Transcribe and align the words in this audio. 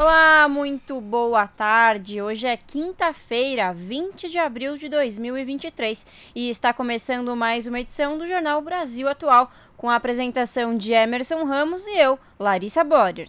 Olá, 0.00 0.48
muito 0.48 0.98
boa 0.98 1.46
tarde. 1.46 2.22
Hoje 2.22 2.46
é 2.46 2.56
quinta-feira, 2.56 3.70
20 3.74 4.30
de 4.30 4.38
abril 4.38 4.78
de 4.78 4.88
2023 4.88 6.06
e 6.34 6.48
está 6.48 6.72
começando 6.72 7.36
mais 7.36 7.66
uma 7.66 7.80
edição 7.80 8.16
do 8.16 8.26
Jornal 8.26 8.62
Brasil 8.62 9.06
Atual 9.06 9.52
com 9.76 9.90
a 9.90 9.96
apresentação 9.96 10.74
de 10.74 10.92
Emerson 10.92 11.44
Ramos 11.44 11.86
e 11.86 11.98
eu, 11.98 12.18
Larissa 12.38 12.82
Boder. 12.82 13.28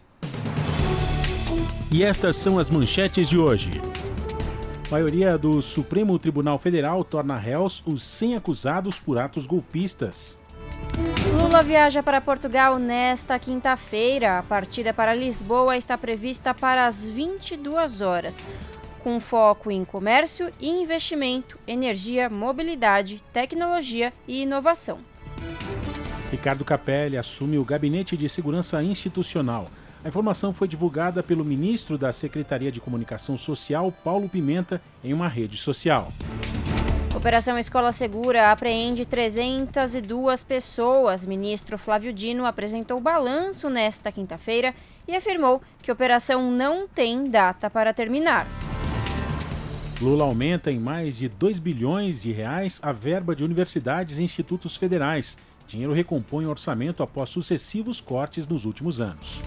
E 1.91 2.05
estas 2.05 2.37
são 2.37 2.57
as 2.57 2.69
manchetes 2.69 3.27
de 3.27 3.37
hoje. 3.37 3.71
A 4.87 4.91
maioria 4.91 5.37
do 5.37 5.61
Supremo 5.61 6.17
Tribunal 6.17 6.57
Federal 6.57 7.03
torna 7.03 7.37
réus 7.37 7.83
os 7.85 8.01
100 8.01 8.37
acusados 8.37 8.97
por 8.97 9.17
atos 9.17 9.45
golpistas. 9.45 10.39
Lula 11.33 11.63
viaja 11.63 12.01
para 12.01 12.21
Portugal 12.21 12.77
nesta 12.77 13.37
quinta-feira. 13.37 14.39
A 14.39 14.43
partida 14.43 14.93
para 14.93 15.13
Lisboa 15.13 15.77
está 15.77 15.97
prevista 15.97 16.53
para 16.53 16.87
as 16.87 17.05
22 17.05 18.01
horas, 18.01 18.43
com 19.03 19.19
foco 19.19 19.71
em 19.71 19.83
comércio 19.83 20.51
e 20.59 20.69
investimento, 20.69 21.57
energia, 21.67 22.29
mobilidade, 22.29 23.23
tecnologia 23.33 24.13
e 24.27 24.43
inovação. 24.43 24.99
Ricardo 26.31 26.63
Capelli 26.63 27.17
assume 27.17 27.57
o 27.57 27.65
Gabinete 27.65 28.15
de 28.15 28.29
Segurança 28.29 28.81
Institucional. 28.81 29.67
A 30.03 30.07
informação 30.07 30.53
foi 30.53 30.67
divulgada 30.67 31.21
pelo 31.21 31.45
ministro 31.45 31.97
da 31.97 32.11
Secretaria 32.13 32.71
de 32.71 32.79
Comunicação 32.79 33.37
Social, 33.37 33.93
Paulo 34.03 34.29
Pimenta, 34.29 34.81
em 35.03 35.13
uma 35.13 35.27
rede 35.27 35.57
social. 35.57 36.11
Operação 37.15 37.57
Escola 37.57 37.91
Segura 37.91 38.51
apreende 38.51 39.05
302 39.05 40.43
pessoas. 40.45 41.25
Ministro 41.25 41.77
Flávio 41.77 42.13
Dino 42.13 42.45
apresentou 42.45 43.01
balanço 43.01 43.69
nesta 43.69 44.11
quinta-feira 44.11 44.73
e 45.05 45.15
afirmou 45.15 45.61
que 45.83 45.91
a 45.91 45.93
operação 45.93 46.49
não 46.49 46.87
tem 46.87 47.29
data 47.29 47.69
para 47.69 47.93
terminar. 47.93 48.47
Lula 50.01 50.23
aumenta 50.23 50.71
em 50.71 50.79
mais 50.79 51.17
de 51.17 51.27
2 51.27 51.59
bilhões 51.59 52.21
de 52.21 52.31
reais 52.31 52.79
a 52.81 52.91
verba 52.91 53.35
de 53.35 53.43
universidades 53.43 54.17
e 54.17 54.23
institutos 54.23 54.75
federais. 54.77 55.37
Dinheiro 55.67 55.93
recompõe 55.93 56.45
o 56.45 56.49
orçamento 56.49 57.03
após 57.03 57.29
sucessivos 57.29 58.01
cortes 58.01 58.47
nos 58.47 58.65
últimos 58.65 58.99
anos. 58.99 59.41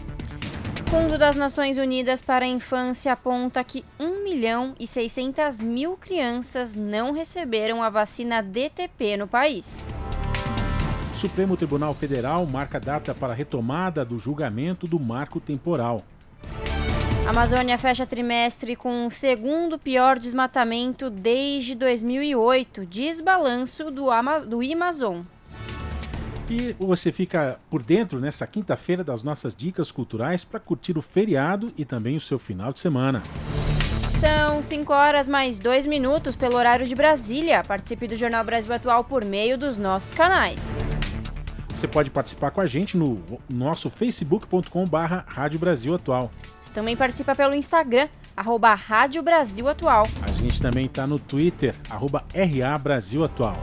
Fundo 0.87 1.19
das 1.19 1.35
Nações 1.35 1.79
Unidas 1.79 2.23
para 2.23 2.45
a 2.45 2.49
Infância 2.49 3.13
aponta 3.13 3.65
que 3.65 3.85
1 3.99 4.23
milhão 4.23 4.75
e 4.79 4.87
600 4.87 5.59
mil 5.59 5.97
crianças 5.97 6.75
não 6.75 7.13
receberam 7.13 7.83
a 7.83 7.91
vacina 7.91 8.43
DTP 8.43 9.17
no 9.17 9.27
país. 9.27 9.87
Supremo 11.15 11.57
Tribunal 11.57 11.95
Federal 11.95 12.47
marca 12.47 12.79
data 12.79 13.15
para 13.15 13.33
a 13.33 13.37
retomada 13.37 14.05
do 14.05 14.19
julgamento 14.19 14.87
do 14.87 15.01
marco 15.01 15.41
temporal. 15.41 16.03
A 17.27 17.31
Amazônia 17.31 17.79
fecha 17.79 18.07
trimestre 18.07 18.77
com 18.77 19.07
o 19.07 19.11
segundo 19.11 19.79
pior 19.79 20.19
desmatamento 20.19 21.09
desde 21.09 21.75
2008, 21.75 22.85
diz 22.85 23.21
balanço 23.21 23.91
do, 23.91 24.11
Ama 24.11 24.41
do 24.41 24.61
Amazon. 24.61 25.23
E 26.49 26.77
você 26.79 27.11
fica 27.11 27.59
por 27.71 27.83
dentro 27.83 28.21
nessa 28.21 28.47
quinta-feira 28.47 29.03
das 29.03 29.23
nossas 29.23 29.55
dicas 29.55 29.91
culturais 29.91 30.45
para 30.45 30.61
curtir 30.61 30.97
o 30.99 31.03
feriado 31.03 31.73
e 31.77 31.85
também 31.85 32.17
o 32.17 32.21
seu 32.21 32.39
final 32.39 32.73
de 32.73 32.81
semana. 32.81 33.23
São 34.19 34.63
5 34.63 34.93
horas 34.93 35.27
mais 35.29 35.59
2 35.59 35.87
minutos 35.87 36.37
pelo 36.37 36.57
horário 36.57 36.87
de 36.87 36.95
Brasília. 36.95 37.63
Participe 37.65 38.07
do 38.07 38.17
Jornal 38.17 38.45
Brasil 38.45 38.73
Atual 38.73 39.05
por 39.05 39.25
meio 39.25 39.57
dos 39.57 39.79
nossos 39.79 40.13
canais. 40.13 40.81
Você 41.75 41.89
pode 41.89 42.11
participar 42.11 42.51
com 42.51 42.61
a 42.61 42.67
gente 42.67 42.97
no 42.97 43.23
nosso 43.49 43.91
facebook.com/barra 43.91 45.25
Rádio 45.27 45.59
Brasil 45.59 45.95
Atual. 45.95 46.31
Você 46.61 46.73
também 46.73 46.97
participa 46.97 47.35
pelo 47.35 47.55
Instagram, 47.55 48.09
arroba 48.37 48.75
Rádio 48.75 49.23
Brasil 49.23 49.69
Atual. 49.69 50.07
A 50.23 50.31
gente 50.33 50.63
também 50.63 50.87
está 50.87 51.07
no 51.07 51.19
Twitter, 51.19 51.75
arroba 51.91 52.25
RA 52.33 52.79
Brasil 52.79 53.25
Atual 53.25 53.63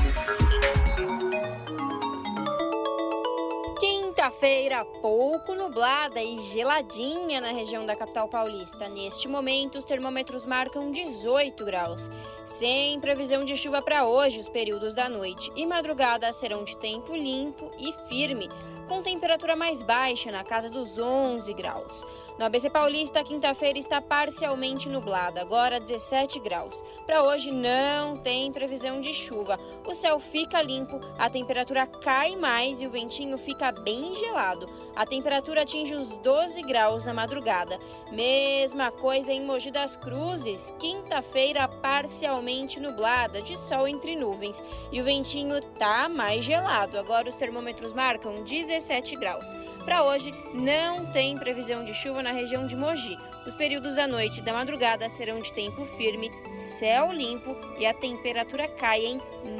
Pouco 4.85 5.53
nublada 5.53 6.21
e 6.21 6.37
geladinha 6.51 7.39
na 7.39 7.51
região 7.51 7.85
da 7.85 7.95
capital 7.95 8.27
paulista. 8.27 8.87
Neste 8.89 9.27
momento, 9.27 9.77
os 9.77 9.85
termômetros 9.85 10.45
marcam 10.45 10.91
18 10.91 11.63
graus. 11.65 12.09
Sem 12.45 12.99
previsão 12.99 13.45
de 13.45 13.55
chuva 13.55 13.81
para 13.81 14.05
hoje, 14.05 14.39
os 14.39 14.49
períodos 14.49 14.93
da 14.93 15.09
noite 15.09 15.51
e 15.55 15.65
madrugada 15.65 16.31
serão 16.33 16.63
de 16.63 16.75
tempo 16.77 17.15
limpo 17.15 17.71
e 17.79 17.93
firme 18.07 18.49
com 18.91 19.01
temperatura 19.01 19.55
mais 19.55 19.81
baixa 19.81 20.29
na 20.31 20.43
casa 20.43 20.69
dos 20.69 20.97
11 20.97 21.53
graus. 21.53 22.05
No 22.41 22.47
ABC 22.47 22.71
Paulista, 22.71 23.23
quinta-feira 23.23 23.77
está 23.77 24.01
parcialmente 24.01 24.89
nublada, 24.89 25.41
agora 25.41 25.79
17 25.79 26.39
graus. 26.39 26.83
Para 27.05 27.21
hoje 27.21 27.51
não 27.51 28.15
tem 28.15 28.51
previsão 28.51 28.99
de 28.99 29.13
chuva. 29.13 29.59
O 29.87 29.93
céu 29.93 30.19
fica 30.19 30.59
limpo, 30.59 30.99
a 31.19 31.29
temperatura 31.29 31.85
cai 31.85 32.35
mais 32.35 32.81
e 32.81 32.87
o 32.87 32.89
ventinho 32.89 33.37
fica 33.37 33.71
bem 33.71 34.15
gelado. 34.15 34.67
A 34.95 35.05
temperatura 35.05 35.61
atinge 35.61 35.93
os 35.93 36.17
12 36.17 36.63
graus 36.63 37.05
na 37.05 37.13
madrugada. 37.13 37.77
Mesma 38.11 38.89
coisa 38.89 39.31
em 39.31 39.45
Mogi 39.45 39.69
das 39.69 39.95
Cruzes, 39.95 40.73
quinta-feira 40.79 41.67
parcialmente 41.67 42.79
nublada, 42.79 43.39
de 43.43 43.55
sol 43.55 43.87
entre 43.87 44.15
nuvens. 44.15 44.63
E 44.91 44.99
o 44.99 45.03
ventinho 45.03 45.61
tá 45.77 46.09
mais 46.09 46.43
gelado. 46.43 46.97
Agora 46.97 47.29
os 47.29 47.35
termômetros 47.35 47.93
marcam 47.93 48.33
16 48.43 48.71
17 48.81 49.15
graus. 49.15 49.45
Para 49.85 50.03
hoje, 50.03 50.33
não 50.53 51.05
tem 51.11 51.37
previsão 51.37 51.83
de 51.83 51.93
chuva 51.93 52.23
na 52.23 52.30
região 52.31 52.65
de 52.67 52.75
Mogi. 52.75 53.17
Os 53.45 53.55
períodos 53.55 53.95
da 53.95 54.07
noite 54.07 54.39
e 54.39 54.41
da 54.41 54.53
madrugada 54.53 55.09
serão 55.09 55.39
de 55.39 55.51
tempo 55.51 55.85
firme, 55.85 56.31
céu 56.51 57.11
limpo 57.11 57.55
e 57.79 57.85
a 57.85 57.93
temperatura 57.93 58.67
cai 58.67 59.05
em 59.05 59.17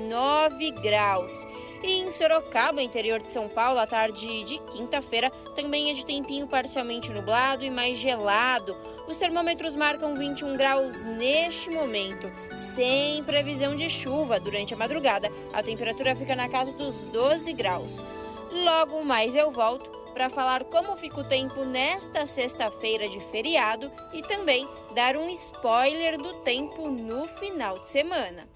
9 0.07 0.71
graus. 0.81 1.47
E 1.83 1.99
em 1.99 2.11
Sorocaba, 2.11 2.81
interior 2.81 3.19
de 3.19 3.29
São 3.29 3.49
Paulo, 3.49 3.79
a 3.79 3.87
tarde 3.87 4.43
de 4.43 4.59
quinta-feira 4.71 5.31
também 5.55 5.89
é 5.89 5.93
de 5.93 6.05
tempinho 6.05 6.47
parcialmente 6.47 7.11
nublado 7.11 7.65
e 7.65 7.71
mais 7.71 7.97
gelado. 7.97 8.77
Os 9.07 9.17
termômetros 9.17 9.75
marcam 9.75 10.13
21 10.13 10.55
graus 10.55 11.03
neste 11.03 11.71
momento, 11.71 12.31
sem 12.55 13.23
previsão 13.23 13.75
de 13.75 13.89
chuva 13.89 14.39
durante 14.39 14.75
a 14.75 14.77
madrugada. 14.77 15.31
A 15.51 15.63
temperatura 15.63 16.15
fica 16.15 16.35
na 16.35 16.47
casa 16.47 16.71
dos 16.73 17.03
12 17.05 17.51
graus. 17.53 18.03
Logo 18.51 19.03
mais 19.03 19.34
eu 19.34 19.49
volto 19.49 20.00
para 20.13 20.29
falar 20.29 20.63
como 20.66 20.96
fica 20.96 21.19
o 21.19 21.23
tempo 21.23 21.66
nesta 21.66 22.25
sexta-feira 22.25 23.08
de 23.08 23.19
feriado 23.19 23.91
e 24.13 24.22
também 24.22 24.67
dar 24.93 25.16
um 25.16 25.29
spoiler 25.29 26.17
do 26.17 26.34
tempo 26.41 26.90
no 26.90 27.28
final 27.28 27.79
de 27.79 27.90
semana. 27.90 28.47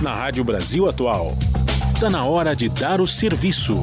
Na 0.00 0.14
Rádio 0.14 0.44
Brasil 0.44 0.88
Atual, 0.88 1.32
está 1.92 2.08
na 2.08 2.24
hora 2.24 2.54
de 2.54 2.68
dar 2.68 3.00
o 3.00 3.06
serviço. 3.06 3.82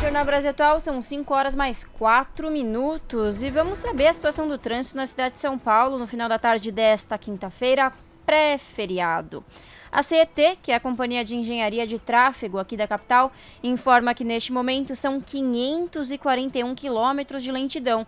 Jornal 0.00 0.24
Brasil 0.24 0.50
Atual 0.50 0.78
são 0.80 1.02
5 1.02 1.34
horas 1.34 1.56
mais 1.56 1.82
4 1.82 2.50
minutos 2.50 3.42
e 3.42 3.50
vamos 3.50 3.78
saber 3.78 4.06
a 4.06 4.12
situação 4.12 4.46
do 4.46 4.56
trânsito 4.56 4.96
na 4.96 5.06
cidade 5.06 5.34
de 5.34 5.40
São 5.40 5.58
Paulo 5.58 5.98
no 5.98 6.06
final 6.06 6.28
da 6.28 6.38
tarde 6.38 6.70
desta 6.70 7.18
quinta-feira, 7.18 7.92
pré-feriado. 8.24 9.44
A 9.90 10.02
CET, 10.02 10.58
que 10.62 10.72
é 10.72 10.74
a 10.74 10.80
Companhia 10.80 11.24
de 11.24 11.36
Engenharia 11.36 11.86
de 11.86 11.98
Tráfego 11.98 12.58
aqui 12.58 12.76
da 12.76 12.88
capital, 12.88 13.32
informa 13.62 14.14
que 14.14 14.24
neste 14.24 14.52
momento 14.52 14.96
são 14.96 15.20
541 15.20 16.74
quilômetros 16.74 17.42
de 17.42 17.52
lentidão. 17.52 18.06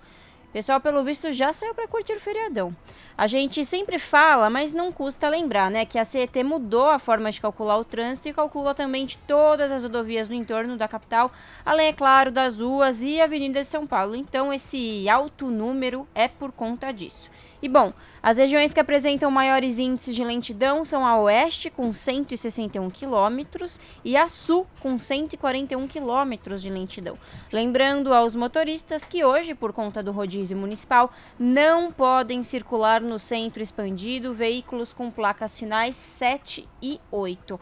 Pessoal, 0.53 0.81
pelo 0.81 1.05
visto, 1.05 1.31
já 1.31 1.53
saiu 1.53 1.75
para 1.75 1.87
curtir 1.87 2.15
o 2.15 2.21
feriadão. 2.21 2.75
A 3.17 3.27
gente 3.27 3.65
sempre 3.65 3.99
fala, 3.99 4.49
mas 4.49 4.73
não 4.73 4.91
custa 4.91 5.29
lembrar, 5.29 5.71
né, 5.71 5.85
que 5.85 5.99
a 5.99 6.05
CET 6.05 6.43
mudou 6.43 6.89
a 6.89 6.99
forma 6.99 7.31
de 7.31 7.41
calcular 7.41 7.77
o 7.77 7.85
trânsito 7.85 8.29
e 8.29 8.33
calcula 8.33 8.75
também 8.75 9.05
de 9.05 9.19
todas 9.19 9.71
as 9.71 9.83
rodovias 9.83 10.29
no 10.29 10.35
entorno 10.35 10.77
da 10.77 10.89
capital, 10.89 11.31
além, 11.67 11.89
é 11.89 11.93
claro, 11.93 12.31
das 12.31 12.61
ruas 12.61 13.03
e 13.03 13.21
avenidas 13.21 13.67
de 13.67 13.73
São 13.73 13.87
Paulo. 13.87 14.17
Então, 14.17 14.53
esse 14.53 15.07
alto 15.09 15.49
número 15.49 16.09
é 16.15 16.29
por 16.29 16.51
conta 16.51 16.93
disso. 16.93 17.31
E 17.61 17.69
bom, 17.69 17.93
as 18.23 18.39
regiões 18.39 18.75
que 18.75 18.81
apresentam 18.81 19.31
maiores 19.31 19.79
índices 19.79 20.15
de 20.15 20.25
lentidão 20.25 20.85
são 20.85 21.07
a 21.07 21.21
oeste, 21.21 21.71
com 21.71 21.93
161 21.93 22.91
quilômetros, 22.91 23.81
e 24.05 24.17
a 24.17 24.29
sul, 24.29 24.67
com 24.81 24.99
141 24.99 25.87
quilômetros 25.87 26.61
de 26.61 26.71
lentidão. 26.71 27.17
Lembrando 27.53 28.13
aos 28.13 28.35
motoristas 28.35 29.05
que 29.05 29.25
hoje, 29.25 29.55
por 29.55 29.73
conta 29.73 30.03
do 30.03 30.13
rodízio 30.13 30.57
municipal, 30.57 31.13
não 31.39 31.93
podem 31.93 32.43
circular 32.43 33.01
no 33.01 33.19
centro 33.19 33.63
expandido 33.63 34.35
veículos 34.35 34.93
com 34.93 35.11
placas 35.11 35.59
finais 35.59 35.95
7 35.95 36.69
e 36.83 37.01
8. 37.11 37.59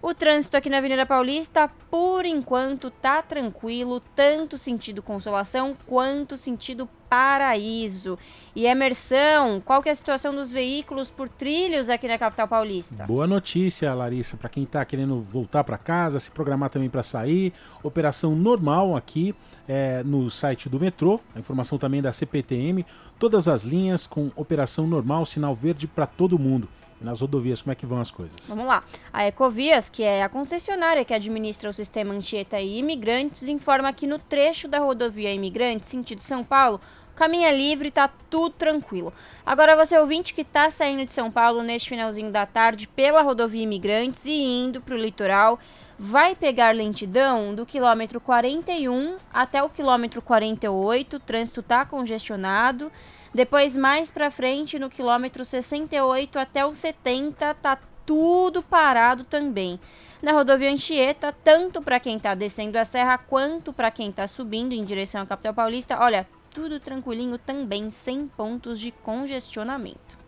O 0.00 0.14
trânsito 0.14 0.56
aqui 0.56 0.70
na 0.70 0.78
Avenida 0.78 1.04
Paulista, 1.04 1.68
por 1.90 2.24
enquanto, 2.24 2.88
tá 2.88 3.20
tranquilo, 3.20 4.00
tanto 4.14 4.56
sentido 4.56 5.02
Consolação 5.02 5.76
quanto 5.86 6.36
sentido 6.36 6.88
Paraíso. 7.08 8.18
E 8.54 8.66
Emersão, 8.66 9.60
qual 9.64 9.82
que 9.82 9.88
é 9.88 9.92
a 9.92 9.94
situação 9.94 10.34
dos 10.34 10.50
veículos 10.50 11.10
por 11.10 11.28
trilhos 11.28 11.88
aqui 11.88 12.08
na 12.08 12.18
capital 12.18 12.48
paulista? 12.48 13.04
Boa 13.06 13.26
notícia, 13.26 13.94
Larissa, 13.94 14.36
para 14.36 14.48
quem 14.48 14.64
está 14.64 14.84
querendo 14.84 15.20
voltar 15.20 15.64
para 15.64 15.78
casa, 15.78 16.18
se 16.18 16.30
programar 16.30 16.70
também 16.70 16.90
para 16.90 17.02
sair. 17.02 17.52
Operação 17.82 18.34
normal 18.34 18.96
aqui 18.96 19.34
é, 19.68 20.02
no 20.02 20.30
site 20.30 20.68
do 20.68 20.80
metrô, 20.80 21.20
a 21.34 21.38
informação 21.38 21.78
também 21.78 22.02
da 22.02 22.12
CPTM, 22.12 22.84
todas 23.18 23.46
as 23.46 23.62
linhas 23.62 24.06
com 24.06 24.30
operação 24.34 24.86
normal, 24.86 25.24
sinal 25.24 25.54
verde 25.54 25.86
para 25.86 26.06
todo 26.06 26.38
mundo 26.38 26.68
nas 27.00 27.20
rodovias, 27.20 27.62
como 27.62 27.72
é 27.72 27.74
que 27.74 27.86
vão 27.86 28.00
as 28.00 28.10
coisas? 28.10 28.48
Vamos 28.48 28.66
lá. 28.66 28.82
A 29.12 29.26
Ecovias, 29.26 29.88
que 29.88 30.02
é 30.02 30.22
a 30.22 30.28
concessionária 30.28 31.04
que 31.04 31.14
administra 31.14 31.70
o 31.70 31.72
sistema 31.72 32.14
Anchieta 32.14 32.60
e 32.60 32.78
Imigrantes, 32.78 33.48
informa 33.48 33.92
que 33.92 34.06
no 34.06 34.18
trecho 34.18 34.68
da 34.68 34.78
rodovia 34.78 35.32
Imigrantes, 35.32 35.88
sentido 35.88 36.22
São 36.22 36.42
Paulo, 36.42 36.80
é 37.24 37.56
livre, 37.56 37.90
tá 37.90 38.08
tudo 38.28 38.50
tranquilo. 38.50 39.12
Agora 39.44 39.76
você 39.76 39.98
ouvinte 39.98 40.34
que 40.34 40.42
está 40.42 40.70
saindo 40.70 41.04
de 41.06 41.12
São 41.12 41.30
Paulo 41.30 41.62
neste 41.62 41.88
finalzinho 41.88 42.30
da 42.30 42.46
tarde 42.46 42.86
pela 42.86 43.22
rodovia 43.22 43.62
Imigrantes 43.62 44.24
e 44.26 44.32
indo 44.32 44.80
para 44.80 44.94
o 44.94 44.98
litoral, 44.98 45.58
vai 45.98 46.34
pegar 46.34 46.74
lentidão 46.74 47.54
do 47.54 47.66
quilômetro 47.66 48.20
41 48.20 49.16
até 49.32 49.62
o 49.62 49.68
quilômetro 49.68 50.22
48, 50.22 51.16
o 51.16 51.20
trânsito 51.20 51.60
está 51.60 51.84
congestionado. 51.84 52.92
Depois, 53.34 53.76
mais 53.76 54.10
para 54.10 54.30
frente, 54.30 54.78
no 54.78 54.88
quilômetro 54.88 55.44
68 55.44 56.38
até 56.38 56.64
o 56.64 56.72
70, 56.72 57.54
tá 57.54 57.78
tudo 58.06 58.62
parado 58.62 59.24
também. 59.24 59.78
Na 60.22 60.32
rodovia 60.32 60.70
Anchieta, 60.70 61.30
tanto 61.44 61.82
para 61.82 62.00
quem 62.00 62.16
está 62.16 62.34
descendo 62.34 62.78
a 62.78 62.84
serra 62.84 63.18
quanto 63.18 63.72
para 63.72 63.90
quem 63.90 64.08
está 64.08 64.26
subindo 64.26 64.72
em 64.72 64.84
direção 64.84 65.20
à 65.20 65.26
capital 65.26 65.52
paulista, 65.52 65.98
olha, 66.00 66.26
tudo 66.52 66.80
tranquilinho 66.80 67.38
também, 67.38 67.90
sem 67.90 68.26
pontos 68.28 68.78
de 68.78 68.90
congestionamento. 68.90 70.18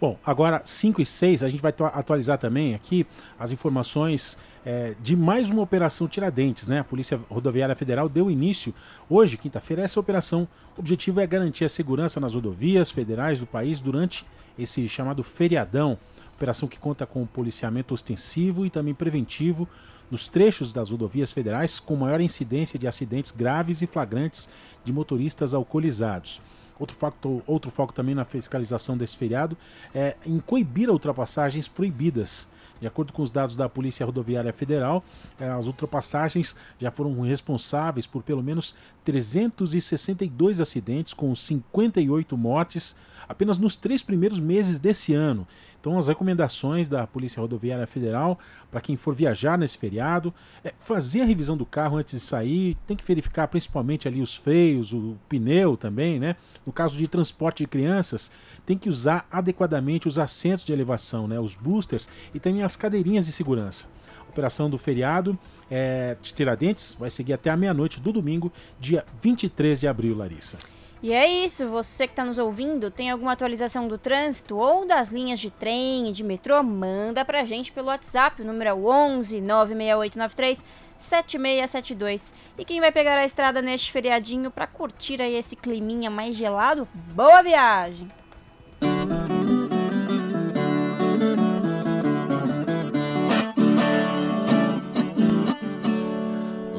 Bom, 0.00 0.18
agora 0.24 0.60
5 0.64 1.00
e 1.00 1.06
6, 1.06 1.42
a 1.42 1.48
gente 1.48 1.60
vai 1.60 1.72
atualizar 1.94 2.36
também 2.36 2.74
aqui 2.74 3.06
as 3.38 3.52
informações 3.52 4.36
é, 4.64 4.94
de 5.00 5.14
mais 5.14 5.48
uma 5.50 5.62
operação 5.62 6.08
Tiradentes, 6.08 6.66
né? 6.66 6.80
A 6.80 6.84
Polícia 6.84 7.20
Rodoviária 7.28 7.74
Federal 7.74 8.08
deu 8.08 8.30
início 8.30 8.74
hoje, 9.08 9.36
quinta-feira, 9.36 9.82
essa 9.82 10.00
operação. 10.00 10.48
O 10.76 10.80
objetivo 10.80 11.20
é 11.20 11.26
garantir 11.26 11.64
a 11.64 11.68
segurança 11.68 12.18
nas 12.18 12.34
rodovias 12.34 12.90
federais 12.90 13.40
do 13.40 13.46
país 13.46 13.80
durante 13.80 14.26
esse 14.58 14.88
chamado 14.88 15.22
feriadão. 15.22 15.98
Operação 16.34 16.68
que 16.68 16.78
conta 16.78 17.06
com 17.06 17.24
policiamento 17.26 17.94
ostensivo 17.94 18.66
e 18.66 18.70
também 18.70 18.94
preventivo 18.94 19.68
nos 20.10 20.28
trechos 20.28 20.72
das 20.72 20.90
rodovias 20.90 21.32
federais 21.32 21.80
com 21.80 21.96
maior 21.96 22.20
incidência 22.20 22.78
de 22.78 22.86
acidentes 22.86 23.30
graves 23.30 23.82
e 23.82 23.86
flagrantes 23.86 24.48
de 24.84 24.92
motoristas 24.92 25.54
alcoolizados. 25.54 26.40
Outro 26.78 26.96
foco, 26.96 27.42
outro 27.46 27.70
foco 27.70 27.92
também 27.92 28.14
na 28.14 28.24
fiscalização 28.24 28.96
desse 28.96 29.16
feriado 29.16 29.56
é 29.94 30.16
em 30.26 30.40
coibir 30.40 30.90
ultrapassagens 30.90 31.68
proibidas 31.68 32.48
de 32.80 32.88
acordo 32.88 33.14
com 33.14 33.22
os 33.22 33.30
dados 33.30 33.56
da 33.56 33.66
Polícia 33.66 34.04
Rodoviária 34.04 34.52
Federal, 34.52 35.02
eh, 35.40 35.48
as 35.48 35.66
ultrapassagens 35.66 36.54
já 36.78 36.90
foram 36.90 37.18
responsáveis 37.22 38.06
por 38.06 38.22
pelo 38.22 38.42
menos 38.42 38.74
362 39.04 40.60
acidentes, 40.60 41.14
com 41.14 41.34
58 41.34 42.36
mortes 42.36 42.94
apenas 43.26 43.58
nos 43.58 43.74
três 43.74 44.02
primeiros 44.02 44.38
meses 44.38 44.78
desse 44.78 45.14
ano. 45.14 45.46
Então, 45.84 45.98
as 45.98 46.08
recomendações 46.08 46.88
da 46.88 47.06
Polícia 47.06 47.42
Rodoviária 47.42 47.86
Federal 47.86 48.38
para 48.70 48.80
quem 48.80 48.96
for 48.96 49.14
viajar 49.14 49.58
nesse 49.58 49.76
feriado 49.76 50.32
é 50.64 50.72
fazer 50.80 51.20
a 51.20 51.26
revisão 51.26 51.58
do 51.58 51.66
carro 51.66 51.98
antes 51.98 52.14
de 52.14 52.20
sair, 52.20 52.74
tem 52.86 52.96
que 52.96 53.04
verificar 53.04 53.48
principalmente 53.48 54.08
ali 54.08 54.22
os 54.22 54.34
freios, 54.34 54.94
o 54.94 55.18
pneu 55.28 55.76
também, 55.76 56.18
né? 56.18 56.36
No 56.64 56.72
caso 56.72 56.96
de 56.96 57.06
transporte 57.06 57.64
de 57.64 57.66
crianças, 57.66 58.30
tem 58.64 58.78
que 58.78 58.88
usar 58.88 59.28
adequadamente 59.30 60.08
os 60.08 60.18
assentos 60.18 60.64
de 60.64 60.72
elevação, 60.72 61.28
né? 61.28 61.38
Os 61.38 61.54
boosters 61.54 62.08
e 62.32 62.40
também 62.40 62.62
as 62.62 62.76
cadeirinhas 62.76 63.26
de 63.26 63.32
segurança. 63.32 63.86
A 64.26 64.30
operação 64.30 64.70
do 64.70 64.78
feriado 64.78 65.38
é, 65.70 66.16
de 66.22 66.32
Tiradentes 66.32 66.96
vai 66.98 67.10
seguir 67.10 67.34
até 67.34 67.50
a 67.50 67.58
meia-noite 67.58 68.00
do 68.00 68.10
domingo, 68.10 68.50
dia 68.80 69.04
23 69.20 69.80
de 69.80 69.86
abril, 69.86 70.16
Larissa. 70.16 70.56
E 71.02 71.12
é 71.12 71.28
isso, 71.28 71.68
você 71.68 72.06
que 72.06 72.12
está 72.12 72.24
nos 72.24 72.38
ouvindo, 72.38 72.90
tem 72.90 73.10
alguma 73.10 73.32
atualização 73.32 73.86
do 73.86 73.98
trânsito 73.98 74.56
ou 74.56 74.86
das 74.86 75.10
linhas 75.12 75.38
de 75.38 75.50
trem 75.50 76.08
e 76.08 76.12
de 76.12 76.24
metrô? 76.24 76.62
Manda 76.62 77.24
pra 77.24 77.44
gente 77.44 77.70
pelo 77.70 77.88
WhatsApp, 77.88 78.40
o 78.40 78.44
número 78.44 78.70
é 78.70 78.74
11 78.74 79.40
96893 79.40 80.64
7672. 80.96 82.32
E 82.56 82.64
quem 82.64 82.80
vai 82.80 82.90
pegar 82.90 83.18
a 83.18 83.24
estrada 83.24 83.60
neste 83.60 83.92
feriadinho 83.92 84.50
para 84.50 84.66
curtir 84.66 85.20
aí 85.20 85.34
esse 85.34 85.56
climinha 85.56 86.10
mais 86.10 86.36
gelado? 86.36 86.88
Boa 87.14 87.42
viagem! 87.42 88.23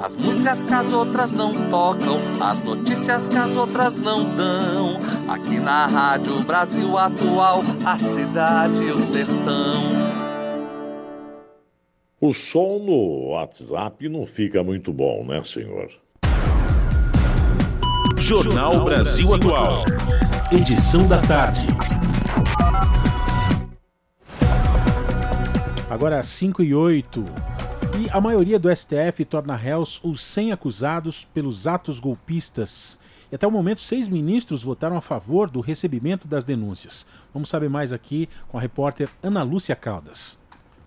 As 0.06 0.16
músicas 0.16 0.62
que 0.62 0.72
as 0.72 0.94
outras 0.94 1.34
não 1.34 1.52
tocam, 1.72 2.20
as 2.40 2.62
notícias 2.62 3.28
que 3.28 3.36
as 3.36 3.56
outras 3.56 3.98
não 3.98 4.36
dão. 4.36 5.00
Aqui 5.28 5.60
na 5.60 5.88
Rádio 5.88 6.44
Brasil 6.44 6.96
Atual, 6.96 7.64
a 7.84 7.98
cidade 7.98 8.84
e 8.84 8.92
o 8.92 9.02
sertão. 9.02 9.82
O 12.22 12.32
som 12.34 12.78
no 12.86 13.30
WhatsApp 13.32 14.08
não 14.08 14.28
fica 14.28 14.64
muito 14.64 14.94
bom, 14.94 15.26
né, 15.26 15.42
senhor? 15.44 15.90
Jornal 18.16 18.86
Brasil 18.86 19.34
Atual. 19.34 19.86
Edição 20.52 21.08
da 21.08 21.20
tarde. 21.20 21.66
Agora 25.90 26.22
5 26.22 26.62
e 26.62 26.76
8. 26.76 27.55
E 27.98 28.10
a 28.12 28.20
maioria 28.20 28.60
do 28.60 28.70
STF 28.76 29.24
torna 29.24 29.56
réus 29.56 30.02
os 30.04 30.22
100 30.22 30.52
acusados 30.52 31.24
pelos 31.24 31.66
atos 31.66 31.98
golpistas. 31.98 33.00
E 33.32 33.36
até 33.36 33.48
o 33.48 33.52
momento, 33.52 33.80
seis 33.80 34.06
ministros 34.10 34.64
votaram 34.64 34.98
a 34.98 35.02
favor 35.02 35.50
do 35.50 35.62
recebimento 35.62 36.28
das 36.28 36.44
denúncias. 36.44 37.06
Vamos 37.34 37.48
saber 37.48 37.70
mais 37.70 37.94
aqui 37.94 38.28
com 38.50 38.58
a 38.58 38.62
repórter 38.62 39.10
Ana 39.24 39.44
Lúcia 39.44 39.78
Caldas. 39.78 40.38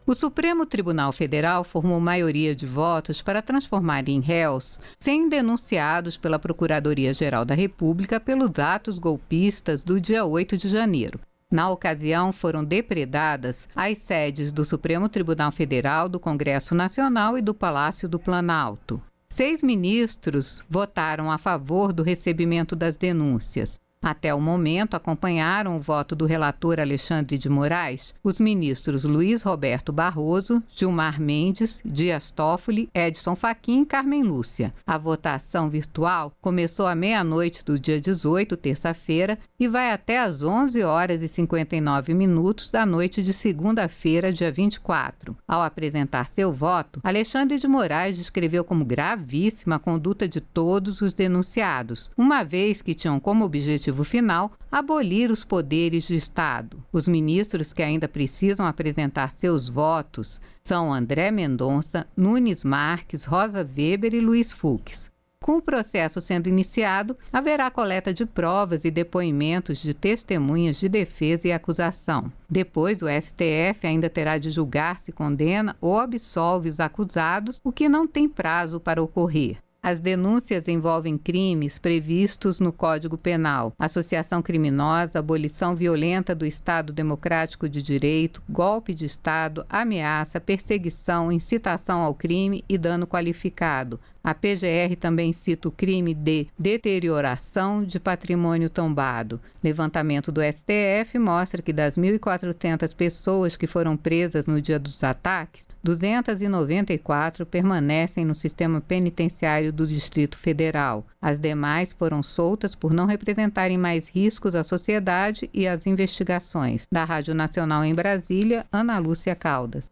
O 0.06 0.14
Supremo 0.14 0.66
Tribunal 0.66 1.10
Federal 1.12 1.64
formou 1.64 1.98
maioria 1.98 2.54
de 2.54 2.66
votos 2.66 3.22
para 3.22 3.40
transformar 3.40 4.06
em 4.06 4.20
réus 4.20 4.78
100 5.00 5.30
denunciados 5.30 6.18
pela 6.18 6.38
Procuradoria-Geral 6.38 7.44
da 7.44 7.54
República 7.54 8.20
pelos 8.20 8.58
atos 8.58 8.98
golpistas 8.98 9.82
do 9.82 9.98
dia 9.98 10.26
8 10.26 10.58
de 10.58 10.68
janeiro. 10.68 11.18
Na 11.50 11.70
ocasião, 11.70 12.30
foram 12.30 12.62
depredadas 12.62 13.66
as 13.74 13.96
sedes 13.98 14.52
do 14.52 14.66
Supremo 14.66 15.08
Tribunal 15.08 15.50
Federal, 15.50 16.06
do 16.06 16.20
Congresso 16.20 16.74
Nacional 16.74 17.38
e 17.38 17.42
do 17.42 17.54
Palácio 17.54 18.06
do 18.06 18.18
Planalto. 18.18 19.02
Seis 19.30 19.62
ministros 19.62 20.62
votaram 20.68 21.30
a 21.30 21.38
favor 21.38 21.90
do 21.90 22.02
recebimento 22.02 22.76
das 22.76 22.96
denúncias. 22.96 23.80
Até 24.00 24.34
o 24.34 24.40
momento, 24.40 24.94
acompanharam 24.94 25.76
o 25.76 25.80
voto 25.80 26.14
do 26.14 26.24
relator 26.24 26.78
Alexandre 26.78 27.36
de 27.36 27.48
Moraes 27.48 28.14
os 28.22 28.38
ministros 28.38 29.04
Luiz 29.04 29.42
Roberto 29.42 29.92
Barroso, 29.92 30.62
Gilmar 30.70 31.20
Mendes, 31.20 31.80
Dias 31.84 32.30
Toffoli, 32.30 32.88
Edson 32.94 33.34
Fachin 33.34 33.82
e 33.82 33.86
Carmen 33.86 34.22
Lúcia. 34.22 34.72
A 34.86 34.96
votação 34.96 35.68
virtual 35.68 36.32
começou 36.40 36.86
à 36.86 36.94
meia-noite 36.94 37.64
do 37.64 37.78
dia 37.78 38.00
18, 38.00 38.56
terça-feira, 38.56 39.38
e 39.58 39.66
vai 39.66 39.90
até 39.90 40.18
às 40.18 40.42
11 40.42 40.82
horas 40.82 41.22
e 41.22 41.28
59 41.28 42.14
minutos 42.14 42.70
da 42.70 42.86
noite 42.86 43.22
de 43.22 43.32
segunda-feira, 43.32 44.32
dia 44.32 44.52
24. 44.52 45.36
Ao 45.46 45.62
apresentar 45.62 46.26
seu 46.26 46.52
voto, 46.52 47.00
Alexandre 47.02 47.58
de 47.58 47.66
Moraes 47.66 48.16
descreveu 48.16 48.64
como 48.64 48.84
gravíssima 48.84 49.76
a 49.76 49.80
conduta 49.80 50.28
de 50.28 50.40
todos 50.40 51.00
os 51.00 51.12
denunciados, 51.12 52.10
uma 52.16 52.44
vez 52.44 52.80
que 52.80 52.94
tinham 52.94 53.18
como 53.18 53.44
objetivo 53.44 53.87
objetivo 53.88 54.04
final 54.04 54.50
abolir 54.70 55.30
os 55.30 55.44
poderes 55.44 56.08
do 56.08 56.14
Estado. 56.14 56.82
Os 56.92 57.08
ministros 57.08 57.72
que 57.72 57.82
ainda 57.82 58.08
precisam 58.08 58.66
apresentar 58.66 59.30
seus 59.30 59.68
votos 59.68 60.40
são 60.62 60.92
André 60.92 61.30
Mendonça, 61.30 62.06
Nunes 62.16 62.64
Marques, 62.64 63.24
Rosa 63.24 63.66
Weber 63.76 64.14
e 64.14 64.20
Luiz 64.20 64.52
Fux. 64.52 65.08
Com 65.40 65.58
o 65.58 65.62
processo 65.62 66.20
sendo 66.20 66.48
iniciado, 66.48 67.16
haverá 67.32 67.70
coleta 67.70 68.12
de 68.12 68.26
provas 68.26 68.84
e 68.84 68.90
depoimentos 68.90 69.78
de 69.78 69.94
testemunhas 69.94 70.78
de 70.78 70.88
defesa 70.88 71.46
e 71.46 71.52
acusação. 71.52 72.30
Depois, 72.50 73.00
o 73.00 73.06
STF 73.08 73.86
ainda 73.86 74.10
terá 74.10 74.36
de 74.36 74.50
julgar 74.50 75.00
se 75.00 75.12
condena 75.12 75.76
ou 75.80 75.96
absolve 75.96 76.68
os 76.68 76.80
acusados, 76.80 77.60
o 77.62 77.72
que 77.72 77.88
não 77.88 78.06
tem 78.06 78.28
prazo 78.28 78.80
para 78.80 79.02
ocorrer. 79.02 79.58
As 79.80 80.00
denúncias 80.00 80.66
envolvem 80.66 81.16
crimes 81.16 81.78
previstos 81.78 82.58
no 82.58 82.72
Código 82.72 83.16
Penal: 83.16 83.72
associação 83.78 84.42
criminosa, 84.42 85.18
abolição 85.18 85.74
violenta 85.74 86.34
do 86.34 86.44
Estado 86.44 86.92
Democrático 86.92 87.68
de 87.68 87.80
Direito, 87.80 88.42
golpe 88.48 88.92
de 88.92 89.06
Estado, 89.06 89.64
ameaça, 89.68 90.40
perseguição, 90.40 91.30
incitação 91.30 92.02
ao 92.02 92.14
crime 92.14 92.64
e 92.68 92.76
dano 92.76 93.06
qualificado. 93.06 94.00
A 94.22 94.34
PGR 94.34 94.96
também 94.98 95.32
cita 95.32 95.68
o 95.68 95.72
crime 95.72 96.14
de 96.14 96.48
deterioração 96.58 97.84
de 97.84 97.98
patrimônio 98.00 98.68
tombado. 98.68 99.40
Levantamento 99.62 100.30
do 100.30 100.40
STF 100.42 101.18
mostra 101.18 101.62
que 101.62 101.72
das 101.72 101.96
1.400 101.96 102.94
pessoas 102.94 103.56
que 103.56 103.66
foram 103.66 103.96
presas 103.96 104.46
no 104.46 104.60
dia 104.60 104.78
dos 104.78 105.02
ataques, 105.02 105.68
294 105.82 107.46
permanecem 107.46 108.24
no 108.24 108.34
sistema 108.34 108.80
penitenciário 108.80 109.72
do 109.72 109.86
Distrito 109.86 110.36
Federal. 110.36 111.06
As 111.22 111.38
demais 111.38 111.92
foram 111.92 112.22
soltas 112.22 112.74
por 112.74 112.92
não 112.92 113.06
representarem 113.06 113.78
mais 113.78 114.08
riscos 114.08 114.54
à 114.54 114.64
sociedade 114.64 115.48
e 115.54 115.66
às 115.66 115.86
investigações. 115.86 116.86
Da 116.92 117.04
Rádio 117.04 117.34
Nacional 117.34 117.84
em 117.84 117.94
Brasília, 117.94 118.66
Ana 118.72 118.98
Lúcia 118.98 119.34
Caldas. 119.34 119.88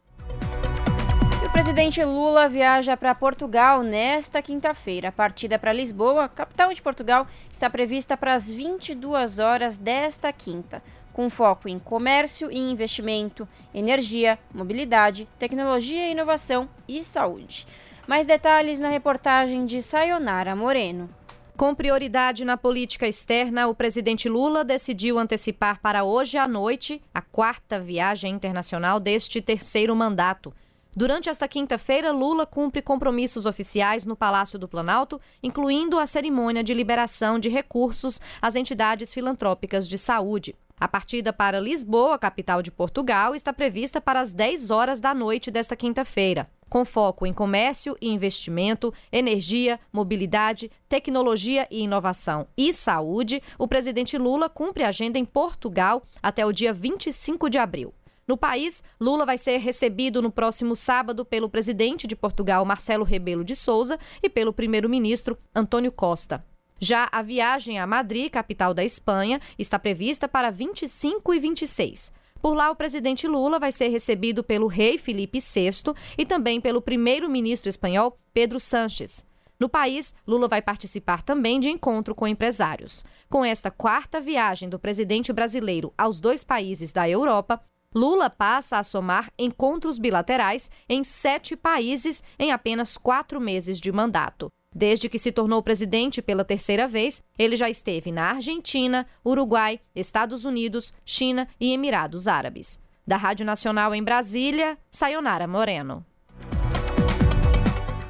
Presidente 1.56 2.04
Lula 2.04 2.50
viaja 2.50 2.98
para 2.98 3.14
Portugal 3.14 3.82
nesta 3.82 4.42
quinta-feira. 4.42 5.08
A 5.08 5.12
partida 5.12 5.58
para 5.58 5.72
Lisboa, 5.72 6.28
capital 6.28 6.70
de 6.74 6.82
Portugal, 6.82 7.26
está 7.50 7.70
prevista 7.70 8.14
para 8.14 8.34
as 8.34 8.50
22 8.50 9.38
horas 9.38 9.78
desta 9.78 10.30
quinta 10.34 10.82
com 11.14 11.30
foco 11.30 11.66
em 11.66 11.78
comércio 11.78 12.52
e 12.52 12.58
investimento, 12.58 13.48
energia, 13.72 14.38
mobilidade, 14.52 15.26
tecnologia 15.38 16.06
e 16.06 16.12
inovação 16.12 16.68
e 16.86 17.02
saúde. 17.02 17.66
Mais 18.06 18.26
detalhes 18.26 18.78
na 18.78 18.90
reportagem 18.90 19.64
de 19.64 19.80
Sayonara 19.80 20.54
Moreno. 20.54 21.08
Com 21.56 21.74
prioridade 21.74 22.44
na 22.44 22.58
política 22.58 23.08
externa, 23.08 23.66
o 23.66 23.74
presidente 23.74 24.28
Lula 24.28 24.62
decidiu 24.62 25.18
antecipar 25.18 25.80
para 25.80 26.04
hoje 26.04 26.36
à 26.36 26.46
noite 26.46 27.00
a 27.14 27.22
quarta 27.22 27.80
viagem 27.80 28.34
internacional 28.34 29.00
deste 29.00 29.40
terceiro 29.40 29.96
mandato. 29.96 30.52
Durante 30.96 31.28
esta 31.28 31.46
quinta-feira, 31.46 32.10
Lula 32.10 32.46
cumpre 32.46 32.80
compromissos 32.80 33.44
oficiais 33.44 34.06
no 34.06 34.16
Palácio 34.16 34.58
do 34.58 34.66
Planalto, 34.66 35.20
incluindo 35.42 35.98
a 35.98 36.06
cerimônia 36.06 36.64
de 36.64 36.72
liberação 36.72 37.38
de 37.38 37.50
recursos 37.50 38.18
às 38.40 38.54
entidades 38.54 39.12
filantrópicas 39.12 39.86
de 39.86 39.98
saúde. 39.98 40.56
A 40.80 40.88
partida 40.88 41.34
para 41.34 41.60
Lisboa, 41.60 42.18
capital 42.18 42.62
de 42.62 42.70
Portugal, 42.70 43.34
está 43.34 43.52
prevista 43.52 44.00
para 44.00 44.20
as 44.20 44.32
10 44.32 44.70
horas 44.70 44.98
da 44.98 45.12
noite 45.12 45.50
desta 45.50 45.76
quinta-feira. 45.76 46.48
Com 46.66 46.82
foco 46.82 47.26
em 47.26 47.32
comércio 47.32 47.94
e 48.00 48.08
investimento, 48.08 48.92
energia, 49.12 49.78
mobilidade, 49.92 50.70
tecnologia 50.88 51.68
e 51.70 51.82
inovação 51.82 52.48
e 52.56 52.72
saúde, 52.72 53.42
o 53.58 53.68
presidente 53.68 54.16
Lula 54.16 54.48
cumpre 54.48 54.82
a 54.82 54.88
agenda 54.88 55.18
em 55.18 55.26
Portugal 55.26 56.02
até 56.22 56.46
o 56.46 56.52
dia 56.52 56.72
25 56.72 57.50
de 57.50 57.58
abril. 57.58 57.92
No 58.26 58.36
país, 58.36 58.82
Lula 59.00 59.24
vai 59.24 59.38
ser 59.38 59.58
recebido 59.58 60.20
no 60.20 60.32
próximo 60.32 60.74
sábado 60.74 61.24
pelo 61.24 61.48
presidente 61.48 62.08
de 62.08 62.16
Portugal, 62.16 62.64
Marcelo 62.64 63.04
Rebelo 63.04 63.44
de 63.44 63.54
Souza, 63.54 64.00
e 64.20 64.28
pelo 64.28 64.52
primeiro-ministro 64.52 65.38
Antônio 65.54 65.92
Costa. 65.92 66.44
Já 66.80 67.08
a 67.12 67.22
viagem 67.22 67.78
a 67.78 67.86
Madrid, 67.86 68.30
capital 68.30 68.74
da 68.74 68.84
Espanha, 68.84 69.40
está 69.56 69.78
prevista 69.78 70.26
para 70.26 70.50
25 70.50 71.32
e 71.34 71.38
26. 71.38 72.12
Por 72.42 72.54
lá, 72.54 72.70
o 72.70 72.76
presidente 72.76 73.28
Lula 73.28 73.60
vai 73.60 73.70
ser 73.70 73.88
recebido 73.88 74.42
pelo 74.42 74.66
rei 74.66 74.98
Felipe 74.98 75.38
VI 75.38 75.94
e 76.18 76.26
também 76.26 76.60
pelo 76.60 76.82
primeiro-ministro 76.82 77.70
espanhol 77.70 78.18
Pedro 78.34 78.58
Sánchez. 78.58 79.24
No 79.58 79.68
país, 79.68 80.14
Lula 80.26 80.48
vai 80.48 80.60
participar 80.60 81.22
também 81.22 81.58
de 81.58 81.70
encontro 81.70 82.14
com 82.14 82.26
empresários. 82.26 83.04
Com 83.30 83.44
esta 83.44 83.70
quarta 83.70 84.20
viagem 84.20 84.68
do 84.68 84.78
presidente 84.78 85.32
brasileiro 85.32 85.94
aos 85.96 86.20
dois 86.20 86.44
países 86.44 86.92
da 86.92 87.08
Europa, 87.08 87.62
Lula 87.94 88.28
passa 88.28 88.78
a 88.78 88.84
somar 88.84 89.30
encontros 89.38 89.98
bilaterais 89.98 90.70
em 90.88 91.02
sete 91.02 91.56
países 91.56 92.22
em 92.38 92.52
apenas 92.52 92.96
quatro 92.96 93.40
meses 93.40 93.80
de 93.80 93.90
mandato. 93.90 94.52
Desde 94.74 95.08
que 95.08 95.18
se 95.18 95.32
tornou 95.32 95.62
presidente 95.62 96.20
pela 96.20 96.44
terceira 96.44 96.86
vez, 96.86 97.22
ele 97.38 97.56
já 97.56 97.70
esteve 97.70 98.12
na 98.12 98.30
Argentina, 98.32 99.06
Uruguai, 99.24 99.80
Estados 99.94 100.44
Unidos, 100.44 100.92
China 101.04 101.48
e 101.58 101.72
Emirados 101.72 102.28
Árabes. 102.28 102.78
Da 103.06 103.16
Rádio 103.16 103.46
Nacional 103.46 103.94
em 103.94 104.02
Brasília, 104.02 104.76
Sayonara 104.90 105.46
Moreno. 105.46 106.04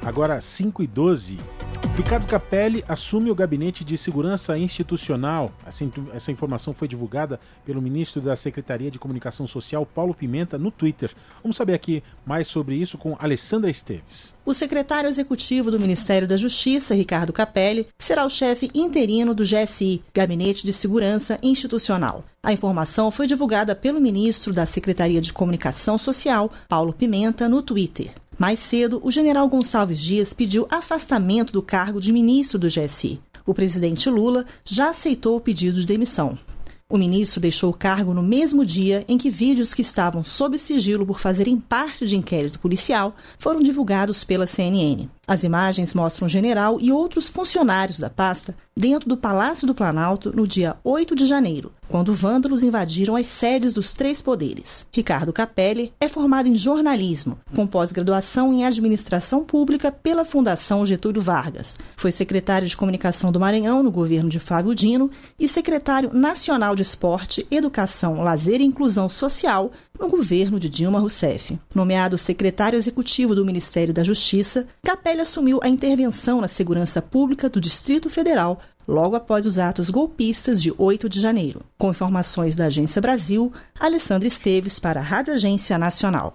Agora 0.03 0.41
5 0.41 0.83
e 0.83 0.87
12. 0.87 1.56
Ricardo 1.95 2.27
Capelli 2.27 2.83
assume 2.87 3.31
o 3.31 3.35
gabinete 3.35 3.83
de 3.83 3.97
segurança 3.97 4.57
institucional. 4.57 5.51
Essa 6.13 6.31
informação 6.31 6.73
foi 6.73 6.87
divulgada 6.87 7.39
pelo 7.65 7.81
ministro 7.81 8.21
da 8.21 8.35
Secretaria 8.35 8.91
de 8.91 8.99
Comunicação 8.99 9.47
Social, 9.47 9.83
Paulo 9.83 10.13
Pimenta, 10.13 10.57
no 10.57 10.71
Twitter. 10.71 11.11
Vamos 11.41 11.57
saber 11.57 11.73
aqui 11.73 12.03
mais 12.23 12.47
sobre 12.47 12.75
isso 12.75 12.97
com 12.97 13.17
Alessandra 13.19 13.69
Esteves. 13.69 14.35
O 14.45 14.53
secretário 14.53 15.09
executivo 15.09 15.71
do 15.71 15.79
Ministério 15.79 16.27
da 16.27 16.37
Justiça, 16.37 16.93
Ricardo 16.93 17.33
Capelli, 17.33 17.87
será 17.99 18.25
o 18.25 18.29
chefe 18.29 18.69
interino 18.75 19.33
do 19.33 19.43
GSI, 19.43 20.03
Gabinete 20.13 20.65
de 20.65 20.73
Segurança 20.73 21.39
Institucional. 21.41 22.23
A 22.43 22.53
informação 22.53 23.11
foi 23.11 23.27
divulgada 23.27 23.75
pelo 23.75 23.99
ministro 23.99 24.53
da 24.53 24.65
Secretaria 24.65 25.19
de 25.19 25.33
Comunicação 25.33 25.97
Social, 25.97 26.51
Paulo 26.69 26.93
Pimenta, 26.93 27.49
no 27.49 27.61
Twitter. 27.61 28.11
Mais 28.37 28.59
cedo, 28.59 29.01
o 29.03 29.11
general 29.11 29.47
Gonçalves 29.49 29.99
Dias 29.99 30.31
pediu 30.33 30.67
afastamento 30.69 31.51
do 31.51 31.61
cargo 31.61 31.99
de 31.99 32.13
ministro 32.13 32.59
do 32.59 32.67
GSI. 32.67 33.19
O 33.45 33.53
presidente 33.53 34.09
Lula 34.09 34.45
já 34.63 34.89
aceitou 34.89 35.37
o 35.37 35.41
pedido 35.41 35.79
de 35.79 35.85
demissão. 35.85 36.37
O 36.89 36.97
ministro 36.97 37.41
deixou 37.41 37.71
o 37.71 37.77
cargo 37.77 38.13
no 38.13 38.21
mesmo 38.21 38.65
dia 38.65 39.03
em 39.07 39.17
que 39.17 39.29
vídeos 39.29 39.73
que 39.73 39.81
estavam 39.81 40.23
sob 40.23 40.57
sigilo 40.57 41.05
por 41.05 41.19
fazerem 41.19 41.57
parte 41.57 42.05
de 42.05 42.15
inquérito 42.15 42.59
policial 42.59 43.15
foram 43.39 43.61
divulgados 43.61 44.23
pela 44.23 44.47
CNN. 44.47 45.09
As 45.27 45.43
imagens 45.43 45.93
mostram 45.93 46.25
o 46.25 46.29
general 46.29 46.77
e 46.79 46.89
outros 46.89 47.27
funcionários 47.27 47.99
da 47.99 48.09
pasta 48.09 48.55
dentro 48.73 49.09
do 49.09 49.17
Palácio 49.17 49.67
do 49.67 49.75
Planalto 49.75 50.31
no 50.33 50.47
dia 50.47 50.77
8 50.85 51.15
de 51.15 51.25
janeiro, 51.25 51.73
quando 51.89 52.13
vândalos 52.13 52.63
invadiram 52.63 53.15
as 53.15 53.27
sedes 53.27 53.73
dos 53.73 53.93
três 53.93 54.21
poderes. 54.21 54.85
Ricardo 54.89 55.33
Capelli 55.33 55.91
é 55.99 56.07
formado 56.07 56.47
em 56.47 56.55
jornalismo, 56.55 57.39
com 57.53 57.67
pós-graduação 57.67 58.53
em 58.53 58.65
administração 58.65 59.43
pública 59.43 59.91
pela 59.91 60.23
Fundação 60.23 60.85
Getúlio 60.85 61.21
Vargas. 61.21 61.75
Foi 61.97 62.11
secretário 62.11 62.67
de 62.67 62.77
comunicação 62.77 63.29
do 63.29 63.39
Maranhão 63.39 63.83
no 63.83 63.91
governo 63.91 64.29
de 64.29 64.39
Flávio 64.39 64.73
Dino 64.73 65.11
e 65.37 65.49
secretário 65.49 66.13
nacional 66.13 66.73
de 66.73 66.83
Esporte, 66.83 67.45
Educação, 67.51 68.21
Lazer 68.21 68.61
e 68.61 68.65
Inclusão 68.65 69.09
Social 69.09 69.71
no 69.99 70.09
governo 70.09 70.59
de 70.59 70.69
Dilma 70.69 70.99
Rousseff. 70.99 71.59
Nomeado 71.73 72.17
secretário 72.17 72.77
executivo 72.77 73.35
do 73.35 73.45
Ministério 73.45 73.93
da 73.93 74.03
Justiça, 74.03 74.67
Capelli 74.83 75.21
assumiu 75.21 75.59
a 75.61 75.69
intervenção 75.69 76.41
na 76.41 76.47
segurança 76.47 77.01
pública 77.01 77.49
do 77.49 77.61
Distrito 77.61 78.09
Federal 78.09 78.59
logo 78.87 79.15
após 79.15 79.45
os 79.45 79.59
atos 79.59 79.89
golpistas 79.89 80.61
de 80.61 80.73
8 80.77 81.09
de 81.09 81.19
janeiro. 81.19 81.61
Com 81.77 81.91
informações 81.91 82.55
da 82.55 82.65
Agência 82.65 83.01
Brasil, 83.01 83.51
Alessandra 83.79 84.27
Esteves 84.27 84.79
para 84.79 85.01
a 85.01 85.03
Rádio 85.03 85.33
Agência 85.33 85.77
Nacional. 85.77 86.33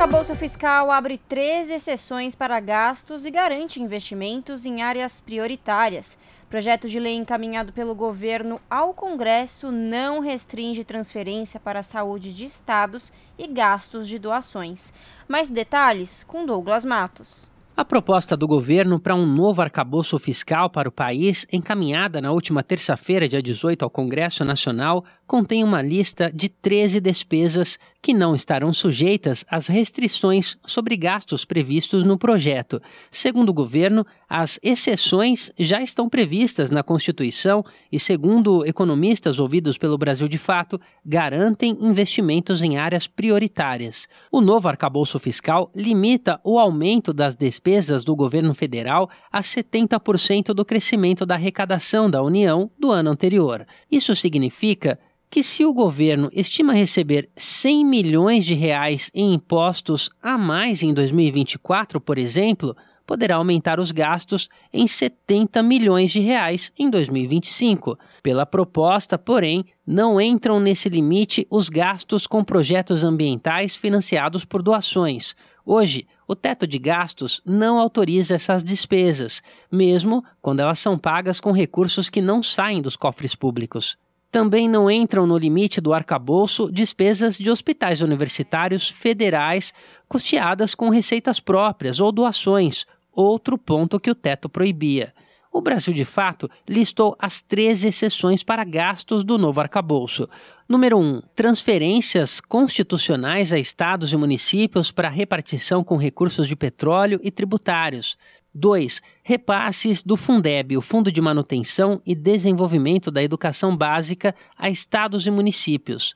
A 0.00 0.06
Bolsa 0.06 0.34
Fiscal 0.34 0.90
abre 0.90 1.20
13 1.28 1.74
exceções 1.74 2.34
para 2.34 2.58
gastos 2.58 3.26
e 3.26 3.30
garante 3.30 3.82
investimentos 3.82 4.64
em 4.64 4.80
áreas 4.80 5.20
prioritárias. 5.20 6.16
Projeto 6.50 6.88
de 6.88 6.98
lei 6.98 7.14
encaminhado 7.14 7.72
pelo 7.72 7.94
governo 7.94 8.60
ao 8.68 8.92
Congresso 8.92 9.70
não 9.70 10.18
restringe 10.18 10.82
transferência 10.82 11.60
para 11.60 11.78
a 11.78 11.82
saúde 11.82 12.34
de 12.34 12.44
estados 12.44 13.12
e 13.38 13.46
gastos 13.46 14.08
de 14.08 14.18
doações. 14.18 14.92
Mais 15.28 15.48
detalhes 15.48 16.24
com 16.24 16.44
Douglas 16.44 16.84
Matos. 16.84 17.48
A 17.76 17.84
proposta 17.84 18.36
do 18.36 18.48
governo 18.48 19.00
para 19.00 19.14
um 19.14 19.24
novo 19.24 19.62
arcabouço 19.62 20.18
fiscal 20.18 20.68
para 20.68 20.88
o 20.88 20.92
país, 20.92 21.46
encaminhada 21.50 22.20
na 22.20 22.32
última 22.32 22.62
terça-feira, 22.62 23.28
dia 23.28 23.40
18, 23.40 23.84
ao 23.84 23.88
Congresso 23.88 24.44
Nacional, 24.44 25.04
contém 25.26 25.64
uma 25.64 25.80
lista 25.80 26.30
de 26.34 26.48
13 26.48 27.00
despesas 27.00 27.78
que 28.02 28.14
não 28.14 28.34
estarão 28.34 28.72
sujeitas 28.72 29.44
às 29.50 29.66
restrições 29.66 30.56
sobre 30.64 30.96
gastos 30.96 31.44
previstos 31.44 32.02
no 32.04 32.18
projeto. 32.18 32.80
Segundo 33.10 33.50
o 33.50 33.54
governo, 33.54 34.06
as 34.28 34.58
exceções 34.62 35.50
já 35.58 35.82
estão 35.82 36.08
previstas 36.08 36.70
na 36.70 36.82
Constituição 36.82 37.64
e, 37.90 37.98
segundo 37.98 38.64
economistas 38.64 39.38
ouvidos 39.38 39.76
pelo 39.76 39.98
Brasil 39.98 40.28
de 40.28 40.38
Fato, 40.38 40.80
garantem 41.04 41.76
investimentos 41.80 42.62
em 42.62 42.78
áreas 42.78 43.06
prioritárias. 43.06 44.08
O 44.32 44.40
novo 44.40 44.68
arcabouço 44.68 45.18
fiscal 45.18 45.70
limita 45.74 46.40
o 46.42 46.58
aumento 46.58 47.12
das 47.12 47.36
despesas 47.36 48.04
do 48.04 48.16
governo 48.16 48.54
federal 48.54 49.10
a 49.30 49.40
70% 49.40 50.54
do 50.54 50.64
crescimento 50.64 51.26
da 51.26 51.34
arrecadação 51.34 52.10
da 52.10 52.22
União 52.22 52.70
do 52.78 52.90
ano 52.90 53.10
anterior. 53.10 53.66
Isso 53.90 54.14
significa 54.16 54.98
que 55.30 55.44
se 55.44 55.64
o 55.64 55.72
governo 55.72 56.28
estima 56.32 56.72
receber 56.72 57.30
100 57.36 57.84
milhões 57.84 58.44
de 58.44 58.54
reais 58.54 59.10
em 59.14 59.32
impostos 59.32 60.10
a 60.20 60.36
mais 60.36 60.82
em 60.82 60.92
2024, 60.92 62.00
por 62.00 62.18
exemplo, 62.18 62.76
poderá 63.06 63.36
aumentar 63.36 63.78
os 63.78 63.92
gastos 63.92 64.48
em 64.72 64.86
70 64.86 65.62
milhões 65.62 66.10
de 66.10 66.18
reais 66.18 66.72
em 66.76 66.90
2025. 66.90 67.96
Pela 68.22 68.44
proposta, 68.44 69.16
porém, 69.16 69.64
não 69.86 70.20
entram 70.20 70.58
nesse 70.58 70.88
limite 70.88 71.46
os 71.48 71.68
gastos 71.68 72.26
com 72.26 72.42
projetos 72.42 73.04
ambientais 73.04 73.76
financiados 73.76 74.44
por 74.44 74.62
doações. 74.62 75.36
Hoje, 75.64 76.06
o 76.26 76.34
teto 76.34 76.66
de 76.66 76.78
gastos 76.78 77.40
não 77.44 77.78
autoriza 77.78 78.34
essas 78.34 78.64
despesas, 78.64 79.42
mesmo 79.70 80.24
quando 80.40 80.60
elas 80.60 80.78
são 80.78 80.98
pagas 80.98 81.40
com 81.40 81.52
recursos 81.52 82.08
que 82.08 82.20
não 82.20 82.42
saem 82.42 82.82
dos 82.82 82.96
cofres 82.96 83.34
públicos. 83.34 83.96
Também 84.30 84.68
não 84.68 84.88
entram 84.88 85.26
no 85.26 85.36
limite 85.36 85.80
do 85.80 85.92
arcabouço 85.92 86.70
despesas 86.70 87.36
de 87.36 87.50
hospitais 87.50 88.00
universitários 88.00 88.88
federais 88.88 89.74
custeadas 90.08 90.74
com 90.74 90.88
receitas 90.88 91.40
próprias 91.40 91.98
ou 91.98 92.12
doações, 92.12 92.86
outro 93.12 93.58
ponto 93.58 93.98
que 93.98 94.10
o 94.10 94.14
teto 94.14 94.48
proibia. 94.48 95.12
O 95.52 95.60
Brasil, 95.60 95.92
de 95.92 96.04
fato, 96.04 96.48
listou 96.68 97.16
as 97.18 97.42
três 97.42 97.82
exceções 97.82 98.44
para 98.44 98.62
gastos 98.62 99.24
do 99.24 99.36
novo 99.36 99.60
arcabouço. 99.60 100.28
Número 100.68 100.96
1. 100.96 101.00
Um, 101.00 101.22
transferências 101.34 102.40
constitucionais 102.40 103.52
a 103.52 103.58
estados 103.58 104.12
e 104.12 104.16
municípios 104.16 104.92
para 104.92 105.08
repartição 105.08 105.82
com 105.82 105.96
recursos 105.96 106.46
de 106.46 106.54
petróleo 106.54 107.18
e 107.24 107.32
tributários. 107.32 108.16
2. 108.54 109.00
Repasses 109.22 110.02
do 110.02 110.16
Fundeb, 110.16 110.76
o 110.76 110.82
Fundo 110.82 111.12
de 111.12 111.20
Manutenção 111.20 112.00
e 112.04 112.14
Desenvolvimento 112.14 113.10
da 113.10 113.22
Educação 113.22 113.76
Básica, 113.76 114.34
a 114.56 114.68
estados 114.68 115.26
e 115.26 115.30
municípios. 115.30 116.14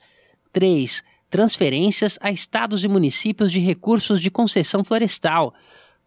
3. 0.53 1.03
Transferências 1.31 2.19
a 2.21 2.31
estados 2.31 2.85
e 2.85 2.89
municípios 2.89 3.51
de 3.51 3.61
recursos 3.61 4.21
de 4.21 4.31
concessão 4.31 4.85
florestal. 4.85 5.55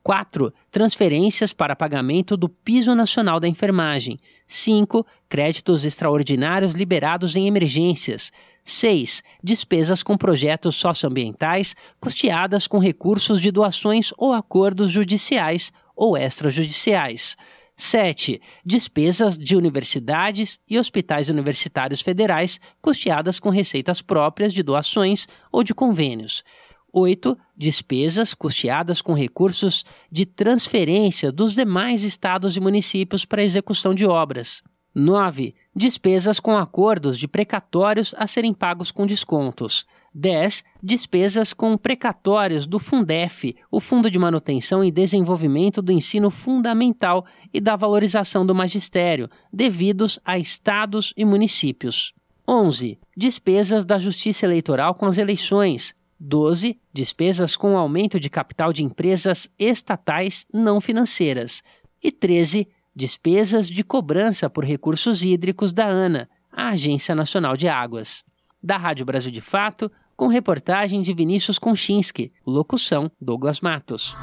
4. 0.03 0.53
Transferências 0.71 1.51
para 1.51 1.75
pagamento 1.75 2.37
do 2.37 2.47
Piso 2.47 2.95
Nacional 2.95 3.39
da 3.39 3.47
Enfermagem. 3.47 4.17
5. 4.47 5.05
Créditos 5.27 5.83
extraordinários 5.83 6.73
liberados 6.73 7.35
em 7.35 7.45
emergências. 7.45 8.31
6. 8.63 9.21
Despesas 9.43 10.03
com 10.03 10.17
projetos 10.17 10.77
socioambientais 10.77 11.75
custeadas 11.99 12.67
com 12.67 12.79
recursos 12.79 13.41
de 13.41 13.51
doações 13.51 14.13
ou 14.17 14.31
acordos 14.31 14.91
judiciais 14.91 15.73
ou 15.97 16.15
extrajudiciais. 16.15 17.35
7. 17.75 18.41
Despesas 18.65 19.37
de 19.37 19.55
universidades 19.55 20.59
e 20.67 20.79
hospitais 20.79 21.29
universitários 21.29 22.01
federais 22.01 22.59
custeadas 22.81 23.39
com 23.39 23.49
receitas 23.49 24.01
próprias 24.01 24.53
de 24.53 24.63
doações 24.63 25.27
ou 25.51 25.63
de 25.63 25.75
convênios. 25.75 26.43
8. 26.91 27.37
Despesas 27.55 28.33
custeadas 28.33 29.01
com 29.01 29.13
recursos 29.13 29.83
de 30.11 30.25
transferência 30.25 31.31
dos 31.31 31.53
demais 31.53 32.03
estados 32.03 32.55
e 32.55 32.59
municípios 32.59 33.25
para 33.25 33.43
execução 33.43 33.93
de 33.93 34.05
obras. 34.05 34.63
9. 34.97 35.53
Despesas 35.75 36.39
com 36.39 36.57
acordos 36.57 37.19
de 37.19 37.27
precatórios 37.27 38.15
a 38.17 38.25
serem 38.25 38.51
pagos 38.51 38.89
com 38.89 39.05
descontos. 39.05 39.85
10. 40.11 40.63
Despesas 40.81 41.53
com 41.53 41.77
precatórios 41.77 42.65
do 42.65 42.79
Fundef, 42.79 43.55
o 43.69 43.79
Fundo 43.79 44.09
de 44.09 44.17
Manutenção 44.17 44.83
e 44.83 44.89
Desenvolvimento 44.89 45.83
do 45.83 45.91
Ensino 45.91 46.31
Fundamental 46.31 47.27
e 47.53 47.61
da 47.61 47.75
Valorização 47.75 48.43
do 48.43 48.55
Magistério, 48.55 49.29
devidos 49.53 50.19
a 50.25 50.39
estados 50.39 51.13
e 51.15 51.23
municípios. 51.23 52.11
11. 52.49 52.97
Despesas 53.15 53.85
da 53.85 53.99
Justiça 53.99 54.47
Eleitoral 54.47 54.95
com 54.95 55.05
as 55.05 55.19
eleições. 55.19 55.93
12. 56.19 56.75
Despesas 56.91 57.55
com 57.55 57.77
aumento 57.77 58.19
de 58.19 58.31
capital 58.31 58.73
de 58.73 58.83
empresas 58.83 59.47
estatais 59.59 60.47
não 60.51 60.81
financeiras. 60.81 61.61
E 62.01 62.11
13. 62.11 62.67
Despesas 62.99 63.69
de 63.69 63.83
cobrança 63.83 64.49
por 64.49 64.65
recursos 64.65 65.21
hídricos 65.21 65.71
da 65.71 65.85
ANA, 65.85 66.27
a 66.51 66.69
Agência 66.69 67.13
Nacional 67.13 67.55
de 67.55 67.67
Águas. 67.67 68.23
Da 68.59 68.75
Rádio 68.75 69.05
Brasil 69.05 69.29
de 69.29 69.39
Fato, 69.39 69.91
com 70.15 70.25
reportagem 70.25 71.03
de 71.03 71.13
Vinícius 71.13 71.59
Konchinski, 71.59 72.33
locução 72.43 73.11
Douglas 73.21 73.61
Matos. 73.61 74.15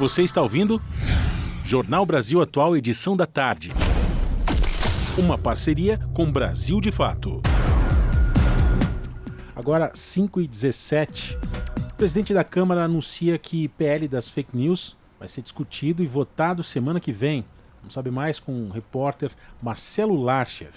Você 0.00 0.24
está 0.24 0.42
ouvindo? 0.42 0.82
Jornal 1.64 2.04
Brasil 2.04 2.42
Atual, 2.42 2.76
edição 2.76 3.16
da 3.16 3.24
tarde. 3.24 3.70
Uma 5.16 5.38
parceria 5.38 6.00
com 6.12 6.32
Brasil 6.32 6.80
de 6.80 6.90
Fato. 6.90 7.40
Agora, 9.54 9.92
5 9.94 10.40
e 10.40 10.48
17 10.48 11.38
o 11.94 11.96
presidente 11.96 12.34
da 12.34 12.42
Câmara 12.42 12.82
anuncia 12.82 13.38
que 13.38 13.68
PL 13.68 14.08
das 14.08 14.28
fake 14.28 14.56
news 14.56 14.96
vai 15.24 15.28
ser 15.28 15.40
discutido 15.40 16.02
e 16.02 16.06
votado 16.06 16.62
semana 16.62 17.00
que 17.00 17.10
vem. 17.10 17.46
Vamos 17.80 17.94
saber 17.94 18.10
mais 18.10 18.38
com 18.38 18.66
o 18.66 18.70
repórter 18.70 19.30
Marcelo 19.62 20.22
Larcher. 20.22 20.72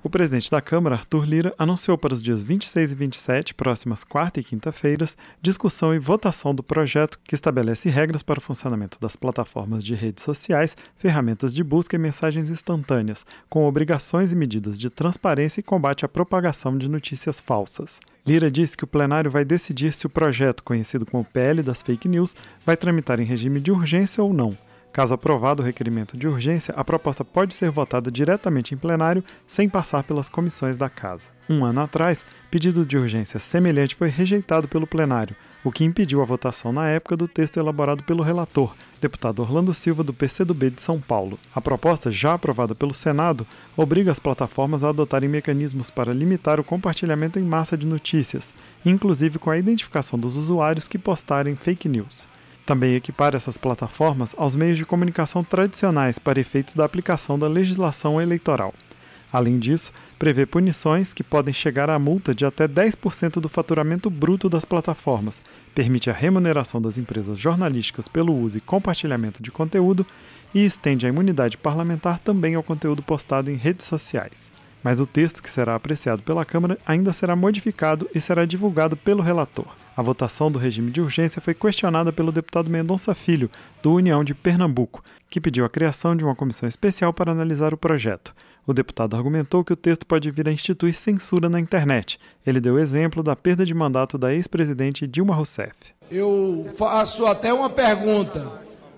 O 0.00 0.08
presidente 0.08 0.48
da 0.48 0.60
Câmara, 0.60 0.94
Arthur 0.94 1.24
Lira, 1.24 1.54
anunciou 1.58 1.98
para 1.98 2.14
os 2.14 2.22
dias 2.22 2.40
26 2.40 2.92
e 2.92 2.94
27, 2.94 3.54
próximas 3.54 4.04
quarta 4.04 4.38
e 4.38 4.44
quinta-feiras, 4.44 5.16
discussão 5.42 5.92
e 5.92 5.98
votação 5.98 6.54
do 6.54 6.62
projeto 6.62 7.18
que 7.24 7.34
estabelece 7.34 7.88
regras 7.88 8.22
para 8.22 8.38
o 8.38 8.42
funcionamento 8.42 8.96
das 9.00 9.16
plataformas 9.16 9.82
de 9.82 9.96
redes 9.96 10.22
sociais, 10.22 10.76
ferramentas 10.96 11.52
de 11.52 11.64
busca 11.64 11.96
e 11.96 11.98
mensagens 11.98 12.48
instantâneas, 12.48 13.26
com 13.50 13.66
obrigações 13.66 14.30
e 14.30 14.36
medidas 14.36 14.78
de 14.78 14.88
transparência 14.88 15.58
e 15.58 15.64
combate 15.64 16.04
à 16.04 16.08
propagação 16.08 16.78
de 16.78 16.88
notícias 16.88 17.40
falsas. 17.40 17.98
Lira 18.24 18.50
disse 18.52 18.76
que 18.76 18.84
o 18.84 18.88
plenário 18.88 19.30
vai 19.30 19.44
decidir 19.44 19.92
se 19.92 20.06
o 20.06 20.10
projeto, 20.10 20.62
conhecido 20.62 21.04
como 21.04 21.24
PL 21.24 21.60
das 21.60 21.82
Fake 21.82 22.06
News, 22.06 22.36
vai 22.64 22.76
tramitar 22.76 23.18
em 23.18 23.24
regime 23.24 23.58
de 23.58 23.72
urgência 23.72 24.22
ou 24.22 24.32
não. 24.32 24.56
Caso 24.92 25.14
aprovado 25.14 25.62
o 25.62 25.66
requerimento 25.66 26.16
de 26.16 26.26
urgência, 26.26 26.74
a 26.76 26.82
proposta 26.82 27.24
pode 27.24 27.54
ser 27.54 27.70
votada 27.70 28.10
diretamente 28.10 28.74
em 28.74 28.78
plenário 28.78 29.22
sem 29.46 29.68
passar 29.68 30.02
pelas 30.02 30.28
comissões 30.28 30.76
da 30.76 30.88
Casa. 30.88 31.28
Um 31.48 31.64
ano 31.64 31.80
atrás, 31.80 32.24
pedido 32.50 32.84
de 32.84 32.98
urgência 32.98 33.38
semelhante 33.38 33.94
foi 33.94 34.08
rejeitado 34.08 34.66
pelo 34.66 34.86
plenário, 34.86 35.36
o 35.64 35.72
que 35.72 35.84
impediu 35.84 36.20
a 36.22 36.24
votação 36.24 36.72
na 36.72 36.88
época 36.88 37.16
do 37.16 37.28
texto 37.28 37.58
elaborado 37.58 38.02
pelo 38.02 38.22
relator, 38.22 38.74
deputado 39.00 39.40
Orlando 39.40 39.72
Silva, 39.74 40.02
do 40.02 40.12
PCdoB 40.12 40.70
de 40.70 40.82
São 40.82 41.00
Paulo. 41.00 41.38
A 41.54 41.60
proposta, 41.60 42.10
já 42.10 42.34
aprovada 42.34 42.74
pelo 42.74 42.94
Senado, 42.94 43.46
obriga 43.76 44.10
as 44.10 44.18
plataformas 44.18 44.82
a 44.82 44.88
adotarem 44.88 45.28
mecanismos 45.28 45.90
para 45.90 46.12
limitar 46.12 46.58
o 46.58 46.64
compartilhamento 46.64 47.38
em 47.38 47.42
massa 47.42 47.76
de 47.76 47.86
notícias, 47.86 48.52
inclusive 48.84 49.38
com 49.38 49.50
a 49.50 49.58
identificação 49.58 50.18
dos 50.18 50.36
usuários 50.36 50.88
que 50.88 50.98
postarem 50.98 51.56
fake 51.56 51.88
news. 51.88 52.28
Também 52.68 52.94
equipara 52.94 53.38
essas 53.38 53.56
plataformas 53.56 54.34
aos 54.36 54.54
meios 54.54 54.76
de 54.76 54.84
comunicação 54.84 55.42
tradicionais 55.42 56.18
para 56.18 56.38
efeitos 56.38 56.74
da 56.74 56.84
aplicação 56.84 57.38
da 57.38 57.48
legislação 57.48 58.20
eleitoral. 58.20 58.74
Além 59.32 59.58
disso, 59.58 59.90
prevê 60.18 60.44
punições 60.44 61.14
que 61.14 61.24
podem 61.24 61.54
chegar 61.54 61.88
a 61.88 61.98
multa 61.98 62.34
de 62.34 62.44
até 62.44 62.68
10% 62.68 63.40
do 63.40 63.48
faturamento 63.48 64.10
bruto 64.10 64.50
das 64.50 64.66
plataformas, 64.66 65.40
permite 65.74 66.10
a 66.10 66.12
remuneração 66.12 66.78
das 66.78 66.98
empresas 66.98 67.38
jornalísticas 67.38 68.06
pelo 68.06 68.34
uso 68.34 68.58
e 68.58 68.60
compartilhamento 68.60 69.42
de 69.42 69.50
conteúdo 69.50 70.04
e 70.54 70.62
estende 70.62 71.06
a 71.06 71.08
imunidade 71.08 71.56
parlamentar 71.56 72.18
também 72.18 72.54
ao 72.54 72.62
conteúdo 72.62 73.02
postado 73.02 73.50
em 73.50 73.54
redes 73.54 73.86
sociais. 73.86 74.50
Mas 74.84 75.00
o 75.00 75.06
texto 75.06 75.42
que 75.42 75.50
será 75.50 75.74
apreciado 75.74 76.22
pela 76.22 76.44
Câmara 76.44 76.76
ainda 76.84 77.14
será 77.14 77.34
modificado 77.34 78.06
e 78.14 78.20
será 78.20 78.44
divulgado 78.44 78.94
pelo 78.94 79.22
relator. 79.22 79.87
A 79.98 80.02
votação 80.02 80.48
do 80.48 80.60
regime 80.60 80.92
de 80.92 81.00
urgência 81.00 81.42
foi 81.42 81.52
questionada 81.52 82.12
pelo 82.12 82.30
deputado 82.30 82.70
Mendonça 82.70 83.12
Filho, 83.16 83.50
do 83.82 83.94
União 83.94 84.22
de 84.22 84.32
Pernambuco, 84.32 85.02
que 85.28 85.40
pediu 85.40 85.64
a 85.64 85.68
criação 85.68 86.14
de 86.14 86.22
uma 86.22 86.36
comissão 86.36 86.68
especial 86.68 87.12
para 87.12 87.32
analisar 87.32 87.74
o 87.74 87.76
projeto. 87.76 88.32
O 88.64 88.72
deputado 88.72 89.16
argumentou 89.16 89.64
que 89.64 89.72
o 89.72 89.76
texto 89.76 90.06
pode 90.06 90.30
vir 90.30 90.48
a 90.48 90.52
instituir 90.52 90.94
censura 90.94 91.48
na 91.48 91.58
internet. 91.58 92.16
Ele 92.46 92.60
deu 92.60 92.78
exemplo 92.78 93.24
da 93.24 93.34
perda 93.34 93.66
de 93.66 93.74
mandato 93.74 94.16
da 94.16 94.32
ex-presidente 94.32 95.04
Dilma 95.04 95.34
Rousseff. 95.34 95.74
Eu 96.08 96.68
faço 96.76 97.26
até 97.26 97.52
uma 97.52 97.68
pergunta: 97.68 98.52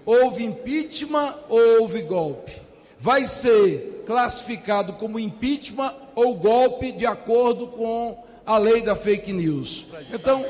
houve 0.04 0.44
impeachment 0.44 1.34
ou 1.48 1.80
houve 1.80 2.02
golpe? 2.02 2.52
Vai 2.98 3.26
ser 3.26 4.02
classificado 4.04 4.92
como 4.92 5.18
impeachment 5.18 5.94
ou 6.14 6.36
golpe 6.36 6.92
de 6.92 7.06
acordo 7.06 7.68
com 7.68 8.22
a 8.44 8.58
lei 8.58 8.82
da 8.82 8.94
fake 8.94 9.32
news. 9.32 9.86
Então, 10.12 10.44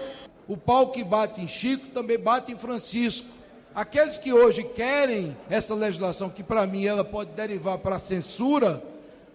o 0.51 0.57
pau 0.57 0.91
que 0.91 1.05
bate 1.05 1.41
em 1.41 1.47
Chico 1.47 1.87
também 1.95 2.19
bate 2.19 2.51
em 2.51 2.59
Francisco. 2.59 3.29
Aqueles 3.73 4.19
que 4.19 4.33
hoje 4.33 4.65
querem 4.65 5.37
essa 5.49 5.77
legislação, 5.77 6.29
que 6.29 6.43
para 6.43 6.67
mim 6.67 6.85
ela 6.85 7.05
pode 7.05 7.31
derivar 7.31 7.79
para 7.79 7.95
a 7.95 8.01
censura, 8.01 8.83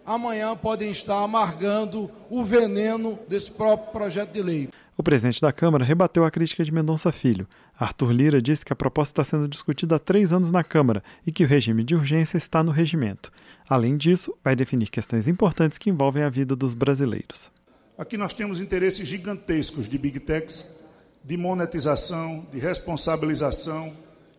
amanhã 0.06 0.58
podem 0.58 0.92
estar 0.92 1.24
amargando 1.24 2.12
o 2.30 2.44
veneno 2.44 3.18
desse 3.30 3.50
próprio 3.50 3.94
projeto 3.94 4.34
de 4.34 4.42
lei. 4.42 4.70
O 4.98 5.04
presidente 5.04 5.40
da 5.40 5.54
Câmara 5.54 5.86
rebateu 5.86 6.26
a 6.26 6.32
crítica 6.32 6.66
de 6.66 6.72
Mendonça 6.74 7.14
Filho. 7.14 7.48
Arthur 7.80 8.12
Lira 8.12 8.42
disse 8.42 8.66
que 8.66 8.74
a 8.74 8.76
proposta 8.76 9.22
está 9.22 9.38
sendo 9.38 9.48
discutida 9.48 9.96
há 9.96 10.00
três 10.00 10.34
anos 10.34 10.52
na 10.52 10.66
Câmara 10.66 11.02
e 11.26 11.32
que 11.32 11.46
o 11.46 11.48
regime 11.48 11.82
de 11.86 11.96
urgência 11.96 12.36
está 12.38 12.62
no 12.62 12.74
regimento. 12.74 13.32
Além 13.70 13.96
disso, 13.96 14.36
vai 14.44 14.54
definir 14.54 14.90
questões 14.90 15.30
importantes 15.30 15.78
que 15.78 15.90
envolvem 15.90 16.24
a 16.24 16.30
vida 16.30 16.58
dos 16.58 16.74
brasileiros. 16.74 17.50
Aqui 17.98 18.18
nós 18.18 18.34
temos 18.34 18.60
interesses 18.60 19.08
gigantescos 19.08 19.88
de 19.88 19.98
big 19.98 20.20
techs, 20.20 20.84
de 21.26 21.36
monetização, 21.36 22.46
de 22.52 22.60
responsabilização, 22.60 23.94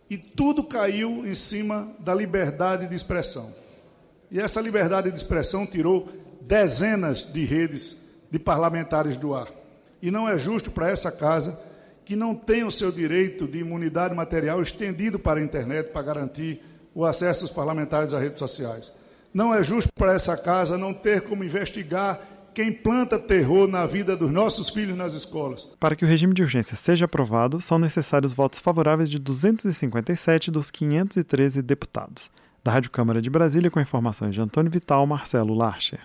e 0.08 0.16
tudo 0.16 0.62
caiu 0.62 1.26
em 1.26 1.34
cima 1.34 1.92
da 1.98 2.14
liberdade 2.14 2.86
de 2.86 2.94
expressão. 2.94 3.52
E 4.30 4.38
essa 4.40 4.60
liberdade 4.60 5.10
de 5.10 5.16
expressão 5.18 5.66
tirou 5.66 6.08
dezenas 6.40 7.24
de 7.24 7.44
redes 7.44 8.06
de 8.30 8.38
parlamentares 8.38 9.16
do 9.16 9.34
ar. 9.34 9.48
E 10.00 10.12
não 10.12 10.28
é 10.28 10.38
justo 10.38 10.70
para 10.70 10.88
essa 10.88 11.10
casa 11.10 11.60
que 12.04 12.14
não 12.14 12.36
tem 12.36 12.62
o 12.62 12.70
seu 12.70 12.92
direito 12.92 13.48
de 13.48 13.58
imunidade 13.58 14.14
material 14.14 14.62
estendido 14.62 15.18
para 15.18 15.40
a 15.40 15.42
internet 15.42 15.90
para 15.90 16.02
garantir 16.02 16.62
o 16.94 17.04
acesso 17.04 17.42
dos 17.42 17.50
parlamentares 17.50 18.14
às 18.14 18.22
redes 18.22 18.38
sociais. 18.38 18.92
Não 19.34 19.52
é 19.52 19.62
justo 19.62 19.90
para 19.92 20.14
essa 20.14 20.36
casa 20.36 20.78
não 20.78 20.94
ter 20.94 21.22
como 21.22 21.42
investigar 21.42 22.20
quem 22.56 22.72
planta 22.72 23.18
terror 23.18 23.68
na 23.68 23.84
vida 23.84 24.16
dos 24.16 24.32
nossos 24.32 24.70
filhos 24.70 24.96
nas 24.96 25.12
escolas. 25.12 25.70
Para 25.78 25.94
que 25.94 26.06
o 26.06 26.08
regime 26.08 26.32
de 26.32 26.40
urgência 26.40 26.74
seja 26.74 27.04
aprovado, 27.04 27.60
são 27.60 27.78
necessários 27.78 28.32
votos 28.32 28.60
favoráveis 28.60 29.10
de 29.10 29.18
257 29.18 30.50
dos 30.50 30.70
513 30.70 31.60
deputados. 31.60 32.30
Da 32.64 32.72
Rádio 32.72 32.90
Câmara 32.90 33.20
de 33.20 33.28
Brasília, 33.28 33.70
com 33.70 33.78
informações 33.78 34.34
de 34.34 34.40
Antônio 34.40 34.72
Vital, 34.72 35.06
Marcelo 35.06 35.52
Larcher. 35.52 36.00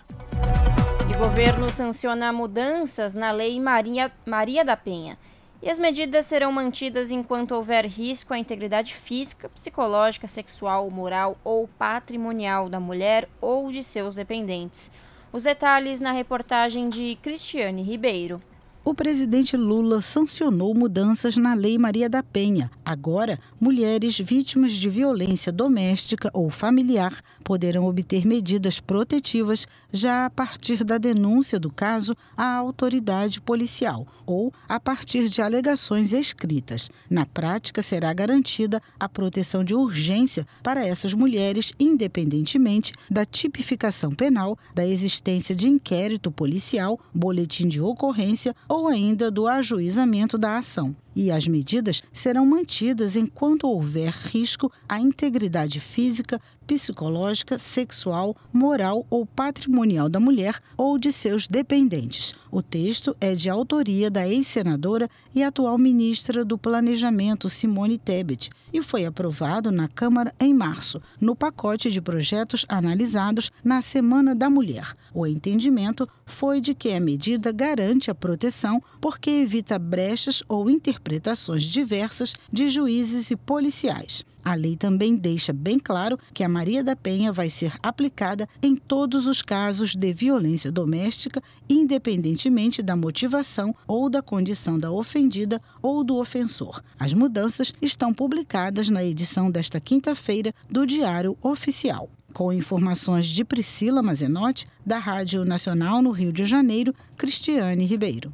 O 1.16 1.18
governo 1.18 1.70
sanciona 1.70 2.34
mudanças 2.34 3.14
na 3.14 3.32
Lei 3.32 3.58
Maria, 3.58 4.12
Maria 4.26 4.66
da 4.66 4.76
Penha. 4.76 5.18
E 5.62 5.70
as 5.70 5.80
medidas 5.80 6.26
serão 6.26 6.52
mantidas 6.52 7.12
enquanto 7.12 7.56
houver 7.56 7.86
risco 7.86 8.34
à 8.34 8.38
integridade 8.38 8.94
física, 8.94 9.48
psicológica, 9.48 10.28
sexual, 10.28 10.90
moral 10.92 11.38
ou 11.46 11.66
patrimonial 11.66 12.68
da 12.68 12.80
mulher 12.80 13.30
ou 13.40 13.72
de 13.72 13.82
seus 13.82 14.18
dependentes. 14.18 14.92
Os 15.34 15.44
detalhes 15.44 16.02
na 16.02 16.12
reportagem 16.12 16.90
de 16.90 17.18
Cristiane 17.22 17.82
Ribeiro 17.82 18.42
o 18.84 18.96
presidente 18.96 19.56
Lula 19.56 20.02
sancionou 20.02 20.74
mudanças 20.74 21.38
na 21.38 21.54
Lei 21.54 21.78
Maria 21.78 22.10
da 22.10 22.24
Penha. 22.24 22.72
Agora, 22.84 23.40
mulheres 23.60 24.18
vítimas 24.18 24.72
de 24.72 24.90
violência 24.90 25.52
doméstica 25.52 26.32
ou 26.34 26.50
familiar 26.50 27.22
poderão 27.44 27.86
obter 27.86 28.26
medidas 28.26 28.80
protetivas 28.80 29.68
já 29.92 30.26
a 30.26 30.30
partir 30.32 30.84
da 30.84 30.98
denúncia 30.98 31.60
do 31.60 31.72
caso 31.72 32.16
à 32.36 32.56
autoridade 32.56 33.40
policial 33.40 34.08
ou 34.26 34.54
a 34.68 34.80
partir 34.80 35.28
de 35.28 35.42
alegações 35.42 36.14
escritas. 36.14 36.90
Na 37.10 37.26
prática, 37.26 37.84
será 37.84 38.14
garantida 38.14 38.82
a 39.00 39.10
proteção 39.10 39.64
de 39.64 39.76
urgência 39.76 40.48
para 40.64 40.86
essas 40.86 41.14
mulheres, 41.14 41.74
independentemente 41.80 42.94
da 43.10 43.26
tipificação 43.26 44.12
penal, 44.12 44.58
da 44.74 44.86
existência 44.88 45.56
de 45.56 45.68
inquérito 45.68 46.32
policial, 46.32 47.00
boletim 47.14 47.68
de 47.68 47.82
ocorrência 47.82 48.56
ou 48.72 48.88
ainda 48.88 49.30
do 49.30 49.50
ajuizamento 49.50 50.38
da 50.38 50.58
ação 50.58 50.96
e 51.16 51.32
as 51.32 51.48
medidas 51.48 52.04
serão 52.14 52.46
mantidas 52.46 53.16
enquanto 53.16 53.68
houver 53.68 54.12
risco 54.12 54.72
à 54.88 55.00
integridade 55.00 55.80
física, 55.80 56.40
psicológica, 56.66 57.58
sexual, 57.58 58.36
moral 58.54 59.06
ou 59.10 59.26
patrimonial 59.26 60.08
da 60.08 60.20
mulher 60.20 60.60
ou 60.78 60.98
de 60.98 61.12
seus 61.12 61.48
dependentes. 61.48 62.34
O 62.50 62.62
texto 62.62 63.16
é 63.20 63.36
de 63.36 63.50
autoria 63.50 64.10
da 64.10 64.28
ex-senadora 64.28 65.10
e 65.36 65.44
atual 65.44 65.78
ministra 65.78 66.46
do 66.46 66.58
Planejamento, 66.58 67.50
Simone 67.50 67.98
Tebet, 67.98 68.50
e 68.72 68.82
foi 68.82 69.06
aprovado 69.06 69.72
na 69.72 69.88
Câmara 69.88 70.34
em 70.40 70.54
março, 70.54 71.02
no 71.20 71.36
pacote 71.36 71.90
de 71.90 72.02
projetos 72.02 72.66
analisados 72.70 73.52
na 73.64 73.82
Semana 73.82 74.34
da 74.34 74.50
Mulher. 74.50 74.96
O 75.14 75.28
entendimento 75.28 76.08
foi 76.26 76.62
de 76.62 76.74
que 76.74 76.92
a 76.92 77.00
medida 77.00 77.52
garante 77.52 78.10
a 78.10 78.16
proteção 78.16 78.82
porque 79.02 79.30
evita 79.30 79.78
brechas 79.78 80.42
ou 80.48 80.70
interpretações 80.70 81.01
interpretações 81.02 81.64
diversas 81.64 82.36
de 82.52 82.70
juízes 82.70 83.32
e 83.32 83.36
policiais. 83.36 84.24
A 84.44 84.56
lei 84.56 84.76
também 84.76 85.16
deixa 85.16 85.54
bem 85.54 85.78
claro 85.78 86.18
que 86.34 86.44
a 86.44 86.50
Maria 86.50 86.84
da 86.84 86.96
Penha 86.96 87.32
vai 87.32 87.48
ser 87.48 87.76
aplicada 87.82 88.50
em 88.62 88.76
todos 88.76 89.28
os 89.28 89.44
casos 89.44 89.96
de 89.96 90.14
violência 90.14 90.72
doméstica, 90.72 91.44
independentemente 91.70 92.82
da 92.82 92.96
motivação 92.96 93.76
ou 93.88 94.10
da 94.10 94.22
condição 94.22 94.80
da 94.80 94.92
ofendida 94.92 95.62
ou 95.80 96.04
do 96.04 96.18
ofensor. 96.18 96.82
As 97.00 97.14
mudanças 97.14 97.72
estão 97.82 98.12
publicadas 98.12 98.90
na 98.90 99.04
edição 99.04 99.52
desta 99.52 99.80
quinta-feira 99.80 100.54
do 100.70 100.88
Diário 100.88 101.38
Oficial. 101.42 102.10
Com 102.34 102.52
informações 102.52 103.28
de 103.28 103.44
Priscila 103.44 104.02
Mazenotti, 104.02 104.66
da 104.84 104.98
Rádio 104.98 105.46
Nacional 105.46 106.02
no 106.02 106.12
Rio 106.12 106.32
de 106.32 106.46
Janeiro, 106.46 106.96
Cristiane 107.16 107.86
Ribeiro. 107.86 108.34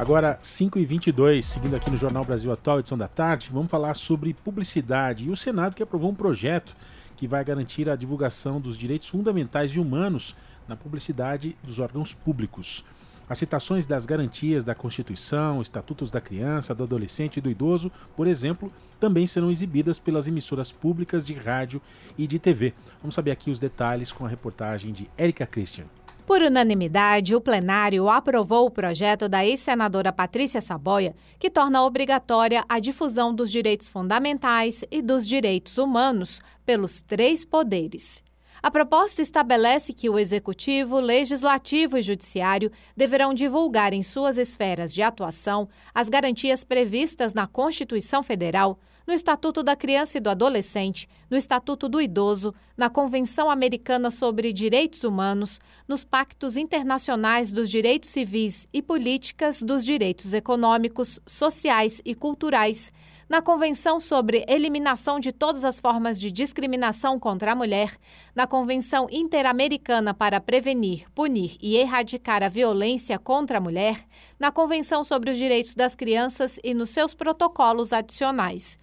Agora, 0.00 0.38
5h22, 0.42 1.42
seguindo 1.42 1.76
aqui 1.76 1.90
no 1.90 1.96
Jornal 1.98 2.24
Brasil 2.24 2.50
Atual, 2.50 2.78
edição 2.78 2.96
da 2.96 3.06
tarde, 3.06 3.50
vamos 3.52 3.70
falar 3.70 3.92
sobre 3.92 4.32
publicidade. 4.32 5.28
E 5.28 5.30
o 5.30 5.36
Senado 5.36 5.76
que 5.76 5.82
aprovou 5.82 6.10
um 6.10 6.14
projeto 6.14 6.74
que 7.18 7.28
vai 7.28 7.44
garantir 7.44 7.86
a 7.86 7.96
divulgação 7.96 8.58
dos 8.58 8.78
direitos 8.78 9.08
fundamentais 9.08 9.72
e 9.72 9.78
humanos 9.78 10.34
na 10.66 10.74
publicidade 10.74 11.54
dos 11.62 11.78
órgãos 11.78 12.14
públicos. 12.14 12.82
As 13.28 13.36
citações 13.36 13.86
das 13.86 14.06
garantias 14.06 14.64
da 14.64 14.74
Constituição, 14.74 15.60
estatutos 15.60 16.10
da 16.10 16.18
criança, 16.18 16.74
do 16.74 16.84
adolescente 16.84 17.36
e 17.36 17.42
do 17.42 17.50
idoso, 17.50 17.92
por 18.16 18.26
exemplo, 18.26 18.72
também 18.98 19.26
serão 19.26 19.50
exibidas 19.50 19.98
pelas 19.98 20.26
emissoras 20.26 20.72
públicas 20.72 21.26
de 21.26 21.34
rádio 21.34 21.82
e 22.16 22.26
de 22.26 22.38
TV. 22.38 22.72
Vamos 23.02 23.14
saber 23.14 23.32
aqui 23.32 23.50
os 23.50 23.58
detalhes 23.58 24.10
com 24.10 24.24
a 24.24 24.30
reportagem 24.30 24.94
de 24.94 25.10
Erika 25.18 25.44
Christian. 25.44 25.84
Por 26.30 26.42
unanimidade, 26.42 27.34
o 27.34 27.40
plenário 27.40 28.08
aprovou 28.08 28.64
o 28.64 28.70
projeto 28.70 29.28
da 29.28 29.44
ex-senadora 29.44 30.12
Patrícia 30.12 30.60
Saboia, 30.60 31.12
que 31.40 31.50
torna 31.50 31.82
obrigatória 31.82 32.64
a 32.68 32.78
difusão 32.78 33.34
dos 33.34 33.50
direitos 33.50 33.88
fundamentais 33.88 34.84
e 34.92 35.02
dos 35.02 35.26
direitos 35.26 35.76
humanos 35.76 36.40
pelos 36.64 37.02
três 37.02 37.44
poderes. 37.44 38.22
A 38.62 38.70
proposta 38.70 39.20
estabelece 39.20 39.92
que 39.92 40.08
o 40.08 40.20
Executivo, 40.20 41.00
Legislativo 41.00 41.98
e 41.98 42.02
Judiciário 42.02 42.70
deverão 42.96 43.34
divulgar 43.34 43.92
em 43.92 44.00
suas 44.04 44.38
esferas 44.38 44.94
de 44.94 45.02
atuação 45.02 45.68
as 45.92 46.08
garantias 46.08 46.62
previstas 46.62 47.34
na 47.34 47.48
Constituição 47.48 48.22
Federal 48.22 48.78
no 49.10 49.14
Estatuto 49.14 49.64
da 49.64 49.74
Criança 49.74 50.18
e 50.18 50.20
do 50.20 50.30
Adolescente, 50.30 51.08
no 51.28 51.36
Estatuto 51.36 51.88
do 51.88 52.00
Idoso, 52.00 52.54
na 52.76 52.88
Convenção 52.88 53.50
Americana 53.50 54.08
sobre 54.08 54.52
Direitos 54.52 55.02
Humanos, 55.02 55.58
nos 55.88 56.04
Pactos 56.04 56.56
Internacionais 56.56 57.50
dos 57.50 57.68
Direitos 57.68 58.08
Civis 58.08 58.68
e 58.72 58.80
Políticas 58.80 59.62
dos 59.62 59.84
Direitos 59.84 60.32
Econômicos, 60.32 61.18
Sociais 61.26 62.00
e 62.04 62.14
Culturais, 62.14 62.92
na 63.28 63.42
Convenção 63.42 63.98
sobre 63.98 64.44
Eliminação 64.46 65.18
de 65.18 65.32
Todas 65.32 65.64
as 65.64 65.80
Formas 65.80 66.20
de 66.20 66.30
Discriminação 66.30 67.18
contra 67.18 67.50
a 67.50 67.56
Mulher, 67.56 67.92
na 68.32 68.46
Convenção 68.46 69.08
Interamericana 69.10 70.14
para 70.14 70.40
Prevenir, 70.40 71.10
Punir 71.16 71.56
e 71.60 71.76
Erradicar 71.76 72.44
a 72.44 72.48
Violência 72.48 73.18
contra 73.18 73.58
a 73.58 73.60
Mulher, 73.60 74.04
na 74.38 74.52
Convenção 74.52 75.02
sobre 75.02 75.32
os 75.32 75.38
Direitos 75.38 75.74
das 75.74 75.96
Crianças 75.96 76.60
e 76.62 76.72
nos 76.72 76.90
seus 76.90 77.12
protocolos 77.12 77.92
adicionais. 77.92 78.78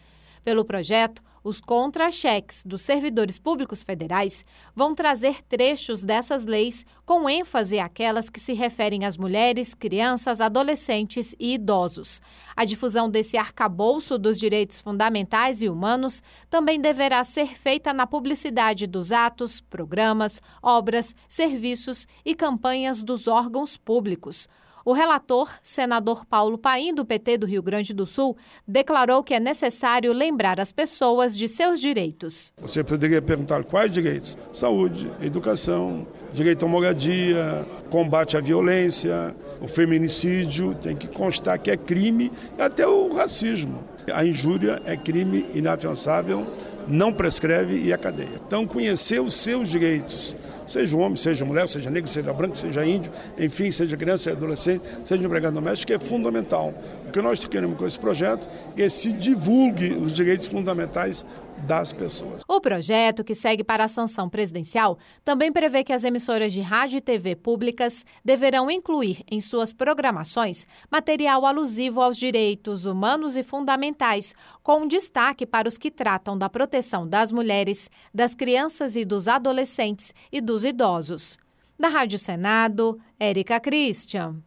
Pelo 0.47 0.63
projeto, 0.63 1.21
Os 1.47 1.61
contra-cheques 1.61 2.61
dos 2.65 2.81
servidores 2.81 3.39
públicos 3.39 3.81
federais 3.81 4.45
vão 4.75 4.93
trazer 4.93 5.41
trechos 5.43 6.03
dessas 6.03 6.45
leis 6.45 6.85
com 7.05 7.29
ênfase 7.29 7.79
àquelas 7.79 8.29
que 8.29 8.37
se 8.37 8.51
referem 8.51 9.05
às 9.05 9.15
mulheres, 9.15 9.73
crianças, 9.73 10.41
adolescentes 10.41 11.33
e 11.39 11.53
idosos. 11.53 12.21
A 12.53 12.65
difusão 12.65 13.09
desse 13.09 13.37
arcabouço 13.37 14.17
dos 14.17 14.37
direitos 14.37 14.81
fundamentais 14.81 15.61
e 15.61 15.69
humanos 15.69 16.21
também 16.49 16.81
deverá 16.81 17.23
ser 17.23 17.55
feita 17.57 17.93
na 17.93 18.05
publicidade 18.05 18.85
dos 18.85 19.13
atos, 19.13 19.61
programas, 19.61 20.41
obras, 20.61 21.15
serviços 21.29 22.09
e 22.25 22.35
campanhas 22.35 23.01
dos 23.01 23.25
órgãos 23.25 23.77
públicos. 23.77 24.49
O 24.87 24.93
relator, 24.93 25.49
senador 25.61 26.25
Paulo 26.25 26.57
Paim, 26.57 26.93
do 26.93 27.03
PT 27.03 27.39
do 27.39 27.45
Rio 27.45 27.61
Grande 27.61 27.93
do 27.93 28.05
Sul, 28.05 28.37
declarou 28.65 29.21
que 29.21 29.33
é 29.33 29.39
necessário 29.39 30.13
lembrar 30.13 30.61
as 30.61 30.71
pessoas 30.71 31.37
de 31.37 31.49
seus 31.49 31.81
direitos. 31.81 32.53
Você 32.61 32.85
poderia 32.85 33.21
perguntar 33.21 33.65
quais 33.65 33.91
direitos? 33.91 34.37
Saúde, 34.53 35.11
educação, 35.21 36.07
direito 36.31 36.63
à 36.63 36.69
moradia, 36.69 37.67
combate 37.89 38.37
à 38.37 38.39
violência, 38.39 39.35
o 39.59 39.67
feminicídio, 39.67 40.73
tem 40.75 40.95
que 40.95 41.09
constar 41.09 41.59
que 41.59 41.69
é 41.69 41.75
crime 41.75 42.31
até 42.57 42.87
o 42.87 43.13
racismo. 43.13 43.83
A 44.13 44.23
injúria 44.23 44.81
é 44.85 44.95
crime 44.95 45.47
inafiançável, 45.53 46.47
não 46.87 47.11
prescreve 47.11 47.77
e 47.77 47.91
é 47.91 47.97
cadeia. 47.97 48.41
Então, 48.47 48.65
conhecer 48.65 49.19
os 49.19 49.35
seus 49.35 49.67
direitos 49.67 50.33
seja 50.67 50.97
homem, 50.97 51.15
seja 51.15 51.45
mulher, 51.45 51.67
seja 51.67 51.89
negro, 51.89 52.09
seja 52.09 52.33
branco, 52.33 52.57
seja 52.57 52.85
índio, 52.85 53.11
enfim, 53.37 53.71
seja 53.71 53.95
criança, 53.95 54.25
seja 54.25 54.35
adolescente, 54.35 54.83
seja 55.05 55.23
empregado 55.23 55.53
doméstico, 55.53 55.93
é 55.93 55.99
fundamental. 55.99 56.73
O 57.07 57.11
que 57.11 57.21
nós 57.21 57.43
queremos 57.45 57.77
com 57.77 57.85
esse 57.85 57.99
projeto 57.99 58.47
é 58.75 58.83
que 58.83 58.89
se 58.89 59.13
divulgue 59.13 59.93
os 59.93 60.13
direitos 60.13 60.47
fundamentais 60.47 61.25
das 61.57 61.91
pessoas. 61.91 62.41
O 62.47 62.61
projeto, 62.61 63.23
que 63.23 63.35
segue 63.35 63.63
para 63.63 63.83
a 63.83 63.87
sanção 63.87 64.29
presidencial, 64.29 64.97
também 65.23 65.51
prevê 65.51 65.83
que 65.83 65.93
as 65.93 66.03
emissoras 66.03 66.53
de 66.53 66.61
rádio 66.61 66.97
e 66.97 67.01
TV 67.01 67.35
públicas 67.35 68.05
deverão 68.23 68.69
incluir 68.69 69.23
em 69.29 69.39
suas 69.39 69.73
programações 69.73 70.65
material 70.91 71.45
alusivo 71.45 72.01
aos 72.01 72.17
direitos 72.17 72.85
humanos 72.85 73.37
e 73.37 73.43
fundamentais, 73.43 74.33
com 74.61 74.87
destaque 74.87 75.45
para 75.45 75.67
os 75.67 75.77
que 75.77 75.91
tratam 75.91 76.37
da 76.37 76.49
proteção 76.49 77.07
das 77.07 77.31
mulheres, 77.31 77.89
das 78.13 78.35
crianças 78.35 78.95
e 78.95 79.03
dos 79.03 79.27
adolescentes 79.27 80.13
e 80.31 80.41
dos 80.41 80.65
idosos. 80.65 81.37
Da 81.79 81.87
Rádio 81.87 82.17
Senado, 82.17 82.99
Érica 83.19 83.59
Christian. 83.59 84.37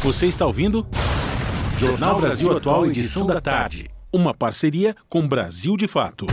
Você 0.00 0.26
está 0.26 0.46
ouvindo? 0.46 0.86
Jornal 1.78 2.20
Brasil 2.20 2.56
Atual, 2.56 2.86
edição 2.86 3.26
da 3.26 3.40
tarde. 3.40 3.95
Uma 4.16 4.32
parceria 4.32 4.96
com 5.10 5.28
Brasil 5.28 5.76
de 5.76 5.86
Fato. 5.86 6.24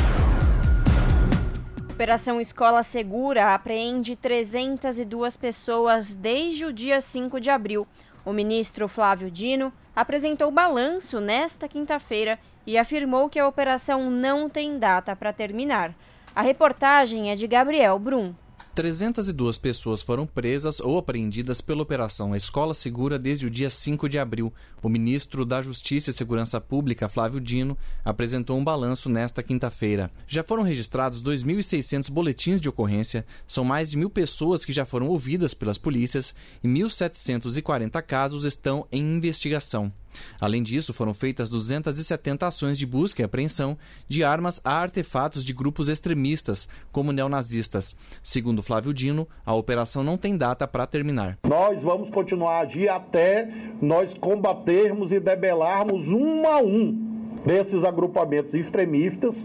Operação 1.92 2.40
Escola 2.40 2.82
Segura 2.82 3.54
apreende 3.54 4.16
302 4.16 5.36
pessoas 5.36 6.16
desde 6.16 6.64
o 6.64 6.72
dia 6.72 7.02
5 7.02 7.42
de 7.42 7.50
abril. 7.50 7.86
O 8.24 8.32
ministro 8.32 8.88
Flávio 8.88 9.30
Dino 9.30 9.74
apresentou 9.94 10.50
balanço 10.50 11.20
nesta 11.20 11.68
quinta-feira 11.68 12.40
e 12.66 12.78
afirmou 12.78 13.28
que 13.28 13.38
a 13.38 13.46
operação 13.46 14.10
não 14.10 14.48
tem 14.48 14.80
data 14.80 15.14
para 15.14 15.34
terminar. 15.34 15.94
A 16.34 16.42
reportagem 16.42 17.32
é 17.32 17.36
de 17.36 17.48
Gabriel 17.48 18.00
Brum. 18.00 18.34
302 18.74 19.60
pessoas 19.60 20.02
foram 20.02 20.26
presas 20.26 20.80
ou 20.80 20.98
apreendidas 20.98 21.62
pela 21.62 21.84
Operação 21.84 22.36
Escola 22.36 22.74
Segura 22.74 23.20
desde 23.20 23.46
o 23.46 23.50
dia 23.50 23.70
5 23.70 24.10
de 24.10 24.18
abril. 24.18 24.52
O 24.82 24.90
ministro 24.90 25.46
da 25.46 25.62
Justiça 25.62 26.10
e 26.10 26.14
Segurança 26.14 26.60
Pública, 26.60 27.08
Flávio 27.08 27.40
Dino, 27.40 27.78
apresentou 28.04 28.58
um 28.58 28.64
balanço 28.64 29.10
nesta 29.10 29.44
quinta-feira. 29.44 30.10
Já 30.28 30.44
foram 30.44 30.64
registrados 30.64 31.22
2.600 31.22 32.10
boletins 32.10 32.60
de 32.60 32.68
ocorrência, 32.68 33.26
são 33.46 33.64
mais 33.64 33.92
de 33.92 33.98
mil 33.98 34.10
pessoas 34.10 34.66
que 34.66 34.74
já 34.74 34.86
foram 34.86 35.08
ouvidas 35.08 35.54
pelas 35.54 35.78
polícias 35.78 36.34
e 36.64 36.68
1.740 36.68 38.02
casos 38.02 38.44
estão 38.44 38.88
em 38.92 39.02
investigação. 39.02 39.94
Além 40.40 40.64
disso, 40.64 40.94
foram 40.94 41.14
feitas 41.14 41.50
270 41.50 42.46
ações 42.46 42.78
de 42.78 42.86
busca 42.86 43.22
e 43.22 43.26
apreensão 43.26 43.78
de 44.08 44.24
armas 44.24 44.62
a 44.64 44.74
artefatos 44.74 45.44
de 45.44 45.54
grupos 45.54 45.90
extremistas, 45.90 46.68
como 46.92 47.12
neonazistas. 47.12 47.96
Segundo 48.22 48.64
Flávio 48.64 48.94
Dino, 48.94 49.28
a 49.46 49.54
operação 49.54 50.04
não 50.04 50.18
tem 50.18 50.38
data 50.38 50.68
para 50.68 50.88
terminar. 50.88 51.38
Nós 51.48 51.82
vamos 51.82 52.10
continuar 52.10 52.58
a 52.58 52.60
agir 52.62 52.90
até 52.90 53.50
nós 53.82 54.14
combatermos 54.16 55.12
e 55.12 55.20
debelarmos 55.20 56.08
um 56.08 56.48
a 56.48 56.60
um 56.60 57.14
desses 57.46 57.84
agrupamentos 57.84 58.54
extremistas 58.54 59.36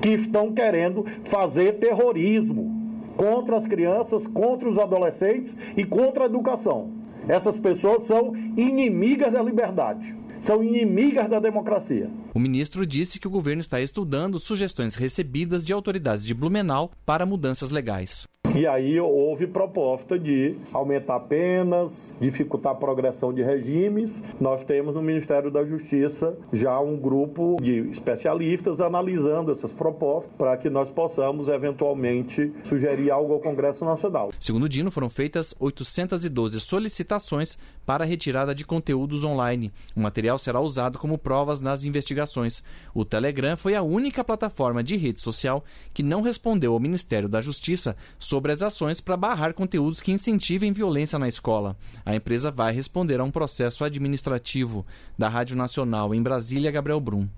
que 0.00 0.10
estão 0.10 0.52
querendo 0.52 1.04
fazer 1.24 1.78
terrorismo 1.78 2.76
contra 3.16 3.56
as 3.56 3.66
crianças, 3.66 4.26
contra 4.28 4.68
os 4.68 4.78
adolescentes 4.78 5.54
e 5.76 5.84
contra 5.84 6.24
a 6.24 6.26
educação. 6.26 6.92
Essas 7.28 7.58
pessoas 7.58 8.04
são 8.04 8.32
inimigas 8.56 9.32
da 9.32 9.42
liberdade 9.42 10.17
são 10.40 10.62
inimigas 10.62 11.28
da 11.28 11.40
democracia. 11.40 12.10
O 12.34 12.38
ministro 12.38 12.86
disse 12.86 13.18
que 13.20 13.26
o 13.26 13.30
governo 13.30 13.60
está 13.60 13.80
estudando 13.80 14.38
sugestões 14.38 14.94
recebidas 14.94 15.64
de 15.64 15.72
autoridades 15.72 16.24
de 16.24 16.34
Blumenau 16.34 16.90
para 17.04 17.26
mudanças 17.26 17.70
legais. 17.70 18.26
E 18.54 18.66
aí 18.66 18.98
houve 18.98 19.46
proposta 19.46 20.18
de 20.18 20.56
aumentar 20.72 21.20
penas, 21.20 22.12
dificultar 22.20 22.72
a 22.72 22.74
progressão 22.74 23.32
de 23.32 23.42
regimes. 23.42 24.22
Nós 24.40 24.64
temos 24.64 24.94
no 24.94 25.02
Ministério 25.02 25.50
da 25.50 25.64
Justiça 25.64 26.36
já 26.52 26.80
um 26.80 26.96
grupo 26.96 27.56
de 27.60 27.90
especialistas 27.90 28.80
analisando 28.80 29.52
essas 29.52 29.72
propostas 29.72 30.32
para 30.36 30.56
que 30.56 30.70
nós 30.70 30.90
possamos 30.90 31.48
eventualmente 31.48 32.52
sugerir 32.64 33.10
algo 33.10 33.34
ao 33.34 33.40
Congresso 33.40 33.84
Nacional. 33.84 34.30
Segundo 34.40 34.68
Dino, 34.68 34.90
foram 34.90 35.10
feitas 35.10 35.54
812 35.60 36.60
solicitações 36.60 37.58
para 37.84 38.04
retirada 38.04 38.54
de 38.54 38.64
conteúdos 38.64 39.24
online. 39.24 39.72
O 39.96 40.00
material 40.00 40.38
será 40.38 40.60
usado 40.60 40.98
como 40.98 41.16
provas 41.16 41.60
nas 41.60 41.84
investigações. 41.84 42.62
O 42.94 43.04
Telegram 43.04 43.56
foi 43.56 43.74
a 43.74 43.82
única 43.82 44.24
plataforma 44.24 44.82
de 44.82 44.96
rede 44.96 45.20
social 45.20 45.64
que 45.94 46.02
não 46.02 46.22
respondeu 46.22 46.72
ao 46.72 46.80
Ministério 46.80 47.28
da 47.28 47.40
Justiça 47.40 47.96
sobre 48.18 48.37
as 48.46 48.62
ações 48.62 49.00
para 49.00 49.16
barrar 49.16 49.52
conteúdos 49.52 50.00
que 50.00 50.12
incentivem 50.12 50.72
violência 50.72 51.18
na 51.18 51.26
escola. 51.26 51.76
A 52.04 52.14
empresa 52.14 52.50
vai 52.50 52.72
responder 52.72 53.20
a 53.20 53.24
um 53.24 53.30
processo 53.30 53.84
administrativo. 53.84 54.86
Da 55.18 55.28
Rádio 55.28 55.56
Nacional 55.56 56.14
em 56.14 56.22
Brasília, 56.22 56.70
Gabriel 56.70 57.00
Brum. 57.00 57.28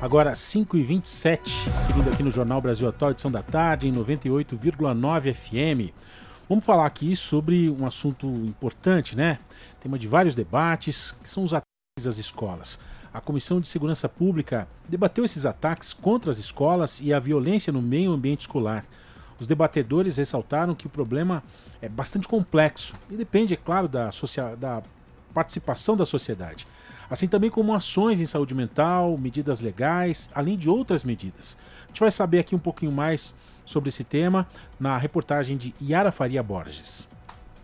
Agora, 0.00 0.32
5h27, 0.34 1.40
seguindo 1.86 2.10
aqui 2.12 2.22
no 2.22 2.30
Jornal 2.30 2.60
Brasil 2.60 2.88
Atual, 2.88 3.12
edição 3.12 3.30
da 3.30 3.42
tarde, 3.42 3.88
em 3.88 3.92
98,9 3.92 5.34
FM. 5.34 5.94
Vamos 6.48 6.64
falar 6.64 6.86
aqui 6.86 7.16
sobre 7.16 7.70
um 7.70 7.86
assunto 7.86 8.26
importante, 8.26 9.16
né? 9.16 9.38
Tema 9.80 9.98
de 9.98 10.06
vários 10.06 10.34
debates, 10.34 11.12
que 11.22 11.28
são 11.28 11.44
os 11.44 11.52
ataques 11.52 12.06
às 12.06 12.18
escolas. 12.18 12.78
A 13.16 13.20
Comissão 13.22 13.62
de 13.62 13.66
Segurança 13.66 14.10
Pública 14.10 14.68
debateu 14.86 15.24
esses 15.24 15.46
ataques 15.46 15.94
contra 15.94 16.30
as 16.30 16.36
escolas 16.36 17.00
e 17.00 17.14
a 17.14 17.18
violência 17.18 17.72
no 17.72 17.80
meio 17.80 18.12
ambiente 18.12 18.42
escolar. 18.42 18.84
Os 19.40 19.46
debatedores 19.46 20.18
ressaltaram 20.18 20.74
que 20.74 20.86
o 20.86 20.90
problema 20.90 21.42
é 21.80 21.88
bastante 21.88 22.28
complexo 22.28 22.94
e 23.10 23.16
depende, 23.16 23.54
é 23.54 23.56
claro, 23.56 23.88
da, 23.88 24.10
da 24.58 24.82
participação 25.32 25.96
da 25.96 26.04
sociedade. 26.04 26.68
Assim 27.08 27.26
também 27.26 27.48
como 27.48 27.74
ações 27.74 28.20
em 28.20 28.26
saúde 28.26 28.54
mental, 28.54 29.16
medidas 29.16 29.62
legais, 29.62 30.28
além 30.34 30.58
de 30.58 30.68
outras 30.68 31.02
medidas. 31.02 31.56
A 31.84 31.86
gente 31.86 32.00
vai 32.00 32.10
saber 32.10 32.40
aqui 32.40 32.54
um 32.54 32.58
pouquinho 32.58 32.92
mais 32.92 33.34
sobre 33.64 33.88
esse 33.88 34.04
tema 34.04 34.46
na 34.78 34.98
reportagem 34.98 35.56
de 35.56 35.74
Yara 35.80 36.12
Faria 36.12 36.42
Borges. 36.42 37.08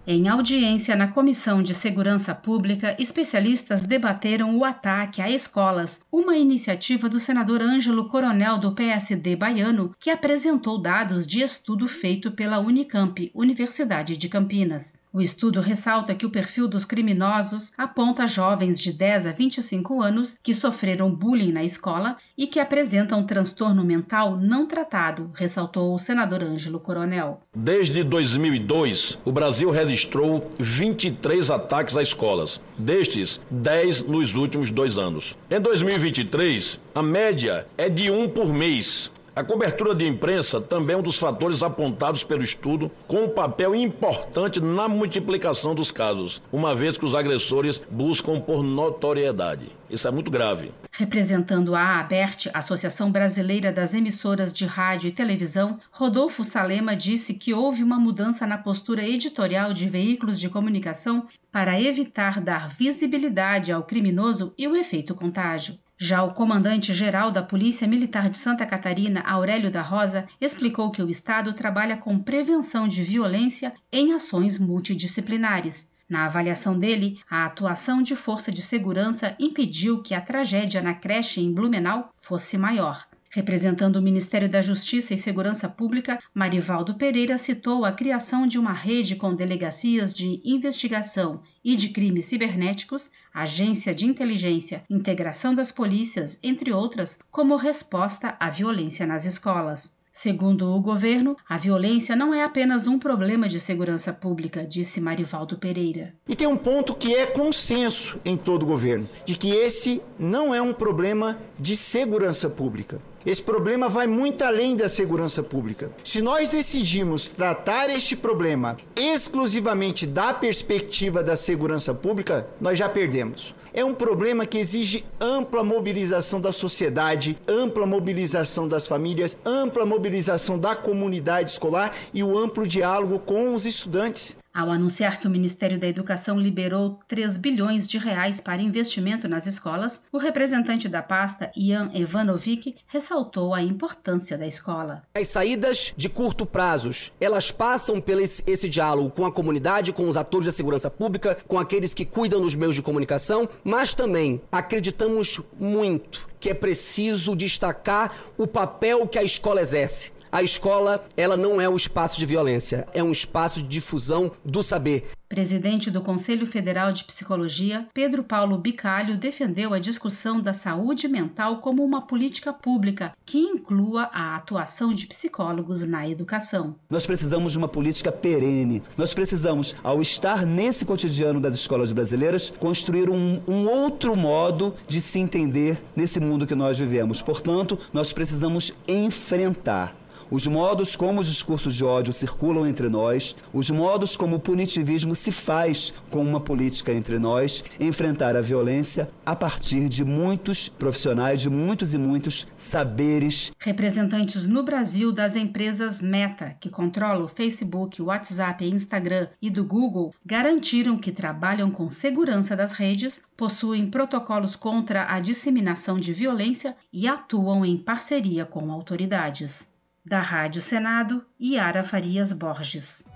Em 0.05 0.29
audiência 0.29 0.97
na 0.97 1.07
Comissão 1.07 1.62
de 1.62 1.73
Segurança 1.73 2.35
Pública, 2.35 2.97
especialistas 2.99 3.87
debateram 3.87 4.57
o 4.57 4.65
ataque 4.65 5.23
a 5.23 5.31
escolas, 5.31 6.01
uma 6.11 6.37
iniciativa 6.37 7.09
do 7.09 7.21
senador 7.21 7.62
Ângelo 7.62 8.09
Coronel 8.09 8.59
do 8.59 8.73
PSD 8.73 9.37
baiano, 9.37 9.95
que 10.01 10.11
apresentou 10.11 10.77
dados 10.77 11.25
de 11.25 11.41
estudo 11.41 11.87
feito 11.87 12.33
pela 12.33 12.59
Unicamp, 12.59 13.31
Universidade 13.33 14.17
de 14.17 14.29
Campinas. 14.29 14.95
O 15.14 15.20
estudo 15.20 15.61
ressalta 15.61 16.14
que 16.14 16.25
o 16.25 16.31
perfil 16.31 16.66
dos 16.66 16.87
criminosos 16.87 17.75
aponta 17.77 18.27
jovens 18.27 18.81
de 18.81 18.94
10 18.94 19.27
a 19.27 19.33
25 19.33 20.01
anos 20.03 20.38
que 20.42 20.55
sofreram 20.55 21.14
bullying 21.14 21.53
na 21.53 21.62
escola 21.62 22.16
e 22.37 22.46
que 22.46 22.59
apresentam 22.59 23.22
transtorno 23.22 23.85
mental 23.85 24.38
não 24.38 24.66
tratado, 24.66 25.31
ressaltou 25.35 25.94
o 25.94 25.98
senador 25.98 26.42
Ângelo 26.42 26.81
Coronel. 26.81 27.42
Desde 27.55 28.03
2002, 28.03 29.18
o 29.22 29.31
Brasil 29.31 29.70
registrou 29.70 30.48
23 30.59 31.51
ataques 31.51 31.94
a 31.94 32.01
escolas. 32.01 32.59
Destes, 32.79 33.38
10 33.51 34.05
nos 34.05 34.35
últimos 34.35 34.70
dois 34.70 34.96
anos. 34.96 35.37
Em 35.51 35.61
2023, 35.61 36.81
a 36.94 37.03
média 37.03 37.66
é 37.77 37.90
de 37.90 38.11
um 38.11 38.27
por 38.27 38.51
mês. 38.51 39.11
A 39.35 39.42
cobertura 39.42 39.95
de 39.95 40.07
imprensa 40.07 40.61
também 40.61 40.95
é 40.95 40.99
um 40.99 41.03
dos 41.03 41.16
fatores 41.16 41.62
apontados 41.62 42.23
pelo 42.23 42.42
estudo 42.42 42.90
com 43.09 43.25
um 43.25 43.29
papel 43.31 43.75
importante 43.75 44.61
na 44.61 44.87
multiplicação 44.87 45.75
dos 45.75 45.90
casos, 45.90 46.42
uma 46.53 46.75
vez 46.75 46.99
que 46.99 47.05
os 47.07 47.14
agressores 47.14 47.83
buscam 47.90 48.38
por 48.38 48.62
notoriedade. 48.62 49.73
Isso 49.88 50.07
é 50.07 50.11
muito 50.11 50.31
grave. 50.31 50.71
Representando 50.90 51.75
a 51.75 51.99
ABERT, 51.99 52.51
Associação 52.53 53.11
Brasileira 53.11 53.73
das 53.73 53.95
Emissoras 53.95 54.53
de 54.53 54.66
Rádio 54.66 55.09
e 55.09 55.12
Televisão, 55.12 55.81
Rodolfo 55.90 56.45
Salema 56.45 56.95
disse 56.95 57.33
que 57.33 57.55
houve 57.55 57.83
uma 57.83 57.99
mudança 57.99 58.47
na 58.47 58.59
postura 58.59 59.03
editorial 59.03 59.73
de 59.73 59.88
veículos 59.88 60.38
de 60.38 60.51
comunicação 60.51 61.27
para 61.51 61.81
evitar 61.81 62.38
dar 62.38 62.68
visibilidade 62.68 63.73
ao 63.73 63.83
criminoso 63.83 64.53
e 64.59 64.68
o 64.68 64.77
efeito 64.77 65.14
contágio. 65.14 65.79
Já 66.05 66.25
o 66.25 66.35
comandante-geral 66.35 67.31
da 67.31 67.45
Polícia 67.45 67.87
Militar 67.87 68.29
de 68.29 68.37
Santa 68.37 68.67
Catarina, 68.67 69.21
Aurélio 69.21 69.71
da 69.71 69.83
Rosa, 69.83 70.27
explicou 70.41 70.91
que 70.91 71.01
o 71.01 71.09
Estado 71.09 71.53
trabalha 71.53 71.97
com 71.97 72.19
prevenção 72.19 72.88
de 72.88 73.05
violência 73.05 73.73
em 73.93 74.12
ações 74.12 74.59
multidisciplinares. 74.59 75.88
Na 76.09 76.25
avaliação 76.25 76.77
dele, 76.77 77.21
a 77.31 77.45
atuação 77.45 78.03
de 78.03 78.17
força 78.17 78.51
de 78.51 78.61
segurança 78.61 79.37
impediu 79.38 80.03
que 80.03 80.12
a 80.12 80.21
tragédia 80.21 80.83
na 80.83 80.93
creche 80.93 81.41
em 81.41 81.55
Blumenau 81.55 82.11
fosse 82.12 82.59
maior. 82.59 83.07
Representando 83.35 83.97
o 83.97 84.03
Ministério 84.03 84.47
da 84.47 84.61
Justiça 84.61 85.14
e 85.14 85.18
Segurança 85.18 85.66
Pública, 85.66 86.18
Marivaldo 86.35 86.97
Pereira 86.97 87.38
citou 87.38 87.83
a 87.87 87.90
criação 87.90 88.47
de 88.47 88.59
uma 88.59 88.75
rede 88.75 89.16
com 89.16 89.35
delegacias 89.35 90.12
de 90.12 90.42
investigação 90.45 91.40
e 91.64 91.75
de 91.75 91.88
crimes 91.88 92.27
cibernéticos, 92.27 93.11
agência 93.33 93.95
de 93.95 94.05
inteligência, 94.05 94.85
integração 94.90 95.55
das 95.55 95.71
polícias, 95.71 96.38
entre 96.42 96.75
outras, 96.75 97.21
como 97.31 97.57
resposta 97.57 98.37
à 98.38 98.51
violência 98.51 99.07
nas 99.07 99.25
escolas. 99.25 99.97
Segundo 100.12 100.71
o 100.71 100.79
governo, 100.79 101.35
a 101.49 101.57
violência 101.57 102.14
não 102.14 102.35
é 102.35 102.45
apenas 102.45 102.87
um 102.87 102.99
problema 102.99 103.49
de 103.49 103.59
segurança 103.59 104.12
pública, 104.12 104.62
disse 104.62 105.01
Marivaldo 105.01 105.57
Pereira. 105.57 106.12
E 106.29 106.37
tem 106.37 106.47
um 106.47 106.59
ponto 106.59 106.95
que 106.95 107.14
é 107.14 107.25
consenso 107.25 108.21
em 108.27 108.37
todo 108.37 108.64
o 108.64 108.66
governo, 108.66 109.09
de 109.25 109.35
que 109.37 109.49
esse 109.49 110.03
não 110.18 110.55
é 110.55 110.61
um 110.61 110.75
problema 110.75 111.38
de 111.59 111.75
segurança 111.75 112.51
pública. 112.51 113.01
Esse 113.24 113.42
problema 113.42 113.88
vai 113.88 114.06
muito 114.06 114.42
além 114.42 114.74
da 114.74 114.88
segurança 114.88 115.42
pública. 115.42 115.92
Se 116.02 116.20
nós 116.20 116.50
decidimos 116.50 117.28
tratar 117.28 117.88
este 117.88 118.16
problema 118.16 118.76
exclusivamente 118.96 120.06
da 120.06 120.35
perspectiva 120.35 121.22
da 121.22 121.37
segurança 121.37 121.94
pública, 121.94 122.48
nós 122.61 122.78
já 122.78 122.88
perdemos. 122.88 123.54
É 123.72 123.85
um 123.85 123.94
problema 123.94 124.44
que 124.44 124.58
exige 124.58 125.04
ampla 125.20 125.62
mobilização 125.64 126.40
da 126.40 126.52
sociedade, 126.52 127.38
ampla 127.48 127.87
mobilização 127.87 128.66
das 128.68 128.87
famílias, 128.87 129.37
ampla 129.46 129.87
mobilização 129.87 130.58
da 130.58 130.74
comunidade 130.74 131.50
escolar 131.50 131.94
e 132.12 132.22
o 132.22 132.37
amplo 132.37 132.66
diálogo 132.66 133.18
com 133.20 133.54
os 133.54 133.64
estudantes. 133.64 134.37
Ao 134.55 134.71
anunciar 134.71 135.19
que 135.19 135.27
o 135.27 135.31
Ministério 135.31 135.81
da 135.81 135.87
Educação 135.87 136.38
liberou 136.38 137.01
3 137.09 137.38
bilhões 137.38 137.87
de 137.87 137.97
reais 137.97 138.38
para 138.38 138.61
investimento 138.61 139.27
nas 139.27 139.47
escolas, 139.47 140.03
o 140.12 140.19
representante 140.19 140.91
da 140.91 141.03
pasta, 141.03 141.51
Ian 141.57 141.91
Evanovic, 141.95 142.77
ressaltou 142.87 143.55
a 143.55 143.62
importância 143.62 144.37
da 144.37 144.47
escola. 144.47 145.05
As 145.15 145.29
saídas 145.29 145.95
de 145.97 146.11
curto 146.11 146.45
prazos, 146.45 147.15
elas 147.19 147.51
passam 147.51 147.99
pelo 147.99 148.21
esse, 148.21 148.43
esse 148.47 148.69
diálogo 148.69 149.09
com 149.09 149.25
a 149.25 149.33
comunidade, 149.33 149.91
com 149.91 150.07
os 150.07 150.19
atores 150.19 150.45
da 150.45 150.53
segurança 150.53 150.91
pública, 150.91 151.38
com 151.49 151.59
aqueles 151.59 151.95
que 151.95 152.05
cuidam 152.05 152.43
dos 152.43 152.55
meios 152.55 152.75
de 152.75 152.83
comunicação, 152.83 153.49
mas 153.65 153.95
também 153.95 154.43
acreditamos 154.53 155.41
muito 155.59 156.31
que 156.38 156.51
é 156.51 156.55
preciso 156.55 157.35
destacar 157.35 158.12
o 158.37 158.47
papel 158.47 159.07
que 159.07 159.19
a 159.19 159.23
escola 159.23 159.61
exerce 159.62 160.12
a 160.33 160.42
escola, 160.42 161.07
ela 161.14 161.37
não 161.37 161.61
é 161.61 161.68
um 161.68 161.77
espaço 161.77 162.18
de 162.18 162.25
violência, 162.25 162.88
é 162.95 163.03
um 163.03 163.12
espaço 163.12 163.62
de 163.62 163.68
difusão 163.68 164.33
do 164.42 164.62
saber. 164.62 165.11
Presidente 165.29 165.90
do 165.90 166.03
Conselho 166.03 166.47
Federal 166.47 166.92
de 166.92 167.05
Psicologia, 167.05 167.87
Pedro 167.95 168.23
Paulo 168.23 168.59
Bicalho 168.59 169.16
defendeu 169.16 169.73
a 169.73 169.79
discussão 169.79 170.40
da 170.40 170.53
saúde 170.53 171.09
mental 171.09 171.59
como 171.59 171.83
uma 171.83 172.03
política 172.03 172.53
pública 172.53 173.14
que 173.25 173.38
inclua 173.38 174.11
a 174.12 174.37
atuação 174.37 174.92
de 174.92 175.07
psicólogos 175.07 175.85
na 175.85 176.07
educação. 176.07 176.77
Nós 176.88 177.07
precisamos 177.07 177.53
de 177.53 177.59
uma 177.59 177.68
política 177.68 178.12
perene. 178.12 178.83
Nós 178.97 179.14
precisamos, 179.14 179.75
ao 179.83 180.03
estar 180.03 180.45
nesse 180.45 180.85
cotidiano 180.85 181.40
das 181.40 181.55
escolas 181.55 181.92
brasileiras, 181.92 182.51
construir 182.51 183.09
um, 183.09 183.40
um 183.49 183.66
outro 183.66 184.14
modo 184.14 184.75
de 184.87 185.01
se 185.01 185.18
entender 185.18 185.79
nesse 185.97 186.21
mundo 186.21 186.47
que 186.47 186.55
nós 186.55 186.79
vivemos. 186.79 187.23
Portanto, 187.23 187.79
nós 187.92 188.12
precisamos 188.12 188.75
enfrentar 188.87 190.02
os 190.33 190.47
modos 190.47 190.97
como 190.97 191.21
os 191.21 191.27
discursos 191.27 191.75
de 191.75 191.85
ódio 191.85 192.11
circulam 192.11 192.66
entre 192.66 192.88
nós, 192.88 193.37
os 193.53 193.68
modos 193.68 194.16
como 194.16 194.37
o 194.37 194.40
punitivismo 194.40 195.14
se 195.14 195.31
faz 195.31 195.92
com 196.09 196.23
uma 196.23 196.40
política 196.40 196.90
entre 196.90 197.18
nós, 197.18 197.62
enfrentar 197.79 198.35
a 198.35 198.40
violência 198.40 199.11
a 199.27 199.37
partir 199.37 199.90
de 199.90 200.03
muitos 200.03 200.71
profissionais, 200.71 201.42
de 201.42 201.51
muitos 201.51 201.92
e 201.92 201.99
muitos 201.99 202.47
saberes. 202.57 203.53
Representantes 203.59 204.47
no 204.47 204.62
Brasil 204.62 205.12
das 205.12 205.37
empresas 205.37 206.01
Meta, 206.01 206.57
que 206.59 206.71
controlam 206.71 207.27
o 207.27 207.29
Facebook, 207.29 208.01
WhatsApp 208.01 208.64
e 208.64 208.71
Instagram, 208.71 209.29
e 209.40 209.51
do 209.51 209.62
Google, 209.62 210.14
garantiram 210.25 210.97
que 210.97 211.12
trabalham 211.12 211.71
com 211.71 211.90
segurança 211.90 212.57
das 212.57 212.73
redes, 212.73 213.23
possuem 213.37 213.90
protocolos 213.90 214.57
contra 214.57 215.12
a 215.12 215.21
disseminação 215.21 216.01
de 216.01 216.14
violência 216.14 216.75
e 216.90 217.07
atuam 217.07 217.66
em 217.66 217.77
parceria 217.77 218.47
com 218.47 218.73
autoridades. 218.73 219.71
Da 220.05 220.21
Rádio 220.21 220.61
Senado, 220.61 221.25
Yara 221.41 221.85
Farias 221.85 222.33
Borges. 222.33 223.07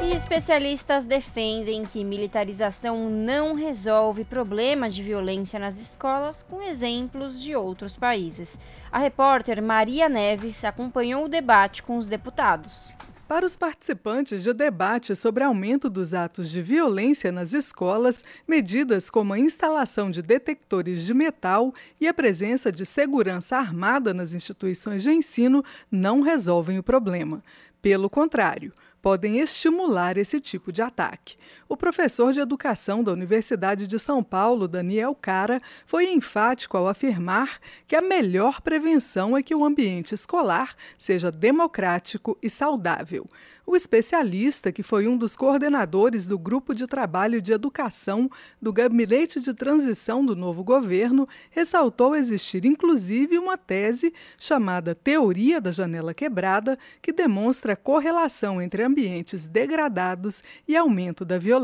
E 0.00 0.14
especialistas 0.14 1.04
defendem 1.04 1.84
que 1.84 2.04
militarização 2.04 3.10
não 3.10 3.56
resolve 3.56 4.24
problemas 4.24 4.94
de 4.94 5.02
violência 5.02 5.58
nas 5.58 5.80
escolas, 5.80 6.44
com 6.44 6.62
exemplos 6.62 7.42
de 7.42 7.56
outros 7.56 7.96
países. 7.96 8.60
A 8.92 9.00
repórter 9.00 9.60
Maria 9.60 10.08
Neves 10.08 10.64
acompanhou 10.64 11.24
o 11.24 11.28
debate 11.28 11.82
com 11.82 11.96
os 11.96 12.06
deputados. 12.06 12.94
Para 13.30 13.46
os 13.46 13.56
participantes 13.56 14.42
de 14.42 14.52
debate 14.52 15.14
sobre 15.14 15.44
aumento 15.44 15.88
dos 15.88 16.14
atos 16.14 16.50
de 16.50 16.60
violência 16.60 17.30
nas 17.30 17.54
escolas, 17.54 18.24
medidas 18.44 19.08
como 19.08 19.32
a 19.32 19.38
instalação 19.38 20.10
de 20.10 20.20
detectores 20.20 21.06
de 21.06 21.14
metal 21.14 21.72
e 22.00 22.08
a 22.08 22.12
presença 22.12 22.72
de 22.72 22.84
segurança 22.84 23.56
armada 23.56 24.12
nas 24.12 24.32
instituições 24.32 25.04
de 25.04 25.12
ensino 25.12 25.64
não 25.88 26.22
resolvem 26.22 26.80
o 26.80 26.82
problema. 26.82 27.40
Pelo 27.80 28.10
contrário, 28.10 28.72
podem 29.00 29.38
estimular 29.38 30.18
esse 30.18 30.40
tipo 30.40 30.72
de 30.72 30.82
ataque. 30.82 31.36
O 31.72 31.76
professor 31.76 32.32
de 32.32 32.40
educação 32.40 33.00
da 33.00 33.12
Universidade 33.12 33.86
de 33.86 33.96
São 33.96 34.24
Paulo, 34.24 34.66
Daniel 34.66 35.14
Cara, 35.14 35.62
foi 35.86 36.10
enfático 36.10 36.76
ao 36.76 36.88
afirmar 36.88 37.60
que 37.86 37.94
a 37.94 38.00
melhor 38.00 38.60
prevenção 38.60 39.36
é 39.36 39.42
que 39.42 39.54
o 39.54 39.64
ambiente 39.64 40.12
escolar 40.12 40.74
seja 40.98 41.30
democrático 41.30 42.36
e 42.42 42.50
saudável. 42.50 43.24
O 43.64 43.76
especialista, 43.76 44.72
que 44.72 44.82
foi 44.82 45.06
um 45.06 45.16
dos 45.16 45.36
coordenadores 45.36 46.26
do 46.26 46.36
Grupo 46.36 46.74
de 46.74 46.88
Trabalho 46.88 47.40
de 47.40 47.52
Educação 47.52 48.28
do 48.60 48.72
Gabinete 48.72 49.38
de 49.38 49.54
Transição 49.54 50.26
do 50.26 50.34
novo 50.34 50.64
governo, 50.64 51.28
ressaltou 51.50 52.16
existir 52.16 52.64
inclusive 52.64 53.38
uma 53.38 53.56
tese 53.56 54.12
chamada 54.36 54.92
Teoria 54.92 55.60
da 55.60 55.70
Janela 55.70 56.12
Quebrada, 56.12 56.76
que 57.00 57.12
demonstra 57.12 57.74
a 57.74 57.76
correlação 57.76 58.60
entre 58.60 58.82
ambientes 58.82 59.46
degradados 59.46 60.42
e 60.66 60.76
aumento 60.76 61.24
da 61.24 61.38
violência. 61.38 61.59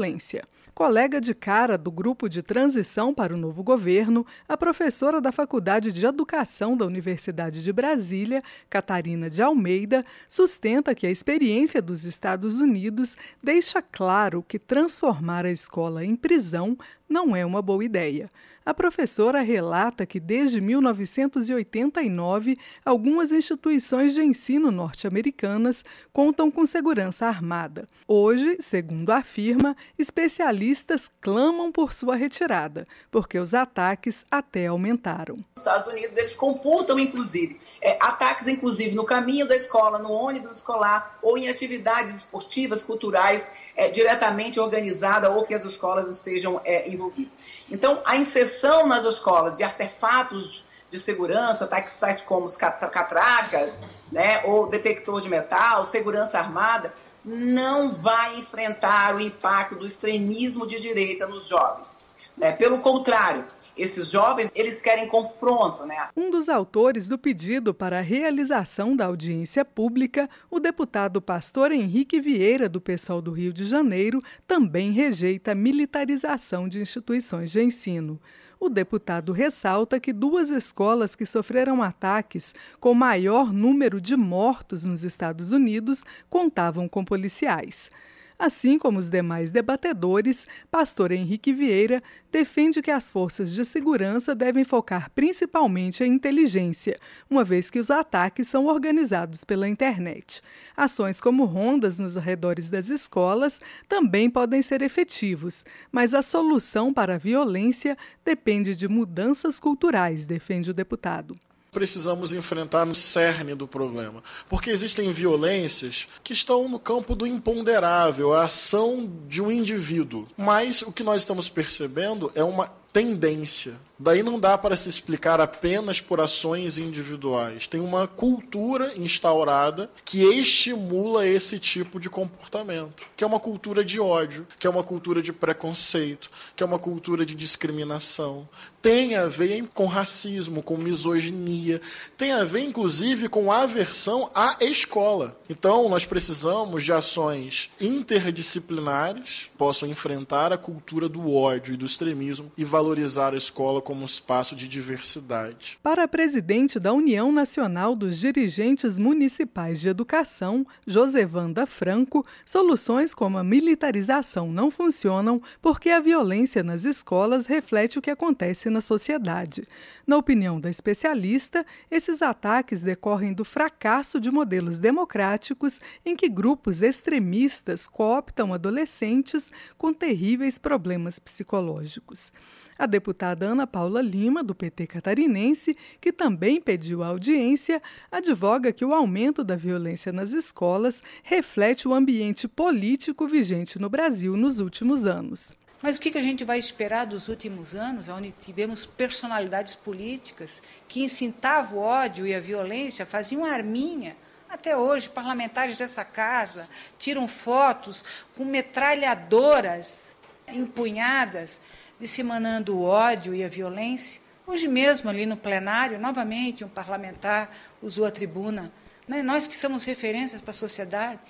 Colega 0.77 1.23
de 1.23 1.35
cara 1.35 1.79
do 1.79 1.91
grupo 1.91 2.29
de 2.29 2.43
transição 2.43 3.15
para 3.15 3.33
o 3.33 3.37
novo 3.39 3.63
governo, 3.63 4.27
a 4.47 4.59
professora 4.59 5.23
da 5.23 5.33
Faculdade 5.33 5.91
de 5.91 6.05
Educação 6.05 6.77
da 6.77 6.85
Universidade 6.85 7.65
de 7.65 7.73
Brasília, 7.73 8.43
Catarina 8.69 9.31
de 9.31 9.41
Almeida, 9.41 10.05
sustenta 10.29 10.95
que 10.95 11.07
a 11.07 11.11
experiência 11.11 11.81
dos 11.81 12.05
Estados 12.05 12.61
Unidos 12.61 13.17
deixa 13.43 13.81
claro 13.81 14.45
que 14.47 14.59
transformar 14.59 15.47
a 15.47 15.51
escola 15.51 16.05
em 16.05 16.15
prisão 16.15 16.77
não 17.09 17.35
é 17.35 17.47
uma 17.47 17.63
boa 17.63 17.83
ideia. 17.83 18.29
A 18.67 18.75
professora 18.75 19.43
relata 19.43 20.05
que 20.05 20.19
desde 20.19 20.61
1989, 20.61 22.59
algumas 22.85 23.31
instituições 23.31 24.13
de 24.13 24.25
ensino 24.25 24.73
norte-americanas 24.73 25.85
contam 26.13 26.51
com 26.51 26.67
segurança 26.67 27.27
armada. 27.27 27.87
Hoje, 28.09 28.57
segundo 28.59 29.11
afirma, 29.11 29.77
especialistas 29.97 31.09
clamam 31.21 31.71
por 31.71 31.93
sua 31.93 32.17
retirada, 32.17 32.89
porque 33.09 33.39
os 33.39 33.55
ataques 33.55 34.25
até 34.29 34.67
aumentaram. 34.67 35.37
Os 35.55 35.63
Estados 35.63 35.87
Unidos 35.87 36.17
eles 36.17 36.35
computam, 36.35 36.99
inclusive, 36.99 37.61
é, 37.81 37.97
ataques, 38.01 38.49
inclusive, 38.49 38.97
no 38.97 39.05
caminho 39.05 39.47
da 39.47 39.55
escola, 39.55 40.01
no 40.01 40.11
ônibus 40.11 40.57
escolar 40.57 41.21
ou 41.23 41.39
em 41.39 41.49
atividades 41.49 42.17
esportivas, 42.17 42.83
culturais 42.83 43.49
é, 43.77 43.89
diretamente 43.89 44.59
organizada 44.59 45.31
ou 45.31 45.45
que 45.45 45.55
as 45.55 45.65
escolas 45.65 46.11
estejam 46.11 46.61
é, 46.65 46.89
envolvidas. 46.89 47.33
Então, 47.71 48.01
a 48.05 48.17
inserção 48.17 48.87
nas 48.87 49.05
escolas 49.05 49.57
de 49.57 49.63
artefatos 49.63 50.65
de 50.89 50.99
segurança, 50.99 51.67
tais, 51.67 52.21
como 52.21 52.47
os 52.47 52.57
catracas, 52.57 53.77
né, 54.11 54.43
ou 54.45 54.69
detector 54.69 55.21
de 55.21 55.29
metal, 55.29 55.85
segurança 55.85 56.39
armada, 56.39 56.95
não 57.25 57.91
vai 57.91 58.39
enfrentar 58.39 59.15
o 59.17 59.21
impacto 59.21 59.75
do 59.75 59.85
extremismo 59.85 60.67
de 60.67 60.81
direita 60.81 61.27
nos 61.27 61.47
jovens. 61.47 61.99
Né? 62.37 62.53
Pelo 62.53 62.79
contrário, 62.79 63.45
esses 63.77 64.11
jovens, 64.11 64.51
eles 64.55 64.81
querem 64.81 65.09
confronto, 65.09 65.85
né? 65.85 66.09
Um 66.17 66.31
dos 66.31 66.49
autores 66.49 67.09
do 67.09 67.19
pedido 67.19 67.75
para 67.75 67.99
a 67.99 68.03
realização 68.03 68.97
da 68.97 69.07
audiência 69.07 69.65
pública, 69.65 70.29
o 70.51 70.59
deputado 70.59 71.21
pastor 71.21 71.73
Henrique 71.73 72.21
Vieira, 72.21 72.69
do 72.69 72.81
PSOL 72.81 73.21
do 73.21 73.33
Rio 73.33 73.53
de 73.53 73.65
Janeiro, 73.65 74.23
também 74.47 74.93
rejeita 74.93 75.53
a 75.53 75.55
militarização 75.55 76.69
de 76.69 76.81
instituições 76.81 77.51
de 77.51 77.63
ensino. 77.63 78.21
O 78.59 78.71
deputado 78.71 79.33
ressalta 79.33 80.01
que 80.01 80.13
duas 80.13 80.51
escolas 80.51 81.15
que 81.15 81.27
sofreram 81.27 81.83
ataques 81.83 82.55
com 82.81 82.95
maior 82.95 83.53
número 83.53 84.01
de 84.01 84.17
mortos 84.17 84.85
nos 84.85 85.05
Estados 85.05 85.53
Unidos 85.53 86.03
contavam 86.31 86.89
com 86.89 87.05
policiais. 87.05 87.91
Assim 88.39 88.79
como 88.79 88.99
os 88.99 89.09
demais 89.09 89.51
debatedores, 89.51 90.47
pastor 90.71 91.11
Henrique 91.11 91.55
Vieira 91.55 92.03
defende 92.31 92.83
que 92.83 92.91
as 92.91 93.11
forças 93.11 93.55
de 93.55 93.65
segurança 93.65 94.35
devem 94.35 94.63
focar 94.63 95.11
principalmente 95.11 96.05
em 96.05 96.13
inteligência, 96.13 96.99
uma 97.31 97.43
vez 97.43 97.71
que 97.71 97.79
os 97.79 97.91
ataques 97.91 98.47
são 98.47 98.67
organizados 98.67 99.43
pela 99.43 99.67
internet. 99.67 100.43
Ações 100.77 101.19
como 101.19 101.47
rondas 101.47 101.99
nos 101.99 102.15
arredores 102.15 102.69
das 102.69 102.91
escolas 102.91 103.59
também 103.89 104.29
podem 104.29 104.61
ser 104.61 104.83
efetivos, 104.83 105.65
mas 105.91 106.13
a 106.13 106.21
solução 106.21 106.93
para 106.93 107.15
a 107.15 107.19
violência 107.19 107.97
depende 108.23 108.77
de 108.77 108.87
mudanças 108.87 109.59
culturais, 109.59 110.27
defende 110.27 110.71
o 110.71 110.75
deputado 110.75 111.35
precisamos 111.77 112.33
enfrentar 112.33 112.87
no 112.87 112.95
cerne 112.95 113.55
do 113.55 113.69
problema. 113.69 114.25
Porque 114.49 114.71
existem 114.71 115.13
violências 115.13 116.09
que 116.25 116.33
estão 116.33 116.67
no 116.71 116.79
campo 116.79 117.15
do 117.15 117.27
imponderável, 117.27 118.33
a 118.33 118.45
ação 118.45 119.13
de 119.29 119.43
um 119.43 119.53
indivíduo. 119.53 120.27
Mas 120.39 120.81
o 120.81 120.91
que 120.91 121.05
nós 121.05 121.21
estamos 121.21 121.51
percebendo 121.51 122.33
é 122.35 122.43
uma 122.43 122.73
tendência. 122.97 123.75
Daí 123.99 124.23
não 124.23 124.39
dá 124.39 124.57
para 124.57 124.77
se 124.77 124.89
explicar 124.89 125.41
apenas 125.41 126.01
por 126.01 126.21
ações 126.21 126.77
individuais. 126.77 127.67
Tem 127.67 127.81
uma 127.81 128.07
cultura 128.07 128.93
instaurada 128.97 129.91
que 130.05 130.23
estimula 130.23 131.27
esse 131.27 131.59
tipo 131.59 131.99
de 131.99 132.11
comportamento, 132.11 133.05
que 133.17 133.25
é 133.25 133.27
uma 133.27 133.41
cultura 133.41 133.83
de 133.83 133.99
ódio, 133.99 134.47
que 134.59 134.67
é 134.67 134.71
uma 134.71 134.83
cultura 134.83 135.23
de 135.23 135.33
preconceito, 135.33 136.31
que 136.55 136.63
é 136.63 136.67
uma 136.67 136.79
cultura 136.79 137.25
de 137.25 137.35
discriminação. 137.35 138.47
Tem 138.83 139.15
a 139.15 139.27
ver 139.27 139.67
com 139.75 139.87
racismo, 139.87 140.63
com 140.63 140.77
misoginia, 140.77 141.81
tem 142.19 142.33
a 142.33 142.45
ver 142.45 142.61
inclusive 142.61 143.29
com 143.29 143.51
aversão 143.51 144.31
à 144.35 144.59
escola. 144.61 145.39
Então, 145.49 145.89
nós 145.89 146.05
precisamos 146.05 146.85
de 146.85 146.93
ações 146.93 147.71
interdisciplinares 147.81 149.51
possam 149.57 149.89
enfrentar 149.89 150.53
a 150.53 150.59
cultura 150.59 151.09
do 151.09 151.33
ódio 151.33 151.75
e 151.75 151.77
do 151.79 151.87
extremismo 151.87 152.53
e 152.59 152.65
valorizar 152.65 152.86
a 152.93 153.37
escola 153.37 153.83
como 153.83 154.03
um 154.03 154.05
espaço 154.05 154.55
de 154.55 154.69
diversidade. 154.69 155.79
Para 155.83 156.05
a 156.05 156.09
presidente 156.09 156.79
da 156.79 156.93
União 156.93 157.33
Nacional 157.33 157.97
dos 157.97 158.19
Dirigentes 158.19 158.99
Municipais 158.99 159.81
de 159.81 159.89
Educação, 159.89 160.65
Josevanda 160.87 161.67
Franco, 161.67 162.25
soluções 162.45 163.13
como 163.13 163.39
a 163.39 163.45
militarização 163.45 164.53
não 164.53 164.71
funcionam 164.71 165.43
porque 165.61 165.91
a 165.91 166.01
violência 166.01 166.63
nas 166.63 166.85
escolas 166.85 167.47
reflete 167.47 167.99
o 167.99 168.03
que 168.03 168.11
acontece 168.11 168.71
na 168.71 168.81
sociedade. 168.81 169.67
Na 170.07 170.17
opinião 170.17 170.61
da 170.61 170.71
especialista, 170.71 171.67
esses 171.91 172.23
ataques 172.23 172.83
decorrem 172.83 173.33
do 173.33 173.45
fracasso 173.45 174.21
de 174.21 174.31
modelos 174.31 174.79
democráticos 174.79 175.81
em 176.05 176.15
que 176.15 176.29
grupos 176.29 176.83
extremistas 176.83 177.89
cooptam 177.89 178.55
adolescentes 178.55 179.51
com 179.77 179.93
terríveis 179.93 180.59
problemas 180.59 181.19
psicológicos. 181.19 182.33
A 182.79 182.85
deputada 182.85 183.47
Ana 183.47 183.67
Paula 183.67 184.03
Lima, 184.03 184.43
do 184.43 184.55
PT 184.55 184.87
catarinense, 184.87 185.77
que 186.01 186.13
também 186.13 186.61
pediu 186.61 187.03
a 187.03 187.09
audiência, 187.09 187.83
advoga 188.13 188.73
que 188.73 188.85
o 188.85 188.95
aumento 188.95 189.43
da 189.43 189.57
violência 189.57 190.13
nas 190.13 190.33
escolas 190.33 191.03
reflete 191.23 191.89
o 191.89 191.95
ambiente 191.95 192.47
político 192.47 193.27
vigente 193.27 193.79
no 193.79 193.89
Brasil 193.89 194.37
nos 194.37 194.61
últimos 194.61 195.07
anos. 195.07 195.57
Mas 195.81 195.97
o 195.97 196.01
que 196.01 196.19
a 196.19 196.23
gente 196.23 196.45
vai 196.45 196.59
esperar 196.59 197.07
dos 197.07 197.29
últimos 197.29 197.75
anos, 197.75 198.09
onde 198.09 198.33
tivemos 198.33 198.85
personalidades 198.85 199.75
políticas 199.75 200.63
que 200.89 201.03
incitavam 201.03 201.79
o 201.79 201.83
ódio 201.83 202.27
e 202.27 202.35
a 202.35 202.41
violência, 202.41 203.07
faziam 203.07 203.45
arminha 203.45 204.17
até 204.49 204.77
hoje, 204.77 205.09
parlamentares 205.09 205.77
dessa 205.77 206.05
casa 206.05 206.69
tiram 206.99 207.27
fotos 207.27 208.05
com 208.37 208.45
metralhadoras 208.45 210.15
empunhadas 210.49 211.61
disseminando 212.01 212.77
o 212.77 212.83
ódio 212.83 213.35
e 213.35 213.43
a 213.43 213.49
violência. 213.49 214.21
Hoje 214.47 214.69
mesmo, 214.69 215.11
ali 215.11 215.27
no 215.27 215.37
plenário, 215.37 215.99
novamente 215.99 216.65
um 216.65 216.69
parlamentar 216.69 217.51
usou 217.83 218.07
a 218.07 218.11
tribuna. 218.11 218.73
Né? 219.09 219.23
Nós 219.23 219.47
que 219.47 219.57
somos 219.57 219.85
referências 219.85 220.41
para 220.41 220.51
a 220.51 220.55
sociedade, 220.55 221.21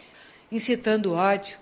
incitando 0.50 1.14
ódio. 1.14 1.58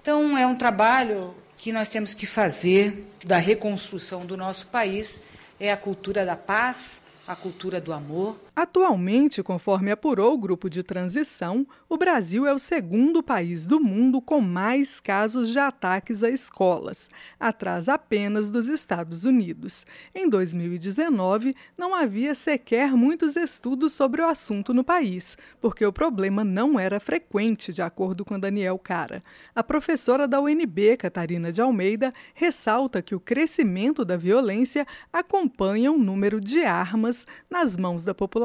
Então, 0.00 0.36
é 0.36 0.46
um 0.46 0.54
trabalho 0.54 1.34
que 1.56 1.72
nós 1.72 1.90
temos 1.90 2.14
que 2.14 2.26
fazer 2.26 3.06
da 3.24 3.38
reconstrução 3.38 4.26
do 4.26 4.36
nosso 4.36 4.66
país, 4.66 5.22
é 5.58 5.72
a 5.72 5.76
cultura 5.76 6.24
da 6.24 6.36
paz, 6.36 7.02
a 7.26 7.34
cultura 7.34 7.80
do 7.80 7.92
amor. 7.92 8.38
Atualmente, 8.56 9.42
conforme 9.42 9.90
apurou 9.90 10.32
o 10.34 10.38
grupo 10.38 10.70
de 10.70 10.84
transição, 10.84 11.66
o 11.88 11.96
Brasil 11.96 12.46
é 12.46 12.54
o 12.54 12.58
segundo 12.58 13.20
país 13.20 13.66
do 13.66 13.80
mundo 13.80 14.22
com 14.22 14.40
mais 14.40 15.00
casos 15.00 15.50
de 15.50 15.58
ataques 15.58 16.22
a 16.22 16.30
escolas, 16.30 17.10
atrás 17.38 17.88
apenas 17.88 18.52
dos 18.52 18.68
Estados 18.68 19.24
Unidos. 19.24 19.84
Em 20.14 20.28
2019, 20.28 21.56
não 21.76 21.96
havia 21.96 22.32
sequer 22.32 22.92
muitos 22.92 23.34
estudos 23.34 23.92
sobre 23.92 24.22
o 24.22 24.28
assunto 24.28 24.72
no 24.72 24.84
país, 24.84 25.36
porque 25.60 25.84
o 25.84 25.92
problema 25.92 26.44
não 26.44 26.78
era 26.78 27.00
frequente, 27.00 27.72
de 27.72 27.82
acordo 27.82 28.24
com 28.24 28.38
Daniel 28.38 28.78
Cara. 28.78 29.20
A 29.52 29.64
professora 29.64 30.28
da 30.28 30.40
UNB, 30.40 30.96
Catarina 30.96 31.50
de 31.50 31.60
Almeida, 31.60 32.12
ressalta 32.34 33.02
que 33.02 33.16
o 33.16 33.20
crescimento 33.20 34.04
da 34.04 34.16
violência 34.16 34.86
acompanha 35.12 35.90
o 35.90 35.98
número 35.98 36.40
de 36.40 36.62
armas 36.62 37.26
nas 37.50 37.76
mãos 37.76 38.04
da 38.04 38.14
população. 38.14 38.43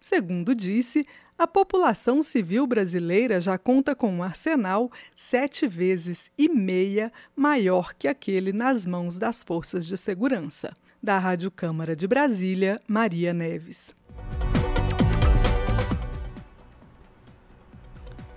Segundo 0.00 0.54
disse, 0.54 1.06
a 1.38 1.46
população 1.46 2.22
civil 2.22 2.66
brasileira 2.66 3.40
já 3.40 3.56
conta 3.56 3.94
com 3.94 4.10
um 4.10 4.22
arsenal 4.22 4.90
sete 5.14 5.66
vezes 5.66 6.30
e 6.36 6.48
meia 6.48 7.12
maior 7.34 7.94
que 7.94 8.08
aquele 8.08 8.52
nas 8.52 8.86
mãos 8.86 9.18
das 9.18 9.44
forças 9.44 9.86
de 9.86 9.96
segurança. 9.96 10.72
Da 11.00 11.16
Rádio 11.16 11.50
Câmara 11.50 11.94
de 11.94 12.08
Brasília, 12.08 12.80
Maria 12.88 13.32
Neves. 13.32 13.94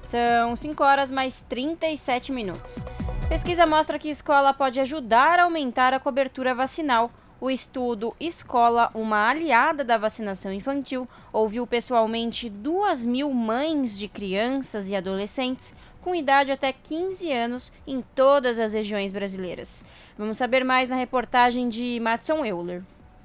São 0.03 0.55
5 0.55 0.83
horas 0.83 1.11
mais 1.11 1.41
37 1.47 2.31
minutos. 2.31 2.85
Pesquisa 3.29 3.65
mostra 3.65 3.97
que 3.97 4.09
escola 4.09 4.53
pode 4.53 4.79
ajudar 4.79 5.39
a 5.39 5.43
aumentar 5.43 5.93
a 5.93 5.99
cobertura 5.99 6.53
vacinal. 6.53 7.09
O 7.41 7.49
estudo 7.49 8.13
Escola, 8.19 8.91
uma 8.93 9.27
aliada 9.27 9.83
da 9.83 9.97
vacinação 9.97 10.53
infantil, 10.53 11.07
ouviu 11.33 11.65
pessoalmente 11.65 12.47
2 12.47 13.07
mil 13.07 13.33
mães 13.33 13.97
de 13.97 14.07
crianças 14.07 14.91
e 14.91 14.95
adolescentes 14.95 15.73
com 16.01 16.13
idade 16.13 16.51
até 16.51 16.71
15 16.71 17.31
anos 17.31 17.73
em 17.87 18.03
todas 18.13 18.59
as 18.59 18.73
regiões 18.73 19.11
brasileiras. 19.11 19.83
Vamos 20.15 20.37
saber 20.37 20.63
mais 20.63 20.89
na 20.89 20.95
reportagem 20.95 21.67
de 21.67 21.99
Matson 21.99 22.45
Euler. 22.45 22.83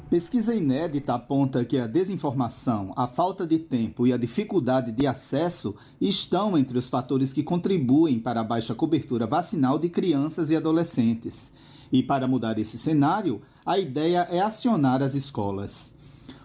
Pesquisa 0.09 0.55
inédita 0.55 1.13
aponta 1.13 1.63
que 1.63 1.77
a 1.77 1.87
desinformação, 1.87 2.95
a 2.97 3.07
falta 3.07 3.47
de 3.47 3.59
tempo 3.59 4.07
e 4.07 4.15
a 4.15 4.17
dificuldade 4.17 4.93
de 4.93 5.07
acesso 5.07 5.77
estão 6.01 6.57
entre 6.57 6.79
os 6.79 6.89
fatores 6.89 7.35
que 7.35 7.43
contribuem 7.43 8.19
para 8.19 8.41
a 8.41 8.45
baixa 8.45 8.75
cobertura 8.75 9.27
vacinal 9.27 9.79
de 9.79 9.91
crianças 9.91 10.49
e 10.49 10.57
adolescentes. 10.57 11.53
E 11.93 12.03
para 12.03 12.27
mudar 12.27 12.59
esse 12.59 12.79
cenário, 12.79 13.43
a 13.67 13.81
ideia 13.81 14.29
é 14.31 14.41
acionar 14.41 15.03
as 15.03 15.17
escolas. 15.17 15.93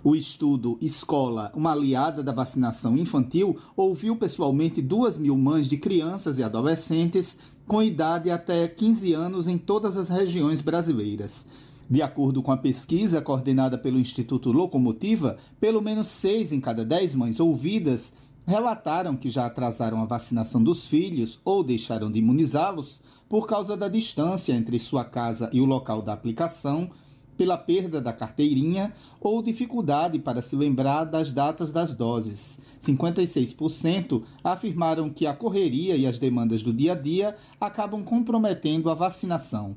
O 0.04 0.16
estudo 0.16 0.80
Escola, 0.82 1.52
uma 1.56 1.72
aliada 1.72 2.24
da 2.24 2.32
vacinação 2.32 2.98
infantil, 2.98 3.60
ouviu 3.78 4.16
pessoalmente 4.16 4.82
2 4.82 5.20
mil 5.20 5.38
mães 5.38 5.68
de 5.70 5.78
crianças 5.78 6.40
e 6.40 6.44
adolescentes 6.44 7.38
com 7.68 7.84
idade 7.84 8.32
até 8.32 8.68
15 8.68 9.14
anos 9.14 9.48
em 9.48 9.60
todas 9.60 9.96
as 9.96 10.10
regiões 10.10 10.62
brasileiras. 10.62 11.46
De 11.88 12.02
acordo 12.02 12.42
com 12.42 12.52
a 12.52 12.58
pesquisa 12.58 13.22
coordenada 13.22 13.78
pelo 13.78 14.00
Instituto 14.00 14.52
Locomotiva, 14.52 15.38
pelo 15.60 15.82
menos 15.82 16.08
6 16.08 16.54
em 16.54 16.60
cada 16.60 16.84
10 16.84 17.14
mães 17.14 17.40
ouvidas 17.40 18.14
relataram 18.48 19.16
que 19.16 19.30
já 19.30 19.46
atrasaram 19.46 20.02
a 20.02 20.06
vacinação 20.06 20.64
dos 20.64 20.88
filhos 20.88 21.40
ou 21.46 21.64
deixaram 21.64 22.12
de 22.12 22.18
imunizá-los 22.18 23.00
por 23.30 23.46
causa 23.46 23.78
da 23.78 23.88
distância 23.88 24.54
entre 24.54 24.80
sua 24.80 25.06
casa 25.06 25.50
e 25.54 25.62
o 25.62 25.66
local 25.66 26.02
da 26.02 26.14
aplicação 26.14 26.90
pela 27.38 27.58
perda 27.58 28.02
da 28.02 28.14
carteirinha 28.14 28.94
ou 29.20 29.42
dificuldade 29.42 30.20
para 30.20 30.42
se 30.42 30.56
lembrar 30.56 31.06
das 31.06 31.34
datas 31.34 31.72
das 31.72 31.96
doses. 31.96 32.60
56% 32.82 34.24
afirmaram 34.44 35.10
que 35.10 35.26
a 35.26 35.34
correria 35.34 35.96
e 35.96 36.08
as 36.08 36.18
demandas 36.18 36.64
do 36.64 36.74
dia 36.74 36.94
a 36.94 36.96
dia 36.96 37.36
acabam 37.60 38.04
comprometendo 38.04 38.90
a 38.90 38.94
vacinação. 38.94 39.76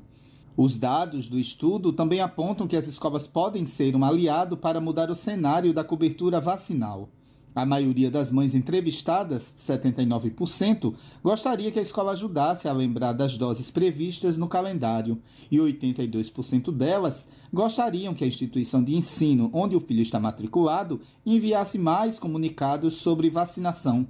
Os 0.57 0.77
dados 0.77 1.27
do 1.27 1.37
estudo 1.37 1.91
também 1.91 2.21
apontam 2.21 2.67
que 2.67 2.77
as 2.77 2.87
escolas 2.87 3.27
podem 3.27 3.65
ser 3.65 3.95
um 3.95 4.05
aliado 4.05 4.55
para 4.55 4.79
mudar 4.79 5.09
o 5.09 5.15
cenário 5.15 5.73
da 5.73 5.83
cobertura 5.83 6.39
vacinal. 6.39 7.09
A 7.55 7.65
maioria 7.65 8.11
das 8.11 8.29
mães 8.29 8.53
entrevistadas, 8.53 9.55
79%, 9.57 10.93
gostaria 11.23 11.71
que 11.71 11.79
a 11.79 11.81
escola 11.81 12.11
ajudasse 12.11 12.67
a 12.67 12.73
lembrar 12.73 13.13
das 13.13 13.37
doses 13.37 13.71
previstas 13.71 14.35
no 14.35 14.45
calendário, 14.45 15.21
e 15.49 15.55
82% 15.55 16.69
delas 16.69 17.29
gostariam 17.53 18.13
que 18.13 18.25
a 18.25 18.27
instituição 18.27 18.83
de 18.83 18.93
ensino 18.93 19.49
onde 19.53 19.73
o 19.73 19.79
filho 19.79 20.01
está 20.01 20.19
matriculado 20.19 20.99
enviasse 21.25 21.77
mais 21.77 22.19
comunicados 22.19 22.95
sobre 22.95 23.29
vacinação. 23.29 24.05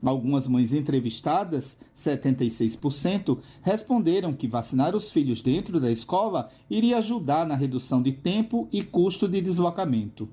Algumas 0.00 0.46
mães 0.46 0.72
entrevistadas, 0.72 1.76
76%, 1.96 3.38
responderam 3.60 4.32
que 4.34 4.46
vacinar 4.46 4.94
os 4.94 5.10
filhos 5.10 5.42
dentro 5.42 5.80
da 5.80 5.90
escola 5.90 6.48
iria 6.70 6.98
ajudar 6.98 7.44
na 7.44 7.56
redução 7.56 8.00
de 8.00 8.12
tempo 8.12 8.68
e 8.70 8.84
custo 8.84 9.26
de 9.26 9.40
deslocamento. 9.40 10.28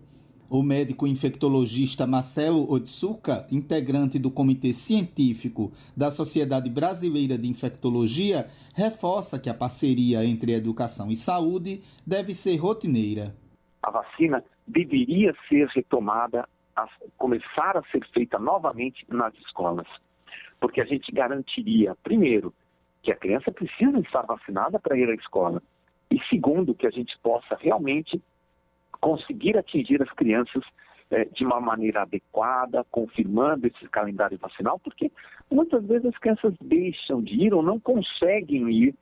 O 0.54 0.62
médico 0.62 1.08
infectologista 1.08 2.06
Marcelo 2.06 2.70
Otsuka, 2.70 3.48
integrante 3.50 4.20
do 4.20 4.30
Comitê 4.30 4.74
Científico 4.74 5.72
da 5.96 6.12
Sociedade 6.12 6.70
Brasileira 6.70 7.38
de 7.38 7.48
Infectologia, 7.48 8.48
reforça 8.76 9.40
que 9.40 9.50
a 9.50 9.54
parceria 9.54 10.26
entre 10.26 10.52
educação 10.52 11.10
e 11.10 11.16
saúde 11.16 11.82
deve 12.06 12.34
ser 12.34 12.58
rotineira. 12.58 13.34
A 13.82 13.92
vacina 13.92 14.44
deveria 14.68 15.34
ser 15.48 15.68
retomada, 15.68 16.46
a 16.76 16.86
começar 17.18 17.78
a 17.78 17.84
ser 17.84 18.06
feita 18.14 18.38
novamente 18.38 19.06
nas 19.08 19.34
escolas, 19.36 19.88
porque 20.60 20.82
a 20.82 20.86
gente 20.86 21.14
garantiria, 21.14 21.96
primeiro, 22.04 22.54
que 23.02 23.10
a 23.10 23.16
criança 23.16 23.54
precisa 23.54 23.98
estar 24.00 24.24
vacinada 24.24 24.78
para 24.78 24.98
ir 24.98 25.10
à 25.10 25.16
escola, 25.16 25.64
e 26.12 26.20
segundo, 26.30 26.76
que 26.76 26.86
a 26.86 26.92
gente 26.92 27.18
possa 27.24 27.56
realmente 27.58 28.22
conseguir 29.02 29.58
atingir 29.58 30.02
as 30.02 30.12
crianças 30.12 30.64
é, 31.10 31.26
de 31.26 31.44
uma 31.44 31.60
maneira 31.60 32.04
adequada, 32.04 32.86
confirmando 32.90 33.68
esse 33.68 33.86
calendário 33.90 34.38
vacinal, 34.38 34.80
porque 34.80 35.12
muitas 35.52 35.84
vezes 35.86 36.06
as 36.06 36.18
crianças 36.18 36.54
deixam 36.62 37.22
de 37.22 37.34
ir 37.34 37.54
ou 37.54 37.62
não 37.62 37.80
conseguem 37.80 38.70
ir 38.70 38.96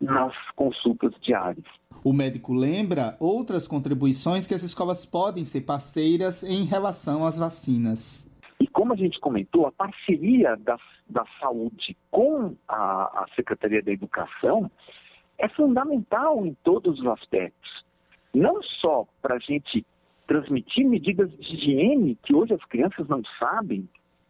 nas 0.00 0.34
consultas 0.56 1.12
diárias. 1.20 1.64
O 2.02 2.12
médico 2.12 2.52
lembra 2.52 3.16
outras 3.20 3.68
contribuições 3.68 4.46
que 4.46 4.54
as 4.54 4.62
escolas 4.62 5.06
podem 5.06 5.44
ser 5.44 5.60
parceiras 5.60 6.42
em 6.42 6.64
relação 6.64 7.24
às 7.24 7.38
vacinas. 7.38 8.28
E 8.60 8.66
como 8.66 8.92
a 8.92 8.96
gente 8.96 9.20
comentou, 9.20 9.66
a 9.66 9.72
parceria 9.72 10.56
da, 10.56 10.76
da 11.08 11.24
saúde 11.40 11.96
com 12.10 12.56
a, 12.66 13.22
a 13.22 13.26
Secretaria 13.36 13.82
da 13.82 13.92
Educação 13.92 14.70
é 15.38 15.48
fundamental 15.48 16.44
em 16.44 16.54
todos 16.62 16.98
os 17.00 17.06
aspectos 17.06 17.83
não 18.34 18.62
só 18.62 19.06
para 19.22 19.36
a 19.36 19.38
gente 19.38 19.86
transmitir 20.26 20.86
medidas 20.86 21.30
de 21.30 21.54
higiene 21.54 22.18
que 22.22 22.34
hoje 22.34 22.54
as 22.54 22.64
crianças 22.64 23.06
não 23.08 23.22
sabem, 23.38 23.88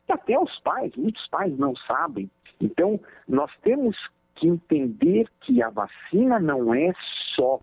e 0.09 0.13
até 0.13 0.39
os 0.39 0.61
pais, 0.61 0.95
muitos 0.97 1.27
pais 1.29 1.57
não 1.57 1.75
sabem. 1.77 2.31
Então, 2.61 3.01
nós 3.27 3.51
temos 3.63 3.97
que 4.35 4.47
entender 4.47 5.29
que 5.41 5.63
a 5.63 5.71
vacina 5.71 6.39
não 6.39 6.75
é 6.75 6.93
só 7.35 7.61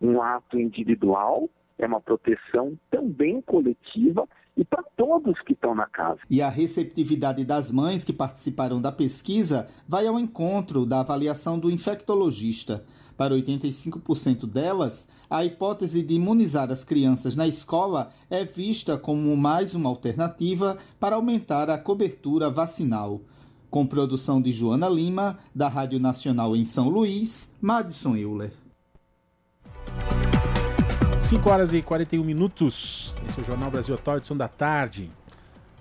um 0.00 0.22
ato 0.22 0.58
individual, 0.58 1.48
é 1.78 1.86
uma 1.86 2.00
proteção 2.00 2.78
também 2.90 3.40
coletiva 3.42 4.26
e 4.56 4.64
para 4.64 4.82
todos 4.96 5.40
que 5.42 5.52
estão 5.52 5.74
na 5.74 5.86
casa. 5.86 6.20
E 6.30 6.40
a 6.40 6.48
receptividade 6.48 7.44
das 7.44 7.70
mães 7.70 8.04
que 8.04 8.12
participaram 8.12 8.80
da 8.80 8.92
pesquisa 8.92 9.68
vai 9.88 10.06
ao 10.06 10.18
encontro 10.18 10.86
da 10.86 11.00
avaliação 11.00 11.58
do 11.58 11.70
infectologista. 11.70 12.84
Para 13.16 13.34
85% 13.34 14.46
delas, 14.46 15.06
a 15.30 15.44
hipótese 15.44 16.02
de 16.02 16.14
imunizar 16.14 16.70
as 16.70 16.82
crianças 16.82 17.36
na 17.36 17.46
escola 17.46 18.10
é 18.28 18.44
vista 18.44 18.98
como 18.98 19.36
mais 19.36 19.74
uma 19.74 19.88
alternativa 19.88 20.76
para 20.98 21.16
aumentar 21.16 21.70
a 21.70 21.78
cobertura 21.78 22.50
vacinal. 22.50 23.20
Com 23.70 23.86
produção 23.86 24.40
de 24.40 24.52
Joana 24.52 24.88
Lima, 24.88 25.38
da 25.54 25.68
Rádio 25.68 25.98
Nacional 25.98 26.56
em 26.56 26.64
São 26.64 26.88
Luís, 26.88 27.52
Madison 27.60 28.16
Euler. 28.16 28.63
5 31.24 31.48
horas 31.48 31.72
e 31.72 31.80
41 31.80 32.22
minutos. 32.22 33.14
Esse 33.26 33.40
é 33.40 33.42
o 33.42 33.46
Jornal 33.46 33.70
Brasil 33.70 33.94
Atual, 33.94 34.18
edição 34.18 34.36
da 34.36 34.46
tarde. 34.46 35.10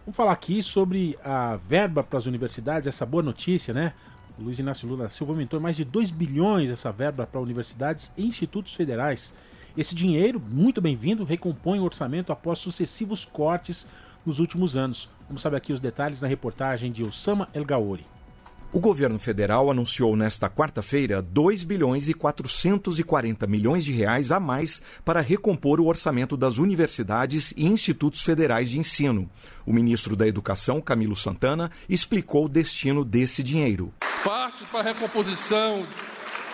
Vamos 0.05 0.15
falar 0.15 0.31
aqui 0.31 0.63
sobre 0.63 1.17
a 1.21 1.57
verba 1.57 2.01
para 2.01 2.17
as 2.17 2.25
universidades, 2.25 2.87
essa 2.87 3.05
boa 3.05 3.21
notícia, 3.21 3.73
né? 3.73 3.91
O 4.39 4.43
Luiz 4.43 4.57
Inácio 4.57 4.87
Lula 4.87 5.09
Silva 5.09 5.33
aumentou 5.33 5.59
mais 5.59 5.75
de 5.75 5.83
2 5.83 6.11
bilhões 6.11 6.69
essa 6.69 6.93
verba 6.93 7.27
para 7.27 7.41
universidades 7.41 8.09
e 8.15 8.25
institutos 8.25 8.73
federais. 8.73 9.33
Esse 9.77 9.93
dinheiro, 9.93 10.41
muito 10.49 10.79
bem-vindo, 10.79 11.25
recompõe 11.25 11.77
o 11.77 11.83
orçamento 11.83 12.31
após 12.31 12.59
sucessivos 12.59 13.25
cortes 13.25 13.85
nos 14.25 14.39
últimos 14.39 14.77
anos. 14.77 15.09
Vamos 15.27 15.41
saber 15.41 15.57
aqui 15.57 15.73
os 15.73 15.81
detalhes 15.81 16.21
na 16.21 16.27
reportagem 16.29 16.89
de 16.89 17.03
Osama 17.03 17.49
El 17.53 17.65
Gaori. 17.65 18.12
O 18.73 18.79
governo 18.79 19.19
federal 19.19 19.69
anunciou 19.69 20.15
nesta 20.15 20.49
quarta-feira 20.49 21.21
2 21.21 21.63
bilhões 21.63 22.09
e 22.09 22.13
440 22.15 23.45
milhões 23.45 23.85
de 23.85 23.93
reais 23.93 24.31
a 24.31 24.39
mais 24.39 24.81
para 25.05 25.21
recompor 25.21 25.79
o 25.79 25.85
orçamento 25.85 26.35
das 26.35 26.57
universidades 26.57 27.53
e 27.55 27.67
institutos 27.67 28.23
federais 28.23 28.71
de 28.71 28.79
ensino. 28.79 29.29
O 29.63 29.71
ministro 29.71 30.15
da 30.15 30.27
Educação, 30.27 30.81
Camilo 30.81 31.15
Santana, 31.15 31.69
explicou 31.87 32.45
o 32.45 32.49
destino 32.49 33.05
desse 33.05 33.43
dinheiro. 33.43 33.93
Parte 34.23 34.63
para 34.65 34.79
a 34.79 34.93
recomposição 34.93 35.85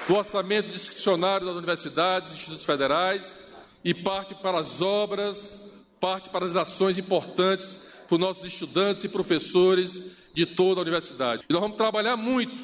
do 0.06 0.16
orçamento 0.18 0.70
discricionário 0.70 1.48
das 1.48 1.56
universidades 1.56 2.32
e 2.32 2.34
institutos 2.34 2.66
federais 2.66 3.34
e 3.82 3.94
parte 3.94 4.36
para 4.36 4.60
as 4.60 4.82
obras, 4.82 5.58
parte 6.02 6.30
para 6.30 6.44
as 6.44 6.58
ações 6.58 6.98
importantes 6.98 7.88
para 8.10 8.16
os 8.16 8.20
nossos 8.20 8.44
estudantes 8.44 9.04
e 9.04 9.08
professores 9.08 10.19
de 10.40 10.46
toda 10.46 10.80
a 10.80 10.84
universidade. 10.84 11.44
E 11.50 11.52
nós 11.52 11.62
vamos 11.62 11.76
trabalhar 11.76 12.16
muito 12.16 12.56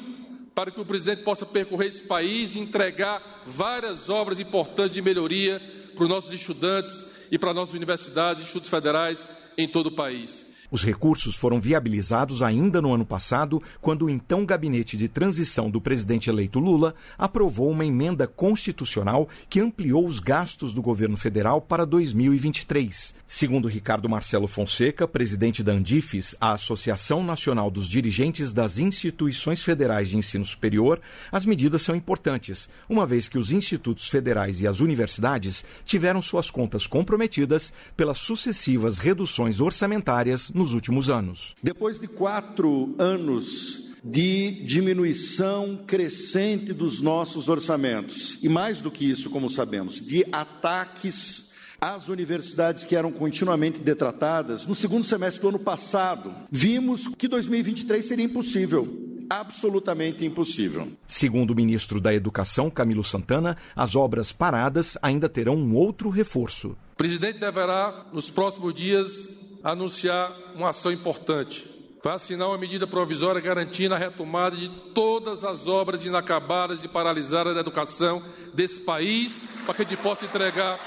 para 0.54 0.70
que 0.70 0.80
o 0.80 0.84
presidente 0.84 1.22
possa 1.22 1.44
percorrer 1.44 1.88
esse 1.88 2.02
país 2.02 2.56
e 2.56 2.58
entregar 2.58 3.42
várias 3.44 4.08
obras 4.08 4.40
importantes 4.40 4.94
de 4.94 5.02
melhoria 5.02 5.60
para 5.94 6.04
os 6.04 6.08
nossos 6.08 6.32
estudantes 6.32 7.12
e 7.30 7.38
para 7.38 7.50
as 7.50 7.56
nossas 7.56 7.74
universidades 7.74 8.42
institutos 8.42 8.70
federais 8.70 9.26
em 9.58 9.68
todo 9.68 9.88
o 9.88 9.92
país. 9.92 10.46
Os 10.70 10.84
recursos 10.84 11.36
foram 11.36 11.60
viabilizados 11.60 12.42
ainda 12.42 12.82
no 12.82 12.92
ano 12.92 13.06
passado, 13.06 13.62
quando 13.80 14.06
o 14.06 14.10
então 14.10 14.44
gabinete 14.44 14.96
de 14.96 15.08
transição 15.08 15.70
do 15.70 15.80
presidente 15.80 16.28
eleito 16.28 16.58
Lula 16.58 16.94
aprovou 17.16 17.70
uma 17.70 17.84
emenda 17.84 18.26
constitucional 18.26 19.28
que 19.48 19.60
ampliou 19.60 20.06
os 20.06 20.18
gastos 20.18 20.72
do 20.72 20.82
governo 20.82 21.16
federal 21.16 21.60
para 21.60 21.84
2023. 21.84 23.14
Segundo 23.26 23.68
Ricardo 23.68 24.08
Marcelo 24.08 24.46
Fonseca, 24.46 25.06
presidente 25.06 25.62
da 25.62 25.72
Andifes, 25.72 26.34
a 26.40 26.52
Associação 26.52 27.24
Nacional 27.24 27.70
dos 27.70 27.88
Dirigentes 27.88 28.52
das 28.52 28.78
Instituições 28.78 29.62
Federais 29.62 30.08
de 30.08 30.16
Ensino 30.16 30.44
Superior, 30.44 31.00
as 31.30 31.46
medidas 31.46 31.82
são 31.82 31.94
importantes, 31.94 32.68
uma 32.88 33.06
vez 33.06 33.28
que 33.28 33.38
os 33.38 33.50
institutos 33.50 34.08
federais 34.08 34.60
e 34.60 34.66
as 34.66 34.80
universidades 34.80 35.64
tiveram 35.84 36.22
suas 36.22 36.50
contas 36.50 36.86
comprometidas 36.86 37.72
pelas 37.96 38.18
sucessivas 38.18 38.98
reduções 38.98 39.60
orçamentárias 39.60 40.50
nos 40.56 40.72
últimos 40.72 41.10
anos. 41.10 41.54
Depois 41.62 42.00
de 42.00 42.08
quatro 42.08 42.94
anos 42.98 43.92
de 44.02 44.64
diminuição 44.64 45.80
crescente 45.86 46.72
dos 46.72 47.00
nossos 47.00 47.48
orçamentos, 47.48 48.42
e 48.42 48.48
mais 48.48 48.80
do 48.80 48.90
que 48.90 49.04
isso, 49.04 49.28
como 49.28 49.50
sabemos, 49.50 50.00
de 50.00 50.24
ataques 50.32 51.52
às 51.78 52.08
universidades 52.08 52.84
que 52.84 52.96
eram 52.96 53.12
continuamente 53.12 53.80
detratadas, 53.80 54.64
no 54.64 54.74
segundo 54.74 55.04
semestre 55.04 55.42
do 55.42 55.48
ano 55.48 55.58
passado, 55.58 56.32
vimos 56.50 57.08
que 57.18 57.28
2023 57.28 58.04
seria 58.04 58.24
impossível 58.24 59.06
absolutamente 59.28 60.24
impossível. 60.24 60.88
Segundo 61.04 61.50
o 61.50 61.54
ministro 61.54 62.00
da 62.00 62.14
Educação, 62.14 62.70
Camilo 62.70 63.02
Santana, 63.02 63.56
as 63.74 63.96
obras 63.96 64.30
paradas 64.30 64.96
ainda 65.02 65.28
terão 65.28 65.56
um 65.56 65.74
outro 65.74 66.10
reforço. 66.10 66.76
O 66.92 66.96
presidente 66.96 67.40
deverá, 67.40 68.06
nos 68.12 68.30
próximos 68.30 68.72
dias, 68.72 69.45
anunciar 69.72 70.32
uma 70.54 70.70
ação 70.70 70.92
importante. 70.92 71.66
Vai 72.02 72.14
assinar 72.14 72.46
uma 72.46 72.58
medida 72.58 72.86
provisória 72.86 73.40
garantindo 73.40 73.96
a 73.96 73.98
retomada 73.98 74.56
de 74.56 74.68
todas 74.94 75.44
as 75.44 75.66
obras 75.66 76.04
inacabadas 76.04 76.84
e 76.84 76.88
paralisadas 76.88 77.52
da 77.52 77.60
educação 77.60 78.22
desse 78.54 78.80
país, 78.80 79.40
para 79.64 79.74
que 79.74 79.82
a 79.82 79.84
gente 79.84 79.96
possa 79.96 80.24
entregar 80.24 80.78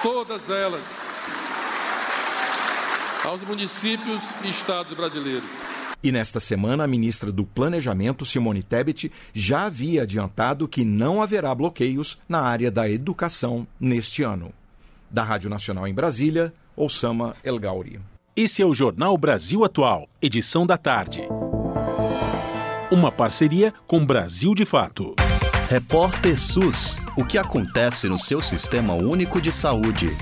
todas 0.00 0.48
elas 0.48 0.84
aos 3.24 3.42
municípios 3.42 4.22
e 4.44 4.48
estados 4.48 4.92
brasileiros. 4.92 5.48
E 6.00 6.12
nesta 6.12 6.38
semana, 6.38 6.84
a 6.84 6.88
ministra 6.88 7.32
do 7.32 7.44
Planejamento, 7.44 8.24
Simone 8.24 8.62
Tebet, 8.62 9.12
já 9.34 9.66
havia 9.66 10.02
adiantado 10.02 10.68
que 10.68 10.84
não 10.84 11.20
haverá 11.20 11.52
bloqueios 11.52 12.16
na 12.28 12.40
área 12.40 12.70
da 12.70 12.88
educação 12.88 13.66
neste 13.78 14.22
ano. 14.22 14.52
Da 15.10 15.24
Rádio 15.24 15.50
Nacional 15.50 15.86
em 15.88 15.92
Brasília, 15.92 16.54
Osama 16.76 17.34
El 17.42 17.58
Gauri. 17.58 18.09
Esse 18.36 18.62
é 18.62 18.64
o 18.64 18.72
Jornal 18.72 19.18
Brasil 19.18 19.64
Atual, 19.64 20.08
edição 20.22 20.64
da 20.64 20.78
tarde. 20.78 21.22
Uma 22.88 23.10
parceria 23.10 23.74
com 23.88 24.06
Brasil 24.06 24.54
de 24.54 24.64
Fato. 24.64 25.16
Repórter 25.68 26.38
SUS. 26.38 27.00
O 27.16 27.24
que 27.24 27.36
acontece 27.36 28.08
no 28.08 28.20
seu 28.20 28.40
sistema 28.40 28.94
único 28.94 29.40
de 29.40 29.50
saúde? 29.50 30.16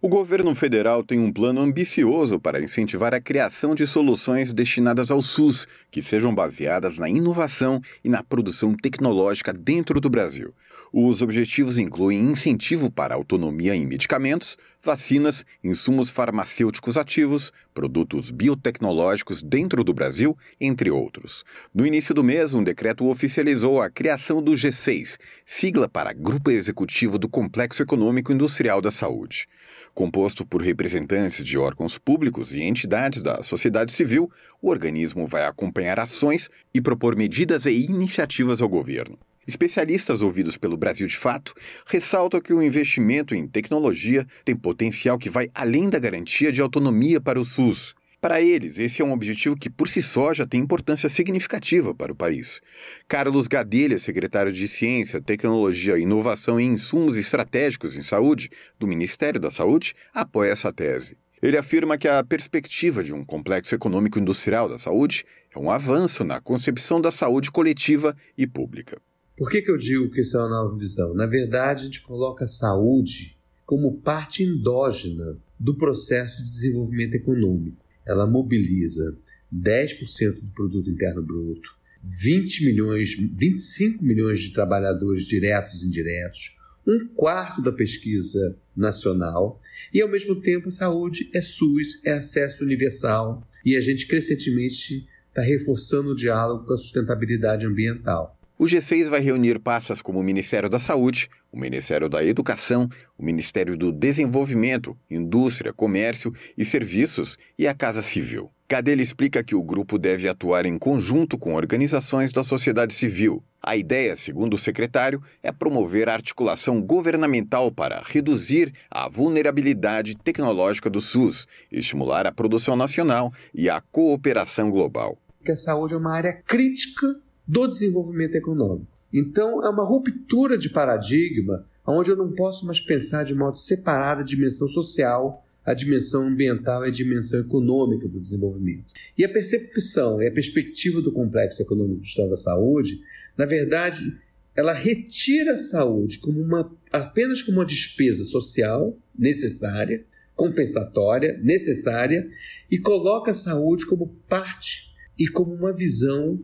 O 0.00 0.08
governo 0.08 0.54
federal 0.54 1.04
tem 1.04 1.18
um 1.18 1.30
plano 1.30 1.60
ambicioso 1.60 2.40
para 2.40 2.60
incentivar 2.60 3.12
a 3.12 3.20
criação 3.20 3.74
de 3.74 3.86
soluções 3.86 4.50
destinadas 4.50 5.10
ao 5.10 5.20
SUS, 5.20 5.66
que 5.90 6.00
sejam 6.00 6.34
baseadas 6.34 6.96
na 6.96 7.08
inovação 7.08 7.82
e 8.02 8.08
na 8.08 8.22
produção 8.22 8.74
tecnológica 8.74 9.52
dentro 9.52 10.00
do 10.00 10.08
Brasil. 10.08 10.54
Os 10.92 11.20
objetivos 11.20 11.78
incluem 11.78 12.18
incentivo 12.18 12.90
para 12.90 13.14
autonomia 13.14 13.76
em 13.76 13.86
medicamentos, 13.86 14.56
vacinas, 14.82 15.44
insumos 15.62 16.08
farmacêuticos 16.08 16.96
ativos, 16.96 17.52
produtos 17.74 18.30
biotecnológicos 18.30 19.42
dentro 19.42 19.84
do 19.84 19.92
Brasil, 19.92 20.36
entre 20.58 20.90
outros. 20.90 21.44
No 21.74 21.86
início 21.86 22.14
do 22.14 22.24
mês, 22.24 22.54
um 22.54 22.64
decreto 22.64 23.06
oficializou 23.06 23.82
a 23.82 23.90
criação 23.90 24.42
do 24.42 24.52
G6, 24.52 25.18
sigla 25.44 25.88
para 25.88 26.14
Grupo 26.14 26.50
Executivo 26.50 27.18
do 27.18 27.28
Complexo 27.28 27.82
Econômico 27.82 28.32
Industrial 28.32 28.80
da 28.80 28.90
Saúde. 28.90 29.46
Composto 29.92 30.46
por 30.46 30.62
representantes 30.62 31.44
de 31.44 31.58
órgãos 31.58 31.98
públicos 31.98 32.54
e 32.54 32.62
entidades 32.62 33.20
da 33.20 33.42
sociedade 33.42 33.92
civil, 33.92 34.30
o 34.62 34.70
organismo 34.70 35.26
vai 35.26 35.44
acompanhar 35.44 36.00
ações 36.00 36.48
e 36.72 36.80
propor 36.80 37.14
medidas 37.14 37.66
e 37.66 37.84
iniciativas 37.84 38.62
ao 38.62 38.68
governo. 38.68 39.18
Especialistas 39.48 40.20
ouvidos 40.20 40.58
pelo 40.58 40.76
Brasil 40.76 41.06
de 41.06 41.16
Fato 41.16 41.54
ressaltam 41.86 42.38
que 42.38 42.52
o 42.52 42.62
investimento 42.62 43.34
em 43.34 43.48
tecnologia 43.48 44.26
tem 44.44 44.54
potencial 44.54 45.16
que 45.16 45.30
vai 45.30 45.50
além 45.54 45.88
da 45.88 45.98
garantia 45.98 46.52
de 46.52 46.60
autonomia 46.60 47.18
para 47.18 47.40
o 47.40 47.46
SUS. 47.46 47.94
Para 48.20 48.42
eles, 48.42 48.78
esse 48.78 49.00
é 49.00 49.04
um 49.06 49.12
objetivo 49.12 49.56
que 49.56 49.70
por 49.70 49.88
si 49.88 50.02
só 50.02 50.34
já 50.34 50.46
tem 50.46 50.60
importância 50.60 51.08
significativa 51.08 51.94
para 51.94 52.12
o 52.12 52.14
país. 52.14 52.60
Carlos 53.08 53.48
Gadelha, 53.48 53.98
secretário 53.98 54.52
de 54.52 54.68
Ciência, 54.68 55.18
Tecnologia, 55.18 55.98
Inovação 55.98 56.60
e 56.60 56.64
Insumos 56.64 57.16
Estratégicos 57.16 57.96
em 57.96 58.02
Saúde 58.02 58.50
do 58.78 58.86
Ministério 58.86 59.40
da 59.40 59.48
Saúde, 59.48 59.94
apoia 60.12 60.50
essa 60.50 60.70
tese. 60.70 61.16
Ele 61.40 61.56
afirma 61.56 61.96
que 61.96 62.06
a 62.06 62.22
perspectiva 62.22 63.02
de 63.02 63.14
um 63.14 63.24
complexo 63.24 63.74
econômico 63.74 64.18
industrial 64.18 64.68
da 64.68 64.76
saúde 64.76 65.24
é 65.54 65.58
um 65.58 65.70
avanço 65.70 66.22
na 66.22 66.38
concepção 66.38 67.00
da 67.00 67.10
saúde 67.10 67.50
coletiva 67.50 68.14
e 68.36 68.46
pública. 68.46 69.00
Por 69.38 69.48
que, 69.48 69.62
que 69.62 69.70
eu 69.70 69.76
digo 69.76 70.10
que 70.10 70.22
isso 70.22 70.36
é 70.36 70.40
uma 70.40 70.48
nova 70.48 70.76
visão? 70.76 71.14
Na 71.14 71.24
verdade, 71.24 71.82
a 71.82 71.84
gente 71.84 72.02
coloca 72.02 72.44
a 72.44 72.48
saúde 72.48 73.38
como 73.64 74.00
parte 74.00 74.42
endógena 74.42 75.38
do 75.56 75.76
processo 75.76 76.42
de 76.42 76.50
desenvolvimento 76.50 77.14
econômico. 77.14 77.84
Ela 78.04 78.26
mobiliza 78.26 79.16
10% 79.54 80.40
do 80.40 80.50
produto 80.52 80.90
interno 80.90 81.22
bruto, 81.22 81.70
20 82.02 82.64
milhões, 82.64 83.14
25 83.14 84.04
milhões 84.04 84.40
de 84.40 84.52
trabalhadores 84.52 85.22
diretos 85.22 85.84
e 85.84 85.86
indiretos, 85.86 86.56
um 86.84 87.06
quarto 87.06 87.62
da 87.62 87.70
pesquisa 87.70 88.56
nacional 88.74 89.60
e, 89.94 90.00
ao 90.00 90.08
mesmo 90.08 90.40
tempo, 90.40 90.66
a 90.66 90.72
saúde 90.72 91.30
é 91.32 91.40
SUS, 91.40 92.00
é 92.04 92.14
acesso 92.14 92.64
universal 92.64 93.46
e 93.64 93.76
a 93.76 93.80
gente 93.80 94.04
crescentemente 94.08 95.06
está 95.28 95.42
reforçando 95.42 96.10
o 96.10 96.16
diálogo 96.16 96.66
com 96.66 96.72
a 96.72 96.76
sustentabilidade 96.76 97.64
ambiental. 97.64 98.37
O 98.60 98.64
G6 98.64 99.08
vai 99.08 99.20
reunir 99.20 99.60
pastas 99.60 100.02
como 100.02 100.18
o 100.18 100.22
Ministério 100.22 100.68
da 100.68 100.80
Saúde, 100.80 101.30
o 101.52 101.56
Ministério 101.56 102.08
da 102.08 102.24
Educação, 102.24 102.88
o 103.16 103.24
Ministério 103.24 103.76
do 103.76 103.92
Desenvolvimento, 103.92 104.98
Indústria, 105.08 105.72
Comércio 105.72 106.34
e 106.56 106.64
Serviços 106.64 107.38
e 107.56 107.68
a 107.68 107.72
Casa 107.72 108.02
Civil. 108.02 108.50
Cadê 108.66 108.96
explica 108.96 109.44
que 109.44 109.54
o 109.54 109.62
grupo 109.62 109.96
deve 109.96 110.28
atuar 110.28 110.66
em 110.66 110.76
conjunto 110.76 111.38
com 111.38 111.54
organizações 111.54 112.32
da 112.32 112.42
sociedade 112.42 112.94
civil. 112.94 113.44
A 113.62 113.76
ideia, 113.76 114.16
segundo 114.16 114.54
o 114.54 114.58
secretário, 114.58 115.22
é 115.40 115.52
promover 115.52 116.08
a 116.08 116.14
articulação 116.14 116.82
governamental 116.82 117.70
para 117.70 118.02
reduzir 118.04 118.72
a 118.90 119.08
vulnerabilidade 119.08 120.16
tecnológica 120.16 120.90
do 120.90 121.00
SUS, 121.00 121.46
estimular 121.70 122.26
a 122.26 122.32
produção 122.32 122.74
nacional 122.74 123.32
e 123.54 123.70
a 123.70 123.80
cooperação 123.80 124.68
global. 124.68 125.16
Que 125.44 125.52
a 125.52 125.56
saúde 125.56 125.94
é 125.94 125.96
uma 125.96 126.12
área 126.12 126.42
crítica 126.44 127.06
do 127.48 127.66
desenvolvimento 127.66 128.34
econômico. 128.34 128.86
Então, 129.10 129.64
é 129.64 129.70
uma 129.70 129.84
ruptura 129.84 130.58
de 130.58 130.68
paradigma 130.68 131.64
onde 131.86 132.10
eu 132.10 132.16
não 132.16 132.30
posso 132.32 132.66
mais 132.66 132.78
pensar 132.78 133.24
de 133.24 133.34
modo 133.34 133.56
separado 133.56 134.20
a 134.20 134.24
dimensão 134.24 134.68
social, 134.68 135.42
a 135.64 135.72
dimensão 135.72 136.26
ambiental 136.26 136.84
e 136.84 136.88
a 136.88 136.92
dimensão 136.92 137.40
econômica 137.40 138.06
do 138.06 138.20
desenvolvimento. 138.20 138.92
E 139.16 139.24
a 139.24 139.28
percepção 139.28 140.20
e 140.20 140.26
a 140.26 140.32
perspectiva 140.32 141.00
do 141.00 141.10
complexo 141.10 141.62
econômico 141.62 142.00
industrial 142.00 142.28
da 142.28 142.36
saúde, 142.36 143.00
na 143.36 143.46
verdade, 143.46 144.14
ela 144.54 144.74
retira 144.74 145.52
a 145.52 145.56
saúde 145.56 146.18
como 146.18 146.40
uma, 146.40 146.70
apenas 146.92 147.42
como 147.42 147.58
uma 147.58 147.66
despesa 147.66 148.24
social 148.24 148.98
necessária, 149.18 150.04
compensatória, 150.34 151.38
necessária, 151.42 152.28
e 152.70 152.78
coloca 152.78 153.30
a 153.30 153.34
saúde 153.34 153.86
como 153.86 154.08
parte 154.28 154.94
e 155.18 155.26
como 155.26 155.54
uma 155.54 155.72
visão 155.72 156.38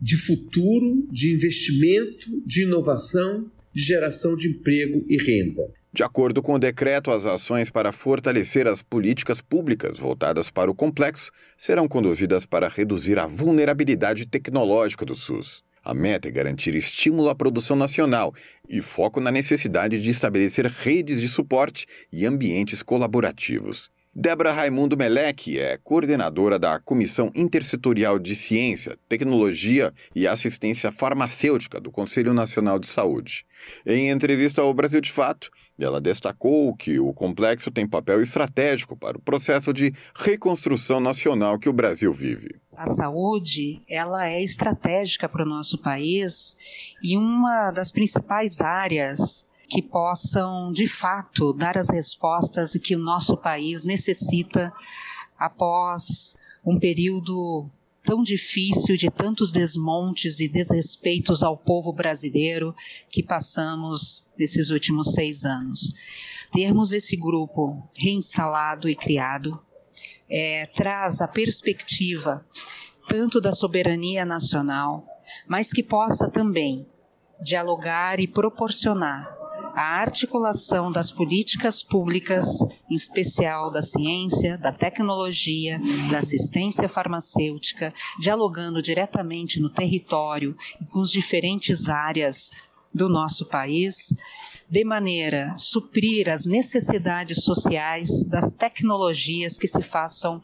de 0.00 0.16
futuro, 0.16 1.06
de 1.10 1.32
investimento, 1.32 2.42
de 2.46 2.62
inovação, 2.62 3.50
de 3.72 3.82
geração 3.82 4.34
de 4.34 4.48
emprego 4.48 5.04
e 5.08 5.16
renda. 5.16 5.62
De 5.92 6.04
acordo 6.04 6.40
com 6.40 6.54
o 6.54 6.58
decreto, 6.58 7.10
as 7.10 7.26
ações 7.26 7.68
para 7.68 7.92
fortalecer 7.92 8.68
as 8.68 8.80
políticas 8.80 9.40
públicas 9.40 9.98
voltadas 9.98 10.48
para 10.48 10.70
o 10.70 10.74
complexo 10.74 11.32
serão 11.56 11.88
conduzidas 11.88 12.46
para 12.46 12.68
reduzir 12.68 13.18
a 13.18 13.26
vulnerabilidade 13.26 14.24
tecnológica 14.26 15.04
do 15.04 15.16
SUS. 15.16 15.64
A 15.82 15.92
meta 15.92 16.28
é 16.28 16.30
garantir 16.30 16.74
estímulo 16.74 17.28
à 17.28 17.34
produção 17.34 17.76
nacional 17.76 18.32
e 18.68 18.80
foco 18.80 19.20
na 19.20 19.32
necessidade 19.32 20.00
de 20.00 20.10
estabelecer 20.10 20.66
redes 20.66 21.20
de 21.20 21.28
suporte 21.28 21.86
e 22.12 22.24
ambientes 22.24 22.82
colaborativos. 22.82 23.90
Débora 24.12 24.52
Raimundo 24.52 24.96
Meleque 24.96 25.60
é 25.60 25.78
coordenadora 25.78 26.58
da 26.58 26.80
Comissão 26.80 27.30
Intersetorial 27.32 28.18
de 28.18 28.34
Ciência, 28.34 28.98
Tecnologia 29.08 29.94
e 30.12 30.26
Assistência 30.26 30.90
Farmacêutica 30.90 31.80
do 31.80 31.92
Conselho 31.92 32.34
Nacional 32.34 32.80
de 32.80 32.88
Saúde. 32.88 33.46
Em 33.86 34.10
entrevista 34.10 34.62
ao 34.62 34.74
Brasil 34.74 35.00
de 35.00 35.12
Fato, 35.12 35.48
ela 35.78 36.00
destacou 36.00 36.74
que 36.74 36.98
o 36.98 37.12
complexo 37.12 37.70
tem 37.70 37.86
papel 37.86 38.20
estratégico 38.20 38.96
para 38.96 39.16
o 39.16 39.22
processo 39.22 39.72
de 39.72 39.94
reconstrução 40.16 40.98
nacional 40.98 41.56
que 41.56 41.68
o 41.68 41.72
Brasil 41.72 42.12
vive. 42.12 42.56
A 42.76 42.90
saúde, 42.90 43.80
ela 43.88 44.26
é 44.28 44.42
estratégica 44.42 45.28
para 45.28 45.44
o 45.44 45.48
nosso 45.48 45.78
país 45.78 46.56
e 47.00 47.16
uma 47.16 47.70
das 47.70 47.92
principais 47.92 48.60
áreas 48.60 49.48
que 49.70 49.80
possam, 49.80 50.72
de 50.72 50.88
fato, 50.88 51.52
dar 51.52 51.78
as 51.78 51.88
respostas 51.88 52.72
que 52.72 52.96
o 52.96 52.98
nosso 52.98 53.36
país 53.36 53.84
necessita 53.84 54.72
após 55.38 56.36
um 56.66 56.76
período 56.76 57.70
tão 58.04 58.20
difícil 58.20 58.96
de 58.96 59.08
tantos 59.08 59.52
desmontes 59.52 60.40
e 60.40 60.48
desrespeitos 60.48 61.44
ao 61.44 61.56
povo 61.56 61.92
brasileiro 61.92 62.74
que 63.08 63.22
passamos 63.22 64.26
nesses 64.36 64.70
últimos 64.70 65.12
seis 65.12 65.44
anos. 65.44 65.94
Termos 66.50 66.92
esse 66.92 67.16
grupo 67.16 67.86
reinstalado 67.96 68.88
e 68.88 68.96
criado 68.96 69.62
é, 70.28 70.66
traz 70.74 71.20
a 71.20 71.28
perspectiva 71.28 72.44
tanto 73.08 73.40
da 73.40 73.52
soberania 73.52 74.24
nacional, 74.24 75.06
mas 75.48 75.72
que 75.72 75.82
possa 75.82 76.28
também 76.28 76.86
dialogar 77.40 78.18
e 78.18 78.26
proporcionar 78.26 79.39
a 79.74 80.00
articulação 80.00 80.90
das 80.90 81.10
políticas 81.10 81.82
públicas, 81.82 82.60
em 82.90 82.94
especial 82.94 83.70
da 83.70 83.82
ciência, 83.82 84.58
da 84.58 84.72
tecnologia, 84.72 85.80
da 86.10 86.18
assistência 86.18 86.88
farmacêutica, 86.88 87.92
dialogando 88.18 88.82
diretamente 88.82 89.60
no 89.60 89.70
território 89.70 90.56
e 90.80 90.84
com 90.86 91.00
as 91.00 91.10
diferentes 91.10 91.88
áreas 91.88 92.50
do 92.92 93.08
nosso 93.08 93.46
país, 93.46 94.14
de 94.70 94.84
maneira 94.84 95.52
a 95.52 95.58
suprir 95.58 96.28
as 96.28 96.46
necessidades 96.46 97.42
sociais 97.42 98.22
das 98.22 98.52
tecnologias 98.52 99.58
que 99.58 99.66
se 99.66 99.82
façam 99.82 100.40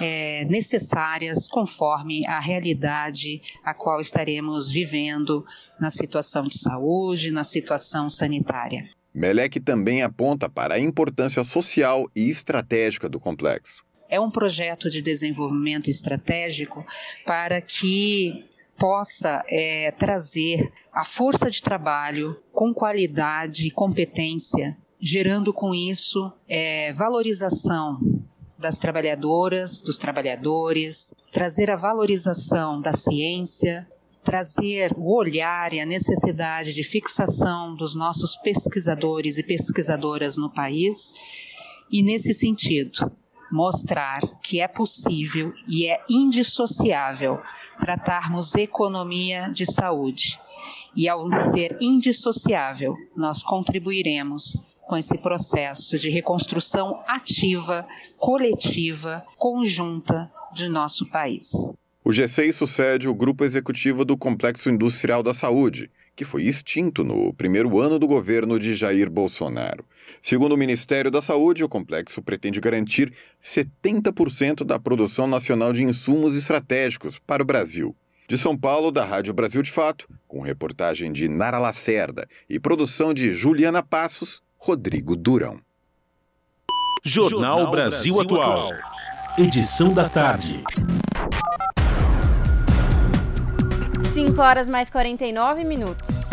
é, 0.00 0.44
necessárias 0.44 1.48
conforme 1.48 2.24
a 2.26 2.38
realidade 2.38 3.42
a 3.64 3.74
qual 3.74 4.00
estaremos 4.00 4.70
vivendo 4.70 5.44
na 5.80 5.90
situação 5.90 6.44
de 6.44 6.56
saúde, 6.56 7.32
na 7.32 7.42
situação 7.42 8.08
sanitária. 8.08 8.88
Melec 9.12 9.58
também 9.58 10.02
aponta 10.02 10.48
para 10.48 10.74
a 10.74 10.78
importância 10.78 11.42
social 11.42 12.08
e 12.14 12.28
estratégica 12.28 13.08
do 13.08 13.18
complexo. 13.18 13.84
é 14.08 14.20
um 14.20 14.30
projeto 14.30 14.88
de 14.88 15.02
desenvolvimento 15.02 15.90
estratégico 15.90 16.86
para 17.24 17.60
que 17.60 18.44
possa 18.78 19.44
é, 19.48 19.90
trazer 19.92 20.72
a 20.92 21.04
força 21.04 21.50
de 21.50 21.62
trabalho 21.62 22.40
com 22.52 22.72
qualidade 22.72 23.66
e 23.66 23.70
competência, 23.70 24.76
gerando 25.00 25.52
com 25.52 25.74
isso 25.74 26.32
é, 26.48 26.92
valorização 26.92 27.98
das 28.58 28.78
trabalhadoras, 28.78 29.82
dos 29.82 29.98
trabalhadores, 29.98 31.14
trazer 31.30 31.70
a 31.70 31.76
valorização 31.76 32.80
da 32.80 32.92
ciência, 32.92 33.86
trazer 34.24 34.92
o 34.96 35.14
olhar 35.14 35.72
e 35.72 35.80
a 35.80 35.86
necessidade 35.86 36.74
de 36.74 36.82
fixação 36.82 37.74
dos 37.76 37.94
nossos 37.94 38.36
pesquisadores 38.36 39.38
e 39.38 39.42
pesquisadoras 39.42 40.36
no 40.36 40.50
país, 40.50 41.12
e 41.90 42.02
nesse 42.02 42.34
sentido, 42.34 43.12
mostrar 43.50 44.20
que 44.42 44.60
é 44.60 44.68
possível 44.68 45.52
e 45.66 45.86
é 45.86 46.02
indissociável 46.08 47.40
tratarmos 47.78 48.54
economia 48.54 49.48
de 49.48 49.66
saúde. 49.66 50.38
E 50.94 51.08
ao 51.08 51.28
ser 51.42 51.76
indissociável, 51.80 52.96
nós 53.14 53.42
contribuiremos 53.42 54.56
com 54.86 54.96
esse 54.96 55.18
processo 55.18 55.98
de 55.98 56.08
reconstrução 56.08 57.02
ativa, 57.06 57.86
coletiva, 58.18 59.24
conjunta 59.36 60.30
de 60.54 60.68
nosso 60.68 61.04
país. 61.10 61.52
O 62.04 62.10
G6 62.10 62.52
sucede 62.52 63.08
o 63.08 63.14
grupo 63.14 63.44
executivo 63.44 64.04
do 64.04 64.16
Complexo 64.16 64.70
Industrial 64.70 65.24
da 65.24 65.34
Saúde, 65.34 65.90
que 66.16 66.24
foi 66.24 66.44
extinto 66.44 67.04
no 67.04 67.32
primeiro 67.34 67.78
ano 67.78 67.98
do 67.98 68.06
governo 68.06 68.58
de 68.58 68.74
Jair 68.74 69.10
Bolsonaro. 69.10 69.84
Segundo 70.22 70.52
o 70.52 70.58
Ministério 70.58 71.10
da 71.10 71.20
Saúde, 71.20 71.62
o 71.62 71.68
complexo 71.68 72.22
pretende 72.22 72.58
garantir 72.58 73.12
70% 73.40 74.64
da 74.64 74.78
produção 74.78 75.26
nacional 75.26 75.74
de 75.74 75.84
insumos 75.84 76.34
estratégicos 76.34 77.18
para 77.18 77.42
o 77.42 77.46
Brasil. 77.46 77.94
De 78.26 78.36
São 78.36 78.56
Paulo, 78.56 78.90
da 78.90 79.04
Rádio 79.04 79.34
Brasil 79.34 79.62
de 79.62 79.70
Fato, 79.70 80.08
com 80.26 80.40
reportagem 80.40 81.12
de 81.12 81.28
Nara 81.28 81.58
Lacerda 81.58 82.26
e 82.48 82.58
produção 82.58 83.14
de 83.14 83.32
Juliana 83.32 83.82
Passos, 83.82 84.42
Rodrigo 84.56 85.14
Durão. 85.14 85.60
Jornal 87.04 87.70
Brasil 87.70 88.20
Atual. 88.20 88.72
Edição 89.38 89.92
da 89.92 90.08
tarde. 90.08 90.64
5 94.16 94.40
horas 94.40 94.66
mais 94.66 94.88
49 94.88 95.62
minutos. 95.62 96.30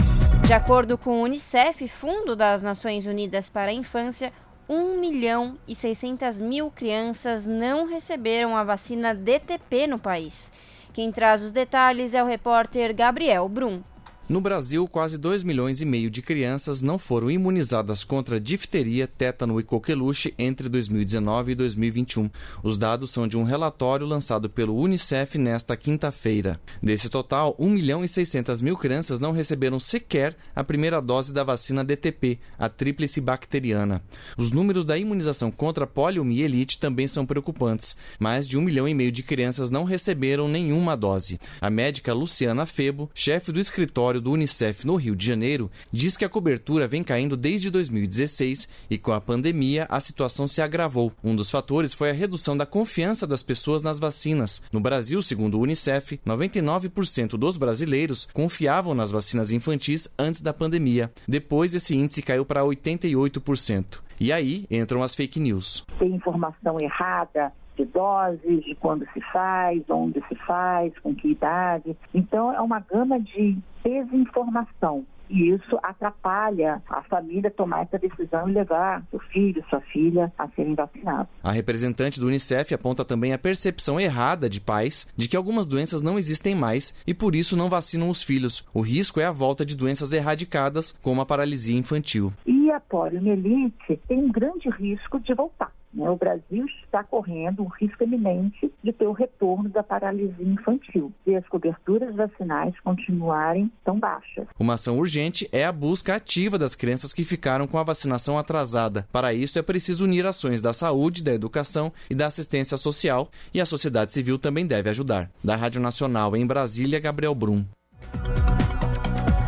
De 0.47 0.53
acordo 0.53 0.97
com 0.97 1.19
o 1.19 1.23
Unicef, 1.23 1.85
Fundo 1.89 2.33
das 2.33 2.63
Nações 2.63 3.05
Unidas 3.05 3.49
para 3.49 3.71
a 3.71 3.73
Infância, 3.73 4.31
1 4.69 4.97
milhão 5.01 5.57
e 5.67 5.75
600 5.75 6.39
mil 6.39 6.71
crianças 6.71 7.45
não 7.45 7.85
receberam 7.85 8.55
a 8.55 8.63
vacina 8.63 9.13
DTP 9.13 9.85
no 9.85 9.99
país. 9.99 10.53
Quem 10.93 11.11
traz 11.11 11.41
os 11.41 11.51
detalhes 11.51 12.13
é 12.13 12.23
o 12.23 12.25
repórter 12.25 12.95
Gabriel 12.95 13.49
Brum. 13.49 13.81
No 14.29 14.39
Brasil, 14.39 14.87
quase 14.87 15.17
2 15.17 15.43
milhões 15.43 15.81
e 15.81 15.85
meio 15.85 16.09
de 16.09 16.21
crianças 16.21 16.81
não 16.81 16.97
foram 16.97 17.29
imunizadas 17.29 18.05
contra 18.05 18.39
difteria, 18.39 19.05
tétano 19.05 19.59
e 19.59 19.63
coqueluche 19.63 20.33
entre 20.39 20.69
2019 20.69 21.51
e 21.51 21.55
2021. 21.55 22.29
Os 22.63 22.77
dados 22.77 23.11
são 23.11 23.27
de 23.27 23.37
um 23.37 23.43
relatório 23.43 24.07
lançado 24.07 24.49
pelo 24.49 24.77
Unicef 24.77 25.37
nesta 25.37 25.75
quinta-feira. 25.75 26.57
Desse 26.81 27.09
total, 27.09 27.53
1 27.59 27.69
milhão 27.69 28.01
e 28.01 28.07
600 28.07 28.61
mil 28.61 28.77
crianças 28.77 29.19
não 29.19 29.33
receberam 29.33 29.77
sequer 29.77 30.37
a 30.55 30.63
primeira 30.63 31.01
dose 31.01 31.33
da 31.33 31.43
vacina 31.43 31.83
DTP, 31.83 32.39
a 32.57 32.69
tríplice 32.69 33.19
bacteriana. 33.19 34.01
Os 34.37 34.53
números 34.53 34.85
da 34.85 34.97
imunização 34.97 35.51
contra 35.51 35.85
poliomielite 35.85 36.79
também 36.79 37.07
são 37.07 37.25
preocupantes. 37.25 37.97
Mais 38.17 38.47
de 38.47 38.57
um 38.57 38.61
milhão 38.61 38.87
e 38.87 38.93
meio 38.93 39.11
de 39.11 39.21
crianças 39.21 39.69
não 39.69 39.83
receberam 39.83 40.47
nenhuma 40.47 40.95
dose. 40.95 41.37
A 41.59 41.69
médica 41.69 42.13
Luciana 42.13 42.65
Febo, 42.65 43.11
chefe 43.13 43.51
do 43.51 43.59
escritório 43.59 44.12
do 44.19 44.31
Unicef 44.31 44.85
no 44.85 44.95
Rio 44.95 45.15
de 45.15 45.25
Janeiro 45.25 45.69
diz 45.91 46.17
que 46.17 46.25
a 46.25 46.29
cobertura 46.29 46.87
vem 46.87 47.03
caindo 47.03 47.37
desde 47.37 47.69
2016 47.69 48.67
e 48.89 48.97
com 48.97 49.11
a 49.11 49.21
pandemia 49.21 49.85
a 49.89 49.99
situação 49.99 50.47
se 50.47 50.61
agravou. 50.61 51.11
Um 51.23 51.35
dos 51.35 51.49
fatores 51.49 51.93
foi 51.93 52.09
a 52.09 52.13
redução 52.13 52.55
da 52.55 52.65
confiança 52.65 53.25
das 53.27 53.43
pessoas 53.43 53.81
nas 53.81 53.99
vacinas. 53.99 54.61
No 54.71 54.79
Brasil, 54.79 55.21
segundo 55.21 55.57
o 55.57 55.61
Unicef, 55.61 56.19
99% 56.25 57.37
dos 57.37 57.57
brasileiros 57.57 58.27
confiavam 58.33 58.93
nas 58.93 59.11
vacinas 59.11 59.51
infantis 59.51 60.07
antes 60.17 60.41
da 60.41 60.53
pandemia. 60.53 61.11
Depois, 61.27 61.73
esse 61.73 61.95
índice 61.95 62.21
caiu 62.21 62.45
para 62.45 62.61
88%. 62.61 63.99
E 64.19 64.31
aí 64.31 64.65
entram 64.69 65.03
as 65.03 65.15
fake 65.15 65.39
news. 65.39 65.85
Tem 65.99 66.15
informação 66.15 66.77
errada 66.79 67.51
de 67.75 67.85
doses, 67.85 68.63
de 68.63 68.75
quando 68.75 69.07
se 69.13 69.21
faz, 69.31 69.83
onde 69.89 70.21
se 70.27 70.35
faz, 70.47 70.97
com 70.99 71.13
que 71.13 71.29
idade. 71.29 71.95
Então, 72.13 72.53
é 72.53 72.61
uma 72.61 72.79
gama 72.79 73.19
de 73.19 73.57
desinformação. 73.83 75.05
E 75.29 75.49
isso 75.49 75.79
atrapalha 75.81 76.81
a 76.87 77.01
família 77.03 77.49
tomar 77.49 77.83
essa 77.83 77.97
decisão 77.97 78.47
e 78.47 78.53
levar 78.53 79.03
seu 79.09 79.19
filho, 79.19 79.63
sua 79.69 79.81
filha 79.81 80.31
a 80.37 80.47
serem 80.49 80.75
vacinados. 80.75 81.27
A 81.41 81.51
representante 81.51 82.19
do 82.19 82.27
Unicef 82.27 82.73
aponta 82.73 83.03
também 83.03 83.33
a 83.33 83.37
percepção 83.37 83.99
errada 83.99 84.49
de 84.49 84.61
pais 84.61 85.07
de 85.15 85.27
que 85.27 85.37
algumas 85.37 85.65
doenças 85.65 86.01
não 86.01 86.19
existem 86.19 86.53
mais 86.53 86.95
e 87.07 87.13
por 87.13 87.33
isso 87.35 87.57
não 87.57 87.69
vacinam 87.69 88.09
os 88.09 88.21
filhos. 88.21 88.67
O 88.73 88.81
risco 88.81 89.19
é 89.19 89.25
a 89.25 89.31
volta 89.31 89.65
de 89.65 89.75
doenças 89.75 90.13
erradicadas, 90.13 90.91
como 91.01 91.21
a 91.21 91.25
paralisia 91.25 91.77
infantil. 91.77 92.31
E 92.45 92.69
a 92.69 92.79
poliomielite 92.79 93.99
tem 94.07 94.19
um 94.19 94.31
grande 94.31 94.69
risco 94.69 95.19
de 95.19 95.33
voltar. 95.33 95.71
Né? 95.93 96.09
O 96.09 96.15
Brasil 96.15 96.65
está 96.83 97.03
correndo 97.03 97.63
um 97.63 97.67
risco 97.67 98.03
eminente 98.03 98.71
de 98.83 98.91
ter 98.91 99.05
o 99.05 99.11
retorno 99.11 99.69
da 99.69 99.83
paralisia 99.83 100.45
infantil 100.45 101.11
e 101.25 101.35
as 101.35 101.47
coberturas 101.47 102.15
vacinais 102.15 102.73
continuarem 102.79 103.71
tão 103.83 103.99
baixas. 103.99 104.47
Uma 104.59 104.73
ação 104.73 104.97
urgente 104.97 105.47
é 105.51 105.65
a 105.65 105.71
busca 105.71 106.15
ativa 106.15 106.57
das 106.57 106.75
crianças 106.75 107.13
que 107.13 107.23
ficaram 107.23 107.67
com 107.67 107.77
a 107.77 107.83
vacinação 107.83 108.37
atrasada. 108.37 109.07
Para 109.11 109.33
isso, 109.33 109.59
é 109.59 109.61
preciso 109.61 110.05
unir 110.05 110.25
ações 110.25 110.61
da 110.61 110.73
saúde, 110.73 111.23
da 111.23 111.33
educação 111.33 111.91
e 112.09 112.15
da 112.15 112.27
assistência 112.27 112.77
social, 112.77 113.29
e 113.53 113.61
a 113.61 113.65
sociedade 113.65 114.13
civil 114.13 114.39
também 114.39 114.65
deve 114.65 114.89
ajudar. 114.89 115.29
Da 115.43 115.55
Rádio 115.55 115.81
Nacional 115.81 116.35
em 116.35 116.45
Brasília, 116.45 116.99
Gabriel 116.99 117.35
Brum. 117.35 117.65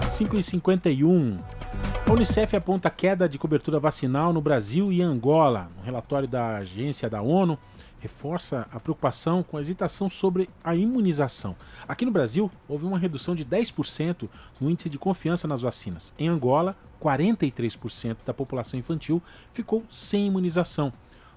5h51. 0.09 1.64
A 2.07 2.11
Unicef 2.11 2.55
aponta 2.55 2.87
queda 2.91 3.27
de 3.27 3.39
cobertura 3.39 3.79
vacinal 3.79 4.31
no 4.31 4.39
Brasil 4.39 4.93
e 4.93 5.01
Angola. 5.01 5.71
Um 5.79 5.81
relatório 5.81 6.27
da 6.27 6.57
agência 6.57 7.09
da 7.09 7.19
ONU 7.19 7.57
reforça 7.99 8.67
a 8.71 8.79
preocupação 8.79 9.41
com 9.41 9.57
a 9.57 9.61
hesitação 9.61 10.07
sobre 10.07 10.47
a 10.63 10.75
imunização. 10.75 11.55
Aqui 11.87 12.05
no 12.05 12.11
Brasil, 12.11 12.51
houve 12.67 12.85
uma 12.85 12.99
redução 12.99 13.33
de 13.33 13.43
10% 13.43 14.29
no 14.61 14.69
índice 14.69 14.87
de 14.87 14.99
confiança 14.99 15.47
nas 15.47 15.61
vacinas. 15.61 16.13
Em 16.19 16.27
Angola, 16.27 16.77
43% 17.01 18.17
da 18.23 18.35
população 18.35 18.79
infantil 18.79 19.19
ficou 19.51 19.83
sem 19.91 20.27
imunização. 20.27 20.93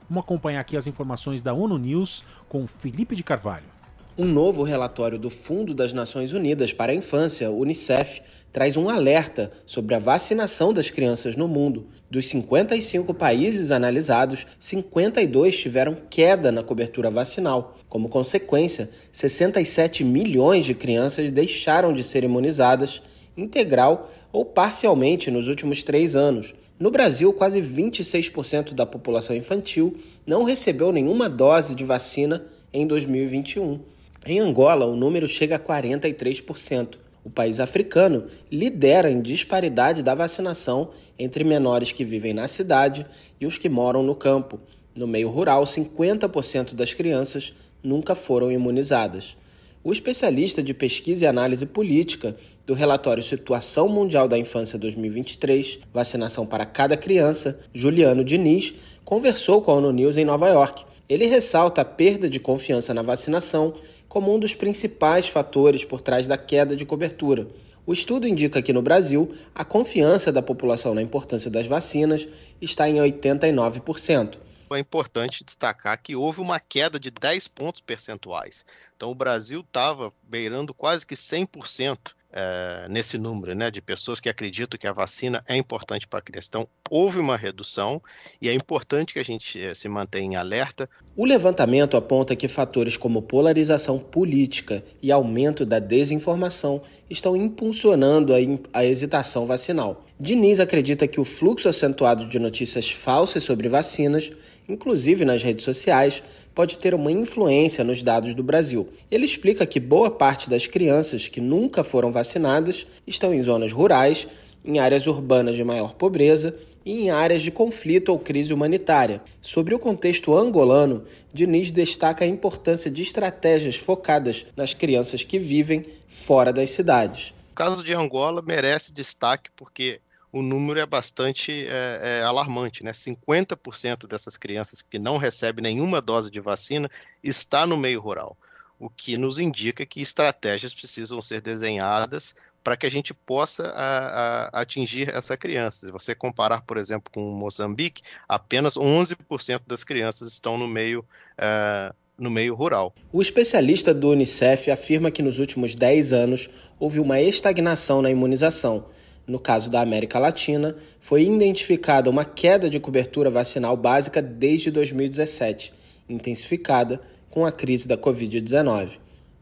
Vamos 0.09 0.23
acompanhar 0.23 0.61
aqui 0.61 0.77
as 0.77 0.87
informações 0.87 1.41
da 1.41 1.55
ONU 1.55 1.79
News 1.79 2.23
com 2.47 2.67
Felipe 2.67 3.17
de 3.17 3.23
Carvalho. 3.23 3.78
Um 4.21 4.27
novo 4.27 4.65
relatório 4.65 5.17
do 5.17 5.31
Fundo 5.31 5.73
das 5.73 5.93
Nações 5.93 6.33
Unidas 6.33 6.73
para 6.73 6.91
a 6.91 6.95
Infância, 6.95 7.53
Unicef, 7.53 8.21
traz 8.53 8.77
um 8.77 8.89
alerta 8.89 9.53
sobre 9.65 9.95
a 9.95 10.01
vacinação 10.01 10.73
das 10.73 10.91
crianças 10.91 11.37
no 11.37 11.47
mundo. 11.47 11.87
Dos 12.11 12.27
55 12.27 13.15
países 13.15 13.71
analisados, 13.71 14.45
52 14.59 15.57
tiveram 15.57 15.97
queda 16.11 16.51
na 16.51 16.65
cobertura 16.65 17.13
vacinal. 17.13 17.77
Como 17.89 18.09
consequência, 18.09 18.91
67 19.13 20.03
milhões 20.03 20.65
de 20.65 20.75
crianças 20.75 21.31
deixaram 21.31 21.93
de 21.93 22.03
ser 22.03 22.25
imunizadas, 22.25 23.01
integral 23.37 24.11
ou 24.33 24.45
parcialmente, 24.45 25.31
nos 25.31 25.47
últimos 25.47 25.85
três 25.85 26.17
anos. 26.17 26.57
No 26.77 26.91
Brasil, 26.91 27.33
quase 27.33 27.63
26% 27.63 28.75
da 28.75 28.85
população 28.85 29.37
infantil 29.37 29.97
não 30.27 30.43
recebeu 30.43 30.91
nenhuma 30.91 31.29
dose 31.29 31.73
de 31.77 31.85
vacina 31.85 32.45
em 32.73 32.85
2021. 32.85 33.79
Em 34.27 34.41
Angola, 34.41 34.87
o 34.87 34.97
número 34.97 35.27
chega 35.27 35.57
a 35.57 35.61
43%. 35.61 36.99
O 37.25 37.31
país 37.31 37.61
africano 37.61 38.27
lidera 38.51 39.11
em 39.11 39.21
disparidade 39.21 40.03
da 40.03 40.15
vacinação 40.15 40.91
entre 41.19 41.45
menores 41.45 41.93
que 41.93 42.05
vivem 42.05 42.33
na 42.33 42.49
cidade 42.49 43.07
e 43.41 43.47
os 43.47 43.59
que 43.59 43.69
moram 43.69 44.03
no 44.03 44.15
campo. 44.15 44.61
No 44.95 45.07
meio 45.07 45.29
rural, 45.29 45.65
50% 45.65 46.75
das 46.75 46.95
crianças 46.95 47.53
nunca 47.83 48.15
foram 48.15 48.51
imunizadas. 48.51 49.37
O 49.85 49.93
especialista 49.93 50.63
de 50.63 50.75
pesquisa 50.75 51.25
e 51.25 51.29
análise 51.29 51.65
política 51.65 52.35
do 52.67 52.75
relatório 52.75 53.23
Situação 53.23 53.89
Mundial 53.89 54.27
da 54.27 54.37
Infância 54.37 54.79
2023, 54.79 55.79
Vacinação 55.95 56.45
para 56.45 56.67
Cada 56.67 56.97
Criança, 56.97 57.59
Juliano 57.73 58.25
Diniz, 58.25 58.75
conversou 59.05 59.63
com 59.63 59.71
a 59.71 59.75
ONU 59.75 59.93
News 59.93 60.17
em 60.17 60.25
Nova 60.25 60.49
York. 60.49 60.85
Ele 61.09 61.27
ressalta 61.27 61.81
a 61.81 61.85
perda 61.85 62.29
de 62.29 62.41
confiança 62.41 62.93
na 62.93 63.03
vacinação 63.03 63.73
como 64.09 64.35
um 64.35 64.39
dos 64.39 64.55
principais 64.55 65.29
fatores 65.29 65.85
por 65.85 66.01
trás 66.01 66.27
da 66.27 66.39
queda 66.39 66.75
de 66.75 66.87
cobertura. 66.87 67.47
O 67.87 67.93
estudo 67.93 68.29
indica 68.29 68.61
que 68.61 68.73
no 68.73 68.83
Brasil, 68.83 69.35
a 69.55 69.65
confiança 69.65 70.31
da 70.31 70.43
população 70.43 70.95
na 70.95 71.03
importância 71.03 71.51
das 71.51 71.67
vacinas 71.67 72.29
está 72.61 72.89
em 72.89 72.97
89%. 72.97 74.39
é 74.71 74.79
importante 74.79 75.43
destacar 75.43 76.03
que 76.03 76.15
houve 76.15 76.41
uma 76.41 76.61
queda 76.61 77.01
de 77.01 77.11
10 77.11 77.49
pontos 77.49 77.81
percentuais. 77.81 78.67
Então, 78.95 79.11
o 79.11 79.15
Brasil 79.15 79.61
estava 79.61 80.13
beirando 80.23 80.75
quase 80.75 81.07
que 81.07 81.15
100% 81.15 82.18
é, 82.31 82.87
nesse 82.91 83.17
número 83.17 83.55
né, 83.55 83.71
de 83.71 83.81
pessoas 83.81 84.21
que 84.21 84.29
acreditam 84.29 84.79
que 84.79 84.87
a 84.87 84.93
vacina 84.93 85.43
é 85.49 85.57
importante 85.57 86.07
para 86.07 86.19
a 86.19 86.23
criança. 86.23 86.49
Então, 86.49 86.69
houve 86.91 87.19
uma 87.19 87.37
redução 87.37 88.03
e 88.41 88.49
é 88.49 88.55
importante 88.55 89.15
que 89.15 89.19
a 89.19 89.25
gente 89.25 89.61
é, 89.61 89.75
se 89.75 89.89
mantenha 89.89 90.33
em 90.33 90.37
alerta. 90.37 90.89
O 91.17 91.25
levantamento 91.25 91.97
aponta 91.97 92.37
que 92.37 92.47
fatores 92.47 92.97
como 92.97 93.23
polarização 93.23 93.99
política 93.99 94.85
e 95.03 95.11
aumento 95.11 95.65
da 95.65 95.79
desinformação 95.79 96.83
estão 97.09 97.37
impulsionando 97.37 98.35
a, 98.35 98.39
a 98.73 98.85
hesitação 98.85 99.47
vacinal. 99.47 100.05
Diniz 100.21 100.61
acredita 100.61 101.09
que 101.09 101.21
o 101.21 101.25
fluxo 101.25 101.69
acentuado 101.69 102.27
de 102.27 102.39
notícias 102.39 102.91
falsas 102.91 103.43
sobre 103.43 103.69
vacinas, 103.69 104.31
inclusive 104.69 105.25
nas 105.25 105.43
redes 105.43 105.65
sociais, 105.65 106.23
pode 106.59 106.77
ter 106.81 106.93
uma 106.93 107.13
influência 107.13 107.85
nos 107.85 108.03
dados 108.03 108.35
do 108.35 108.43
Brasil. 108.43 108.89
Ele 109.09 109.25
explica 109.25 109.65
que 109.65 109.79
boa 109.79 110.11
parte 110.11 110.51
das 110.51 110.67
crianças 110.67 111.29
que 111.29 111.41
nunca 111.41 111.85
foram 111.85 112.11
vacinadas 112.11 112.85
estão 113.07 113.33
em 113.33 113.41
zonas 113.41 113.71
rurais, 113.71 114.27
em 114.65 114.81
áreas 114.81 115.07
urbanas 115.07 115.55
de 115.55 115.63
maior 115.63 115.95
pobreza 115.95 116.53
e 116.85 117.03
em 117.03 117.11
áreas 117.11 117.43
de 117.43 117.53
conflito 117.53 118.09
ou 118.09 118.19
crise 118.19 118.53
humanitária. 118.53 119.23
Sobre 119.41 119.73
o 119.73 119.79
contexto 119.79 120.37
angolano, 120.37 121.05
Diniz 121.33 121.71
destaca 121.71 122.25
a 122.25 122.29
importância 122.29 122.91
de 122.91 123.03
estratégias 123.03 123.77
focadas 123.77 124.45
nas 124.57 124.75
crianças 124.75 125.23
que 125.23 125.39
vivem 125.39 125.85
fora 126.09 126.53
das 126.53 126.71
cidades. 126.71 127.33
O 127.53 127.55
caso 127.55 127.85
de 127.85 127.95
Angola 127.95 128.43
merece 128.43 128.93
destaque 128.93 129.49
porque 129.55 130.01
o 130.31 130.43
número 130.43 130.81
é 130.81 130.87
bastante 130.87 131.67
é, 131.67 132.21
é, 132.21 132.23
alarmante, 132.23 132.85
né? 132.85 132.93
50% 132.93 134.07
dessas 134.07 134.37
crianças 134.37 134.83
que 134.83 134.99
não 134.99 135.17
recebem 135.17 135.63
nenhuma 135.63 136.01
dose 136.01 136.31
de 136.31 136.41
vacina 136.41 136.91
está 137.23 137.67
no 137.67 137.77
meio 137.77 138.01
rural, 138.01 138.37
o 138.79 138.91
que 138.91 139.17
nos 139.17 139.39
indica 139.39 139.87
que 139.87 140.01
estratégias 140.01 140.75
precisam 140.75 141.21
ser 141.23 141.41
desenhadas 141.41 142.35
para 142.63 142.77
que 142.77 142.85
a 142.85 142.91
gente 142.91 143.15
possa 143.15 143.69
a, 143.69 144.49
a, 144.59 144.61
atingir 144.61 145.09
essa 145.15 145.37
criança. 145.37 145.87
Se 145.87 145.93
você 145.93 146.15
comparar, 146.15 146.61
por 146.63 146.77
exemplo, 146.77 147.11
com 147.11 147.23
Moçambique, 147.31 148.03
apenas 148.29 148.75
11% 148.75 149.63
das 149.67 149.83
crianças 149.83 150.31
estão 150.33 150.59
no 150.59 150.69
meio 150.69 151.05
é, 151.39 151.93
no 152.19 152.31
meio 152.31 152.55
rural. 152.55 152.93
O 153.13 153.23
especialista 153.23 153.95
do 153.95 154.11
Unicef 154.11 154.71
afirma 154.73 155.09
que 155.09 155.23
nos 155.23 155.39
últimos 155.39 155.77
10 155.77 156.13
anos 156.13 156.51
houve 156.79 156.99
uma 156.99 157.21
estagnação 157.21 158.03
na 158.03 158.11
imunização 158.11 158.87
no 159.29 159.39
caso 159.39 159.71
da 159.71 159.83
América 159.83 160.19
Latina, 160.19 160.75
foi 160.99 161.23
identificada 161.23 162.09
uma 162.09 162.25
queda 162.25 162.71
de 162.71 162.81
cobertura 162.81 163.29
vacinal 163.29 163.77
básica 163.77 164.23
desde 164.23 164.71
2017, 164.71 165.73
intensificada 166.09 167.01
com 167.31 167.45
a 167.45 167.53
crise 167.53 167.87
da 167.87 167.99
Covid-19. 167.99 168.93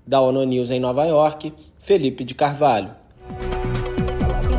Da 0.05 0.21
ONU 0.21 0.45
News 0.45 0.71
em 0.71 0.81
Nova 0.81 1.05
York, 1.05 1.53
Felipe 1.79 2.25
de 2.25 2.35
Carvalho. 2.35 3.06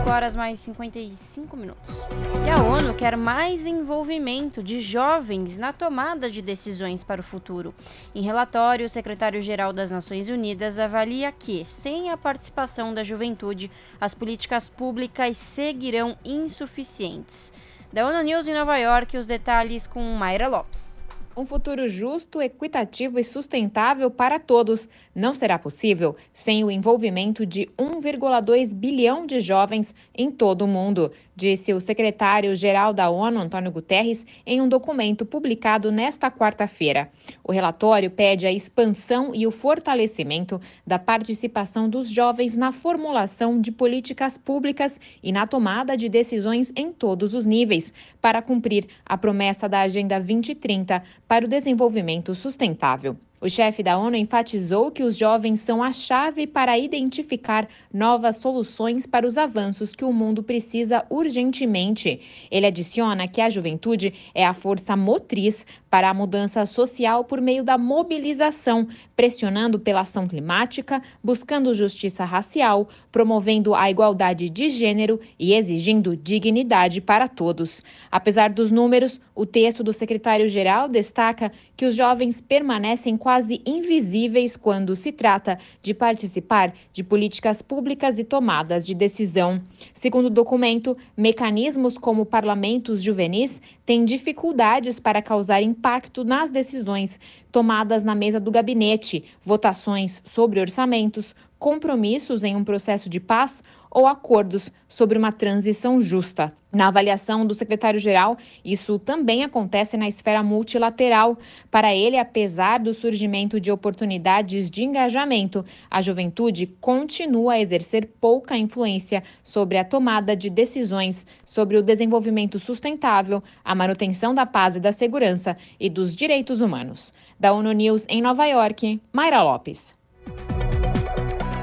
5 0.07 0.15
horas 0.15 0.35
mais 0.37 0.59
55 0.59 1.57
minutos. 1.57 2.07
E 2.45 2.49
a 2.49 2.63
ONU 2.63 2.93
quer 2.93 3.17
mais 3.17 3.65
envolvimento 3.65 4.63
de 4.63 4.79
jovens 4.79 5.57
na 5.57 5.73
tomada 5.73 6.31
de 6.31 6.41
decisões 6.41 7.03
para 7.03 7.19
o 7.19 7.23
futuro. 7.23 7.75
Em 8.15 8.21
relatório, 8.21 8.85
o 8.85 8.89
secretário-geral 8.89 9.73
das 9.73 9.91
Nações 9.91 10.29
Unidas 10.29 10.79
avalia 10.79 11.29
que, 11.33 11.65
sem 11.65 12.09
a 12.09 12.15
participação 12.15 12.93
da 12.93 13.03
juventude, 13.03 13.69
as 13.99 14.13
políticas 14.13 14.69
públicas 14.69 15.35
seguirão 15.35 16.17
insuficientes. 16.23 17.51
Da 17.91 18.07
ONU 18.07 18.21
News 18.23 18.47
em 18.47 18.53
Nova 18.53 18.77
York, 18.77 19.17
os 19.17 19.27
detalhes 19.27 19.87
com 19.87 20.01
Mayra 20.01 20.47
Lopes. 20.47 20.96
Um 21.37 21.45
futuro 21.45 21.87
justo, 21.87 22.41
equitativo 22.41 23.19
e 23.19 23.23
sustentável 23.23 24.09
para 24.09 24.39
todos. 24.39 24.89
Não 25.13 25.35
será 25.35 25.59
possível 25.59 26.15
sem 26.33 26.63
o 26.63 26.71
envolvimento 26.71 27.45
de 27.45 27.69
1,2 27.77 28.73
bilhão 28.73 29.23
de 29.23 29.39
jovens 29.39 29.93
em 30.15 30.31
todo 30.31 30.63
o 30.63 30.67
mundo, 30.67 31.11
disse 31.37 31.71
o 31.71 31.79
secretário-geral 31.79 32.91
da 32.91 33.11
ONU, 33.11 33.39
Antônio 33.39 33.71
Guterres, 33.71 34.25
em 34.43 34.59
um 34.59 34.67
documento 34.67 35.23
publicado 35.23 35.91
nesta 35.91 36.31
quarta-feira. 36.31 37.11
O 37.43 37.51
relatório 37.51 38.09
pede 38.09 38.47
a 38.47 38.51
expansão 38.51 39.35
e 39.35 39.45
o 39.45 39.51
fortalecimento 39.51 40.59
da 40.85 40.97
participação 40.97 41.87
dos 41.87 42.09
jovens 42.09 42.57
na 42.57 42.71
formulação 42.71 43.61
de 43.61 43.71
políticas 43.71 44.35
públicas 44.35 44.99
e 45.21 45.31
na 45.31 45.45
tomada 45.45 45.95
de 45.95 46.09
decisões 46.09 46.73
em 46.75 46.91
todos 46.91 47.35
os 47.35 47.45
níveis, 47.45 47.93
para 48.19 48.41
cumprir 48.41 48.87
a 49.05 49.15
promessa 49.15 49.69
da 49.69 49.81
Agenda 49.81 50.17
2030 50.17 51.03
para 51.27 51.45
o 51.45 51.47
desenvolvimento 51.47 52.33
sustentável. 52.33 53.15
O 53.39 53.47
chefe 53.47 53.83
da 53.83 53.99
ONU 53.99 54.15
enfatizou 54.15 54.89
que 54.89 55.03
os 55.03 55.15
jovens 55.15 55.59
são 55.59 55.83
a 55.83 55.91
chave 55.91 56.47
para 56.47 56.75
identificar 56.75 57.67
novas 57.93 58.37
soluções 58.37 59.05
para 59.05 59.27
os 59.27 59.37
avanços 59.37 59.95
que 59.95 60.03
o 60.03 60.11
mundo 60.11 60.41
precisa 60.41 61.05
urgentemente. 61.07 62.19
Ele 62.49 62.65
adiciona 62.65 63.27
que 63.27 63.39
a 63.39 63.47
juventude 63.47 64.11
é 64.33 64.43
a 64.43 64.55
força 64.55 64.95
motriz 64.95 65.67
para 65.87 66.09
a 66.09 66.13
mudança 66.15 66.65
social 66.65 67.23
por 67.23 67.39
meio 67.39 67.63
da 67.63 67.77
mobilização, 67.77 68.87
pressionando 69.15 69.79
pela 69.79 70.01
ação 70.01 70.27
climática, 70.27 71.01
buscando 71.23 71.75
justiça 71.75 72.25
racial, 72.25 72.89
promovendo 73.11 73.75
a 73.75 73.89
igualdade 73.89 74.49
de 74.49 74.71
gênero 74.71 75.19
e 75.37 75.53
exigindo 75.53 76.17
dignidade 76.17 77.01
para 77.01 77.27
todos. 77.27 77.83
Apesar 78.11 78.49
dos 78.49 78.71
números, 78.71 79.21
o 79.35 79.45
texto 79.45 79.83
do 79.83 79.93
secretário-geral 79.93 80.89
destaca 80.89 81.51
que 81.75 81.85
os 81.85 81.95
jovens 81.95 82.41
permanecem 82.41 83.15
quase 83.27 83.61
invisíveis 83.65 84.55
quando 84.55 84.95
se 84.95 85.11
trata 85.11 85.59
de 85.81 85.93
participar 85.93 86.73
de 86.93 87.03
políticas 87.03 87.61
públicas 87.61 88.17
e 88.17 88.23
tomadas 88.23 88.85
de 88.85 88.95
decisão. 88.95 89.61
Segundo 89.93 90.27
o 90.27 90.29
documento, 90.29 90.95
mecanismos 91.17 91.97
como 91.97 92.25
parlamentos 92.25 93.03
juvenis 93.03 93.61
têm 93.85 94.05
dificuldades 94.05 94.97
para 94.97 95.21
causar 95.21 95.61
impacto 95.61 96.23
nas 96.23 96.51
decisões 96.51 97.19
tomadas 97.51 98.01
na 98.01 98.15
mesa 98.15 98.39
do 98.39 98.49
gabinete, 98.49 99.25
votações 99.43 100.21
sobre 100.23 100.61
orçamentos, 100.61 101.35
compromissos 101.59 102.45
em 102.45 102.55
um 102.55 102.63
processo 102.63 103.09
de 103.09 103.19
paz 103.19 103.61
ou 103.89 104.07
acordos 104.07 104.71
sobre 104.87 105.17
uma 105.17 105.31
transição 105.31 105.99
justa. 105.99 106.53
Na 106.71 106.89
avaliação 106.89 107.45
do 107.45 107.55
secretário-geral, 107.55 108.37
isso 108.63 108.99
também 108.99 109.43
acontece 109.43 109.95
na 109.95 110.07
esfera 110.07 110.43
multilateral. 110.43 111.37
Para 111.71 111.95
ele, 111.95 112.17
apesar 112.17 112.79
do 112.79 112.93
surgimento 112.93 113.59
de 113.59 113.71
oportunidades 113.71 114.69
de 114.69 114.83
engajamento, 114.83 115.65
a 115.89 116.01
juventude 116.01 116.67
continua 116.79 117.53
a 117.53 117.59
exercer 117.59 118.09
pouca 118.19 118.57
influência 118.57 119.23
sobre 119.43 119.77
a 119.77 119.85
tomada 119.85 120.35
de 120.35 120.49
decisões 120.49 121.25
sobre 121.45 121.77
o 121.77 121.83
desenvolvimento 121.83 122.59
sustentável, 122.59 123.41
a 123.63 123.73
manutenção 123.73 124.35
da 124.35 124.45
paz 124.45 124.75
e 124.75 124.79
da 124.79 124.91
segurança 124.91 125.57
e 125.79 125.89
dos 125.89 126.15
direitos 126.15 126.59
humanos. 126.59 127.13
Da 127.39 127.53
ONU 127.53 127.71
News 127.71 128.05
em 128.09 128.21
Nova 128.21 128.45
York, 128.45 129.01
Mayra 129.13 129.41
Lopes. 129.41 129.95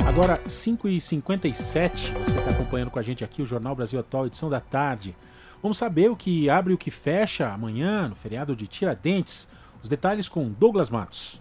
Agora, 0.06 0.38
5h57, 0.46 2.12
você 2.12 2.36
está 2.36 2.50
acompanhando 2.50 2.90
com 2.90 2.98
a 2.98 3.02
gente 3.02 3.24
aqui 3.24 3.40
o 3.40 3.46
Jornal 3.46 3.74
Brasil 3.74 3.98
Atual, 3.98 4.26
edição 4.26 4.50
da 4.50 4.60
tarde. 4.60 5.16
Vamos 5.62 5.78
saber 5.78 6.10
o 6.10 6.16
que 6.16 6.48
abre 6.50 6.72
e 6.72 6.74
o 6.74 6.78
que 6.78 6.90
fecha 6.90 7.48
amanhã, 7.48 8.08
no 8.08 8.14
feriado 8.14 8.54
de 8.54 8.66
Tiradentes. 8.66 9.48
Os 9.82 9.88
detalhes 9.88 10.28
com 10.28 10.50
Douglas 10.50 10.90
Matos. 10.90 11.40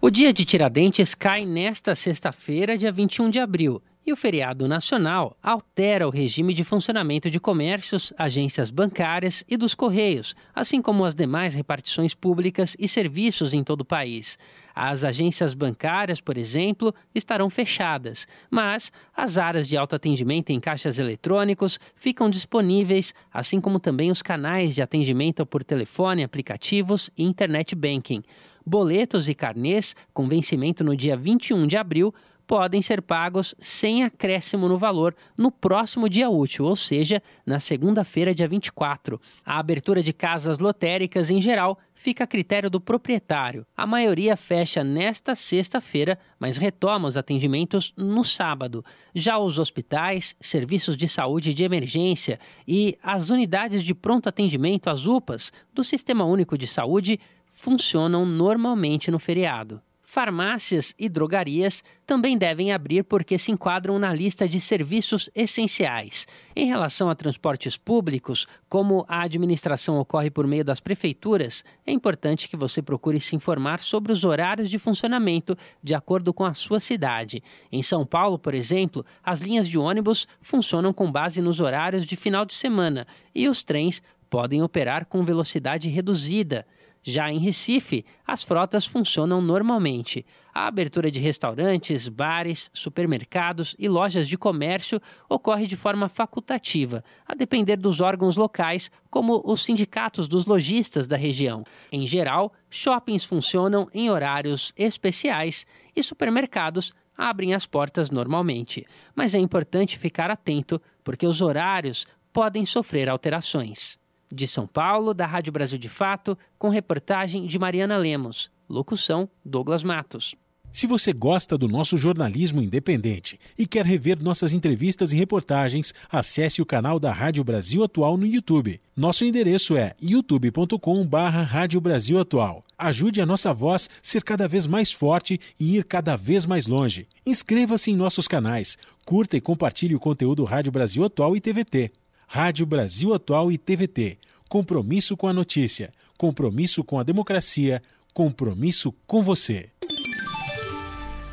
O 0.00 0.10
dia 0.10 0.32
de 0.32 0.44
Tiradentes 0.44 1.14
cai 1.14 1.46
nesta 1.46 1.94
sexta-feira, 1.94 2.76
dia 2.76 2.90
21 2.90 3.30
de 3.30 3.38
abril, 3.38 3.80
e 4.06 4.12
o 4.12 4.16
feriado 4.16 4.68
nacional 4.68 5.36
altera 5.42 6.06
o 6.06 6.10
regime 6.10 6.54
de 6.54 6.62
funcionamento 6.62 7.28
de 7.28 7.40
comércios, 7.40 8.12
agências 8.16 8.70
bancárias 8.70 9.42
e 9.48 9.56
dos 9.56 9.74
correios, 9.74 10.36
assim 10.54 10.80
como 10.80 11.04
as 11.04 11.14
demais 11.14 11.54
repartições 11.54 12.14
públicas 12.14 12.76
e 12.78 12.86
serviços 12.86 13.52
em 13.52 13.64
todo 13.64 13.80
o 13.80 13.84
país. 13.84 14.38
As 14.72 15.02
agências 15.02 15.54
bancárias, 15.54 16.20
por 16.20 16.38
exemplo, 16.38 16.94
estarão 17.12 17.50
fechadas, 17.50 18.28
mas 18.48 18.92
as 19.16 19.38
áreas 19.38 19.66
de 19.66 19.76
autoatendimento 19.76 20.52
em 20.52 20.60
caixas 20.60 21.00
eletrônicos 21.00 21.80
ficam 21.96 22.30
disponíveis, 22.30 23.12
assim 23.32 23.60
como 23.60 23.80
também 23.80 24.12
os 24.12 24.22
canais 24.22 24.74
de 24.76 24.82
atendimento 24.82 25.44
por 25.44 25.64
telefone, 25.64 26.22
aplicativos 26.22 27.10
e 27.16 27.24
internet 27.24 27.74
banking. 27.74 28.22
Boletos 28.64 29.28
e 29.28 29.34
carnês 29.34 29.96
com 30.12 30.28
vencimento 30.28 30.84
no 30.84 30.96
dia 30.96 31.16
21 31.16 31.66
de 31.66 31.76
abril 31.76 32.14
podem 32.46 32.80
ser 32.80 33.02
pagos 33.02 33.54
sem 33.58 34.04
acréscimo 34.04 34.68
no 34.68 34.78
valor 34.78 35.14
no 35.36 35.50
próximo 35.50 36.08
dia 36.08 36.30
útil, 36.30 36.64
ou 36.64 36.76
seja, 36.76 37.22
na 37.44 37.58
segunda-feira, 37.58 38.34
dia 38.34 38.46
24. 38.46 39.20
A 39.44 39.58
abertura 39.58 40.02
de 40.02 40.12
casas 40.12 40.58
lotéricas, 40.58 41.30
em 41.30 41.42
geral, 41.42 41.78
fica 41.94 42.24
a 42.24 42.26
critério 42.26 42.70
do 42.70 42.80
proprietário. 42.80 43.66
A 43.76 43.86
maioria 43.86 44.36
fecha 44.36 44.84
nesta 44.84 45.34
sexta-feira, 45.34 46.18
mas 46.38 46.56
retoma 46.56 47.08
os 47.08 47.16
atendimentos 47.16 47.92
no 47.96 48.22
sábado. 48.22 48.84
Já 49.14 49.38
os 49.38 49.58
hospitais, 49.58 50.36
serviços 50.40 50.96
de 50.96 51.08
saúde 51.08 51.52
de 51.52 51.64
emergência 51.64 52.38
e 52.68 52.96
as 53.02 53.30
unidades 53.30 53.82
de 53.82 53.94
pronto 53.94 54.28
atendimento, 54.28 54.88
as 54.88 55.06
UPAs, 55.06 55.52
do 55.74 55.82
Sistema 55.82 56.24
Único 56.24 56.56
de 56.56 56.66
Saúde, 56.66 57.18
funcionam 57.50 58.24
normalmente 58.24 59.10
no 59.10 59.18
feriado. 59.18 59.80
Farmácias 60.16 60.94
e 60.98 61.10
drogarias 61.10 61.84
também 62.06 62.38
devem 62.38 62.72
abrir 62.72 63.04
porque 63.04 63.36
se 63.36 63.52
enquadram 63.52 63.98
na 63.98 64.14
lista 64.14 64.48
de 64.48 64.58
serviços 64.62 65.28
essenciais. 65.34 66.26
Em 66.56 66.64
relação 66.64 67.10
a 67.10 67.14
transportes 67.14 67.76
públicos, 67.76 68.46
como 68.66 69.04
a 69.08 69.24
administração 69.24 69.98
ocorre 69.98 70.30
por 70.30 70.46
meio 70.46 70.64
das 70.64 70.80
prefeituras, 70.80 71.62
é 71.86 71.92
importante 71.92 72.48
que 72.48 72.56
você 72.56 72.80
procure 72.80 73.20
se 73.20 73.36
informar 73.36 73.80
sobre 73.80 74.10
os 74.10 74.24
horários 74.24 74.70
de 74.70 74.78
funcionamento 74.78 75.54
de 75.82 75.94
acordo 75.94 76.32
com 76.32 76.46
a 76.46 76.54
sua 76.54 76.80
cidade. 76.80 77.42
Em 77.70 77.82
São 77.82 78.06
Paulo, 78.06 78.38
por 78.38 78.54
exemplo, 78.54 79.04
as 79.22 79.42
linhas 79.42 79.68
de 79.68 79.78
ônibus 79.78 80.26
funcionam 80.40 80.94
com 80.94 81.12
base 81.12 81.42
nos 81.42 81.60
horários 81.60 82.06
de 82.06 82.16
final 82.16 82.46
de 82.46 82.54
semana 82.54 83.06
e 83.34 83.50
os 83.50 83.62
trens 83.62 84.02
podem 84.30 84.62
operar 84.62 85.04
com 85.04 85.22
velocidade 85.22 85.90
reduzida. 85.90 86.66
Já 87.08 87.30
em 87.30 87.38
Recife, 87.38 88.04
as 88.26 88.42
frotas 88.42 88.84
funcionam 88.84 89.40
normalmente. 89.40 90.26
A 90.52 90.66
abertura 90.66 91.08
de 91.08 91.20
restaurantes, 91.20 92.08
bares, 92.08 92.68
supermercados 92.74 93.76
e 93.78 93.88
lojas 93.88 94.26
de 94.26 94.36
comércio 94.36 95.00
ocorre 95.28 95.68
de 95.68 95.76
forma 95.76 96.08
facultativa, 96.08 97.04
a 97.24 97.32
depender 97.36 97.76
dos 97.76 98.00
órgãos 98.00 98.34
locais, 98.34 98.90
como 99.08 99.40
os 99.44 99.62
sindicatos 99.62 100.26
dos 100.26 100.46
lojistas 100.46 101.06
da 101.06 101.16
região. 101.16 101.62
Em 101.92 102.04
geral, 102.04 102.52
shoppings 102.68 103.24
funcionam 103.24 103.88
em 103.94 104.10
horários 104.10 104.72
especiais 104.76 105.64
e 105.94 106.02
supermercados 106.02 106.92
abrem 107.16 107.54
as 107.54 107.66
portas 107.66 108.10
normalmente. 108.10 108.84
Mas 109.14 109.32
é 109.32 109.38
importante 109.38 109.96
ficar 109.96 110.28
atento, 110.28 110.82
porque 111.04 111.24
os 111.24 111.40
horários 111.40 112.04
podem 112.32 112.66
sofrer 112.66 113.08
alterações. 113.08 113.96
De 114.30 114.46
São 114.46 114.66
Paulo, 114.66 115.14
da 115.14 115.26
Rádio 115.26 115.52
Brasil 115.52 115.78
de 115.78 115.88
Fato, 115.88 116.36
com 116.58 116.68
reportagem 116.68 117.46
de 117.46 117.58
Mariana 117.58 117.96
Lemos. 117.96 118.50
Locução: 118.68 119.28
Douglas 119.44 119.82
Matos. 119.82 120.36
Se 120.76 120.86
você 120.86 121.10
gosta 121.10 121.56
do 121.56 121.66
nosso 121.66 121.96
jornalismo 121.96 122.60
independente 122.60 123.40
e 123.58 123.66
quer 123.66 123.86
rever 123.86 124.22
nossas 124.22 124.52
entrevistas 124.52 125.10
e 125.10 125.16
reportagens, 125.16 125.94
acesse 126.10 126.60
o 126.60 126.66
canal 126.66 127.00
da 127.00 127.10
Rádio 127.14 127.42
Brasil 127.42 127.82
Atual 127.82 128.18
no 128.18 128.26
YouTube. 128.26 128.78
Nosso 128.94 129.24
endereço 129.24 129.74
é 129.74 129.94
youtube.com/barra 130.02 131.44
Rádio 131.44 131.80
Brasil 131.80 132.18
Atual. 132.20 132.62
Ajude 132.76 133.22
a 133.22 133.26
nossa 133.26 133.54
voz 133.54 133.88
ser 134.02 134.22
cada 134.22 134.46
vez 134.46 134.66
mais 134.66 134.92
forte 134.92 135.40
e 135.58 135.78
ir 135.78 135.84
cada 135.84 136.14
vez 136.14 136.44
mais 136.44 136.66
longe. 136.66 137.08
Inscreva-se 137.24 137.90
em 137.90 137.96
nossos 137.96 138.28
canais, 138.28 138.76
curta 139.06 139.34
e 139.34 139.40
compartilhe 139.40 139.94
o 139.94 140.00
conteúdo 140.00 140.44
Rádio 140.44 140.72
Brasil 140.72 141.04
Atual 141.04 141.34
e 141.34 141.40
TVT. 141.40 141.90
Rádio 142.26 142.66
Brasil 142.66 143.14
Atual 143.14 143.52
e 143.52 143.56
TVT. 143.56 144.18
Compromisso 144.48 145.16
com 145.16 145.28
a 145.28 145.32
notícia, 145.32 145.94
compromisso 146.18 146.84
com 146.84 146.98
a 146.98 147.02
democracia, 147.02 147.82
compromisso 148.12 148.92
com 149.06 149.22
você. 149.22 149.70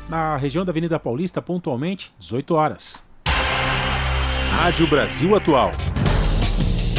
Na 0.08 0.36
região 0.36 0.64
da 0.64 0.70
Avenida 0.70 0.98
Paulista, 1.00 1.42
pontualmente, 1.42 2.12
18 2.18 2.54
horas. 2.54 3.02
Rádio 4.50 4.88
Brasil 4.88 5.34
Atual. 5.34 5.72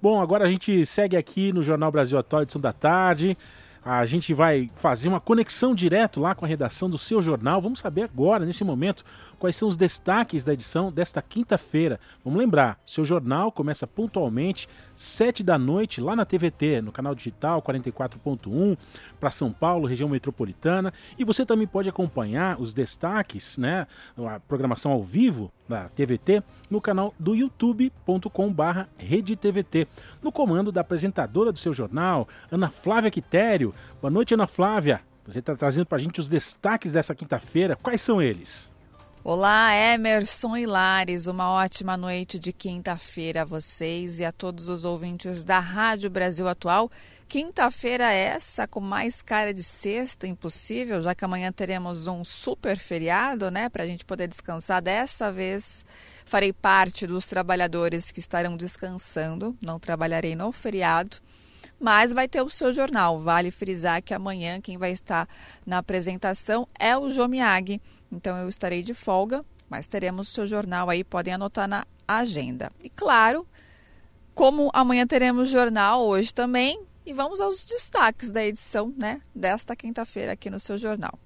Bom, 0.00 0.20
agora 0.20 0.44
a 0.44 0.48
gente 0.48 0.86
segue 0.86 1.16
aqui 1.16 1.52
no 1.52 1.62
Jornal 1.62 1.90
Brasil 1.90 2.16
Atual, 2.16 2.42
edição 2.42 2.60
da 2.60 2.72
tarde. 2.72 3.36
A 3.84 4.06
gente 4.06 4.32
vai 4.32 4.70
fazer 4.76 5.08
uma 5.08 5.20
conexão 5.20 5.74
direto 5.74 6.20
lá 6.20 6.34
com 6.34 6.44
a 6.44 6.48
redação 6.48 6.88
do 6.88 6.96
seu 6.96 7.20
jornal. 7.20 7.60
Vamos 7.60 7.80
saber 7.80 8.02
agora, 8.02 8.44
nesse 8.44 8.62
momento, 8.62 9.04
quais 9.38 9.56
são 9.56 9.68
os 9.68 9.76
destaques 9.76 10.44
da 10.44 10.52
edição 10.52 10.90
desta 10.90 11.22
quinta-feira. 11.22 11.98
Vamos 12.24 12.38
lembrar, 12.38 12.78
seu 12.84 13.04
jornal 13.04 13.52
começa 13.52 13.86
pontualmente, 13.86 14.68
7 14.94 15.42
da 15.42 15.56
noite, 15.56 16.00
lá 16.00 16.16
na 16.16 16.24
TVT, 16.24 16.82
no 16.82 16.90
canal 16.90 17.14
digital 17.14 17.62
44.1, 17.62 18.76
para 19.20 19.30
São 19.30 19.52
Paulo, 19.52 19.86
região 19.86 20.08
metropolitana. 20.08 20.92
E 21.16 21.24
você 21.24 21.46
também 21.46 21.66
pode 21.66 21.88
acompanhar 21.88 22.60
os 22.60 22.74
destaques, 22.74 23.56
né, 23.56 23.86
a 24.18 24.40
programação 24.40 24.90
ao 24.92 25.02
vivo 25.02 25.52
da 25.68 25.88
TVT, 25.88 26.42
no 26.68 26.80
canal 26.80 27.14
do 27.18 27.34
youtube.com/barra 27.34 28.88
RedeTVT, 28.96 29.86
no 30.22 30.32
comando 30.32 30.72
da 30.72 30.80
apresentadora 30.80 31.52
do 31.52 31.58
seu 31.58 31.72
jornal, 31.72 32.28
Ana 32.50 32.68
Flávia 32.68 33.10
Quitério. 33.10 33.74
Boa 34.00 34.10
noite, 34.10 34.34
Ana 34.34 34.46
Flávia. 34.46 35.00
Você 35.26 35.40
está 35.40 35.54
trazendo 35.54 35.84
para 35.84 35.98
a 35.98 36.00
gente 36.00 36.20
os 36.20 36.28
destaques 36.28 36.90
dessa 36.90 37.14
quinta-feira. 37.14 37.76
Quais 37.76 38.00
são 38.00 38.20
eles? 38.20 38.67
Olá, 39.30 39.76
Emerson 39.76 40.56
e 40.56 40.64
Lares. 40.64 41.26
Uma 41.26 41.50
ótima 41.50 41.98
noite 41.98 42.38
de 42.38 42.50
quinta-feira 42.50 43.42
a 43.42 43.44
vocês 43.44 44.20
e 44.20 44.24
a 44.24 44.32
todos 44.32 44.70
os 44.70 44.86
ouvintes 44.86 45.44
da 45.44 45.58
Rádio 45.58 46.08
Brasil 46.08 46.48
Atual. 46.48 46.90
Quinta-feira 47.28 48.10
essa 48.10 48.66
com 48.66 48.80
mais 48.80 49.20
cara 49.20 49.52
de 49.52 49.62
sexta 49.62 50.26
impossível, 50.26 51.02
já 51.02 51.14
que 51.14 51.26
amanhã 51.26 51.52
teremos 51.52 52.06
um 52.06 52.24
super 52.24 52.78
feriado, 52.78 53.50
né, 53.50 53.68
para 53.68 53.82
a 53.82 53.86
gente 53.86 54.02
poder 54.02 54.28
descansar. 54.28 54.80
Dessa 54.80 55.30
vez 55.30 55.84
farei 56.24 56.54
parte 56.54 57.06
dos 57.06 57.26
trabalhadores 57.26 58.10
que 58.10 58.20
estarão 58.20 58.56
descansando, 58.56 59.54
não 59.62 59.78
trabalharei 59.78 60.34
no 60.34 60.50
feriado 60.52 61.18
mas 61.78 62.12
vai 62.12 62.26
ter 62.28 62.42
o 62.42 62.50
seu 62.50 62.72
jornal. 62.72 63.18
Vale 63.18 63.50
frisar 63.50 64.02
que 64.02 64.14
amanhã 64.14 64.60
quem 64.60 64.76
vai 64.76 64.92
estar 64.92 65.28
na 65.64 65.78
apresentação 65.78 66.68
é 66.78 66.96
o 66.96 67.10
Jomiag. 67.10 67.80
Então 68.10 68.36
eu 68.36 68.48
estarei 68.48 68.82
de 68.82 68.94
folga, 68.94 69.44
mas 69.68 69.86
teremos 69.86 70.28
o 70.28 70.32
seu 70.32 70.46
jornal 70.46 70.90
aí, 70.90 71.04
podem 71.04 71.34
anotar 71.34 71.68
na 71.68 71.84
agenda. 72.06 72.72
E 72.82 72.88
claro, 72.88 73.46
como 74.34 74.70
amanhã 74.72 75.06
teremos 75.06 75.48
jornal, 75.48 76.06
hoje 76.06 76.32
também, 76.32 76.80
e 77.04 77.12
vamos 77.12 77.40
aos 77.40 77.64
destaques 77.64 78.30
da 78.30 78.44
edição, 78.44 78.94
né, 78.96 79.20
desta 79.34 79.74
quinta-feira 79.74 80.32
aqui 80.32 80.50
no 80.50 80.60
seu 80.60 80.78
jornal. 80.78 81.18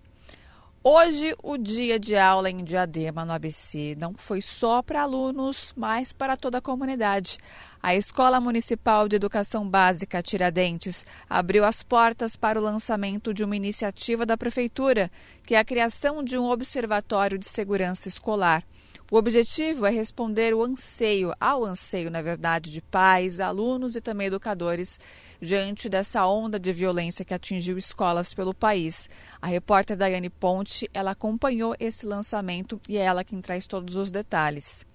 Hoje, 0.85 1.33
o 1.45 1.57
dia 1.57 1.97
de 1.97 2.17
aula 2.17 2.51
em 2.51 2.65
Diadema, 2.65 3.25
no 3.25 3.33
ABC, 3.33 3.95
não 3.97 4.15
foi 4.15 4.43
só 4.43 4.83
para 4.83 5.03
alunos, 5.03 5.73
mas 5.77 6.13
para 6.13 6.37
toda 6.37 6.59
a 6.59 6.61
comunidade. 6.61 7.39
A 7.81 7.95
Escola 7.95 8.41
Municipal 8.41 9.07
de 9.07 9.15
Educação 9.15 9.69
Básica 9.69 10.21
Tiradentes 10.21 11.07
abriu 11.31 11.65
as 11.65 11.85
portas 11.85 12.35
para 12.35 12.59
o 12.59 12.63
lançamento 12.63 13.33
de 13.33 13.45
uma 13.45 13.55
iniciativa 13.55 14.27
da 14.27 14.37
Prefeitura, 14.37 15.09
que 15.47 15.55
é 15.55 15.61
a 15.61 15.65
criação 15.65 16.21
de 16.21 16.37
um 16.37 16.51
observatório 16.51 17.39
de 17.39 17.47
segurança 17.47 18.09
escolar. 18.09 18.65
O 19.13 19.19
objetivo 19.19 19.85
é 19.85 19.91
responder 19.91 20.55
o 20.55 20.63
anseio, 20.63 21.35
ao 21.39 21.67
anseio, 21.67 22.11
na 22.11 22.23
verdade, 22.23 22.73
de 22.73 22.81
pais, 22.81 23.41
alunos 23.41 23.95
e 23.95 24.01
também 24.01 24.29
educadores 24.29 24.99
diante 25.39 25.87
dessa 25.87 26.27
onda 26.27 26.59
de 26.59 26.73
violência 26.73 27.23
que 27.23 27.35
atingiu 27.35 27.77
escolas 27.77 28.33
pelo 28.33 28.55
país. 28.55 29.11
A 29.39 29.47
repórter 29.47 29.99
Daiane 29.99 30.31
Ponte, 30.31 30.89
ela 30.95 31.11
acompanhou 31.11 31.77
esse 31.79 32.07
lançamento 32.07 32.81
e 32.89 32.97
é 32.97 33.03
ela 33.03 33.23
quem 33.23 33.43
traz 33.43 33.67
todos 33.67 33.97
os 33.97 34.11
detalhes. 34.11 34.87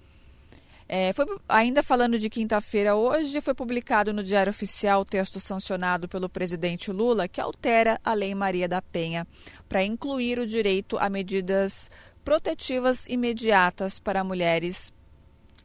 É, 0.89 1.11
foi, 1.11 1.25
ainda 1.49 1.83
falando 1.83 2.17
de 2.17 2.29
quinta-feira, 2.29 2.95
hoje 2.95 3.41
foi 3.41 3.53
publicado 3.53 4.13
no 4.13 4.23
Diário 4.23 4.49
Oficial 4.49 5.01
o 5.01 5.05
texto 5.05 5.37
sancionado 5.37 6.07
pelo 6.07 6.29
presidente 6.29 6.93
Lula 6.93 7.27
que 7.27 7.41
altera 7.41 7.99
a 8.03 8.13
Lei 8.13 8.33
Maria 8.33 8.69
da 8.69 8.81
Penha 8.81 9.27
para 9.67 9.83
incluir 9.83 10.39
o 10.39 10.47
direito 10.47 10.97
a 10.97 11.09
medidas 11.09 11.91
protetivas 12.27 13.05
imediatas 13.07 13.99
para 13.99 14.21
mulheres 14.21 14.91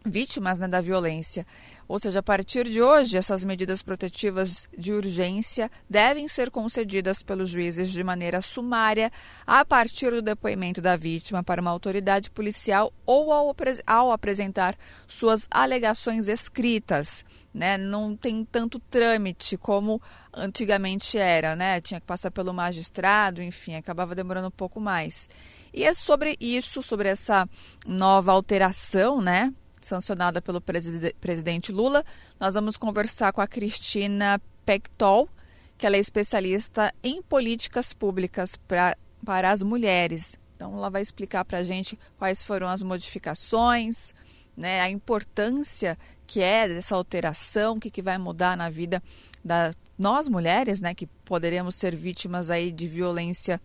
vítimas 0.06 0.60
né, 0.60 0.68
da 0.68 0.80
violência. 0.80 1.44
Ou 1.88 1.98
seja, 1.98 2.20
a 2.20 2.22
partir 2.22 2.68
de 2.68 2.80
hoje, 2.80 3.16
essas 3.16 3.44
medidas 3.44 3.82
protetivas 3.82 4.68
de 4.78 4.92
urgência 4.92 5.68
devem 5.90 6.28
ser 6.28 6.52
concedidas 6.52 7.20
pelos 7.20 7.50
juízes 7.50 7.90
de 7.90 8.04
maneira 8.04 8.40
sumária 8.40 9.10
a 9.44 9.64
partir 9.64 10.12
do 10.12 10.22
depoimento 10.22 10.80
da 10.80 10.96
vítima 10.96 11.42
para 11.42 11.60
uma 11.60 11.72
autoridade 11.72 12.30
policial 12.30 12.92
ou 13.04 13.32
ao, 13.32 13.52
ao 13.84 14.12
apresentar 14.12 14.76
suas 15.04 15.48
alegações 15.50 16.28
escritas. 16.28 17.24
Né? 17.52 17.76
Não 17.76 18.14
tem 18.16 18.44
tanto 18.44 18.78
trâmite 18.78 19.56
como 19.56 20.00
antigamente 20.32 21.18
era, 21.18 21.56
né? 21.56 21.80
Tinha 21.80 22.00
que 22.00 22.06
passar 22.06 22.30
pelo 22.30 22.54
magistrado, 22.54 23.42
enfim, 23.42 23.74
acabava 23.74 24.14
demorando 24.14 24.46
um 24.46 24.52
pouco 24.52 24.80
mais. 24.80 25.28
E 25.72 25.84
é 25.84 25.92
sobre 25.94 26.36
isso, 26.40 26.82
sobre 26.82 27.08
essa 27.08 27.48
nova 27.86 28.32
alteração, 28.32 29.20
né? 29.20 29.52
sancionada 29.86 30.40
pelo 30.40 30.60
presidente 30.60 31.72
Lula. 31.72 32.04
Nós 32.38 32.54
vamos 32.54 32.76
conversar 32.76 33.32
com 33.32 33.40
a 33.40 33.46
Cristina 33.46 34.40
Pectol, 34.64 35.28
que 35.76 35.86
ela 35.86 35.96
é 35.96 36.00
especialista 36.00 36.92
em 37.02 37.20
políticas 37.22 37.92
públicas 37.92 38.56
pra, 38.56 38.96
para 39.24 39.50
as 39.50 39.62
mulheres. 39.62 40.38
Então, 40.54 40.76
ela 40.76 40.90
vai 40.90 41.02
explicar 41.02 41.44
para 41.44 41.58
a 41.58 41.64
gente 41.64 41.98
quais 42.16 42.44
foram 42.44 42.68
as 42.68 42.82
modificações, 42.82 44.14
né, 44.56 44.80
a 44.80 44.88
importância 44.88 45.98
que 46.26 46.40
é 46.40 46.68
dessa 46.68 46.94
alteração, 46.94 47.76
o 47.76 47.80
que, 47.80 47.90
que 47.90 48.02
vai 48.02 48.16
mudar 48.18 48.56
na 48.56 48.70
vida 48.70 49.02
da 49.44 49.72
nós 49.98 50.28
mulheres, 50.28 50.80
né, 50.80 50.94
que 50.94 51.06
poderemos 51.24 51.74
ser 51.74 51.94
vítimas 51.94 52.50
aí 52.50 52.70
de 52.70 52.86
violência 52.86 53.60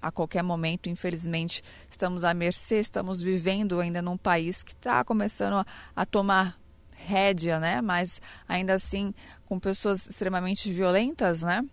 a 0.00 0.10
qualquer 0.10 0.42
momento, 0.42 0.88
infelizmente, 0.88 1.62
estamos 1.90 2.24
à 2.24 2.32
mercê, 2.32 2.80
estamos 2.80 3.20
vivendo 3.20 3.80
ainda 3.80 4.00
num 4.00 4.16
país 4.16 4.62
que 4.62 4.72
está 4.72 5.04
começando 5.04 5.54
a, 5.54 5.66
a 5.94 6.06
tomar 6.06 6.58
rédea, 6.90 7.58
né? 7.58 7.80
Mas 7.80 8.20
ainda 8.48 8.74
assim 8.74 9.14
com 9.46 9.58
pessoas 9.58 10.06
extremamente 10.06 10.72
violentas, 10.72 11.42
né? 11.42 11.64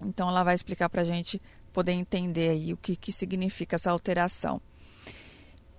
Então 0.00 0.28
ela 0.28 0.42
vai 0.42 0.54
explicar 0.54 0.88
para 0.88 1.02
a 1.02 1.04
gente 1.04 1.40
poder 1.72 1.92
entender 1.92 2.50
aí 2.50 2.72
o 2.72 2.76
que, 2.76 2.96
que 2.96 3.12
significa 3.12 3.76
essa 3.76 3.90
alteração. 3.90 4.60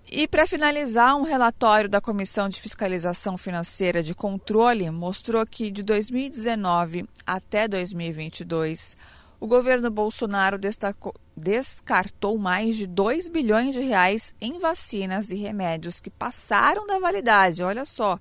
E 0.10 0.26
para 0.26 0.48
finalizar, 0.48 1.18
um 1.18 1.24
relatório 1.24 1.90
da 1.90 2.00
Comissão 2.00 2.48
de 2.48 2.62
Fiscalização 2.62 3.38
Financeira 3.38 4.02
de 4.02 4.16
Controle 4.16 4.90
mostrou 4.90 5.46
que 5.46 5.70
de 5.70 5.84
2019 5.84 7.06
até 7.26 7.68
2022 7.68 8.96
o 9.40 9.48
governo 9.48 9.90
Bolsonaro 9.92 10.58
destacou, 10.58 11.14
descartou 11.36 12.38
mais 12.38 12.76
de 12.76 12.88
2 12.88 13.30
bilhões 13.30 13.76
de 13.76 13.82
reais 13.82 14.36
em 14.42 14.60
vacinas 14.60 15.32
e 15.32 15.36
remédios 15.36 16.00
que 16.00 16.10
passaram 16.10 16.88
da 16.88 17.00
validade. 17.00 17.62
Olha 17.62 17.86
só, 17.86 18.20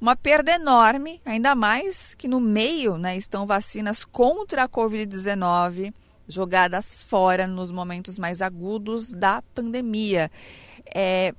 uma 0.00 0.14
perda 0.14 0.52
enorme, 0.52 1.20
ainda 1.24 1.54
mais 1.54 2.14
que 2.14 2.28
no 2.28 2.40
meio 2.40 2.96
né, 2.96 3.16
estão 3.16 3.46
vacinas 3.46 4.04
contra 4.04 4.64
a 4.64 4.68
Covid-19 4.68 5.92
jogadas 6.26 7.02
fora 7.02 7.46
nos 7.46 7.72
momentos 7.72 8.16
mais 8.16 8.40
agudos 8.40 9.12
da 9.12 9.42
pandemia. 9.54 10.30
É, 10.94 11.34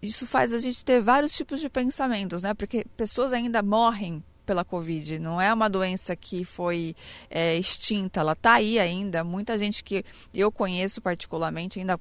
isso 0.00 0.26
faz 0.26 0.52
a 0.52 0.58
gente 0.58 0.84
ter 0.84 1.00
vários 1.02 1.34
tipos 1.36 1.60
de 1.60 1.68
pensamentos, 1.68 2.42
né? 2.42 2.54
Porque 2.54 2.86
pessoas 2.96 3.32
ainda 3.32 3.62
morrem 3.62 4.22
pela 4.50 4.64
Covid. 4.64 5.20
Não 5.20 5.40
é 5.40 5.54
uma 5.54 5.70
doença 5.70 6.16
que 6.16 6.44
foi 6.44 6.96
é, 7.30 7.56
extinta, 7.56 8.18
ela 8.18 8.32
está 8.32 8.54
aí 8.54 8.80
ainda. 8.80 9.22
Muita 9.22 9.56
gente 9.56 9.84
que 9.84 10.04
eu 10.34 10.50
conheço 10.50 11.00
particularmente 11.00 11.78
ainda 11.78 12.00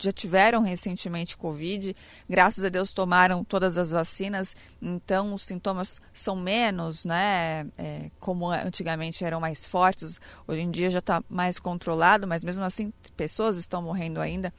já 0.00 0.10
tiveram 0.10 0.62
recentemente 0.62 1.36
Covid, 1.36 1.94
graças 2.28 2.64
a 2.64 2.68
Deus 2.68 2.92
tomaram 2.92 3.44
todas 3.44 3.78
as 3.78 3.92
vacinas, 3.92 4.56
então 4.82 5.32
os 5.32 5.44
sintomas 5.44 6.00
são 6.12 6.34
menos, 6.34 7.04
né? 7.04 7.68
É, 7.78 8.10
como 8.18 8.50
antigamente 8.50 9.24
eram 9.24 9.38
mais 9.38 9.64
fortes, 9.64 10.18
hoje 10.48 10.62
em 10.62 10.70
dia 10.72 10.90
já 10.90 10.98
está 10.98 11.22
mais 11.28 11.60
controlado, 11.60 12.26
mas 12.26 12.42
mesmo 12.42 12.64
assim 12.64 12.92
pessoas 13.16 13.56
estão 13.58 13.80
morrendo 13.80 14.20
ainda 14.20 14.52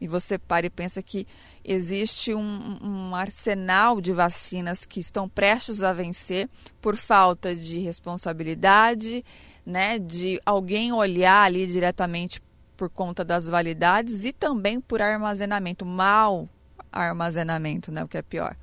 e 0.00 0.08
você 0.08 0.38
para 0.38 0.66
e 0.66 0.70
pensa 0.70 1.02
que 1.02 1.26
existe 1.64 2.34
um, 2.34 2.78
um, 2.82 3.14
arsenal 3.14 4.00
de 4.00 4.12
vacinas 4.12 4.84
que 4.84 5.00
estão 5.00 5.28
prestes 5.28 5.82
a 5.82 5.92
vencer 5.92 6.48
por 6.80 6.96
falta 6.96 7.54
de 7.54 7.78
responsabilidade, 7.78 9.24
né, 9.64 9.98
de 9.98 10.40
alguém 10.44 10.92
olhar 10.92 11.44
ali 11.44 11.66
diretamente 11.66 12.42
por 12.76 12.90
conta 12.90 13.24
das 13.24 13.46
validades 13.46 14.24
e 14.24 14.32
também 14.32 14.80
por 14.80 15.00
armazenamento, 15.00 15.86
mal 15.86 16.48
armazenamento, 16.92 17.90
né, 17.90 18.04
o 18.04 18.08
que 18.08 18.18
é 18.18 18.22
pior. 18.22 18.56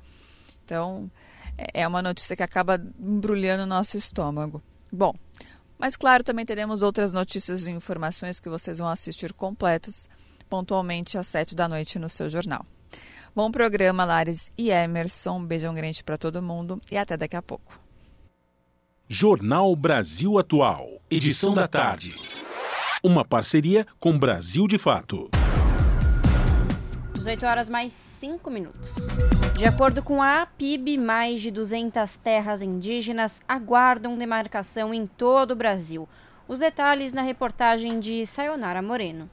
Então, 0.64 1.10
é, 1.58 1.82
é 1.82 1.88
uma 1.88 2.02
notícia 2.02 2.36
que 2.36 2.42
acaba 2.42 2.80
embrulhando 2.98 3.64
o 3.64 3.66
nosso 3.66 3.96
estômago. 3.96 4.62
Bom, 4.90 5.14
mas 5.78 5.96
claro, 5.96 6.22
também 6.22 6.46
teremos 6.46 6.82
outras 6.82 7.12
notícias 7.12 7.66
e 7.66 7.70
informações 7.70 8.38
que 8.38 8.48
vocês 8.48 8.78
vão 8.78 8.88
assistir 8.88 9.32
completas 9.32 10.08
pontualmente 10.52 11.16
às 11.16 11.28
sete 11.28 11.56
da 11.56 11.66
noite 11.66 11.98
no 11.98 12.10
seu 12.10 12.28
jornal. 12.28 12.66
Bom 13.34 13.50
programa, 13.50 14.04
Lares 14.04 14.52
e 14.58 14.68
Emerson. 14.68 15.38
Um 15.38 15.46
beijão 15.46 15.72
grande 15.72 16.04
para 16.04 16.18
todo 16.18 16.42
mundo 16.42 16.78
e 16.90 16.98
até 16.98 17.16
daqui 17.16 17.34
a 17.34 17.40
pouco. 17.40 17.80
Jornal 19.08 19.74
Brasil 19.74 20.38
Atual, 20.38 21.00
edição 21.10 21.54
da 21.54 21.66
tarde. 21.66 22.14
Uma 23.02 23.24
parceria 23.24 23.86
com 23.98 24.18
Brasil 24.18 24.68
de 24.68 24.76
Fato. 24.76 25.30
18 27.14 27.46
horas 27.46 27.70
mais 27.70 27.90
5 27.90 28.50
minutos. 28.50 28.90
De 29.56 29.64
acordo 29.64 30.02
com 30.02 30.20
a 30.22 30.42
APIB, 30.42 30.98
mais 30.98 31.40
de 31.40 31.50
200 31.50 32.14
terras 32.16 32.60
indígenas 32.60 33.40
aguardam 33.48 34.18
demarcação 34.18 34.92
em 34.92 35.06
todo 35.06 35.52
o 35.52 35.56
Brasil. 35.56 36.06
Os 36.46 36.58
detalhes 36.58 37.14
na 37.14 37.22
reportagem 37.22 37.98
de 37.98 38.26
Sayonara 38.26 38.82
Moreno. 38.82 39.30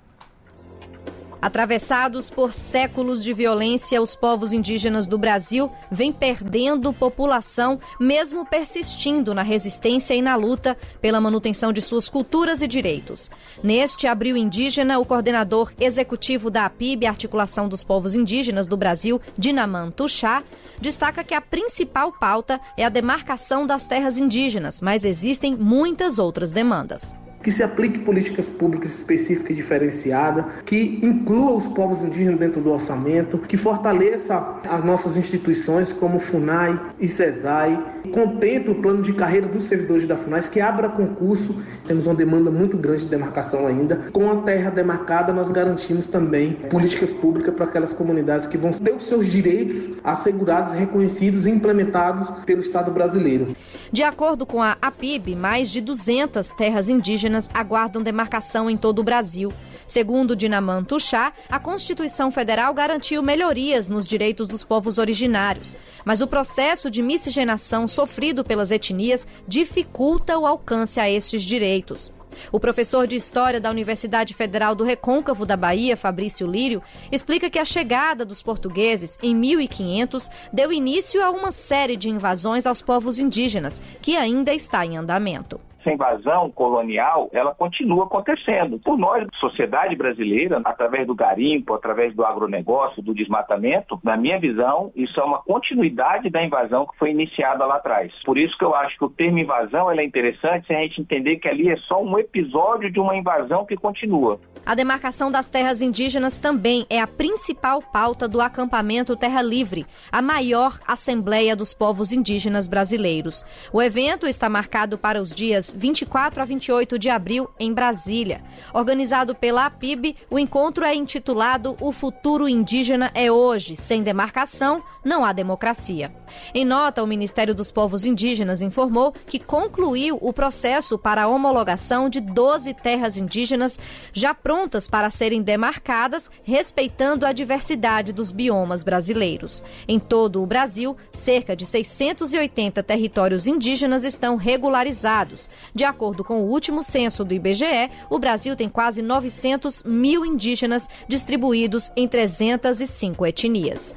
Atravessados 1.42 2.30
por 2.30 2.54
séculos 2.54 3.24
de 3.24 3.32
violência, 3.32 4.02
os 4.02 4.14
povos 4.14 4.52
indígenas 4.52 5.08
do 5.08 5.18
Brasil 5.18 5.72
vêm 5.90 6.12
perdendo 6.12 6.92
população, 6.92 7.80
mesmo 7.98 8.46
persistindo 8.46 9.34
na 9.34 9.42
resistência 9.42 10.14
e 10.14 10.22
na 10.22 10.36
luta 10.36 10.78
pela 11.02 11.22
manutenção 11.22 11.72
de 11.72 11.82
suas 11.82 12.10
culturas 12.10 12.62
e 12.62 12.68
direitos. 12.68 13.32
Neste 13.64 14.06
abril 14.06 14.36
indígena, 14.36 15.00
o 15.00 15.06
coordenador 15.06 15.72
executivo 15.80 16.50
da 16.50 16.66
APIB, 16.66 17.06
Articulação 17.06 17.70
dos 17.70 17.84
Povos 17.84 18.16
Indígenas 18.16 18.68
do 18.68 18.76
Brasil, 18.76 19.22
Dinaman 19.38 19.92
Tuxá, 19.92 20.44
destaca 20.82 21.24
que 21.24 21.34
a 21.34 21.42
principal 21.42 22.12
pauta 22.12 22.60
é 22.76 22.84
a 22.84 22.90
demarcação 22.90 23.66
das 23.66 23.88
terras 23.88 24.18
indígenas, 24.18 24.82
mas 24.82 25.06
existem 25.06 25.56
muitas 25.56 26.20
outras 26.20 26.52
demandas 26.52 27.16
que 27.50 27.56
se 27.56 27.64
aplique 27.64 27.98
políticas 27.98 28.48
públicas 28.48 28.96
específicas 28.96 29.50
e 29.50 29.56
diferenciadas, 29.56 30.46
que 30.66 31.00
inclua 31.02 31.54
os 31.54 31.68
povos 31.70 32.04
indígenas 32.04 32.40
dentro 32.40 32.62
do 32.62 32.72
orçamento, 32.72 33.40
que 33.40 33.58
fortaleça 33.58 34.60
as 34.70 34.86
nossas 34.86 35.18
instituições 35.18 35.92
como 35.92 36.20
FUNAI 36.20 36.80
e 37.00 37.08
CESAI, 37.08 38.02
contemple 38.14 38.74
o 38.74 38.76
plano 38.76 39.02
de 39.02 39.14
carreira 39.14 39.48
dos 39.48 39.64
servidores 39.64 40.06
da 40.06 40.16
FUNAI, 40.16 40.44
que 40.44 40.62
abra 40.62 40.90
concurso. 40.90 41.56
Temos 41.88 42.06
uma 42.06 42.14
demanda 42.14 42.52
muito 42.52 42.78
grande 42.78 43.06
de 43.06 43.10
demarcação 43.10 43.66
ainda. 43.66 43.96
Com 44.12 44.32
a 44.32 44.44
terra 44.44 44.70
demarcada, 44.70 45.34
nós 45.34 45.52
garantimos 45.52 46.08
também 46.08 46.54
políticas 46.70 47.12
públicas 47.12 47.56
para 47.56 47.66
aquelas 47.66 47.92
comunidades 47.92 48.46
que 48.46 48.60
vão 48.60 48.74
ter 48.74 48.94
os 48.94 49.06
seus 49.06 49.26
direitos 49.26 49.98
assegurados, 50.04 50.74
reconhecidos 50.74 51.48
e 51.48 51.50
implementados 51.50 52.30
pelo 52.46 52.62
Estado 52.62 52.92
brasileiro. 52.92 53.56
De 53.92 54.04
acordo 54.04 54.46
com 54.46 54.62
a 54.62 54.78
APIB, 54.80 55.36
mais 55.36 55.72
de 55.72 55.82
200 55.82 56.52
terras 56.52 56.90
indígenas 56.90 57.50
aguardam 57.52 58.04
demarcação 58.04 58.70
em 58.70 58.78
todo 58.78 59.00
o 59.00 59.04
Brasil. 59.04 59.52
Segundo 59.88 60.36
Dinaman 60.36 60.84
Tuxá, 60.84 61.34
a 61.50 61.60
Constituição 61.60 62.32
Federal 62.32 62.72
garantiu 62.74 63.24
melhorias 63.24 63.88
nos 63.88 64.06
direitos 64.06 64.48
dos 64.48 64.64
povos 64.64 65.00
originários, 65.00 65.76
mas 66.06 66.22
o 66.22 66.28
processo 66.28 66.92
de 66.92 67.02
miscigenação 67.02 67.88
sofrido 67.88 68.44
pelas 68.44 68.70
etnias 68.70 69.26
dificulta 69.48 70.38
o 70.38 70.46
alcance 70.46 71.00
a 71.00 71.10
estes 71.10 71.42
direitos. 71.42 72.12
O 72.52 72.60
professor 72.60 73.08
de 73.08 73.16
História 73.16 73.60
da 73.60 73.70
Universidade 73.70 74.34
Federal 74.34 74.76
do 74.76 74.84
Recôncavo 74.84 75.46
da 75.46 75.58
Bahia, 75.58 75.98
Fabrício 75.98 76.48
Lírio, 76.48 76.82
explica 77.12 77.50
que 77.50 77.60
a 77.60 77.66
chegada 77.66 78.26
dos 78.26 78.42
portugueses 78.42 79.18
em 79.22 79.36
1500 79.36 80.30
deu 80.52 80.72
início 80.72 81.24
a 81.24 81.30
uma 81.30 81.52
série 81.52 81.96
de 81.96 82.10
invasões 82.10 82.66
aos 82.66 82.82
povos 82.82 83.20
indígenas, 83.20 83.82
que 84.02 84.16
ainda 84.16 84.54
está 84.54 84.86
em 84.86 84.98
andamento. 84.98 85.60
Essa 85.80 85.92
invasão 85.92 86.52
colonial, 86.52 87.30
ela 87.32 87.56
continua 87.56 88.04
acontecendo. 88.04 88.80
Por 88.80 88.98
nós, 88.98 89.26
sociedade 89.40 89.96
brasileira, 89.96 90.62
através 90.66 91.08
do 91.08 91.16
garimpo, 91.16 91.74
através 91.74 92.14
do 92.14 92.26
agronegócio, 92.26 93.02
do 93.02 93.14
desmatamento, 93.14 94.00
na 94.04 94.18
minha 94.18 94.40
visão, 94.40 94.92
isso 94.96 95.20
é 95.20 95.24
uma 95.24 95.42
continuidade 95.42 96.30
da 96.30 96.44
invasão 96.44 96.86
que 96.86 96.98
foi 96.98 97.12
iniciada 97.12 97.66
lá 97.66 97.78
atrás. 97.78 98.12
Por 98.26 98.38
isso 98.38 98.58
que 98.58 98.66
eu 98.66 98.76
acho 98.76 98.98
que 98.98 99.06
o 99.06 99.10
termo 99.10 99.40
invasão 99.40 99.90
é 99.90 100.04
interessante 100.04 100.68
se 100.68 100.74
a 100.74 100.80
gente 100.80 101.02
entender 101.02 101.38
que 101.38 101.48
ali 101.48 101.70
é 101.70 101.78
só 101.78 102.02
um 102.02 102.20
episódio 102.20 102.92
de 102.92 103.00
uma 103.00 103.16
invasão 103.16 103.66
que 103.66 103.76
continua. 103.76 104.40
A 104.66 104.76
demarcação 104.76 105.32
das 105.32 105.50
terras 105.50 105.82
indígenas 105.82 106.40
também 106.40 106.86
é 106.90 107.00
a 107.00 107.08
principal 107.08 107.82
pauta 107.82 108.28
do 108.28 108.42
acampamento 108.42 109.16
Terra 109.16 109.42
Livre, 109.42 109.86
a 110.12 110.22
maior 110.22 110.78
assembleia 110.88 111.56
dos 111.56 111.74
povos 111.74 112.12
indígenas 112.12 112.68
brasileiros. 112.68 113.46
O 113.74 113.82
evento 113.82 114.28
está 114.28 114.50
marcado 114.50 114.98
para 114.98 115.22
os 115.22 115.34
dias 115.34 115.74
24 115.80 116.42
a 116.42 116.46
28 116.46 117.00
de 117.00 117.10
abril 117.10 117.50
em 117.58 117.74
Brasília. 117.74 118.44
Organizado 118.74 119.34
pela 119.34 119.66
APIB, 119.66 120.16
o 120.30 120.38
encontro 120.38 120.84
é 120.84 120.94
intitulado 120.94 121.76
O 121.80 121.92
Futuro 121.92 122.48
Indígena 122.48 123.10
é 123.16 123.32
Hoje, 123.32 123.76
sem 123.76 124.04
demarcação, 124.04 124.84
não 125.04 125.24
há 125.24 125.32
democracia. 125.32 126.12
Em 126.54 126.66
nota, 126.66 127.02
o 127.02 127.08
Ministério 127.08 127.56
dos 127.56 127.72
Povos 127.72 128.04
Indígenas 128.04 128.62
informou 128.62 129.14
que 129.26 129.40
concluiu 129.40 130.18
o 130.22 130.34
processo 130.34 130.98
para 130.98 131.24
a 131.24 131.28
homologação 131.28 132.10
de 132.10 132.20
12 132.20 132.74
terras 132.74 133.18
indígenas 133.18 133.80
já 134.12 134.34
prontas 134.34 134.88
para 134.88 135.10
serem 135.10 135.42
demarcadas, 135.42 136.30
respeitando 136.44 137.26
a 137.26 137.32
diversidade 137.32 138.12
dos 138.12 138.32
biomas 138.32 138.84
brasileiros. 138.84 139.64
Em 139.88 140.00
todo 140.00 140.44
o 140.44 140.46
Brasil, 140.46 140.98
cerca 141.14 141.56
de 141.56 141.66
680 141.66 142.84
territórios 142.84 143.48
indígenas 143.48 144.04
estão 144.04 144.36
regularizados. 144.36 145.50
De 145.74 145.84
acordo 145.84 146.24
com 146.24 146.42
o 146.42 146.50
último 146.50 146.84
censo 146.84 147.24
do 147.24 147.34
IBGE, 147.34 147.90
o 148.10 148.20
Brasil 148.20 148.56
tem 148.56 148.70
quase 148.70 149.02
900 149.02 149.84
mil 149.84 150.26
indígenas 150.26 150.88
distribuídos 151.08 151.92
em 151.96 152.08
305 152.08 153.26
etnias. 153.26 153.96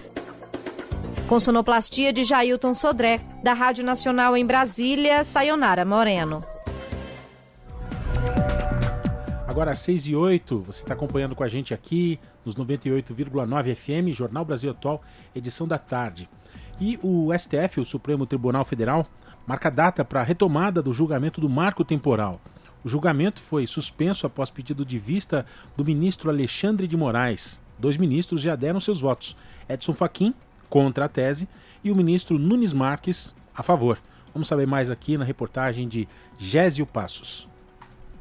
Com 1.29 1.41
sonoplastia 1.41 2.13
de 2.13 2.25
Jailton 2.25 2.75
Sodré, 2.75 3.21
da 3.43 3.55
Rádio 3.55 3.85
Nacional 3.85 4.37
em 4.37 4.45
Brasília, 4.45 5.25
Sayonara 5.25 5.85
Moreno. 5.85 6.41
Agora 9.53 9.73
às 9.73 9.81
6 9.81 10.07
e 10.07 10.17
8, 10.17 10.61
você 10.61 10.83
está 10.83 10.95
acompanhando 10.95 11.35
com 11.35 11.45
a 11.45 11.49
gente 11.49 11.75
aqui 11.75 12.19
nos 12.45 12.57
98,9 12.57 13.75
FM, 13.75 14.17
Jornal 14.17 14.45
Brasil 14.45 14.71
Atual, 14.71 15.03
edição 15.35 15.69
da 15.69 15.77
tarde. 15.77 16.29
E 16.81 16.99
o 17.03 17.29
STF, 17.37 17.81
o 17.81 17.85
Supremo 17.85 18.27
Tribunal 18.27 18.65
Federal, 18.65 19.07
marca 19.47 19.71
data 19.71 20.05
para 20.05 20.21
a 20.21 20.25
retomada 20.25 20.83
do 20.83 20.93
julgamento 20.93 21.41
do 21.41 21.49
marco 21.49 21.85
temporal. 21.85 22.41
O 22.85 22.89
julgamento 22.89 23.41
foi 23.41 23.67
suspenso 23.67 24.27
após 24.27 24.51
pedido 24.51 24.85
de 24.85 24.99
vista 24.99 25.47
do 25.77 25.85
ministro 25.85 26.31
Alexandre 26.31 26.87
de 26.89 26.97
Moraes. 26.97 27.61
Dois 27.79 27.97
ministros 27.97 28.41
já 28.41 28.57
deram 28.57 28.81
seus 28.81 29.01
votos: 29.01 29.37
Edson 29.69 29.93
Fachin, 29.93 30.35
contra 30.69 31.05
a 31.05 31.09
tese, 31.09 31.49
e 31.85 31.91
o 31.91 31.97
ministro 31.97 32.39
Nunes 32.39 32.73
Marques, 32.73 33.35
a 33.55 33.63
favor. 33.63 33.99
Vamos 34.33 34.49
saber 34.49 34.67
mais 34.67 34.91
aqui 34.91 35.17
na 35.17 35.25
reportagem 35.25 35.87
de 35.87 36.09
Gésio 36.39 36.87
Passos. 36.87 37.49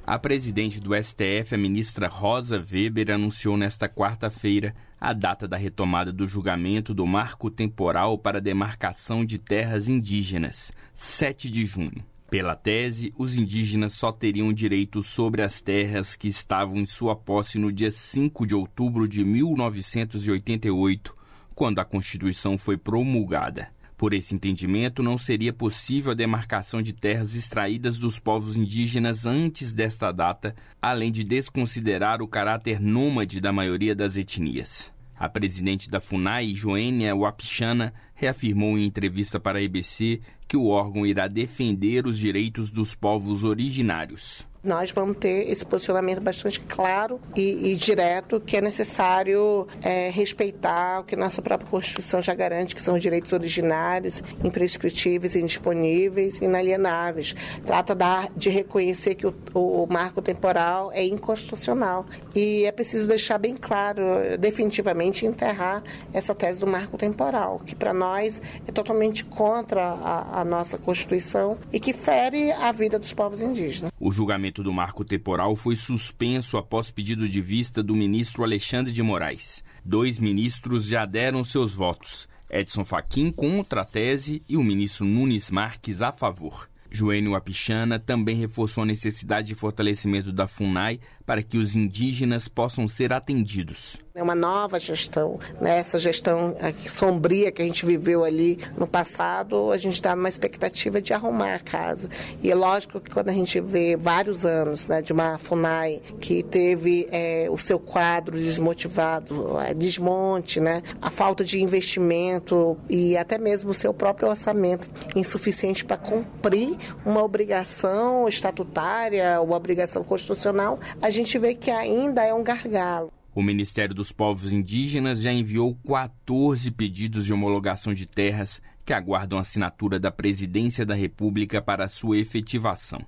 A 0.05 0.19
presidente 0.19 0.79
do 0.79 0.91
STF, 0.95 1.53
a 1.55 1.57
ministra 1.57 2.07
Rosa 2.07 2.57
Weber, 2.57 3.11
anunciou 3.11 3.55
nesta 3.55 3.87
quarta-feira 3.87 4.75
a 5.01 5.13
data 5.13 5.47
da 5.47 5.57
retomada 5.57 6.13
do 6.13 6.27
julgamento 6.27 6.93
do 6.93 7.07
marco 7.07 7.49
temporal 7.49 8.19
para 8.19 8.39
demarcação 8.39 9.25
de 9.25 9.39
terras 9.39 9.87
indígenas, 9.87 10.71
7 10.93 11.49
de 11.49 11.65
junho. 11.65 12.05
Pela 12.29 12.55
tese, 12.55 13.11
os 13.17 13.35
indígenas 13.35 13.93
só 13.93 14.11
teriam 14.11 14.53
direito 14.53 15.01
sobre 15.01 15.41
as 15.41 15.59
terras 15.59 16.15
que 16.15 16.27
estavam 16.27 16.77
em 16.77 16.85
sua 16.85 17.15
posse 17.15 17.57
no 17.57 17.71
dia 17.71 17.91
5 17.91 18.45
de 18.45 18.53
outubro 18.55 19.07
de 19.07 19.25
1988, 19.25 21.17
quando 21.55 21.79
a 21.79 21.85
Constituição 21.85 22.55
foi 22.55 22.77
promulgada. 22.77 23.69
Por 24.01 24.15
esse 24.15 24.33
entendimento, 24.33 25.03
não 25.03 25.15
seria 25.15 25.53
possível 25.53 26.11
a 26.11 26.15
demarcação 26.15 26.81
de 26.81 26.91
terras 26.91 27.35
extraídas 27.35 27.99
dos 27.99 28.17
povos 28.17 28.57
indígenas 28.57 29.27
antes 29.27 29.71
desta 29.71 30.11
data, 30.11 30.55
além 30.81 31.11
de 31.11 31.23
desconsiderar 31.23 32.19
o 32.19 32.27
caráter 32.27 32.81
nômade 32.81 33.39
da 33.39 33.53
maioria 33.53 33.93
das 33.93 34.17
etnias. 34.17 34.91
A 35.15 35.29
presidente 35.29 35.87
da 35.87 35.99
FUNAI, 35.99 36.55
Joênia 36.55 37.15
Wapichana, 37.15 37.93
reafirmou 38.15 38.75
em 38.75 38.87
entrevista 38.87 39.39
para 39.39 39.59
a 39.59 39.61
EBC 39.61 40.19
que 40.47 40.57
o 40.57 40.65
órgão 40.65 41.05
irá 41.05 41.27
defender 41.27 42.07
os 42.07 42.17
direitos 42.17 42.71
dos 42.71 42.95
povos 42.95 43.43
originários 43.43 44.43
nós 44.63 44.91
vamos 44.91 45.17
ter 45.17 45.49
esse 45.49 45.65
posicionamento 45.65 46.21
bastante 46.21 46.59
claro 46.59 47.19
e, 47.35 47.71
e 47.71 47.75
direto 47.75 48.39
que 48.39 48.57
é 48.57 48.61
necessário 48.61 49.67
é, 49.81 50.09
respeitar 50.09 50.99
o 50.99 51.03
que 51.03 51.15
nossa 51.15 51.41
própria 51.41 51.69
Constituição 51.69 52.21
já 52.21 52.33
garante, 52.33 52.75
que 52.75 52.81
são 52.81 52.95
os 52.95 53.01
direitos 53.01 53.31
originários, 53.33 54.21
imprescritíveis, 54.43 55.35
indisponíveis 55.35 56.39
e 56.39 56.45
inalienáveis. 56.45 57.35
Trata 57.65 57.95
da, 57.95 58.27
de 58.35 58.49
reconhecer 58.49 59.15
que 59.15 59.25
o, 59.25 59.33
o, 59.53 59.87
marco 59.91 60.21
temporal 60.21 60.91
é 60.93 61.03
inconstitucional 61.03 62.05
e 62.35 62.65
é 62.65 62.71
preciso 62.71 63.07
deixar 63.07 63.37
bem 63.37 63.55
claro, 63.55 64.03
definitivamente 64.39 65.25
enterrar 65.25 65.83
essa 66.13 66.35
tese 66.35 66.59
do 66.59 66.67
marco 66.67 66.97
temporal, 66.97 67.59
que 67.59 67.75
para 67.75 67.93
nós 67.93 68.41
é 68.67 68.71
totalmente 68.71 69.23
contra 69.25 69.81
a, 69.83 70.41
a 70.41 70.45
nossa 70.45 70.77
Constituição 70.77 71.57
e 71.71 71.79
que 71.79 71.93
fere 71.93 72.51
a 72.51 72.71
vida 72.71 72.99
dos 72.99 73.13
povos 73.13 73.41
indígenas. 73.41 73.91
O 73.99 74.11
julgamento 74.11 74.50
julgamento 74.51 74.63
do 74.63 74.73
marco 74.73 75.05
temporal 75.05 75.55
foi 75.55 75.75
suspenso 75.75 76.57
após 76.57 76.91
pedido 76.91 77.27
de 77.27 77.41
vista 77.41 77.81
do 77.81 77.95
ministro 77.95 78.43
Alexandre 78.43 78.91
de 78.91 79.01
Moraes. 79.01 79.63
Dois 79.83 80.19
ministros 80.19 80.85
já 80.85 81.05
deram 81.05 81.43
seus 81.43 81.73
votos: 81.73 82.27
Edson 82.49 82.83
Fachin 82.83 83.31
contra 83.31 83.81
a 83.81 83.85
tese 83.85 84.43
e 84.47 84.57
o 84.57 84.63
ministro 84.63 85.05
Nunes 85.05 85.49
Marques 85.49 86.01
a 86.01 86.11
favor. 86.11 86.69
Joênio 86.93 87.35
Apichana 87.35 87.97
também 87.97 88.35
reforçou 88.35 88.83
a 88.83 88.85
necessidade 88.85 89.47
de 89.47 89.55
fortalecimento 89.55 90.33
da 90.33 90.45
FUNAI 90.45 90.99
para 91.31 91.41
que 91.41 91.57
os 91.57 91.77
indígenas 91.77 92.49
possam 92.49 92.89
ser 92.89 93.13
atendidos. 93.13 93.95
É 94.13 94.21
uma 94.21 94.35
nova 94.35 94.77
gestão, 94.77 95.39
né? 95.61 95.77
essa 95.77 95.97
gestão 95.97 96.53
sombria 96.89 97.49
que 97.49 97.61
a 97.61 97.65
gente 97.65 97.85
viveu 97.85 98.25
ali 98.25 98.59
no 98.77 98.85
passado, 98.85 99.71
a 99.71 99.77
gente 99.77 99.93
está 99.93 100.13
numa 100.13 100.27
expectativa 100.27 101.01
de 101.01 101.13
arrumar 101.13 101.55
a 101.55 101.59
casa. 101.59 102.09
E 102.43 102.51
é 102.51 102.55
lógico 102.55 102.99
que 102.99 103.09
quando 103.09 103.29
a 103.29 103.33
gente 103.33 103.61
vê 103.61 103.95
vários 103.95 104.45
anos 104.45 104.85
né, 104.85 105.01
de 105.01 105.13
uma 105.13 105.37
FUNAI 105.37 106.01
que 106.19 106.43
teve 106.43 107.07
é, 107.09 107.47
o 107.49 107.57
seu 107.57 107.79
quadro 107.79 108.37
desmotivado, 108.37 109.57
é, 109.61 109.73
desmonte, 109.73 110.59
né, 110.59 110.83
a 111.01 111.09
falta 111.09 111.45
de 111.45 111.61
investimento 111.61 112.77
e 112.89 113.15
até 113.15 113.37
mesmo 113.37 113.71
o 113.71 113.73
seu 113.73 113.93
próprio 113.93 114.27
orçamento 114.27 114.89
insuficiente 115.15 115.85
para 115.85 115.95
cumprir 115.95 116.77
uma 117.05 117.23
obrigação 117.23 118.27
estatutária, 118.27 119.39
uma 119.41 119.55
obrigação 119.55 120.03
constitucional, 120.03 120.77
a 121.01 121.09
gente 121.09 121.20
vê 121.39 121.55
que 121.55 121.71
ainda 121.71 122.23
é 122.23 122.33
um 122.33 122.43
gargalo. 122.43 123.11
O 123.33 123.41
Ministério 123.41 123.95
dos 123.95 124.11
Povos 124.11 124.51
Indígenas 124.51 125.21
já 125.21 125.31
enviou 125.31 125.77
14 125.87 126.69
pedidos 126.71 127.25
de 127.25 127.33
homologação 127.33 127.93
de 127.93 128.05
terras 128.05 128.61
que 128.85 128.93
aguardam 128.93 129.39
assinatura 129.39 129.99
da 129.99 130.11
Presidência 130.11 130.85
da 130.85 130.93
República 130.93 131.61
para 131.61 131.87
sua 131.87 132.17
efetivação. 132.17 132.99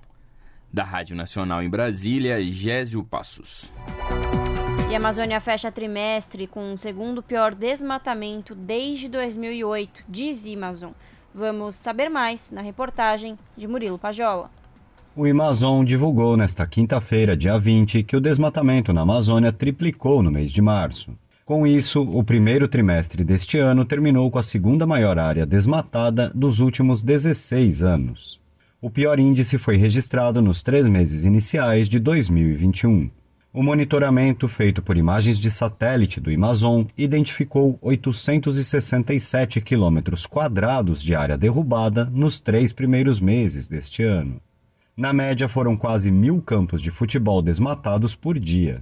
Da 0.72 0.82
Rádio 0.82 1.14
Nacional 1.14 1.62
em 1.62 1.68
Brasília, 1.68 2.42
Gésio 2.42 3.04
Passos. 3.04 3.70
E 4.90 4.94
a 4.94 4.98
Amazônia 4.98 5.40
fecha 5.40 5.70
trimestre 5.70 6.46
com 6.46 6.72
o 6.72 6.78
segundo 6.78 7.22
pior 7.22 7.54
desmatamento 7.54 8.54
desde 8.54 9.08
2008, 9.08 10.04
diz 10.08 10.46
Amazon. 10.46 10.92
Vamos 11.34 11.74
saber 11.74 12.08
mais 12.08 12.50
na 12.50 12.62
reportagem 12.62 13.38
de 13.56 13.66
Murilo 13.66 13.98
Pajola. 13.98 14.50
O 15.16 15.26
Amazon 15.26 15.84
divulgou 15.84 16.36
nesta 16.36 16.66
quinta-feira, 16.66 17.36
dia 17.36 17.56
20, 17.56 18.02
que 18.02 18.16
o 18.16 18.20
desmatamento 18.20 18.92
na 18.92 19.02
Amazônia 19.02 19.52
triplicou 19.52 20.20
no 20.24 20.28
mês 20.28 20.50
de 20.50 20.60
março. 20.60 21.12
Com 21.44 21.64
isso, 21.64 22.02
o 22.02 22.24
primeiro 22.24 22.66
trimestre 22.66 23.22
deste 23.22 23.56
ano 23.56 23.84
terminou 23.84 24.28
com 24.28 24.40
a 24.40 24.42
segunda 24.42 24.84
maior 24.84 25.16
área 25.16 25.46
desmatada 25.46 26.32
dos 26.34 26.58
últimos 26.58 27.00
16 27.00 27.84
anos. 27.84 28.40
O 28.82 28.90
pior 28.90 29.20
índice 29.20 29.56
foi 29.56 29.76
registrado 29.76 30.42
nos 30.42 30.64
três 30.64 30.88
meses 30.88 31.24
iniciais 31.24 31.88
de 31.88 32.00
2021. 32.00 33.08
O 33.52 33.62
monitoramento 33.62 34.48
feito 34.48 34.82
por 34.82 34.96
imagens 34.96 35.38
de 35.38 35.48
satélite 35.48 36.18
do 36.18 36.28
Amazon 36.28 36.86
identificou 36.98 37.78
867 37.80 39.60
quilômetros 39.60 40.26
quadrados 40.26 41.00
de 41.00 41.14
área 41.14 41.38
derrubada 41.38 42.04
nos 42.04 42.40
três 42.40 42.72
primeiros 42.72 43.20
meses 43.20 43.68
deste 43.68 44.02
ano. 44.02 44.40
Na 44.96 45.12
média, 45.12 45.48
foram 45.48 45.76
quase 45.76 46.08
mil 46.08 46.40
campos 46.40 46.80
de 46.80 46.88
futebol 46.88 47.42
desmatados 47.42 48.14
por 48.14 48.38
dia. 48.38 48.80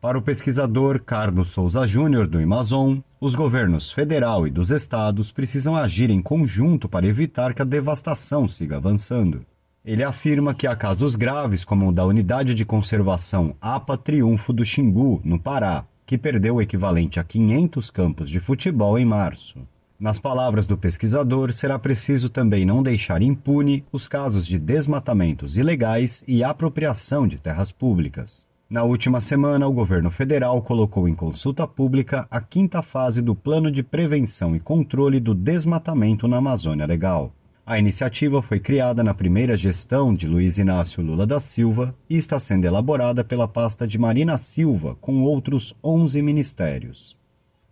Para 0.00 0.16
o 0.16 0.22
pesquisador 0.22 1.00
Carlos 1.00 1.52
Souza 1.52 1.86
Júnior 1.86 2.26
do 2.26 2.38
Amazon, 2.38 3.00
os 3.20 3.34
governos 3.34 3.92
federal 3.92 4.46
e 4.46 4.50
dos 4.50 4.70
estados 4.70 5.30
precisam 5.30 5.76
agir 5.76 6.08
em 6.08 6.22
conjunto 6.22 6.88
para 6.88 7.06
evitar 7.06 7.52
que 7.52 7.60
a 7.60 7.66
devastação 7.66 8.48
siga 8.48 8.78
avançando. 8.78 9.44
Ele 9.84 10.02
afirma 10.02 10.54
que 10.54 10.66
há 10.66 10.74
casos 10.74 11.16
graves, 11.16 11.66
como 11.66 11.88
o 11.88 11.92
da 11.92 12.06
unidade 12.06 12.54
de 12.54 12.64
conservação 12.64 13.54
APA 13.60 13.98
Triunfo 13.98 14.54
do 14.54 14.64
Xingu, 14.64 15.20
no 15.22 15.38
Pará, 15.38 15.84
que 16.06 16.16
perdeu 16.16 16.56
o 16.56 16.62
equivalente 16.62 17.20
a 17.20 17.24
500 17.24 17.90
campos 17.90 18.30
de 18.30 18.40
futebol 18.40 18.98
em 18.98 19.04
março. 19.04 19.58
Nas 20.02 20.18
palavras 20.18 20.66
do 20.66 20.76
pesquisador, 20.76 21.52
será 21.52 21.78
preciso 21.78 22.28
também 22.28 22.66
não 22.66 22.82
deixar 22.82 23.22
impune 23.22 23.84
os 23.92 24.08
casos 24.08 24.48
de 24.48 24.58
desmatamentos 24.58 25.56
ilegais 25.56 26.24
e 26.26 26.42
apropriação 26.42 27.24
de 27.24 27.38
terras 27.38 27.70
públicas. 27.70 28.44
Na 28.68 28.82
última 28.82 29.20
semana, 29.20 29.68
o 29.68 29.72
governo 29.72 30.10
federal 30.10 30.60
colocou 30.60 31.08
em 31.08 31.14
consulta 31.14 31.68
pública 31.68 32.26
a 32.28 32.40
quinta 32.40 32.82
fase 32.82 33.22
do 33.22 33.32
Plano 33.32 33.70
de 33.70 33.80
Prevenção 33.84 34.56
e 34.56 34.58
Controle 34.58 35.20
do 35.20 35.36
Desmatamento 35.36 36.26
na 36.26 36.38
Amazônia 36.38 36.84
Legal. 36.84 37.32
A 37.64 37.78
iniciativa 37.78 38.42
foi 38.42 38.58
criada 38.58 39.04
na 39.04 39.14
primeira 39.14 39.56
gestão 39.56 40.12
de 40.12 40.26
Luiz 40.26 40.58
Inácio 40.58 41.00
Lula 41.00 41.24
da 41.24 41.38
Silva 41.38 41.94
e 42.10 42.16
está 42.16 42.40
sendo 42.40 42.64
elaborada 42.64 43.22
pela 43.22 43.46
pasta 43.46 43.86
de 43.86 44.00
Marina 44.00 44.36
Silva, 44.36 44.96
com 45.00 45.22
outros 45.22 45.72
11 45.80 46.20
ministérios. 46.22 47.21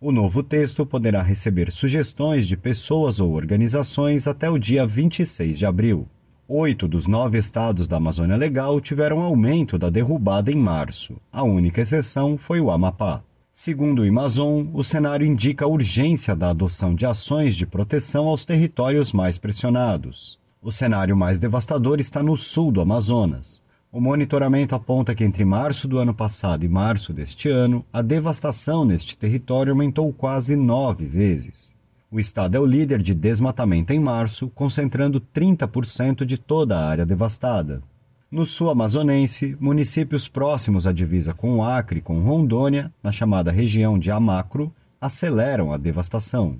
O 0.03 0.11
novo 0.11 0.41
texto 0.41 0.83
poderá 0.83 1.21
receber 1.21 1.71
sugestões 1.71 2.47
de 2.47 2.57
pessoas 2.57 3.19
ou 3.19 3.33
organizações 3.33 4.27
até 4.27 4.49
o 4.49 4.57
dia 4.57 4.83
26 4.83 5.59
de 5.59 5.63
abril. 5.63 6.07
Oito 6.47 6.87
dos 6.87 7.05
nove 7.05 7.37
estados 7.37 7.87
da 7.87 7.97
Amazônia 7.97 8.35
Legal 8.35 8.81
tiveram 8.81 9.19
aumento 9.19 9.77
da 9.77 9.91
derrubada 9.91 10.51
em 10.51 10.55
março. 10.55 11.17
A 11.31 11.43
única 11.43 11.81
exceção 11.81 12.35
foi 12.35 12.59
o 12.59 12.71
Amapá. 12.71 13.21
Segundo 13.53 14.01
o 14.01 14.09
Amazon, 14.09 14.65
o 14.73 14.83
cenário 14.83 15.23
indica 15.23 15.65
a 15.65 15.67
urgência 15.67 16.35
da 16.35 16.49
adoção 16.49 16.95
de 16.95 17.05
ações 17.05 17.55
de 17.55 17.67
proteção 17.67 18.25
aos 18.25 18.43
territórios 18.43 19.13
mais 19.13 19.37
pressionados. 19.37 20.39
O 20.63 20.71
cenário 20.71 21.15
mais 21.15 21.37
devastador 21.37 21.99
está 21.99 22.23
no 22.23 22.35
sul 22.35 22.71
do 22.71 22.81
Amazonas. 22.81 23.61
O 23.93 23.99
monitoramento 23.99 24.73
aponta 24.73 25.13
que 25.13 25.21
entre 25.21 25.43
março 25.43 25.85
do 25.85 25.97
ano 25.97 26.13
passado 26.13 26.63
e 26.63 26.69
março 26.69 27.11
deste 27.11 27.49
ano, 27.49 27.83
a 27.91 28.01
devastação 28.01 28.85
neste 28.85 29.17
território 29.17 29.73
aumentou 29.73 30.13
quase 30.13 30.55
nove 30.55 31.05
vezes. 31.05 31.75
O 32.09 32.17
estado 32.17 32.55
é 32.55 32.59
o 32.59 32.65
líder 32.65 33.01
de 33.01 33.13
desmatamento 33.13 33.91
em 33.91 33.99
março, 33.99 34.49
concentrando 34.55 35.19
30% 35.19 36.23
de 36.23 36.37
toda 36.37 36.79
a 36.79 36.87
área 36.87 37.05
devastada. 37.05 37.83
No 38.31 38.45
sul 38.45 38.69
amazonense, 38.69 39.57
municípios 39.59 40.25
próximos 40.29 40.87
à 40.87 40.93
divisa 40.93 41.33
com 41.33 41.57
o 41.57 41.63
Acre 41.63 41.99
e 41.99 42.01
com 42.01 42.21
Rondônia, 42.21 42.93
na 43.03 43.11
chamada 43.11 43.51
região 43.51 43.99
de 43.99 44.09
Amacro, 44.09 44.73
aceleram 45.01 45.73
a 45.73 45.77
devastação. 45.77 46.55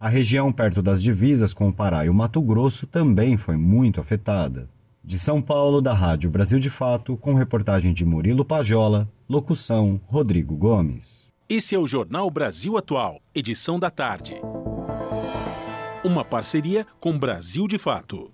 A 0.00 0.08
região 0.08 0.50
perto 0.50 0.80
das 0.80 1.02
divisas 1.02 1.52
com 1.52 1.68
o 1.68 1.72
Pará 1.72 2.06
e 2.06 2.08
o 2.08 2.14
Mato 2.14 2.40
Grosso 2.40 2.86
também 2.86 3.36
foi 3.36 3.58
muito 3.58 4.00
afetada. 4.00 4.66
De 5.04 5.18
São 5.18 5.42
Paulo, 5.42 5.80
da 5.80 5.92
Rádio 5.92 6.30
Brasil 6.30 6.60
de 6.60 6.70
Fato, 6.70 7.16
com 7.16 7.34
reportagem 7.34 7.92
de 7.92 8.04
Murilo 8.04 8.44
Pajola, 8.44 9.08
locução 9.28 10.00
Rodrigo 10.06 10.54
Gomes. 10.56 11.32
Esse 11.48 11.74
é 11.74 11.78
o 11.78 11.88
Jornal 11.88 12.30
Brasil 12.30 12.78
Atual, 12.78 13.20
edição 13.34 13.80
da 13.80 13.90
tarde. 13.90 14.36
Uma 16.04 16.24
parceria 16.24 16.86
com 17.00 17.18
Brasil 17.18 17.66
de 17.66 17.78
Fato. 17.78 18.30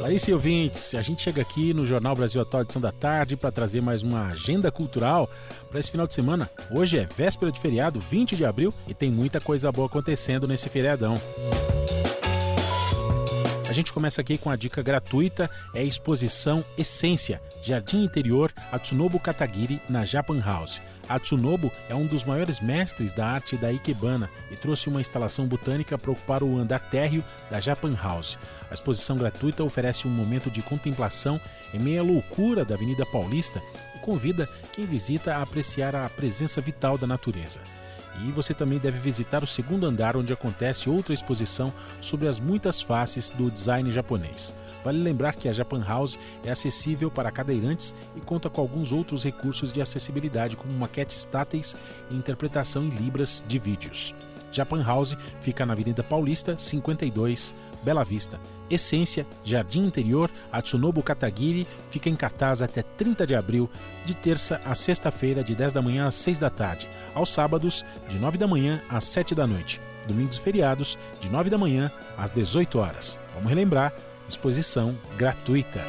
Larissa 0.00 0.30
e 0.30 0.34
ouvintes, 0.34 0.94
a 0.94 1.02
gente 1.02 1.22
chega 1.22 1.42
aqui 1.42 1.74
no 1.74 1.84
Jornal 1.84 2.16
Brasil 2.16 2.40
Atual, 2.40 2.62
edição 2.62 2.80
da 2.80 2.92
tarde, 2.92 3.36
para 3.36 3.52
trazer 3.52 3.82
mais 3.82 4.02
uma 4.02 4.28
agenda 4.28 4.72
cultural 4.72 5.28
para 5.70 5.80
esse 5.80 5.90
final 5.90 6.06
de 6.06 6.14
semana. 6.14 6.48
Hoje 6.70 6.96
é 6.96 7.04
véspera 7.04 7.52
de 7.52 7.60
feriado, 7.60 8.00
20 8.00 8.36
de 8.36 8.44
abril, 8.46 8.72
e 8.88 8.94
tem 8.94 9.10
muita 9.10 9.38
coisa 9.38 9.70
boa 9.70 9.86
acontecendo 9.86 10.48
nesse 10.48 10.70
feriadão. 10.70 11.20
A 12.03 12.03
gente 13.74 13.92
começa 13.92 14.20
aqui 14.20 14.38
com 14.38 14.48
a 14.48 14.56
dica 14.56 14.82
gratuita, 14.82 15.50
é 15.74 15.80
a 15.80 15.84
exposição 15.84 16.64
Essência, 16.78 17.42
Jardim 17.62 18.04
Interior 18.04 18.52
Atsunobu 18.72 19.18
Katagiri 19.18 19.82
na 19.88 20.04
Japan 20.04 20.40
House. 20.40 20.80
A 21.06 21.18
Tsunobu 21.18 21.70
é 21.88 21.94
um 21.94 22.06
dos 22.06 22.24
maiores 22.24 22.60
mestres 22.60 23.12
da 23.12 23.26
arte 23.26 23.58
da 23.58 23.70
Ikebana 23.70 24.30
e 24.50 24.56
trouxe 24.56 24.88
uma 24.88 25.00
instalação 25.00 25.46
botânica 25.46 25.98
para 25.98 26.12
ocupar 26.12 26.42
o 26.42 26.56
andar 26.56 26.78
térreo 26.88 27.22
da 27.50 27.60
Japan 27.60 27.94
House. 27.94 28.38
A 28.70 28.74
exposição 28.74 29.18
gratuita 29.18 29.62
oferece 29.62 30.08
um 30.08 30.10
momento 30.10 30.50
de 30.50 30.62
contemplação 30.62 31.38
em 31.74 31.78
meio 31.78 32.00
à 32.00 32.04
loucura 32.04 32.64
da 32.64 32.74
Avenida 32.74 33.04
Paulista 33.04 33.60
e 33.94 33.98
convida 33.98 34.48
quem 34.72 34.86
visita 34.86 35.34
a 35.34 35.42
apreciar 35.42 35.94
a 35.94 36.08
presença 36.08 36.60
vital 36.60 36.96
da 36.96 37.06
natureza. 37.06 37.60
E 38.22 38.30
você 38.30 38.54
também 38.54 38.78
deve 38.78 38.98
visitar 38.98 39.42
o 39.42 39.46
segundo 39.46 39.86
andar, 39.86 40.16
onde 40.16 40.32
acontece 40.32 40.88
outra 40.88 41.12
exposição 41.12 41.72
sobre 42.00 42.28
as 42.28 42.38
muitas 42.38 42.80
faces 42.80 43.28
do 43.28 43.50
design 43.50 43.90
japonês. 43.90 44.54
Vale 44.84 44.98
lembrar 44.98 45.34
que 45.34 45.48
a 45.48 45.52
Japan 45.52 45.82
House 45.82 46.18
é 46.44 46.50
acessível 46.50 47.10
para 47.10 47.32
cadeirantes 47.32 47.94
e 48.14 48.20
conta 48.20 48.50
com 48.50 48.60
alguns 48.60 48.92
outros 48.92 49.24
recursos 49.24 49.72
de 49.72 49.80
acessibilidade, 49.80 50.56
como 50.56 50.72
maquetes 50.74 51.24
táteis 51.24 51.74
e 52.10 52.14
interpretação 52.14 52.82
em 52.82 52.90
libras 52.90 53.42
de 53.48 53.58
vídeos. 53.58 54.14
Japan 54.52 54.84
House 54.84 55.16
fica 55.40 55.66
na 55.66 55.72
Avenida 55.72 56.02
Paulista, 56.02 56.56
52, 56.56 57.54
Bela 57.84 58.04
Vista. 58.04 58.40
Essência, 58.70 59.26
Jardim 59.44 59.84
Interior, 59.84 60.30
Atsunobu 60.50 61.02
Katagiri 61.02 61.66
fica 61.90 62.08
em 62.08 62.16
cartaz 62.16 62.62
até 62.62 62.82
30 62.82 63.26
de 63.26 63.34
abril, 63.34 63.68
de 64.04 64.14
terça 64.14 64.60
a 64.64 64.74
sexta-feira, 64.74 65.44
de 65.44 65.54
10 65.54 65.72
da 65.72 65.82
manhã 65.82 66.06
às 66.06 66.14
6 66.16 66.38
da 66.38 66.50
tarde. 66.50 66.88
Aos 67.14 67.32
sábados, 67.32 67.84
de 68.08 68.18
9 68.18 68.38
da 68.38 68.46
manhã 68.46 68.82
às 68.88 69.04
7 69.04 69.34
da 69.34 69.46
noite. 69.46 69.80
Domingos 70.08 70.38
feriados, 70.38 70.98
de 71.20 71.30
9 71.30 71.50
da 71.50 71.58
manhã 71.58 71.90
às 72.16 72.30
18 72.30 72.78
horas. 72.78 73.20
Vamos 73.34 73.48
relembrar, 73.48 73.92
exposição 74.28 74.96
gratuita. 75.16 75.80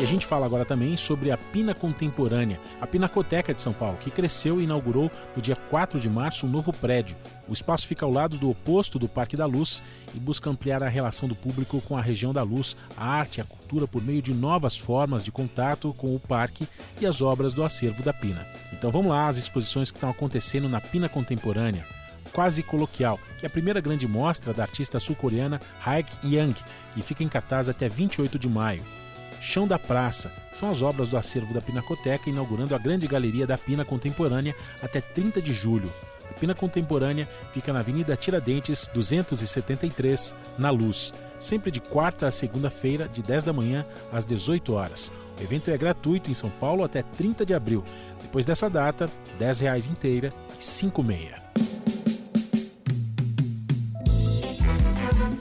E 0.00 0.02
a 0.02 0.06
gente 0.06 0.24
fala 0.24 0.46
agora 0.46 0.64
também 0.64 0.96
sobre 0.96 1.30
a 1.30 1.36
Pina 1.36 1.74
Contemporânea, 1.74 2.58
a 2.80 2.86
Pinacoteca 2.86 3.52
de 3.52 3.60
São 3.60 3.70
Paulo, 3.70 3.98
que 3.98 4.10
cresceu 4.10 4.58
e 4.58 4.64
inaugurou 4.64 5.10
no 5.36 5.42
dia 5.42 5.54
4 5.54 6.00
de 6.00 6.08
março 6.08 6.46
um 6.46 6.48
novo 6.48 6.72
prédio. 6.72 7.18
O 7.46 7.52
espaço 7.52 7.86
fica 7.86 8.06
ao 8.06 8.10
lado 8.10 8.38
do 8.38 8.48
oposto 8.48 8.98
do 8.98 9.06
Parque 9.06 9.36
da 9.36 9.44
Luz 9.44 9.82
e 10.14 10.18
busca 10.18 10.48
ampliar 10.48 10.82
a 10.82 10.88
relação 10.88 11.28
do 11.28 11.34
público 11.34 11.82
com 11.82 11.98
a 11.98 12.00
região 12.00 12.32
da 12.32 12.42
luz, 12.42 12.74
a 12.96 13.06
arte 13.06 13.36
e 13.36 13.40
a 13.42 13.44
cultura 13.44 13.86
por 13.86 14.02
meio 14.02 14.22
de 14.22 14.32
novas 14.32 14.74
formas 14.74 15.22
de 15.22 15.30
contato 15.30 15.92
com 15.92 16.14
o 16.14 16.18
parque 16.18 16.66
e 16.98 17.04
as 17.04 17.20
obras 17.20 17.52
do 17.52 17.62
acervo 17.62 18.02
da 18.02 18.14
Pina. 18.14 18.46
Então 18.72 18.90
vamos 18.90 19.10
lá, 19.10 19.28
as 19.28 19.36
exposições 19.36 19.90
que 19.90 19.98
estão 19.98 20.08
acontecendo 20.08 20.66
na 20.66 20.80
Pina 20.80 21.10
Contemporânea 21.10 21.84
quase 22.32 22.62
coloquial, 22.62 23.18
que 23.36 23.44
é 23.44 23.48
a 23.48 23.50
primeira 23.50 23.80
grande 23.80 24.06
mostra 24.08 24.54
da 24.54 24.62
artista 24.62 24.98
sul-coreana 24.98 25.60
Haek 25.84 26.24
Young, 26.24 26.54
e 26.96 27.02
fica 27.02 27.22
em 27.22 27.28
cartaz 27.28 27.68
até 27.68 27.88
28 27.88 28.38
de 28.38 28.48
maio. 28.48 28.99
Chão 29.40 29.66
da 29.66 29.78
Praça 29.78 30.30
são 30.52 30.70
as 30.70 30.82
obras 30.82 31.08
do 31.08 31.16
acervo 31.16 31.54
da 31.54 31.62
Pinacoteca, 31.62 32.28
inaugurando 32.28 32.74
a 32.74 32.78
grande 32.78 33.06
galeria 33.06 33.46
da 33.46 33.56
Pina 33.56 33.86
Contemporânea 33.86 34.54
até 34.82 35.00
30 35.00 35.40
de 35.40 35.54
julho. 35.54 35.90
A 36.30 36.34
Pina 36.34 36.54
Contemporânea 36.54 37.26
fica 37.50 37.72
na 37.72 37.80
Avenida 37.80 38.14
Tiradentes, 38.16 38.88
273, 38.92 40.34
na 40.58 40.68
Luz, 40.70 41.14
sempre 41.38 41.70
de 41.70 41.80
quarta 41.80 42.28
a 42.28 42.30
segunda-feira, 42.30 43.08
de 43.08 43.22
10 43.22 43.44
da 43.44 43.52
manhã 43.52 43.86
às 44.12 44.26
18 44.26 44.74
horas. 44.74 45.10
O 45.38 45.42
evento 45.42 45.70
é 45.70 45.78
gratuito 45.78 46.30
em 46.30 46.34
São 46.34 46.50
Paulo 46.50 46.84
até 46.84 47.02
30 47.02 47.46
de 47.46 47.54
abril. 47.54 47.82
Depois 48.20 48.44
dessa 48.44 48.68
data, 48.68 49.06
R$ 49.38 49.46
10,00 49.46 49.90
inteira 49.90 50.30
e 50.58 50.62
5,6. 50.62 51.40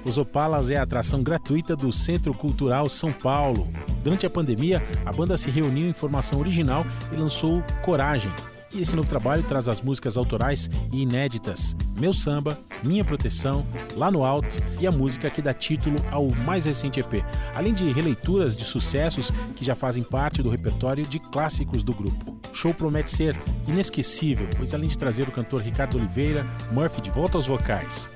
Os 0.06 0.18
Opalas 0.18 0.72
é 0.72 0.78
a 0.78 0.84
atração 0.84 1.22
gratuita 1.22 1.76
do 1.76 1.92
Centro 1.92 2.34
Cultural 2.34 2.90
São 2.90 3.12
Paulo. 3.12 3.68
Durante 4.04 4.26
a 4.26 4.30
pandemia, 4.30 4.82
a 5.06 5.12
banda 5.12 5.38
se 5.38 5.50
reuniu 5.50 5.88
em 5.88 5.94
formação 5.94 6.40
original 6.40 6.86
e 7.12 7.16
lançou 7.16 7.64
Coragem. 7.84 8.32
E 8.74 8.82
esse 8.82 8.96
novo 8.96 9.10
trabalho 9.10 9.44
traz 9.44 9.68
as 9.68 9.82
músicas 9.82 10.16
autorais 10.16 10.70
e 10.92 11.02
inéditas 11.02 11.76
Meu 11.98 12.14
Samba, 12.14 12.58
Minha 12.86 13.04
Proteção, 13.04 13.66
Lá 13.96 14.12
no 14.12 14.24
Alto 14.24 14.58
e 14.80 14.86
a 14.86 14.92
música 14.92 15.30
que 15.30 15.42
dá 15.42 15.54
título 15.54 15.96
ao 16.12 16.30
mais 16.46 16.66
recente 16.66 17.00
EP, 17.00 17.26
além 17.56 17.74
de 17.74 17.92
releituras 17.92 18.56
de 18.56 18.64
sucessos 18.64 19.32
que 19.56 19.66
já 19.66 19.76
fazem 19.76 20.04
parte 20.04 20.44
do 20.44 20.50
repertório 20.50 21.06
de 21.06 21.20
clássicos 21.20 21.84
do 21.84 21.94
grupo. 21.94 22.38
O 22.52 22.56
show 22.56 22.74
promete 22.74 23.10
ser 23.10 23.36
inesquecível, 23.68 24.48
pois 24.56 24.74
além 24.74 24.90
de 24.90 24.98
trazer 24.98 25.28
o 25.28 25.32
cantor 25.32 25.62
Ricardo 25.62 25.98
Oliveira, 25.98 26.46
Murphy 26.72 27.02
de 27.02 27.10
volta 27.10 27.38
aos 27.38 27.48
vocais. 27.48 28.10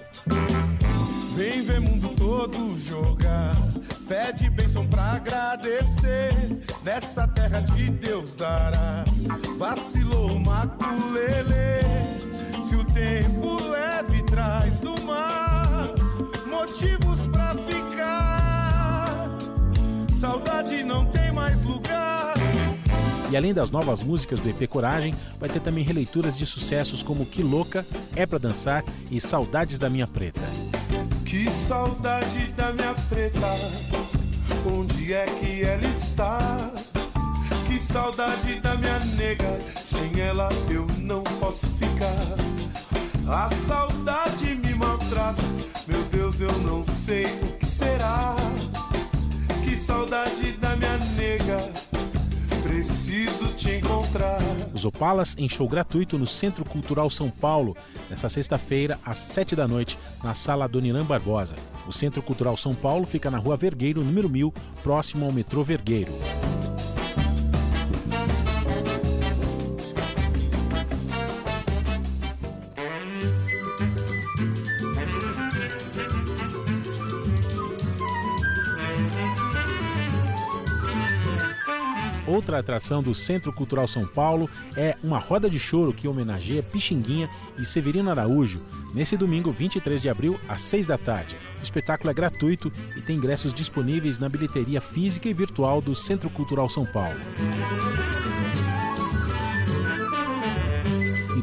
Vem 1.35 1.63
ver 1.63 1.81
mundo 1.81 2.09
todo 2.09 2.77
jogar. 2.79 3.55
Pede 4.07 4.49
bênção 4.51 4.85
pra 4.85 5.13
agradecer. 5.13 6.31
Nessa 6.83 7.27
terra 7.27 7.61
de 7.61 7.89
Deus 7.89 8.35
dará. 8.35 9.03
Vacilou 9.57 10.33
o 10.33 10.39
maculele. 10.39 11.83
Se 12.67 12.75
o 12.75 12.83
tempo 12.83 13.61
leve 13.63 14.21
traz 14.23 14.79
do 14.79 15.01
mar 15.01 15.93
motivos 16.47 17.27
pra 17.27 17.55
ficar. 17.55 19.29
Saudade 20.19 20.83
não 20.83 21.05
tem 21.05 21.31
mais 21.31 21.63
lugar. 21.63 22.35
E 23.31 23.35
além 23.35 23.55
das 23.55 23.71
novas 23.71 24.03
músicas 24.03 24.39
do 24.39 24.47
EP 24.47 24.69
Coragem, 24.69 25.15
vai 25.39 25.49
ter 25.49 25.59
também 25.59 25.83
releituras 25.83 26.37
de 26.37 26.45
sucessos 26.45 27.01
como 27.01 27.25
Que 27.25 27.41
Louca, 27.41 27.83
É 28.15 28.27
Pra 28.27 28.37
Dançar 28.37 28.85
e 29.09 29.19
Saudades 29.19 29.79
da 29.79 29.89
Minha 29.89 30.05
Preta. 30.05 30.41
Que 31.33 31.49
saudade 31.49 32.53
da 32.55 32.71
minha 32.71 32.93
preta, 33.09 33.57
onde 34.71 35.13
é 35.13 35.25
que 35.25 35.63
ela 35.63 35.87
está? 35.87 36.71
Que 37.65 37.81
saudade 37.81 38.59
da 38.59 38.75
minha 38.75 38.99
nega, 39.17 39.59
sem 39.75 40.21
ela 40.21 40.47
eu 40.69 40.85
não 40.99 41.23
posso 41.23 41.65
ficar. 41.69 42.37
A 43.27 43.49
saudade 43.49 44.53
me 44.53 44.75
maltrata, 44.75 45.41
meu 45.87 46.03
Deus, 46.03 46.39
eu 46.39 46.53
não 46.59 46.83
sei 46.83 47.25
o 47.25 47.57
que 47.57 47.65
será. 47.65 48.35
Que 49.63 49.75
saudade 49.75 50.51
da 50.51 50.75
minha 50.75 50.99
nega, 51.17 51.67
preciso 52.83 53.47
te 53.55 53.77
encontrar. 53.77 54.41
Os 54.73 54.83
Opalas 54.83 55.35
em 55.37 55.47
show 55.47 55.69
gratuito 55.69 56.17
no 56.17 56.27
Centro 56.27 56.65
Cultural 56.65 57.09
São 57.09 57.29
Paulo, 57.29 57.77
nessa 58.09 58.27
sexta-feira, 58.27 58.99
às 59.05 59.19
sete 59.19 59.55
da 59.55 59.65
noite, 59.65 59.97
na 60.21 60.33
Sala 60.33 60.67
Doniran 60.67 61.05
Barbosa. 61.05 61.55
O 61.87 61.93
Centro 61.93 62.21
Cultural 62.21 62.57
São 62.57 62.75
Paulo 62.75 63.05
fica 63.05 63.31
na 63.31 63.37
Rua 63.37 63.55
Vergueiro, 63.55 64.03
número 64.03 64.29
1000, 64.29 64.53
próximo 64.83 65.25
ao 65.25 65.31
metrô 65.31 65.63
Vergueiro. 65.63 66.11
Outra 82.25 82.59
atração 82.59 83.03
do 83.03 83.13
Centro 83.13 83.51
Cultural 83.51 83.87
São 83.87 84.05
Paulo 84.05 84.49
é 84.77 84.95
uma 85.03 85.19
roda 85.19 85.49
de 85.49 85.59
choro 85.59 85.93
que 85.93 86.07
homenageia 86.07 86.63
Pixinguinha 86.63 87.29
e 87.59 87.65
Severino 87.65 88.09
Araújo, 88.09 88.61
nesse 88.93 89.17
domingo 89.17 89.51
23 89.51 90.01
de 90.01 90.09
abril, 90.09 90.39
às 90.47 90.61
6 90.61 90.87
da 90.87 90.97
tarde. 90.97 91.35
O 91.59 91.63
espetáculo 91.63 92.09
é 92.09 92.13
gratuito 92.13 92.71
e 92.95 93.01
tem 93.01 93.17
ingressos 93.17 93.53
disponíveis 93.53 94.19
na 94.19 94.29
bilheteria 94.29 94.79
física 94.79 95.27
e 95.27 95.33
virtual 95.33 95.81
do 95.81 95.95
Centro 95.95 96.29
Cultural 96.29 96.69
São 96.69 96.85
Paulo. 96.85 97.19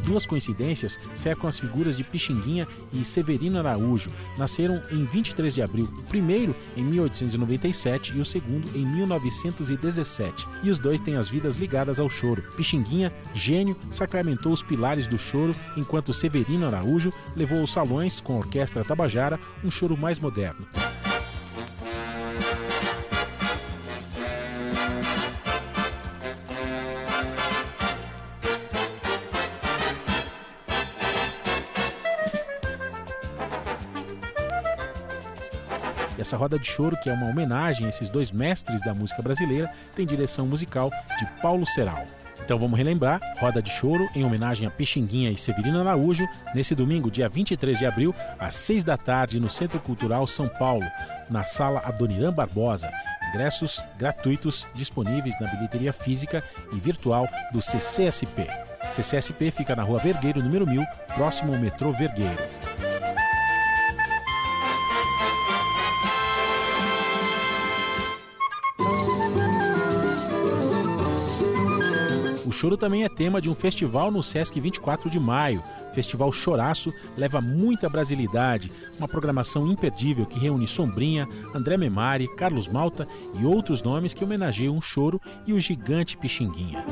Duas 0.03 0.25
coincidências 0.25 0.99
cercam 1.13 1.47
as 1.47 1.59
figuras 1.59 1.97
de 1.97 2.03
Pixinguinha 2.03 2.67
e 2.91 3.05
Severino 3.05 3.59
Araújo. 3.59 4.09
Nasceram 4.37 4.81
em 4.91 5.05
23 5.05 5.53
de 5.53 5.61
abril, 5.61 5.89
o 5.97 6.03
primeiro 6.03 6.55
em 6.75 6.83
1897 6.83 8.17
e 8.17 8.19
o 8.19 8.25
segundo 8.25 8.67
em 8.75 8.85
1917. 8.85 10.47
E 10.63 10.69
os 10.69 10.79
dois 10.79 10.99
têm 10.99 11.15
as 11.15 11.29
vidas 11.29 11.57
ligadas 11.57 11.99
ao 11.99 12.09
choro. 12.09 12.43
Pixinguinha, 12.55 13.11
gênio, 13.33 13.77
sacramentou 13.89 14.51
os 14.51 14.63
pilares 14.63 15.07
do 15.07 15.17
choro, 15.17 15.55
enquanto 15.77 16.13
Severino 16.13 16.65
Araújo 16.65 17.13
levou 17.35 17.59
aos 17.59 17.71
salões, 17.71 18.19
com 18.19 18.33
a 18.33 18.39
orquestra 18.39 18.83
Tabajara, 18.83 19.39
um 19.63 19.71
choro 19.71 19.97
mais 19.97 20.19
moderno. 20.19 20.65
Essa 36.31 36.37
roda 36.37 36.57
de 36.57 36.65
choro, 36.65 36.95
que 36.95 37.09
é 37.09 37.13
uma 37.13 37.27
homenagem 37.27 37.85
a 37.85 37.89
esses 37.89 38.09
dois 38.09 38.31
mestres 38.31 38.81
da 38.81 38.93
música 38.93 39.21
brasileira, 39.21 39.69
tem 39.93 40.05
direção 40.05 40.47
musical 40.47 40.89
de 41.19 41.25
Paulo 41.41 41.65
Ceral. 41.65 42.07
Então 42.43 42.57
vamos 42.57 42.77
relembrar, 42.77 43.21
Roda 43.37 43.61
de 43.61 43.69
Choro, 43.69 44.09
em 44.15 44.23
homenagem 44.23 44.65
a 44.65 44.71
Pixinguinha 44.71 45.29
e 45.29 45.37
Severino 45.37 45.79
Araújo, 45.79 46.25
nesse 46.55 46.73
domingo, 46.73 47.11
dia 47.11 47.27
23 47.27 47.77
de 47.77 47.85
abril, 47.85 48.15
às 48.39 48.55
6 48.55 48.83
da 48.83 48.97
tarde, 48.97 49.39
no 49.41 49.49
Centro 49.49 49.79
Cultural 49.79 50.25
São 50.25 50.47
Paulo, 50.47 50.85
na 51.29 51.43
Sala 51.43 51.81
Adoniran 51.85 52.31
Barbosa. 52.31 52.89
Ingressos 53.29 53.83
gratuitos 53.97 54.65
disponíveis 54.73 55.39
na 55.39 55.47
bilheteria 55.47 55.91
física 55.91 56.43
e 56.71 56.79
virtual 56.79 57.27
do 57.51 57.61
CCSP. 57.61 58.47
CCSP 58.89 59.51
fica 59.51 59.75
na 59.75 59.83
Rua 59.83 59.99
Vergueiro, 59.99 60.41
número 60.41 60.65
1000, 60.65 60.83
próximo 61.13 61.53
ao 61.53 61.59
metrô 61.59 61.91
Vergueiro. 61.91 62.41
O 72.51 72.53
choro 72.53 72.75
também 72.75 73.05
é 73.05 73.07
tema 73.07 73.39
de 73.41 73.49
um 73.49 73.55
festival 73.55 74.11
no 74.11 74.21
Sesc 74.21 74.59
24 74.59 75.09
de 75.09 75.17
maio. 75.17 75.63
Festival 75.93 76.29
Choraço 76.33 76.93
leva 77.15 77.39
muita 77.39 77.87
brasilidade, 77.87 78.69
uma 78.99 79.07
programação 79.07 79.65
imperdível 79.71 80.25
que 80.25 80.37
reúne 80.37 80.67
Sombrinha, 80.67 81.29
André 81.55 81.77
Memari, 81.77 82.27
Carlos 82.35 82.67
Malta 82.67 83.07
e 83.39 83.45
outros 83.45 83.81
nomes 83.81 84.13
que 84.13 84.25
homenageiam 84.25 84.77
o 84.77 84.81
choro 84.81 85.21
e 85.47 85.53
o 85.53 85.59
gigante 85.61 86.17
Pixinguinha. 86.17 86.85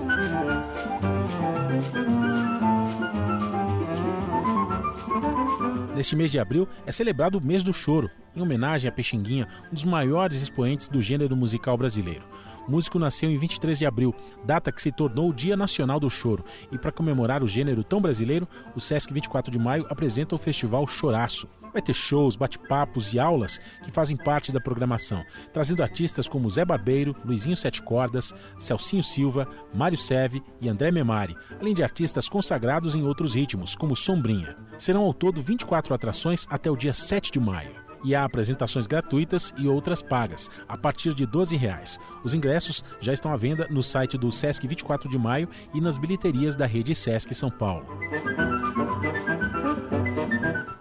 Neste 5.94 6.16
mês 6.16 6.32
de 6.32 6.40
abril 6.40 6.70
é 6.86 6.92
celebrado 6.94 7.38
o 7.38 7.46
mês 7.46 7.66
do 7.66 7.74
choro, 7.74 8.10
em 8.34 8.42
homenagem 8.42 8.88
a 8.88 8.94
Pixinguinha, 8.94 9.46
um 9.70 9.74
dos 9.74 9.84
maiores 9.84 10.42
expoentes 10.42 10.88
do 10.88 11.02
gênero 11.02 11.36
musical 11.36 11.76
brasileiro. 11.76 12.24
Músico 12.70 13.00
nasceu 13.00 13.32
em 13.32 13.38
23 13.38 13.80
de 13.80 13.86
abril, 13.88 14.14
data 14.46 14.72
que 14.72 14.80
se 14.80 14.92
tornou 14.92 15.30
o 15.30 15.34
Dia 15.34 15.58
Nacional 15.58 16.00
do 16.00 16.08
Choro, 16.08 16.46
e 16.72 16.78
para 16.78 16.92
comemorar 16.92 17.44
o 17.44 17.48
gênero 17.48 17.84
tão 17.84 18.00
brasileiro, 18.00 18.48
o 18.76 18.80
Sesc 18.80 19.12
24 19.12 19.52
de 19.52 19.58
maio 19.58 19.88
apresenta 19.90 20.36
o 20.36 20.38
Festival 20.38 20.86
Choraço. 20.86 21.48
Vai 21.74 21.82
ter 21.82 21.94
shows, 21.94 22.36
bate-papos 22.36 23.14
e 23.14 23.20
aulas 23.20 23.60
que 23.84 23.92
fazem 23.92 24.16
parte 24.16 24.52
da 24.52 24.62
programação, 24.62 25.24
trazendo 25.52 25.82
artistas 25.82 26.28
como 26.28 26.50
Zé 26.50 26.64
Barbeiro, 26.64 27.16
Luizinho 27.26 27.58
Sete 27.58 27.82
Cordas, 27.82 28.34
Celcinho 28.58 29.04
Silva, 29.04 29.48
Mário 29.74 29.98
Seve 29.98 30.44
e 30.62 30.70
André 30.70 30.92
Memari, 30.92 31.36
além 31.60 31.74
de 31.74 31.84
artistas 31.84 32.30
consagrados 32.30 32.94
em 32.94 33.04
outros 33.04 33.34
ritmos, 33.34 33.76
como 33.76 33.96
Sombrinha. 33.96 34.56
Serão 34.78 35.02
ao 35.04 35.14
todo 35.14 35.42
24 35.42 35.94
atrações 35.94 36.46
até 36.52 36.70
o 36.70 36.78
dia 36.78 36.94
7 36.94 37.32
de 37.32 37.40
maio 37.40 37.89
e 38.04 38.16
há 38.16 38.24
apresentações 38.24 38.88
gratuitas 38.88 39.54
e 39.58 39.68
outras 39.68 40.02
pagas, 40.02 40.50
a 40.68 40.78
partir 40.78 41.14
de 41.14 41.26
12 41.26 41.56
reais. 41.56 42.00
Os 42.24 42.34
ingressos 42.34 42.84
já 43.00 43.14
estão 43.14 43.32
à 43.32 43.38
venda 43.38 43.68
no 43.70 43.84
site 43.84 44.18
do 44.18 44.32
Sesc 44.32 44.68
24 44.68 45.10
de 45.10 45.18
Maio 45.18 45.50
e 45.74 45.82
nas 45.82 45.98
bilheterias 45.98 46.56
da 46.56 46.66
rede 46.66 46.96
Sesc 46.96 47.34
São 47.34 47.50
Paulo. 47.50 47.86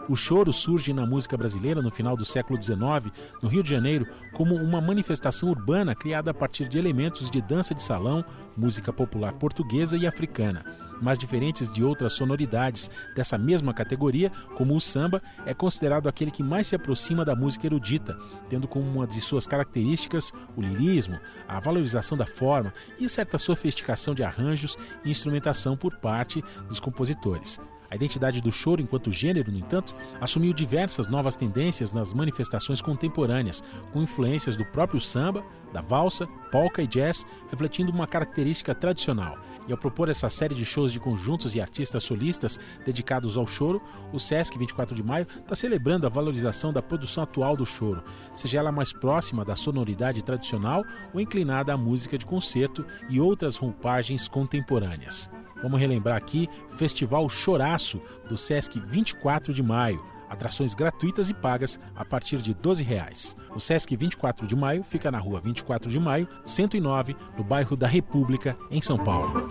O 0.09 0.17
choro 0.17 0.55
surge 0.55 0.95
na 0.95 1.05
música 1.05 1.37
brasileira 1.37 1.83
no 1.83 1.91
final 1.91 2.17
do 2.17 2.25
século 2.25 2.61
XIX, 2.61 3.13
no 3.43 3.49
Rio 3.49 3.63
de 3.63 3.69
Janeiro, 3.69 4.07
como 4.33 4.55
uma 4.55 4.81
manifestação 4.81 5.51
urbana 5.51 5.95
criada 5.95 6.31
a 6.31 6.35
partir 6.35 6.67
de 6.67 6.79
elementos 6.79 7.29
de 7.29 7.43
dança 7.43 7.75
de 7.75 7.83
salão, 7.83 8.25
música 8.57 8.91
popular 8.91 9.35
portuguesa 9.35 9.99
e 9.99 10.07
africana. 10.07 10.65
Mas 10.99 11.19
diferentes 11.19 11.71
de 11.71 11.85
outras 11.85 12.15
sonoridades 12.15 12.91
dessa 13.15 13.37
mesma 13.37 13.75
categoria, 13.75 14.33
como 14.57 14.75
o 14.75 14.81
samba, 14.81 15.23
é 15.45 15.53
considerado 15.53 16.09
aquele 16.09 16.31
que 16.31 16.43
mais 16.43 16.69
se 16.69 16.75
aproxima 16.75 17.23
da 17.23 17.37
música 17.37 17.67
erudita, 17.67 18.19
tendo 18.49 18.67
como 18.67 18.91
uma 18.91 19.07
de 19.07 19.21
suas 19.21 19.47
características 19.47 20.33
o 20.57 20.63
lirismo, 20.63 21.21
a 21.47 21.61
valorização 21.61 22.17
da 22.17 22.27
forma 22.27 22.73
e 22.99 23.11
certa 23.11 23.37
sofisticação 23.37 24.15
de 24.15 24.25
arranjos 24.25 24.75
e 25.05 25.11
instrumentação 25.11 25.77
por 25.77 25.97
parte 25.97 26.43
dos 26.67 26.81
compositores. 26.81 27.61
A 27.91 27.97
identidade 27.97 28.43
do 28.43 28.53
choro 28.53 28.83
enquanto 28.83 29.11
gênero, 29.11 29.51
no 29.51 29.59
entanto, 29.59 29.95
assumiu 30.21 30.53
diversas 30.53 31.07
novas 31.09 31.37
tendências 31.37 31.91
nas 31.91 32.13
manifestações 32.13 32.83
contemporâneas, 32.83 33.63
com 33.93 34.03
influências 34.03 34.57
do 34.57 34.65
próprio 34.65 35.01
samba, 35.01 35.43
da 35.73 35.81
valsa, 35.81 36.27
polka 36.51 36.83
e 36.83 36.87
jazz, 36.87 37.27
refletindo 37.51 37.91
uma 37.91 38.07
característica 38.07 38.75
tradicional. 38.75 39.39
E 39.67 39.73
ao 39.73 39.79
propor 39.79 40.09
essa 40.09 40.29
série 40.31 40.55
de 40.55 40.65
shows 40.65 40.93
de 40.93 41.01
conjuntos 41.01 41.55
e 41.55 41.61
artistas 41.61 42.03
solistas 42.03 42.59
dedicados 42.85 43.37
ao 43.37 43.47
choro, 43.47 43.83
o 44.13 44.19
Sesc 44.19 44.59
24 44.59 44.95
de 44.95 45.03
Maio 45.03 45.27
está 45.41 45.55
celebrando 45.55 46.07
a 46.07 46.11
valorização 46.11 46.73
da 46.73 46.83
produção 46.83 47.23
atual 47.23 47.57
do 47.57 47.67
choro, 47.67 48.03
seja 48.35 48.59
ela 48.59 48.73
mais 48.73 48.93
próxima 48.93 49.45
da 49.45 49.57
sonoridade 49.57 50.23
tradicional 50.23 50.85
ou 51.13 51.21
inclinada 51.21 51.73
à 51.73 51.77
música 51.77 52.17
de 52.17 52.27
concerto 52.27 52.85
e 53.09 53.21
outras 53.21 53.57
roupagens 53.57 54.27
contemporâneas. 54.27 55.31
Vamos 55.63 55.81
relembrar 55.81 56.17
aqui 56.17 56.49
Festival 56.77 57.29
Choraço 57.29 58.01
do 58.29 58.37
Sesc 58.37 58.79
24 58.79 59.53
de 59.53 59.63
maio. 59.63 60.05
Atrações 60.29 60.75
gratuitas 60.75 61.31
e 61.31 61.35
pagas 61.35 61.81
a 61.97 62.05
partir 62.05 62.39
de 62.39 62.53
12 62.53 62.83
reais. 62.83 63.35
O 63.55 63.59
Sesc 63.59 63.97
24 63.97 64.47
de 64.47 64.55
maio 64.55 64.85
fica 64.85 65.11
na 65.11 65.19
rua 65.19 65.41
24 65.41 65.91
de 65.91 65.99
maio, 65.99 66.29
109, 66.45 67.17
no 67.37 67.43
bairro 67.43 67.77
da 67.77 67.87
República, 67.87 68.57
em 68.71 68.83
São 68.83 68.99
Paulo. 68.99 69.49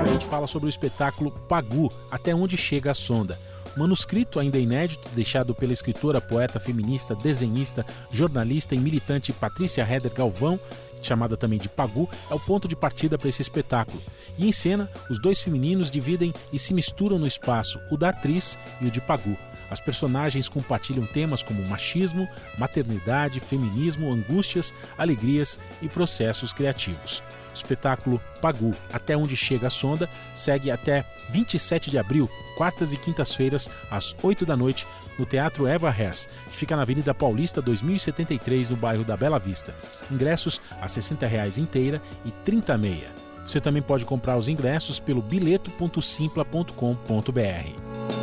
A 0.00 0.06
gente 0.06 0.26
fala 0.26 0.46
sobre 0.46 0.68
o 0.68 0.70
espetáculo 0.70 1.32
Pagu, 1.48 1.90
Até 2.08 2.32
Onde 2.32 2.56
Chega 2.56 2.92
a 2.92 2.94
Sonda. 2.94 3.36
Manuscrito 3.76 4.38
ainda 4.38 4.58
inédito, 4.58 5.08
deixado 5.14 5.54
pela 5.54 5.72
escritora, 5.72 6.20
poeta, 6.20 6.60
feminista, 6.60 7.14
desenhista, 7.14 7.84
jornalista 8.10 8.74
e 8.74 8.78
militante 8.78 9.32
Patrícia 9.32 9.82
Heder 9.82 10.12
Galvão, 10.12 10.58
chamada 11.00 11.36
também 11.36 11.58
de 11.58 11.68
Pagu, 11.68 12.08
é 12.30 12.34
o 12.34 12.40
ponto 12.40 12.68
de 12.68 12.76
partida 12.76 13.18
para 13.18 13.28
esse 13.28 13.42
espetáculo. 13.42 14.00
E 14.38 14.48
em 14.48 14.52
cena, 14.52 14.88
os 15.10 15.20
dois 15.20 15.40
femininos 15.40 15.90
dividem 15.90 16.32
e 16.52 16.58
se 16.58 16.72
misturam 16.72 17.18
no 17.18 17.26
espaço, 17.26 17.80
o 17.90 17.96
da 17.96 18.10
atriz 18.10 18.58
e 18.80 18.86
o 18.86 18.90
de 18.90 19.00
Pagu. 19.00 19.36
As 19.72 19.80
personagens 19.80 20.48
compartilham 20.50 21.06
temas 21.06 21.42
como 21.42 21.66
machismo, 21.66 22.28
maternidade, 22.58 23.40
feminismo, 23.40 24.12
angústias, 24.12 24.74
alegrias 24.98 25.58
e 25.80 25.88
processos 25.88 26.52
criativos. 26.52 27.22
O 27.50 27.54
espetáculo 27.54 28.20
Pagu, 28.42 28.74
Até 28.92 29.16
Onde 29.16 29.34
Chega 29.34 29.68
a 29.68 29.70
Sonda, 29.70 30.10
segue 30.34 30.70
até 30.70 31.06
27 31.30 31.90
de 31.90 31.96
abril, 31.96 32.28
quartas 32.54 32.92
e 32.92 32.98
quintas-feiras, 32.98 33.70
às 33.90 34.14
8 34.22 34.44
da 34.44 34.54
noite, 34.54 34.86
no 35.18 35.24
Teatro 35.24 35.66
Eva 35.66 35.88
Hers, 35.88 36.28
que 36.50 36.56
fica 36.56 36.76
na 36.76 36.82
Avenida 36.82 37.14
Paulista 37.14 37.62
2073, 37.62 38.68
no 38.68 38.76
bairro 38.76 39.04
da 39.04 39.16
Bela 39.16 39.38
Vista. 39.38 39.74
Ingressos 40.10 40.60
a 40.82 40.88
60 40.88 41.26
reais 41.26 41.56
inteira 41.56 42.02
e 42.26 42.30
30 42.30 42.76
meia. 42.76 43.10
Você 43.46 43.58
também 43.58 43.80
pode 43.80 44.04
comprar 44.04 44.36
os 44.36 44.48
ingressos 44.48 45.00
pelo 45.00 45.22
bileto.simpla.com.br. 45.22 48.21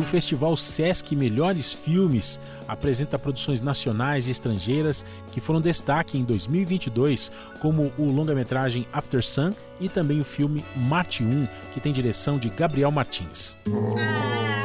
E 0.00 0.02
o 0.02 0.06
Festival 0.06 0.56
Sesc 0.56 1.14
Melhores 1.14 1.74
Filmes 1.74 2.40
apresenta 2.66 3.18
produções 3.18 3.60
nacionais 3.60 4.26
e 4.26 4.30
estrangeiras 4.30 5.04
que 5.30 5.42
foram 5.42 5.60
destaque 5.60 6.16
em 6.16 6.24
2022, 6.24 7.30
como 7.60 7.92
o 7.98 8.04
longa-metragem 8.04 8.86
After 8.94 9.22
Sun 9.22 9.52
e 9.78 9.90
também 9.90 10.18
o 10.18 10.24
filme 10.24 10.64
Marte 10.74 11.22
1, 11.22 11.46
que 11.70 11.80
tem 11.80 11.92
direção 11.92 12.38
de 12.38 12.48
Gabriel 12.48 12.90
Martins. 12.90 13.58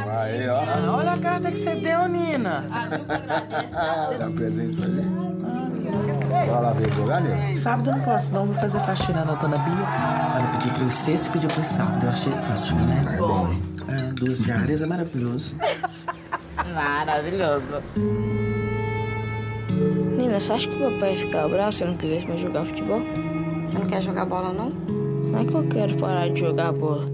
aí, 0.07 0.47
ó. 0.47 0.61
Ah, 0.61 0.95
olha 0.99 1.11
a 1.11 1.17
carta 1.17 1.51
que 1.51 1.57
você 1.57 1.75
deu, 1.75 2.07
Nina. 2.07 2.63
Dá 4.17 4.27
um 4.27 4.35
presente 4.35 4.77
pra 4.77 4.87
gente. 4.87 5.35
Vai 6.29 6.61
lá 6.61 6.71
ver 6.71 6.93
jogar, 6.93 7.19
Nina? 7.19 7.57
Sábado 7.57 7.89
eu 7.89 7.97
não 7.97 8.03
posso, 8.05 8.33
não. 8.33 8.45
Vou 8.45 8.55
fazer 8.55 8.79
faxina 8.79 9.25
na 9.25 9.33
dona 9.33 9.57
Bia. 9.57 9.73
Ela 9.73 10.57
pediu 10.57 10.71
pro 10.75 10.89
sexto 10.89 11.27
e 11.27 11.31
pediu 11.31 11.49
pro 11.49 11.61
sábado. 11.61 12.05
Eu 12.05 12.11
achei 12.11 12.31
ótimo, 12.31 12.79
né? 12.85 13.15
É 13.15 13.17
bom. 13.17 13.74
É, 13.87 14.13
duas 14.13 14.39
diárias 14.39 14.81
é 14.81 14.85
maravilhoso. 14.85 15.55
Maravilhoso. 16.73 17.83
Nina, 20.17 20.39
você 20.39 20.53
acha 20.53 20.67
que 20.67 20.75
o 20.75 20.91
papai 20.91 21.13
ia 21.13 21.25
ficar 21.25 21.47
bravo 21.47 21.71
se 21.71 21.83
eu 21.83 21.87
não 21.89 21.97
quisesse 21.97 22.27
mais 22.27 22.39
jogar 22.39 22.65
futebol? 22.65 23.01
Você 23.65 23.77
não 23.77 23.85
quer 23.85 24.01
jogar 24.01 24.25
bola, 24.25 24.51
não? 24.53 24.69
Não 24.69 25.39
é 25.39 25.45
que 25.45 25.53
eu 25.53 25.67
quero 25.67 25.95
parar 25.97 26.29
de 26.29 26.39
jogar 26.39 26.71
bola. 26.71 27.07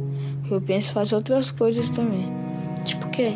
Eu 0.50 0.62
penso 0.62 0.92
em 0.92 0.94
fazer 0.94 1.16
outras 1.16 1.52
coisas 1.52 1.90
também. 1.90 2.32
Tipo 2.86 3.08
o 3.08 3.10
quê? 3.10 3.34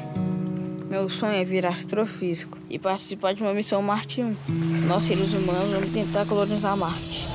Meu 0.90 1.10
sonho 1.10 1.34
é 1.34 1.44
virar 1.44 1.70
astrofísico 1.70 2.57
e 2.70 2.78
participar 2.78 3.34
de 3.34 3.41
uma 3.41 3.53
missão 3.53 3.82
Marte 3.82 4.22
1. 4.22 4.36
Nós, 4.88 5.03
seres 5.03 5.34
humanos, 5.34 5.70
vamos 5.70 5.91
tentar 5.91 6.26
colonizar 6.26 6.78
Marte. 6.78 7.28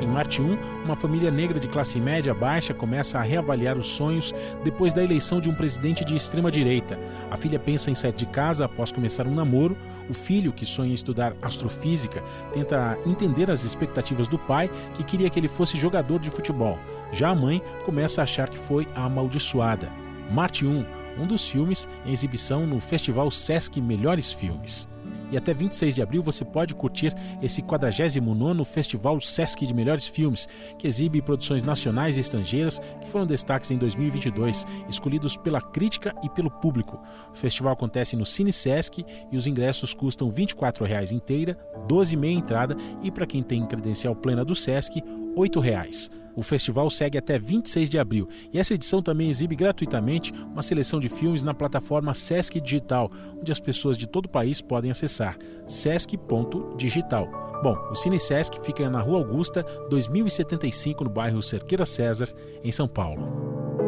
Em 0.00 0.06
Marte 0.06 0.40
1, 0.40 0.84
uma 0.84 0.94
família 0.94 1.30
negra 1.30 1.58
de 1.58 1.66
classe 1.66 1.98
média 1.98 2.32
baixa 2.32 2.72
começa 2.72 3.18
a 3.18 3.22
reavaliar 3.22 3.76
os 3.76 3.88
sonhos 3.88 4.32
depois 4.62 4.92
da 4.94 5.02
eleição 5.02 5.40
de 5.40 5.50
um 5.50 5.54
presidente 5.54 6.04
de 6.04 6.14
extrema 6.14 6.52
direita. 6.52 6.96
A 7.30 7.36
filha 7.36 7.58
pensa 7.58 7.90
em 7.90 7.94
sair 7.96 8.12
de 8.12 8.26
casa 8.26 8.64
após 8.64 8.92
começar 8.92 9.26
um 9.26 9.34
namoro. 9.34 9.76
O 10.08 10.14
filho, 10.14 10.52
que 10.52 10.64
sonha 10.64 10.94
estudar 10.94 11.34
astrofísica, 11.42 12.22
tenta 12.52 12.96
entender 13.04 13.50
as 13.50 13.64
expectativas 13.64 14.28
do 14.28 14.38
pai, 14.38 14.70
que 14.94 15.02
queria 15.02 15.28
que 15.28 15.38
ele 15.38 15.48
fosse 15.48 15.76
jogador 15.76 16.20
de 16.20 16.30
futebol. 16.30 16.78
Já 17.10 17.30
a 17.30 17.34
mãe 17.34 17.60
começa 17.84 18.20
a 18.20 18.24
achar 18.24 18.48
que 18.48 18.58
foi 18.58 18.86
amaldiçoada. 18.94 19.88
Marte 20.30 20.64
1, 20.64 20.84
um 21.18 21.26
dos 21.26 21.48
filmes 21.48 21.88
em 22.06 22.12
exibição 22.12 22.66
no 22.66 22.80
Festival 22.80 23.30
Sesc 23.30 23.80
Melhores 23.80 24.32
Filmes. 24.32 24.88
E 25.30 25.36
até 25.36 25.52
26 25.52 25.94
de 25.94 26.02
abril 26.02 26.22
você 26.22 26.44
pode 26.44 26.74
curtir 26.74 27.14
esse 27.42 27.62
49º 27.62 28.64
Festival 28.64 29.20
Sesc 29.20 29.66
de 29.66 29.74
Melhores 29.74 30.06
Filmes, 30.06 30.48
que 30.78 30.86
exibe 30.86 31.22
produções 31.22 31.62
nacionais 31.62 32.16
e 32.16 32.20
estrangeiras 32.20 32.80
que 33.00 33.08
foram 33.08 33.26
destaques 33.26 33.70
em 33.70 33.78
2022, 33.78 34.64
escolhidos 34.88 35.36
pela 35.36 35.60
crítica 35.60 36.14
e 36.22 36.30
pelo 36.30 36.50
público. 36.50 37.00
O 37.32 37.36
festival 37.36 37.72
acontece 37.72 38.16
no 38.16 38.26
Cine 38.26 38.52
Sesc 38.52 39.04
e 39.30 39.36
os 39.36 39.46
ingressos 39.46 39.94
custam 39.94 40.28
R$ 40.28 40.46
24,00 40.46 41.12
inteira, 41.12 41.58
R$ 41.74 41.80
12,5 41.88 42.26
entrada 42.26 42.76
e 43.02 43.10
para 43.10 43.26
quem 43.26 43.42
tem 43.42 43.66
credencial 43.66 44.14
plena 44.14 44.44
do 44.44 44.54
Sesc, 44.54 45.00
R$ 45.00 45.04
8,00. 45.36 46.27
O 46.38 46.42
festival 46.44 46.88
segue 46.88 47.18
até 47.18 47.36
26 47.36 47.90
de 47.90 47.98
abril 47.98 48.28
e 48.52 48.60
essa 48.60 48.72
edição 48.72 49.02
também 49.02 49.28
exibe 49.28 49.56
gratuitamente 49.56 50.32
uma 50.32 50.62
seleção 50.62 51.00
de 51.00 51.08
filmes 51.08 51.42
na 51.42 51.52
plataforma 51.52 52.14
Sesc 52.14 52.60
Digital, 52.60 53.10
onde 53.36 53.50
as 53.50 53.58
pessoas 53.58 53.98
de 53.98 54.06
todo 54.06 54.26
o 54.26 54.28
país 54.28 54.60
podem 54.60 54.88
acessar 54.88 55.36
sesc.digital. 55.66 57.28
Bom, 57.60 57.76
o 57.90 57.96
Cine 57.96 58.20
Sesc 58.20 58.64
fica 58.64 58.88
na 58.88 59.00
Rua 59.00 59.18
Augusta, 59.18 59.64
2075, 59.90 61.02
no 61.02 61.10
bairro 61.10 61.42
Cerqueira 61.42 61.84
César, 61.84 62.32
em 62.62 62.70
São 62.70 62.86
Paulo. 62.86 63.87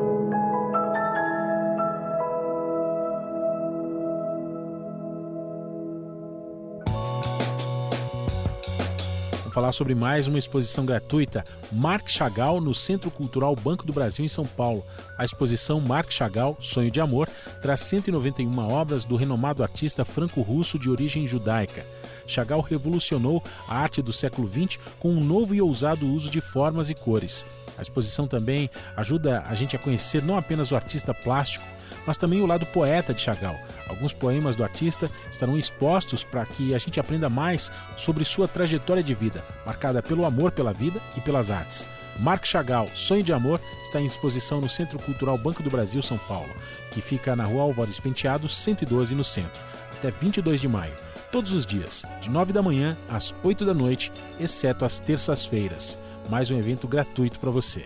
Vamos 9.50 9.56
falar 9.56 9.72
sobre 9.72 9.96
mais 9.96 10.28
uma 10.28 10.38
exposição 10.38 10.86
gratuita, 10.86 11.42
Marc 11.72 12.08
Chagall, 12.08 12.60
no 12.60 12.72
Centro 12.72 13.10
Cultural 13.10 13.56
Banco 13.56 13.84
do 13.84 13.92
Brasil, 13.92 14.24
em 14.24 14.28
São 14.28 14.46
Paulo. 14.46 14.86
A 15.18 15.24
exposição 15.24 15.80
Marc 15.80 16.12
Chagall, 16.12 16.56
Sonho 16.60 16.88
de 16.88 17.00
Amor, 17.00 17.28
traz 17.60 17.80
191 17.80 18.56
obras 18.70 19.04
do 19.04 19.16
renomado 19.16 19.64
artista 19.64 20.04
franco-russo 20.04 20.78
de 20.78 20.88
origem 20.88 21.26
judaica. 21.26 21.84
Chagall 22.28 22.60
revolucionou 22.60 23.42
a 23.68 23.78
arte 23.78 24.00
do 24.00 24.12
século 24.12 24.46
XX 24.46 24.78
com 25.00 25.10
um 25.10 25.20
novo 25.20 25.52
e 25.52 25.60
ousado 25.60 26.06
uso 26.06 26.30
de 26.30 26.40
formas 26.40 26.88
e 26.88 26.94
cores. 26.94 27.44
A 27.76 27.82
exposição 27.82 28.28
também 28.28 28.70
ajuda 28.96 29.42
a 29.48 29.54
gente 29.56 29.74
a 29.74 29.80
conhecer 29.80 30.22
não 30.22 30.36
apenas 30.36 30.70
o 30.70 30.76
artista 30.76 31.12
plástico, 31.12 31.66
mas 32.06 32.16
também 32.16 32.40
o 32.40 32.46
lado 32.46 32.66
poeta 32.66 33.12
de 33.14 33.20
Chagall. 33.20 33.58
Alguns 33.88 34.12
poemas 34.12 34.56
do 34.56 34.64
artista 34.64 35.10
estarão 35.30 35.58
expostos 35.58 36.24
para 36.24 36.44
que 36.46 36.74
a 36.74 36.78
gente 36.78 37.00
aprenda 37.00 37.28
mais 37.28 37.70
sobre 37.96 38.24
sua 38.24 38.48
trajetória 38.48 39.02
de 39.02 39.14
vida, 39.14 39.44
marcada 39.64 40.02
pelo 40.02 40.24
amor 40.24 40.52
pela 40.52 40.72
vida 40.72 41.00
e 41.16 41.20
pelas 41.20 41.50
artes. 41.50 41.88
Marc 42.18 42.46
Chagall, 42.46 42.88
Sonho 42.94 43.22
de 43.22 43.32
Amor, 43.32 43.60
está 43.82 44.00
em 44.00 44.04
exposição 44.04 44.60
no 44.60 44.68
Centro 44.68 44.98
Cultural 44.98 45.38
Banco 45.38 45.62
do 45.62 45.70
Brasil, 45.70 46.02
São 46.02 46.18
Paulo, 46.18 46.50
que 46.90 47.00
fica 47.00 47.34
na 47.34 47.44
rua 47.44 47.62
Álvares 47.62 47.98
Penteado, 47.98 48.48
112, 48.48 49.14
no 49.14 49.24
centro, 49.24 49.62
até 49.92 50.10
22 50.10 50.60
de 50.60 50.68
maio. 50.68 50.94
Todos 51.32 51.52
os 51.52 51.64
dias, 51.64 52.04
de 52.20 52.28
9 52.28 52.52
da 52.52 52.60
manhã 52.60 52.96
às 53.08 53.32
8 53.42 53.64
da 53.64 53.72
noite, 53.72 54.12
exceto 54.38 54.84
às 54.84 54.98
terças-feiras. 54.98 55.98
Mais 56.28 56.50
um 56.50 56.58
evento 56.58 56.86
gratuito 56.88 57.38
para 57.38 57.50
você. 57.50 57.84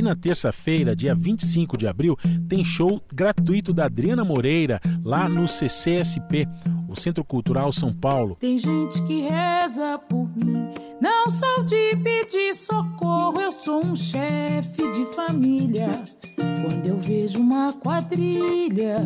E 0.00 0.02
na 0.02 0.16
terça-feira, 0.16 0.96
dia 0.96 1.14
25 1.14 1.76
de 1.76 1.86
abril, 1.86 2.16
tem 2.48 2.64
show 2.64 3.02
gratuito 3.12 3.70
da 3.70 3.84
Adriana 3.84 4.24
Moreira, 4.24 4.80
lá 5.04 5.28
no 5.28 5.46
CCSP, 5.46 6.48
o 6.88 6.96
Centro 6.96 7.22
Cultural 7.22 7.70
São 7.70 7.92
Paulo. 7.92 8.34
Tem 8.40 8.58
gente 8.58 9.02
que 9.02 9.28
reza 9.28 9.98
por 10.08 10.26
mim, 10.34 10.72
não 11.02 11.28
sou 11.28 11.64
de 11.64 11.94
pedir 11.96 12.54
socorro, 12.54 13.42
eu 13.42 13.52
sou 13.52 13.84
um 13.84 13.94
chefe 13.94 14.90
de 14.90 15.04
família. 15.14 15.90
Quando 16.34 16.86
eu 16.86 16.96
vejo 16.96 17.38
uma 17.38 17.70
quadrilha, 17.74 19.04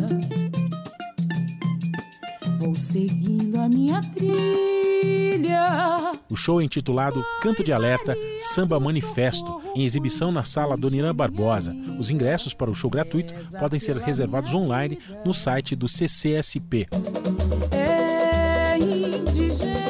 vou 2.59 2.75
seguindo 2.75 3.57
a 3.57 3.67
minha 3.67 4.01
trilha. 4.01 5.65
O 6.29 6.35
show 6.35 6.59
é 6.59 6.63
intitulado 6.63 7.23
Canto 7.41 7.63
de 7.63 7.71
Alerta 7.71 8.17
Samba 8.39 8.79
Manifesto, 8.79 9.61
em 9.75 9.83
exibição 9.83 10.31
na 10.31 10.43
sala 10.43 10.75
Doniran 10.75 11.13
Barbosa. 11.13 11.75
Os 11.99 12.09
ingressos 12.11 12.53
para 12.53 12.71
o 12.71 12.75
show 12.75 12.89
gratuito 12.89 13.33
podem 13.59 13.79
ser 13.79 13.95
reservados 13.97 14.53
online 14.53 14.97
no 15.23 15.33
site 15.33 15.75
do 15.75 15.87
CCSP. 15.87 16.87
É 17.71 18.77
indigente, 18.77 19.84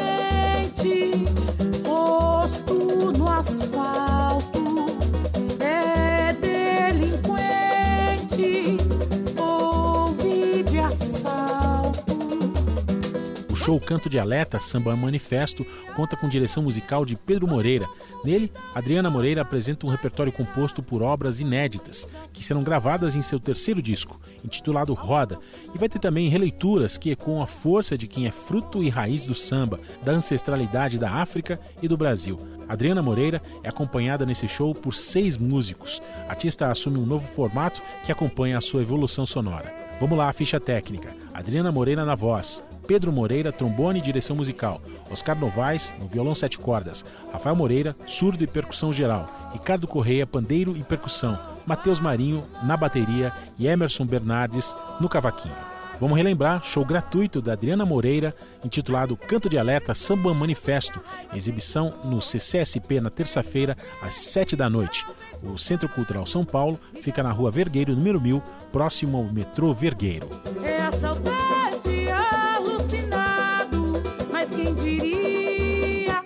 show 13.65 13.79
Canto 13.79 14.07
de 14.07 14.19
Alerta 14.19 14.59
Samba 14.59 14.95
Manifesto 14.95 15.65
conta 15.95 16.15
com 16.15 16.29
direção 16.29 16.61
musical 16.61 17.03
de 17.03 17.15
Pedro 17.15 17.47
Moreira. 17.47 17.87
Nele, 18.23 18.51
Adriana 18.75 19.09
Moreira 19.09 19.41
apresenta 19.41 19.87
um 19.87 19.89
repertório 19.89 20.31
composto 20.31 20.83
por 20.83 21.01
obras 21.01 21.41
inéditas, 21.41 22.07
que 22.31 22.45
serão 22.45 22.61
gravadas 22.61 23.15
em 23.15 23.23
seu 23.23 23.39
terceiro 23.39 23.81
disco, 23.81 24.21
intitulado 24.43 24.93
Roda, 24.93 25.39
e 25.73 25.79
vai 25.79 25.89
ter 25.89 25.97
também 25.97 26.29
releituras 26.29 26.95
que 26.95 27.09
ecoam 27.09 27.41
a 27.41 27.47
força 27.47 27.97
de 27.97 28.05
quem 28.05 28.27
é 28.27 28.31
fruto 28.31 28.83
e 28.83 28.89
raiz 28.89 29.25
do 29.25 29.33
samba, 29.33 29.79
da 30.03 30.11
ancestralidade 30.11 30.99
da 30.99 31.09
África 31.09 31.59
e 31.81 31.87
do 31.87 31.97
Brasil. 31.97 32.37
Adriana 32.69 33.01
Moreira 33.01 33.41
é 33.63 33.69
acompanhada 33.69 34.27
nesse 34.27 34.47
show 34.47 34.75
por 34.75 34.93
seis 34.93 35.39
músicos. 35.39 36.03
A 36.27 36.31
artista 36.31 36.69
assume 36.69 36.99
um 36.99 37.05
novo 37.05 37.27
formato 37.31 37.81
que 38.03 38.11
acompanha 38.11 38.59
a 38.59 38.61
sua 38.61 38.83
evolução 38.83 39.25
sonora. 39.25 39.73
Vamos 39.99 40.17
lá, 40.17 40.29
a 40.29 40.33
ficha 40.33 40.59
técnica. 40.59 41.15
Adriana 41.33 41.71
Moreira 41.71 42.05
na 42.05 42.15
voz, 42.15 42.61
Pedro 42.87 43.11
Moreira, 43.11 43.51
trombone 43.51 43.99
e 43.99 44.01
direção 44.01 44.35
musical, 44.35 44.81
Oscar 45.09 45.37
Novaes, 45.37 45.93
no 45.99 46.07
violão 46.07 46.35
sete 46.35 46.57
cordas, 46.57 47.05
Rafael 47.31 47.55
Moreira, 47.55 47.95
surdo 48.05 48.43
e 48.43 48.47
percussão 48.47 48.91
geral, 48.93 49.49
Ricardo 49.53 49.87
Correia, 49.87 50.27
pandeiro 50.27 50.75
e 50.75 50.83
percussão, 50.83 51.39
Matheus 51.65 51.99
Marinho, 51.99 52.45
na 52.63 52.77
bateria. 52.77 53.33
E 53.57 53.67
Emerson 53.67 54.05
Bernardes, 54.05 54.75
no 54.99 55.09
cavaquinho. 55.09 55.55
Vamos 55.99 56.17
relembrar 56.17 56.61
show 56.61 56.83
gratuito 56.83 57.41
da 57.41 57.53
Adriana 57.53 57.85
Moreira, 57.85 58.35
intitulado 58.63 59.15
Canto 59.15 59.47
de 59.47 59.57
Alerta 59.57 59.93
Samba 59.93 60.33
Manifesto, 60.33 61.01
exibição 61.33 61.93
no 62.03 62.21
CCSP 62.21 62.99
na 62.99 63.09
terça-feira, 63.09 63.77
às 64.01 64.15
sete 64.15 64.55
da 64.55 64.69
noite. 64.69 65.05
O 65.41 65.57
Centro 65.57 65.87
Cultural 65.87 66.25
São 66.25 66.43
Paulo 66.43 66.79
fica 67.01 67.23
na 67.23 67.31
rua 67.31 67.49
Vergueiro, 67.49 67.95
número 67.95 68.19
1000, 68.19 68.43
próximo 68.71 69.17
ao 69.17 69.23
metrô 69.23 69.73
Vergueiro. 69.73 70.27
É 70.63 71.64
saudade 71.76 72.10
alucinado, 72.10 74.02
mas 74.31 74.49
quem 74.49 74.73
diria? 74.73 76.23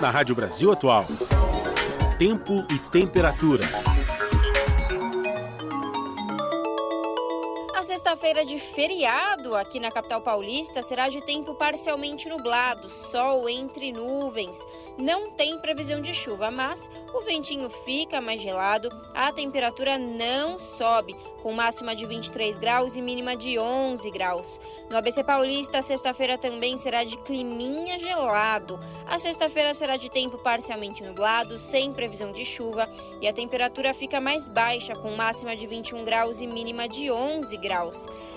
Na 0.00 0.10
Rádio 0.10 0.34
Brasil 0.34 0.72
Atual, 0.72 1.06
tempo 2.18 2.66
e 2.70 2.78
temperatura. 2.90 3.64
Sexta-feira 7.96 8.44
de 8.44 8.58
feriado 8.58 9.56
aqui 9.56 9.80
na 9.80 9.90
capital 9.90 10.20
paulista 10.20 10.82
será 10.82 11.08
de 11.08 11.22
tempo 11.22 11.54
parcialmente 11.54 12.28
nublado, 12.28 12.90
sol 12.90 13.48
entre 13.48 13.90
nuvens. 13.90 14.66
Não 14.98 15.30
tem 15.30 15.58
previsão 15.58 16.02
de 16.02 16.12
chuva, 16.12 16.50
mas 16.50 16.90
o 17.14 17.22
ventinho 17.22 17.70
fica 17.70 18.20
mais 18.20 18.42
gelado, 18.42 18.90
a 19.14 19.32
temperatura 19.32 19.96
não 19.96 20.58
sobe, 20.58 21.16
com 21.42 21.52
máxima 21.52 21.96
de 21.96 22.04
23 22.04 22.58
graus 22.58 22.96
e 22.96 23.00
mínima 23.00 23.34
de 23.34 23.58
11 23.58 24.10
graus. 24.10 24.60
No 24.90 24.96
ABC 24.98 25.24
Paulista, 25.24 25.80
sexta-feira 25.80 26.36
também 26.36 26.76
será 26.76 27.02
de 27.02 27.16
climinha 27.18 27.98
gelado. 27.98 28.78
A 29.06 29.16
sexta-feira 29.16 29.72
será 29.72 29.96
de 29.96 30.10
tempo 30.10 30.36
parcialmente 30.38 31.02
nublado, 31.02 31.56
sem 31.56 31.92
previsão 31.92 32.30
de 32.30 32.44
chuva, 32.44 32.90
e 33.22 33.28
a 33.28 33.32
temperatura 33.32 33.94
fica 33.94 34.20
mais 34.20 34.48
baixa, 34.48 34.94
com 34.94 35.14
máxima 35.14 35.56
de 35.56 35.66
21 35.66 36.04
graus 36.04 36.40
e 36.40 36.46
mínima 36.46 36.88
de 36.88 37.10
11 37.10 37.56
graus. 37.58 37.85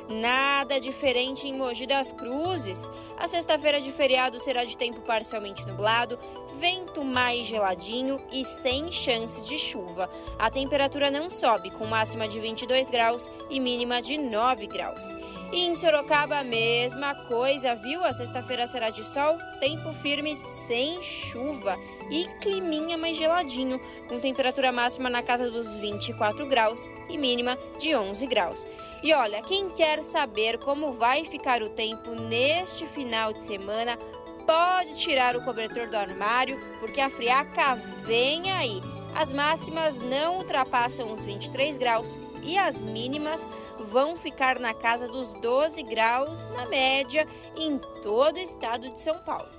Nada 0.10 0.80
diferente 0.80 1.48
em 1.48 1.54
Mogi 1.54 1.86
das 1.86 2.12
Cruzes. 2.12 2.90
A 3.18 3.28
sexta-feira 3.28 3.80
de 3.80 3.92
feriado 3.92 4.40
será 4.40 4.64
de 4.64 4.76
tempo 4.76 5.02
parcialmente 5.02 5.66
nublado, 5.68 6.18
vento 6.60 7.04
mais 7.04 7.46
geladinho 7.46 8.18
e 8.32 8.44
sem 8.44 8.92
chances 8.92 9.46
de 9.46 9.58
chuva. 9.58 10.10
A 10.38 10.50
temperatura 10.50 11.12
não 11.12 11.30
sobe, 11.30 11.70
com 11.70 11.86
máxima 11.86 12.28
de 12.28 12.40
22 12.40 12.90
graus 12.90 13.32
e 13.50 13.60
mínima 13.60 14.02
de 14.02 14.18
9 14.18 14.68
graus. 14.68 15.16
E 15.52 15.66
em 15.66 15.74
Sorocaba, 15.74 16.38
a 16.38 16.44
mesma 16.44 17.16
coisa, 17.26 17.76
viu? 17.76 18.04
A 18.04 18.14
sexta-feira 18.14 18.68
será 18.68 18.90
de 18.90 19.04
sol, 19.04 19.38
tempo 19.60 19.92
firme 19.94 20.36
sem 20.36 21.02
chuva 21.02 21.78
e 22.12 22.26
climinha 22.40 22.98
mais 22.98 23.18
geladinho, 23.18 23.80
com 24.08 24.20
temperatura 24.20 24.72
máxima 24.72 25.10
na 25.10 25.24
casa 25.24 25.50
dos 25.50 25.74
24 25.74 26.46
graus 26.48 26.88
e 27.10 27.18
mínima 27.18 27.58
de 27.80 27.96
11 27.96 28.26
graus. 28.28 28.66
E 29.02 29.14
olha, 29.14 29.42
quem 29.42 29.70
quer 29.70 30.04
saber 30.04 30.58
como 30.60 30.94
vai 30.94 31.24
ficar 31.24 31.64
o 31.64 31.70
tempo 31.70 32.12
neste 32.16 32.86
final 32.86 33.32
de 33.32 33.42
semana, 33.42 33.98
pode 34.46 34.96
tirar 34.96 35.36
o 35.36 35.44
cobertor 35.44 35.88
do 35.88 35.96
armário, 35.96 36.60
porque 36.80 37.00
a 37.00 37.10
friaca 37.10 37.76
vem 38.04 38.52
aí. 38.52 38.82
As 39.16 39.32
máximas 39.32 39.98
não 39.98 40.38
ultrapassam 40.38 41.12
os 41.14 41.22
23 41.22 41.78
graus 41.78 42.18
e 42.44 42.58
as 42.58 42.84
mínimas 42.84 43.50
vão 43.80 44.16
ficar 44.16 44.60
na 44.60 44.74
casa 44.74 45.08
dos 45.08 45.34
12 45.34 45.82
graus 45.84 46.30
na 46.56 46.66
média 46.66 47.28
em 47.58 47.78
todo 48.04 48.36
o 48.36 48.40
estado 48.40 48.90
de 48.90 49.02
São 49.02 49.18
Paulo. 49.20 49.59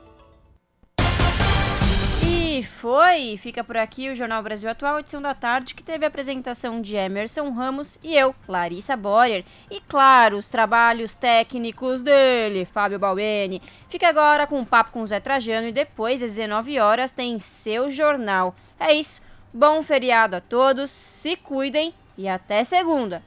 E 2.42 2.64
foi! 2.64 3.36
Fica 3.36 3.62
por 3.62 3.76
aqui 3.76 4.08
o 4.08 4.14
Jornal 4.14 4.42
Brasil 4.42 4.70
Atual, 4.70 4.98
edição 4.98 5.20
da 5.20 5.34
tarde, 5.34 5.74
que 5.74 5.84
teve 5.84 6.06
a 6.06 6.08
apresentação 6.08 6.80
de 6.80 6.96
Emerson 6.96 7.50
Ramos 7.50 7.98
e 8.02 8.16
eu, 8.16 8.34
Larissa 8.48 8.96
Boyer. 8.96 9.44
E 9.70 9.78
claro, 9.78 10.38
os 10.38 10.48
trabalhos 10.48 11.14
técnicos 11.14 12.00
dele, 12.00 12.64
Fábio 12.64 12.98
Balbeni. 12.98 13.60
Fica 13.90 14.08
agora 14.08 14.46
com 14.46 14.58
um 14.58 14.64
papo 14.64 14.90
com 14.90 15.02
o 15.02 15.06
Zé 15.06 15.20
Trajano 15.20 15.68
e 15.68 15.72
depois, 15.72 16.22
às 16.22 16.36
19 16.36 16.80
horas, 16.80 17.12
tem 17.12 17.38
seu 17.38 17.90
jornal. 17.90 18.56
É 18.78 18.94
isso. 18.94 19.20
Bom 19.52 19.82
feriado 19.82 20.34
a 20.36 20.40
todos, 20.40 20.90
se 20.90 21.36
cuidem 21.36 21.92
e 22.16 22.26
até 22.26 22.64
segunda! 22.64 23.18